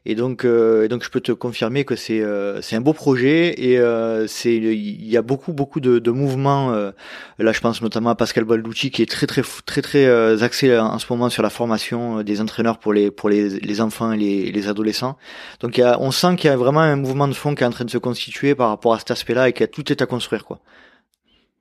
Et 0.04 0.16
donc, 0.16 0.46
euh, 0.46 0.88
donc, 0.88 1.04
je 1.04 1.10
peux 1.12 1.22
te 1.22 1.32
confirmer 1.32 1.86
que 1.86 1.96
c'est 1.96 2.22
euh, 2.22 2.60
c'est 2.62 2.76
un 2.76 2.82
beau 2.82 2.94
projet 2.94 3.54
et 3.62 3.78
euh, 3.78 4.26
c'est 4.26 4.56
il 4.56 5.08
y 5.08 5.16
a 5.16 5.22
beaucoup 5.22 5.54
beaucoup 5.54 5.80
de, 5.80 6.00
de 6.00 6.12
mouvements. 6.12 6.74
Euh, 6.74 6.92
là, 7.38 7.52
je 7.52 7.60
pense 7.60 7.84
notamment 7.84 8.10
à 8.10 8.16
Pascal 8.16 8.44
Balducci 8.46 8.90
qui 8.90 9.04
est 9.04 9.10
très 9.10 9.28
très 9.28 9.44
très 9.44 9.82
très, 9.82 9.82
très 9.84 10.44
axé 10.44 10.76
en 10.78 10.98
ce 10.98 11.06
moment 11.08 11.30
sur 11.30 11.44
la 11.44 11.52
formation 11.52 12.24
des 12.24 12.42
entraîneurs 12.42 12.80
pour 12.80 12.94
les 12.94 13.12
pour 13.12 13.30
les, 13.30 13.60
les 13.60 13.82
enfants 13.82 14.12
et 14.12 14.18
les, 14.18 14.52
les 14.52 14.68
adolescents. 14.68 15.18
Donc, 15.60 15.78
y 15.78 15.84
a, 15.84 16.00
on 16.02 16.10
sent 16.10 16.36
qu'il 16.36 16.50
y 16.50 16.54
a 16.54 16.58
vraiment 16.58 16.80
un 16.82 16.96
mouvement 16.96 17.28
de 17.28 17.34
fond 17.34 17.54
qui 17.54 17.64
est 17.64 17.68
en 17.68 17.70
train 17.70 17.86
de 17.86 17.92
se 17.92 18.00
constituer 18.00 18.56
par 18.56 18.70
rapport 18.70 18.96
à 18.96 19.00
cet 19.00 19.12
aspect-là 19.12 19.50
et 19.50 19.54
qu'il 19.54 19.62
y 19.62 19.66
a 19.66 19.68
tout 19.68 19.92
est 19.92 20.02
à 20.02 20.08
construire 20.08 20.46
quoi. 20.46 20.62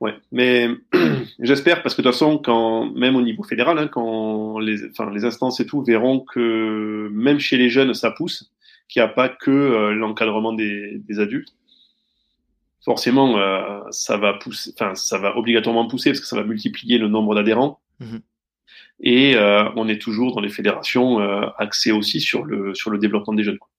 Ouais, 0.00 0.14
mais 0.32 0.68
j'espère 1.40 1.82
parce 1.82 1.94
que 1.94 2.00
de 2.00 2.06
toute 2.06 2.14
façon, 2.14 2.38
quand 2.38 2.90
même 2.92 3.16
au 3.16 3.22
niveau 3.22 3.42
fédéral, 3.42 3.78
hein, 3.78 3.86
quand 3.86 4.58
les, 4.58 4.88
enfin, 4.90 5.10
les 5.10 5.26
instances 5.26 5.60
et 5.60 5.66
tout 5.66 5.82
verront 5.82 6.20
que 6.20 7.10
même 7.12 7.38
chez 7.38 7.58
les 7.58 7.68
jeunes 7.68 7.92
ça 7.92 8.10
pousse, 8.10 8.50
qu'il 8.88 9.02
n'y 9.02 9.04
a 9.04 9.08
pas 9.08 9.28
que 9.28 9.50
euh, 9.50 9.92
l'encadrement 9.92 10.54
des, 10.54 10.98
des, 10.98 11.20
adultes, 11.20 11.54
forcément 12.82 13.38
euh, 13.38 13.80
ça 13.90 14.16
va 14.16 14.34
pousser, 14.34 14.72
enfin 14.74 14.94
ça 14.94 15.18
va 15.18 15.36
obligatoirement 15.36 15.86
pousser 15.86 16.10
parce 16.10 16.20
que 16.20 16.26
ça 16.26 16.36
va 16.36 16.44
multiplier 16.44 16.96
le 16.96 17.08
nombre 17.08 17.34
d'adhérents. 17.34 17.80
Mmh. 18.00 18.16
Et 19.02 19.34
euh, 19.36 19.64
on 19.76 19.88
est 19.88 20.00
toujours 20.00 20.34
dans 20.34 20.40
les 20.40 20.50
fédérations 20.50 21.20
euh, 21.20 21.46
axées 21.58 21.92
aussi 21.92 22.20
sur 22.20 22.44
le 22.44 22.74
sur 22.74 22.90
le 22.90 22.98
développement 22.98 23.32
des 23.32 23.44
jeunes. 23.44 23.58
Quoi. 23.58 23.69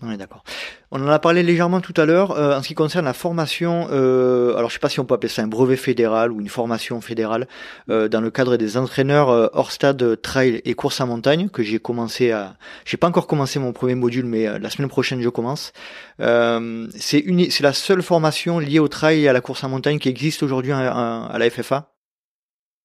Oui, 0.00 0.16
d'accord. 0.16 0.44
On 0.92 1.02
en 1.02 1.08
a 1.08 1.18
parlé 1.18 1.42
légèrement 1.42 1.80
tout 1.80 1.94
à 1.96 2.04
l'heure. 2.04 2.30
Euh, 2.30 2.56
en 2.56 2.62
ce 2.62 2.68
qui 2.68 2.74
concerne 2.74 3.04
la 3.04 3.12
formation, 3.12 3.88
euh, 3.90 4.54
alors 4.56 4.70
je 4.70 4.74
sais 4.74 4.78
pas 4.80 4.88
si 4.88 5.00
on 5.00 5.04
peut 5.04 5.14
appeler 5.14 5.28
ça 5.28 5.42
un 5.42 5.48
brevet 5.48 5.76
fédéral 5.76 6.30
ou 6.30 6.40
une 6.40 6.48
formation 6.48 7.00
fédérale, 7.00 7.48
euh, 7.90 8.08
dans 8.08 8.20
le 8.20 8.30
cadre 8.30 8.56
des 8.56 8.76
entraîneurs 8.76 9.30
euh, 9.30 9.48
hors 9.54 9.72
stade 9.72 10.22
trail 10.22 10.62
et 10.64 10.74
course 10.74 11.00
à 11.00 11.06
montagne, 11.06 11.48
que 11.48 11.64
j'ai 11.64 11.80
commencé 11.80 12.30
à... 12.30 12.56
J'ai 12.84 12.96
pas 12.96 13.08
encore 13.08 13.26
commencé 13.26 13.58
mon 13.58 13.72
premier 13.72 13.96
module, 13.96 14.24
mais 14.24 14.46
euh, 14.46 14.60
la 14.60 14.70
semaine 14.70 14.88
prochaine 14.88 15.20
je 15.20 15.28
commence. 15.28 15.72
Euh, 16.20 16.86
c'est 16.94 17.18
une... 17.18 17.50
c'est 17.50 17.64
la 17.64 17.72
seule 17.72 18.02
formation 18.02 18.60
liée 18.60 18.78
au 18.78 18.88
trail 18.88 19.24
et 19.24 19.28
à 19.28 19.32
la 19.32 19.40
course 19.40 19.64
à 19.64 19.68
montagne 19.68 19.98
qui 19.98 20.08
existe 20.08 20.44
aujourd'hui 20.44 20.70
à, 20.70 21.24
à 21.24 21.38
la 21.38 21.50
FFA 21.50 21.92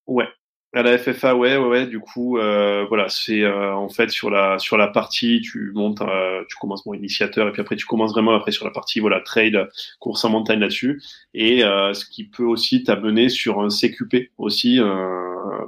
Ouais, 0.06 0.26
à 0.74 0.82
la 0.82 0.98
FFA, 0.98 1.36
ouais, 1.36 1.56
ouais, 1.56 1.66
ouais. 1.66 1.86
Du 1.86 2.00
coup, 2.00 2.36
euh, 2.36 2.84
voilà, 2.88 3.08
c'est 3.08 3.42
euh, 3.42 3.72
en 3.74 3.88
fait 3.88 4.10
sur 4.10 4.28
la 4.28 4.58
sur 4.58 4.76
la 4.76 4.88
partie, 4.88 5.40
tu 5.40 5.70
montes, 5.72 6.02
euh, 6.02 6.42
tu 6.48 6.56
commences 6.56 6.84
bon 6.84 6.94
initiateur 6.94 7.46
et 7.46 7.52
puis 7.52 7.60
après 7.60 7.76
tu 7.76 7.86
commences 7.86 8.12
vraiment 8.12 8.34
après 8.34 8.50
sur 8.50 8.64
la 8.64 8.72
partie 8.72 8.98
voilà 8.98 9.20
trail, 9.20 9.56
course 10.00 10.24
en 10.24 10.30
montagne 10.30 10.58
là-dessus 10.58 11.00
et 11.32 11.64
euh, 11.64 11.94
ce 11.94 12.04
qui 12.04 12.24
peut 12.24 12.42
aussi 12.42 12.82
t'amener 12.82 13.28
sur 13.28 13.60
un 13.60 13.68
CQP 13.68 14.32
aussi, 14.36 14.80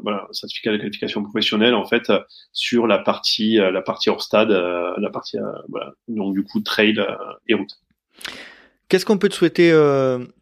voilà, 0.02 0.26
certificat 0.32 0.72
de 0.72 0.78
qualification 0.78 1.22
professionnelle 1.22 1.74
en 1.74 1.86
fait 1.86 2.10
sur 2.52 2.86
la 2.88 2.98
partie 2.98 3.56
la 3.56 3.82
partie 3.82 4.10
hors 4.10 4.22
stade, 4.22 4.50
la 4.50 5.10
partie 5.10 5.38
voilà 5.68 5.92
donc 6.08 6.34
du 6.34 6.42
coup 6.42 6.60
trail 6.60 7.00
et 7.48 7.54
route. 7.54 7.78
Qu'est-ce 8.88 9.06
qu'on 9.06 9.18
peut 9.18 9.28
te 9.28 9.34
souhaiter 9.34 9.72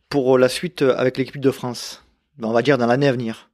pour 0.08 0.38
la 0.38 0.48
suite 0.48 0.82
avec 0.82 1.18
l'équipe 1.18 1.40
de 1.40 1.50
France? 1.50 2.02
Ben, 2.38 2.48
On 2.48 2.52
va 2.52 2.62
dire 2.62 2.78
dans 2.78 2.86
l'année 2.86 3.08
à 3.08 3.12
venir. 3.12 3.50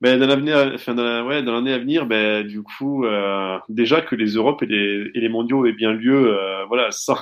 Ben, 0.00 0.20
dans 0.20 0.28
l'avenir, 0.28 0.70
enfin, 0.74 0.94
dans 0.94 1.02
la, 1.02 1.24
ouais, 1.24 1.42
dans 1.42 1.52
l'année 1.52 1.72
à 1.72 1.78
venir, 1.78 2.06
ben, 2.06 2.46
du 2.46 2.62
coup, 2.62 3.04
euh, 3.04 3.58
déjà 3.68 4.00
que 4.00 4.14
les 4.14 4.34
Europes 4.34 4.62
et 4.62 4.66
les, 4.66 5.10
et 5.12 5.20
les 5.20 5.28
mondiaux 5.28 5.66
aient 5.66 5.72
bien 5.72 5.92
lieu, 5.92 6.38
euh, 6.38 6.64
voilà, 6.66 6.90
sans, 6.92 7.18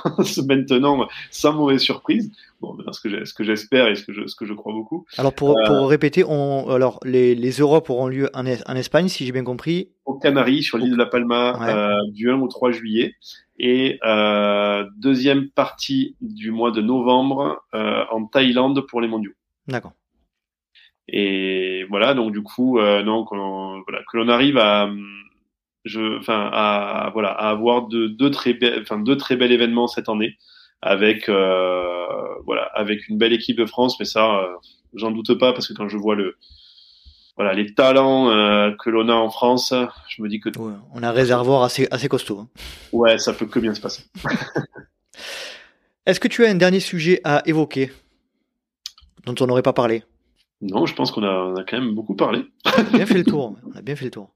maintenant, 0.47 1.07
sans 1.31 1.53
mauvaise 1.53 1.81
surprise. 1.81 2.31
Bon, 2.61 2.77
ce 2.91 3.01
que 3.01 3.25
ce 3.25 3.33
que 3.33 3.43
j'espère 3.43 3.87
et 3.87 3.95
ce 3.95 4.03
que 4.03 4.13
je, 4.13 4.27
ce 4.27 4.35
que 4.35 4.45
je 4.45 4.53
crois 4.53 4.73
beaucoup. 4.73 5.05
Alors 5.17 5.33
pour, 5.33 5.57
euh, 5.57 5.63
pour 5.65 5.89
répéter, 5.89 6.23
on, 6.23 6.69
alors 6.69 6.99
les, 7.03 7.33
les 7.33 7.51
Europes 7.51 7.89
auront 7.89 8.07
lieu 8.07 8.29
en, 8.35 8.45
en 8.45 8.75
Espagne, 8.75 9.07
si 9.07 9.25
j'ai 9.25 9.31
bien 9.31 9.43
compris. 9.43 9.89
Au 10.05 10.13
Canaries, 10.13 10.61
sur 10.61 10.77
l'île 10.77 10.91
de 10.91 10.97
la 10.97 11.07
Palma, 11.07 11.57
ouais. 11.59 11.73
Euh, 11.73 12.11
du 12.11 12.29
1 12.29 12.39
au 12.39 12.47
3 12.47 12.71
juillet. 12.71 13.15
Et 13.57 13.97
euh, 14.05 14.85
deuxième 14.97 15.49
partie 15.49 16.15
du 16.21 16.51
mois 16.51 16.69
de 16.69 16.81
novembre 16.81 17.63
en 17.73 18.25
Thaïlande 18.25 18.85
pour 18.87 19.01
les 19.01 19.07
mondiaux. 19.07 19.33
D'accord. 19.67 19.93
Et 21.09 21.85
voilà, 21.89 22.13
donc 22.13 22.33
du 22.33 22.43
coup, 22.43 22.79
euh, 22.79 23.01
non, 23.03 23.25
voilà, 23.25 24.03
que 24.11 24.17
l'on 24.17 24.27
arrive 24.27 24.57
à, 24.57 24.89
je, 25.85 26.19
enfin, 26.19 26.49
à, 26.51 27.09
voilà, 27.13 27.29
à 27.29 27.49
avoir 27.49 27.87
de, 27.87 28.07
deux 28.07 28.29
très, 28.29 28.57
enfin, 28.81 28.99
deux 28.99 29.15
très 29.15 29.37
bels 29.37 29.51
événements 29.51 29.87
cette 29.87 30.09
année, 30.09 30.37
avec, 30.81 31.29
euh, 31.29 32.05
voilà, 32.45 32.63
avec 32.73 33.07
une 33.07 33.17
belle 33.17 33.33
équipe 33.33 33.57
de 33.57 33.65
France, 33.65 33.97
mais 33.99 34.05
ça, 34.05 34.39
euh, 34.39 34.47
j'en 34.95 35.11
doute 35.11 35.33
pas 35.39 35.53
parce 35.53 35.67
que 35.67 35.73
quand 35.73 35.87
je 35.87 35.97
vois 35.97 36.15
le, 36.15 36.35
voilà, 37.37 37.53
les 37.53 37.73
talents 37.73 38.25
que 38.77 38.89
l'on 38.89 39.07
a 39.09 39.13
en 39.13 39.29
France, 39.29 39.73
je 40.09 40.21
me 40.21 40.27
dis 40.27 40.39
que 40.39 40.49
ouais, 40.57 40.73
on 40.93 41.03
a 41.03 41.09
un 41.09 41.11
réservoir 41.11 41.63
assez, 41.63 41.87
assez 41.91 42.09
costaud. 42.09 42.39
Hein. 42.39 42.49
Ouais, 42.91 43.17
ça 43.17 43.31
peut 43.31 43.45
que 43.45 43.59
bien 43.59 43.73
se 43.73 43.79
passer. 43.79 44.03
Est-ce 46.05 46.19
que 46.19 46.27
tu 46.27 46.45
as 46.45 46.49
un 46.49 46.55
dernier 46.55 46.79
sujet 46.79 47.21
à 47.23 47.43
évoquer 47.45 47.91
dont 49.25 49.35
on 49.39 49.45
n'aurait 49.45 49.61
pas 49.61 49.73
parlé? 49.73 50.03
Non, 50.61 50.85
je 50.85 50.95
pense 50.95 51.11
qu'on 51.11 51.23
a, 51.23 51.31
on 51.31 51.55
a, 51.55 51.63
quand 51.63 51.79
même 51.79 51.93
beaucoup 51.93 52.15
parlé. 52.15 52.45
On 52.65 52.79
a 52.79 52.83
bien 52.83 53.05
fait 53.05 53.17
le 53.17 53.23
tour. 53.23 53.55
On 53.63 53.77
a 53.77 53.81
bien 53.81 53.95
fait 53.95 54.05
le 54.05 54.11
tour. 54.11 54.33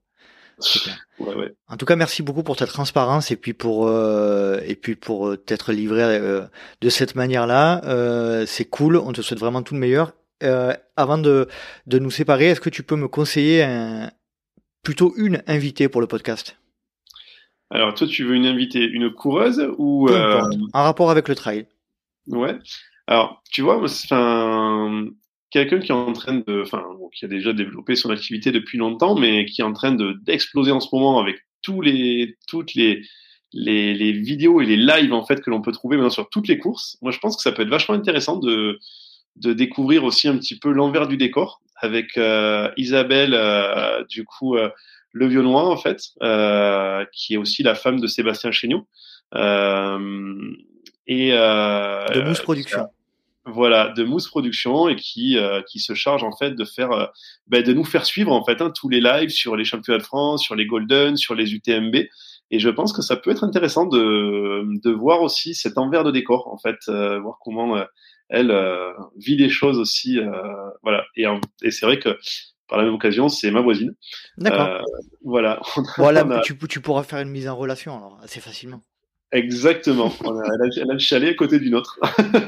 Ouais, 1.20 1.36
ouais. 1.36 1.54
En 1.68 1.78
tout 1.78 1.86
cas, 1.86 1.96
merci 1.96 2.24
beaucoup 2.24 2.42
pour 2.42 2.56
ta 2.56 2.66
transparence 2.66 3.30
et 3.30 3.36
puis 3.36 3.54
pour 3.54 3.88
euh, 3.88 4.60
et 4.66 4.76
puis 4.76 4.96
pour 4.96 5.28
euh, 5.28 5.38
t'être 5.38 5.72
livré 5.72 6.02
euh, 6.02 6.42
de 6.82 6.90
cette 6.90 7.14
manière-là. 7.14 7.84
Euh, 7.86 8.46
c'est 8.48 8.66
cool. 8.66 8.98
On 8.98 9.12
te 9.12 9.22
souhaite 9.22 9.40
vraiment 9.40 9.62
tout 9.62 9.76
le 9.76 9.80
meilleur. 9.80 10.14
Avant 10.96 11.20
de 11.20 11.48
de 11.86 12.00
nous 12.00 12.10
séparer, 12.10 12.46
est-ce 12.48 12.62
que 12.62 12.72
tu 12.72 12.82
peux 12.82 12.96
me 12.96 13.08
conseiller 13.08 13.62
un, 13.62 14.10
plutôt 14.82 15.14
une 15.16 15.44
invitée 15.46 15.90
pour 15.90 16.02
le 16.02 16.08
podcast? 16.08 16.58
Alors 17.70 17.94
toi, 17.94 18.08
tu 18.08 18.24
veux 18.24 18.34
une 18.34 18.48
invitée, 18.48 18.84
une 18.84 19.14
coureuse 19.14 19.64
ou 19.78 20.10
en 20.10 20.84
rapport 20.84 21.12
avec 21.12 21.28
le 21.28 21.36
trail 21.36 21.68
Ouais. 22.28 22.58
Alors, 23.06 23.44
tu 23.52 23.62
vois, 23.62 23.82
enfin, 23.84 25.06
quelqu'un 25.52 25.80
qui 25.80 25.92
est 25.92 25.96
en 25.96 26.14
train 26.14 26.42
de, 26.48 26.64
enfin, 26.64 26.84
qui 27.14 27.26
a 27.26 27.28
déjà 27.28 27.54
développé 27.54 27.96
son 27.96 28.10
activité 28.10 28.52
depuis 28.52 28.78
longtemps, 28.78 29.16
mais 29.16 29.46
qui 29.46 29.62
est 29.62 29.66
en 29.66 29.74
train 29.74 29.92
de 29.92 30.14
d'exploser 30.24 30.72
en 30.72 30.80
ce 30.80 30.88
moment 30.94 31.20
avec 31.20 31.46
tous 31.62 31.82
les, 31.82 32.38
toutes 32.48 32.74
les, 32.74 33.04
les, 33.54 34.12
vidéos 34.14 34.62
et 34.62 34.66
les 34.66 34.78
lives 34.78 35.14
en 35.14 35.24
fait 35.26 35.42
que 35.42 35.50
l'on 35.50 35.62
peut 35.62 35.74
trouver 35.74 35.98
maintenant 35.98 36.10
sur 36.10 36.30
toutes 36.30 36.48
les 36.48 36.58
courses. 36.58 36.98
Moi, 37.02 37.12
je 37.12 37.20
pense 37.20 37.36
que 37.36 37.44
ça 37.44 37.52
peut 37.52 37.62
être 37.62 37.70
vachement 37.70 37.96
intéressant 37.96 38.38
de 38.38 38.80
de 39.38 39.54
découvrir 39.54 40.04
aussi 40.04 40.28
un 40.28 40.38
petit 40.38 40.60
peu 40.60 40.72
l'envers 40.72 41.08
du 41.08 41.16
décor 41.16 41.62
avec 41.78 42.20
Isabelle, 42.78 44.06
du 44.10 44.26
coup, 44.26 44.58
Le 45.14 45.28
Vionnois, 45.28 45.68
en 45.68 45.78
fait, 45.78 46.02
qui 47.14 47.34
est 47.34 47.38
aussi 47.38 47.64
la 47.64 47.74
femme 47.74 48.02
de 48.02 48.08
Sébastien 48.08 48.52
Chéniaud. 48.52 48.86
et, 49.34 51.32
de 51.32 52.22
Mousse 52.28 52.42
Production 52.42 52.90
voilà, 53.52 53.90
de 53.90 54.04
Mousse 54.04 54.28
Production 54.28 54.90
et 54.90 54.96
qui 54.96 55.38
euh, 55.38 55.62
qui 55.70 55.80
se 55.80 55.94
charge 55.94 56.24
en 56.24 56.36
fait 56.36 56.52
de 56.52 56.66
faire 56.66 56.92
euh, 56.92 57.06
ben, 57.48 57.64
de 57.64 57.74
nous 57.74 57.84
faire 57.84 58.06
suivre 58.06 58.32
en 58.32 58.44
fait 58.44 58.62
hein, 58.62 58.72
tous 58.74 58.90
les 58.90 59.02
lives 59.02 59.30
sur 59.30 59.56
les 59.56 59.66
championnats 59.66 60.00
de 60.00 60.04
France, 60.04 60.44
sur 60.44 60.56
les 60.56 60.66
Golden, 60.66 61.18
sur 61.18 61.36
les 61.36 61.54
UTMB. 61.54 61.96
Et 62.54 62.60
je 62.60 62.70
pense 62.70 62.94
que 62.94 63.02
ça 63.02 63.16
peut 63.16 63.32
être 63.32 63.44
intéressant 63.44 63.86
de 63.86 64.64
de 64.84 64.92
voir 64.92 65.22
aussi 65.22 65.54
cet 65.54 65.78
envers 65.78 66.04
de 66.04 66.12
décor 66.12 66.48
en 66.52 66.58
fait, 66.58 66.78
euh, 66.90 67.20
voir 67.20 67.38
comment 67.42 67.78
elle 68.30 68.56
vit 69.18 69.38
les 69.38 69.50
choses 69.50 69.78
aussi. 69.78 70.20
voilà. 70.84 71.06
Et, 71.16 71.26
et 71.64 71.72
c'est 71.72 71.86
vrai 71.86 72.00
que 72.00 72.18
par 72.68 72.78
la 72.78 72.86
même 72.86 72.94
occasion, 72.94 73.28
c'est 73.28 73.52
ma 73.52 73.60
voisine. 73.60 73.94
D'accord. 74.38 74.86
voilà. 75.24 75.62
Voilà, 75.98 76.42
tu, 76.42 76.58
tu 76.58 76.80
pourras 76.80 77.04
faire 77.04 77.20
une 77.20 77.30
mise 77.30 77.50
en 77.50 77.56
relation 77.58 77.98
alors 77.98 78.20
assez 78.24 78.40
facilement. 78.40 78.82
Exactement. 79.32 80.14
Elle, 80.26 80.90
a, 80.90 80.94
le 80.94 81.00
chalet 81.00 81.32
à 81.32 81.34
côté 81.34 81.60
d'une 81.60 81.76
autre. 81.76 82.00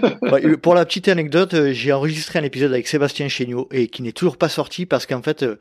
pour 0.61 0.75
la 0.75 0.85
petite 0.85 1.07
anecdote, 1.07 1.53
euh, 1.53 1.71
j'ai 1.71 1.93
enregistré 1.93 2.39
un 2.39 2.43
épisode 2.43 2.73
avec 2.73 2.87
Sébastien 2.87 3.29
Chéniaud 3.29 3.69
et 3.71 3.87
qui 3.87 4.01
n'est 4.01 4.11
toujours 4.11 4.35
pas 4.35 4.49
sorti 4.49 4.85
parce 4.85 5.05
qu'en 5.05 5.21
fait, 5.21 5.43
euh, 5.43 5.55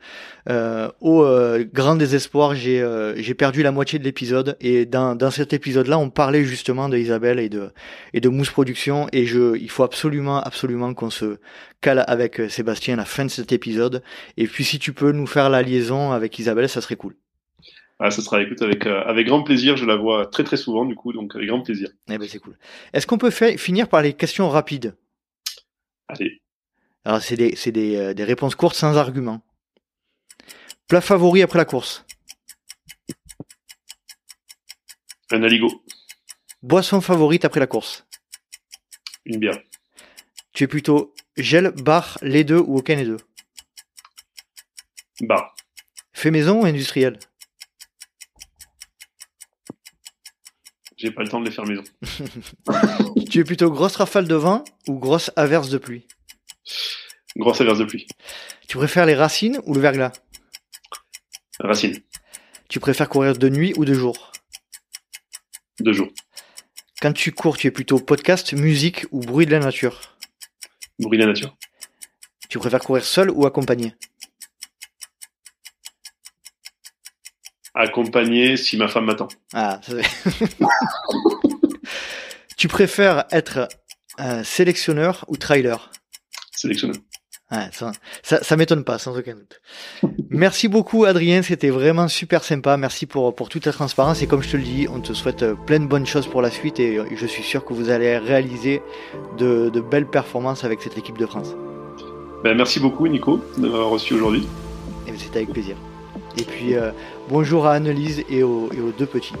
euh 0.49 0.89
au 0.99 1.23
euh, 1.23 1.63
grand 1.71 1.95
désespoir, 1.95 2.55
j'ai 2.55 2.83
j'ai 3.15 3.33
perdu 3.33 3.63
la 3.63 3.71
moitié 3.71 3.99
de 3.99 4.03
l'épisode 4.03 4.57
et 4.59 4.85
dans, 4.85 5.15
dans 5.15 5.31
cet 5.31 5.53
épisode-là, 5.53 5.97
on 5.97 6.09
parlait 6.09 6.43
justement 6.43 6.89
de 6.89 6.97
Isabelle 6.97 7.39
et 7.39 7.49
de 7.49 7.69
et 8.13 8.19
de 8.19 8.29
Mousse 8.29 8.49
Production 8.49 9.07
et 9.13 9.25
je 9.25 9.55
il 9.57 9.69
faut 9.69 9.83
absolument 9.83 10.41
absolument 10.41 10.93
qu'on 10.93 11.09
se 11.09 11.37
cale 11.81 12.03
avec 12.07 12.41
Sébastien 12.49 12.95
à 12.95 12.97
la 12.97 13.05
fin 13.05 13.25
de 13.25 13.31
cet 13.31 13.51
épisode 13.51 14.03
et 14.37 14.47
puis 14.47 14.63
si 14.63 14.79
tu 14.79 14.93
peux 14.93 15.11
nous 15.11 15.27
faire 15.27 15.49
la 15.49 15.61
liaison 15.61 16.11
avec 16.11 16.37
Isabelle, 16.39 16.67
ça 16.67 16.81
serait 16.81 16.95
cool. 16.95 17.15
Ah, 18.05 18.11
ce 18.11 18.21
sera, 18.21 18.41
écoute, 18.41 18.61
avec, 18.61 18.85
euh, 18.85 19.01
avec 19.05 19.27
grand 19.27 19.43
plaisir. 19.43 19.77
Je 19.77 19.85
la 19.85 19.95
vois 19.95 20.25
très 20.27 20.43
très 20.43 20.57
souvent, 20.57 20.83
du 20.83 20.93
coup, 20.93 21.13
donc 21.13 21.33
avec 21.35 21.47
grand 21.47 21.61
plaisir. 21.61 21.89
Eh 22.09 22.17
ben, 22.17 22.27
c'est 22.27 22.39
cool. 22.39 22.57
Est-ce 22.91 23.07
qu'on 23.07 23.17
peut 23.17 23.31
finir 23.31 23.87
par 23.87 24.01
les 24.01 24.13
questions 24.13 24.49
rapides? 24.49 24.97
Allez. 26.09 26.41
Alors, 27.05 27.21
c'est 27.21 27.37
des, 27.37 27.55
des, 27.71 27.95
euh, 27.95 28.13
des 28.13 28.25
réponses 28.25 28.55
courtes 28.55 28.75
sans 28.75 28.97
argument. 28.97 29.41
Plat 30.89 30.99
favori 30.99 31.43
après 31.43 31.57
la 31.57 31.63
course? 31.63 32.05
Un 35.31 35.41
aligot. 35.43 35.85
Boisson 36.61 36.99
favorite 36.99 37.45
après 37.45 37.61
la 37.61 37.67
course? 37.67 38.05
Une 39.23 39.39
bière. 39.39 39.59
Tu 40.51 40.65
es 40.65 40.67
plutôt 40.67 41.13
gel, 41.37 41.71
bar, 41.71 42.17
les 42.21 42.43
deux 42.43 42.59
ou 42.59 42.79
aucun 42.79 42.97
des 42.97 43.05
deux? 43.05 43.17
Bar. 45.21 45.55
Fait 46.11 46.31
maison 46.31 46.63
ou 46.63 46.65
industriel? 46.65 47.17
J'ai 50.97 51.11
pas 51.11 51.23
le 51.23 51.29
temps 51.29 51.39
de 51.39 51.45
les 51.45 51.51
faire 51.51 51.65
maison. 51.65 51.83
tu 53.29 53.39
es 53.39 53.43
plutôt 53.43 53.69
grosse 53.71 53.95
rafale 53.95 54.27
de 54.27 54.35
vent 54.35 54.63
ou 54.87 54.99
grosse 54.99 55.31
averse 55.35 55.69
de 55.69 55.77
pluie? 55.77 56.07
Grosse 57.35 57.61
averse 57.61 57.79
de 57.79 57.85
pluie. 57.85 58.07
Tu 58.67 58.77
préfères 58.77 59.05
les 59.05 59.15
racines 59.15 59.59
ou 59.65 59.73
le 59.73 59.81
verglas? 59.81 60.13
Racines. 61.59 61.99
Tu 62.69 62.79
préfères 62.79 63.09
courir 63.09 63.37
de 63.37 63.49
nuit 63.49 63.73
ou 63.77 63.85
de 63.85 63.93
jour? 63.93 64.31
De 65.79 65.91
jour. 65.91 66.09
Quand 67.01 67.13
tu 67.13 67.31
cours, 67.31 67.57
tu 67.57 67.67
es 67.67 67.71
plutôt 67.71 67.99
podcast, 67.99 68.53
musique 68.53 69.05
ou 69.11 69.19
bruit 69.19 69.45
de 69.45 69.51
la 69.51 69.59
nature? 69.59 70.17
Bruit 70.99 71.17
de 71.17 71.23
la 71.23 71.31
nature. 71.31 71.55
Tu 72.49 72.59
préfères 72.59 72.79
courir 72.79 73.03
seul 73.03 73.29
ou 73.31 73.45
accompagné? 73.45 73.95
Accompagné 77.73 78.57
si 78.57 78.77
ma 78.77 78.87
femme 78.87 79.05
m'attend. 79.05 79.27
Ah, 79.53 79.79
tu 82.57 82.67
préfères 82.67 83.25
être 83.31 83.67
sélectionneur 84.43 85.25
ou 85.27 85.37
trailer? 85.37 85.91
Sélectionneur. 86.51 86.97
ça, 87.71 87.91
ça, 88.23 88.57
m'étonne 88.57 88.83
pas, 88.83 88.97
sans 88.97 89.17
aucun 89.17 89.35
doute. 89.35 89.61
Merci 90.29 90.67
beaucoup, 90.67 91.05
Adrien. 91.05 91.41
C'était 91.41 91.69
vraiment 91.69 92.07
super 92.07 92.43
sympa. 92.43 92.77
Merci 92.77 93.05
pour, 93.05 93.35
pour 93.35 93.49
toute 93.49 93.65
la 93.65 93.73
transparence. 93.73 94.21
Et 94.21 94.27
comme 94.27 94.41
je 94.41 94.49
te 94.49 94.57
le 94.57 94.63
dis, 94.63 94.87
on 94.89 95.01
te 95.01 95.13
souhaite 95.13 95.45
plein 95.65 95.79
de 95.79 95.85
bonnes 95.85 96.05
choses 96.05 96.27
pour 96.27 96.41
la 96.41 96.51
suite. 96.51 96.79
Et 96.79 96.99
je 97.15 97.25
suis 97.25 97.43
sûr 97.43 97.65
que 97.65 97.73
vous 97.73 97.89
allez 97.89 98.17
réaliser 98.17 98.81
de, 99.37 99.69
de 99.69 99.81
belles 99.81 100.07
performances 100.07 100.63
avec 100.63 100.81
cette 100.81 100.97
équipe 100.97 101.17
de 101.17 101.25
France. 101.25 101.55
Ben, 102.43 102.57
merci 102.57 102.81
beaucoup, 102.81 103.07
Nico, 103.07 103.39
de 103.57 103.67
m'avoir 103.67 103.89
reçu 103.89 104.15
aujourd'hui. 104.15 104.45
C'était 105.17 105.37
avec 105.37 105.51
plaisir. 105.51 105.77
Et 106.37 106.43
puis, 106.43 106.75
euh, 106.75 106.91
bonjour 107.29 107.65
à 107.65 107.73
Annelise 107.73 108.23
et 108.29 108.43
aux, 108.43 108.69
et 108.73 108.79
aux 108.81 108.91
deux 108.91 109.05
petits. 109.05 109.33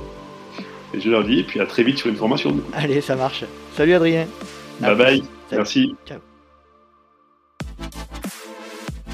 Et 0.93 0.99
je 0.99 1.09
leur 1.09 1.23
dis, 1.23 1.39
et 1.39 1.43
puis 1.43 1.59
à 1.59 1.65
très 1.65 1.83
vite 1.83 1.97
sur 1.97 2.09
une 2.09 2.15
formation. 2.15 2.55
Allez, 2.73 3.01
ça 3.01 3.15
marche. 3.15 3.43
Salut 3.75 3.93
Adrien. 3.93 4.27
Bye 4.79 4.95
bye. 4.95 5.23
Merci. 5.51 5.95
Ciao. 6.07 6.19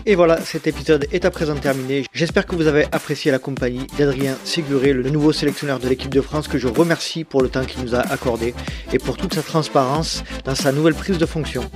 Et 0.05 0.15
voilà, 0.15 0.41
cet 0.41 0.65
épisode 0.65 1.05
est 1.11 1.25
à 1.25 1.29
présent 1.29 1.55
terminé. 1.55 2.05
J'espère 2.13 2.45
que 2.45 2.55
vous 2.55 2.67
avez 2.67 2.85
apprécié 2.91 3.31
la 3.31 3.37
compagnie 3.37 3.85
d'Adrien 3.97 4.35
Séguré, 4.43 4.93
le 4.93 5.09
nouveau 5.09 5.31
sélectionneur 5.31 5.79
de 5.79 5.87
l'équipe 5.87 6.09
de 6.09 6.21
France, 6.21 6.47
que 6.47 6.57
je 6.57 6.67
remercie 6.67 7.23
pour 7.23 7.41
le 7.41 7.49
temps 7.49 7.63
qu'il 7.65 7.83
nous 7.83 7.95
a 7.95 7.99
accordé 7.99 8.53
et 8.91 8.97
pour 8.97 9.17
toute 9.17 9.33
sa 9.33 9.43
transparence 9.43 10.23
dans 10.45 10.55
sa 10.55 10.71
nouvelle 10.71 10.95
prise 10.95 11.17
de 11.17 11.25
fonction. 11.25 11.69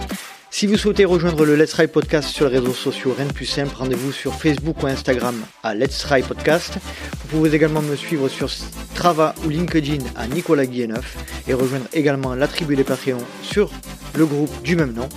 Si 0.56 0.68
vous 0.68 0.78
souhaitez 0.78 1.04
rejoindre 1.04 1.46
le 1.46 1.56
Let's 1.56 1.74
Ride 1.74 1.90
Podcast 1.90 2.30
sur 2.30 2.48
les 2.48 2.60
réseaux 2.60 2.76
sociaux, 2.76 3.16
rien 3.18 3.26
de 3.26 3.34
plus 3.34 3.48
simple, 3.48 3.76
rendez-vous 3.76 4.12
sur 4.12 4.36
Facebook 4.36 4.84
ou 4.84 4.86
Instagram 4.86 5.36
à 5.64 5.74
Let's 5.74 6.04
Ride 6.04 6.28
Podcast. 6.28 6.74
Vous 6.76 7.28
pouvez 7.28 7.56
également 7.56 7.82
me 7.82 7.96
suivre 7.96 8.30
sur 8.30 8.52
Strava 8.52 9.34
ou 9.44 9.50
LinkedIn 9.50 10.06
à 10.16 10.28
Nicolas 10.28 10.68
Guilleneuf 10.68 11.18
et 11.48 11.56
rejoindre 11.56 11.88
également 11.92 12.36
la 12.36 12.48
tribu 12.48 12.76
des 12.76 12.84
Patreons 12.84 13.26
sur 13.42 13.72
le 14.14 14.28
groupe 14.28 14.62
du 14.62 14.76
même 14.76 14.94
nom. 14.94 15.10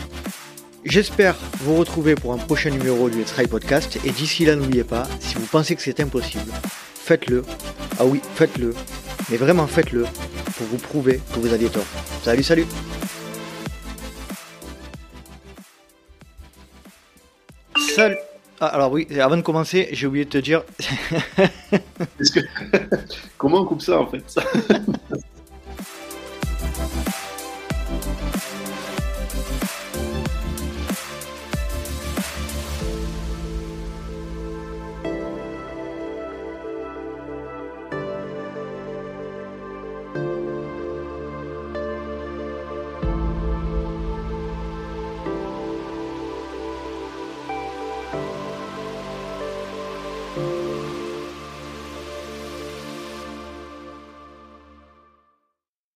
J'espère 0.87 1.37
vous 1.61 1.77
retrouver 1.77 2.15
pour 2.15 2.33
un 2.33 2.39
prochain 2.39 2.71
numéro 2.71 3.11
du 3.11 3.19
Let's 3.19 3.33
Ride 3.33 3.51
Podcast 3.51 3.99
et 4.07 4.13
d'ici 4.13 4.47
là 4.47 4.57
n'oubliez 4.57 4.85
pas, 4.85 5.07
si 5.21 5.35
vous 5.35 5.45
pensez 5.45 5.77
que 5.77 5.83
c'est 5.83 6.01
impossible, 6.01 6.51
faites-le. 6.95 7.43
Ah 7.99 8.07
oui, 8.07 8.23
faites-le. 8.37 8.75
Mais 9.31 9.37
vraiment 9.37 9.67
faites-le 9.67 10.07
pour 10.57 10.67
vous 10.67 10.79
prouver 10.79 11.21
que 11.35 11.41
vous 11.41 11.53
aviez 11.53 11.69
tort. 11.69 11.85
Salut, 12.25 12.43
salut 12.43 12.65
Salut. 17.95 18.17
Ah, 18.59 18.69
alors 18.69 18.91
oui, 18.91 19.07
avant 19.21 19.37
de 19.37 19.43
commencer, 19.43 19.91
j'ai 19.93 20.07
oublié 20.07 20.25
de 20.25 20.31
te 20.31 20.39
dire. 20.39 20.63
Comment 23.39 23.61
on 23.61 23.67
coupe 23.67 23.83
ça 23.83 24.01
en 24.01 24.07
fait? 24.07 24.25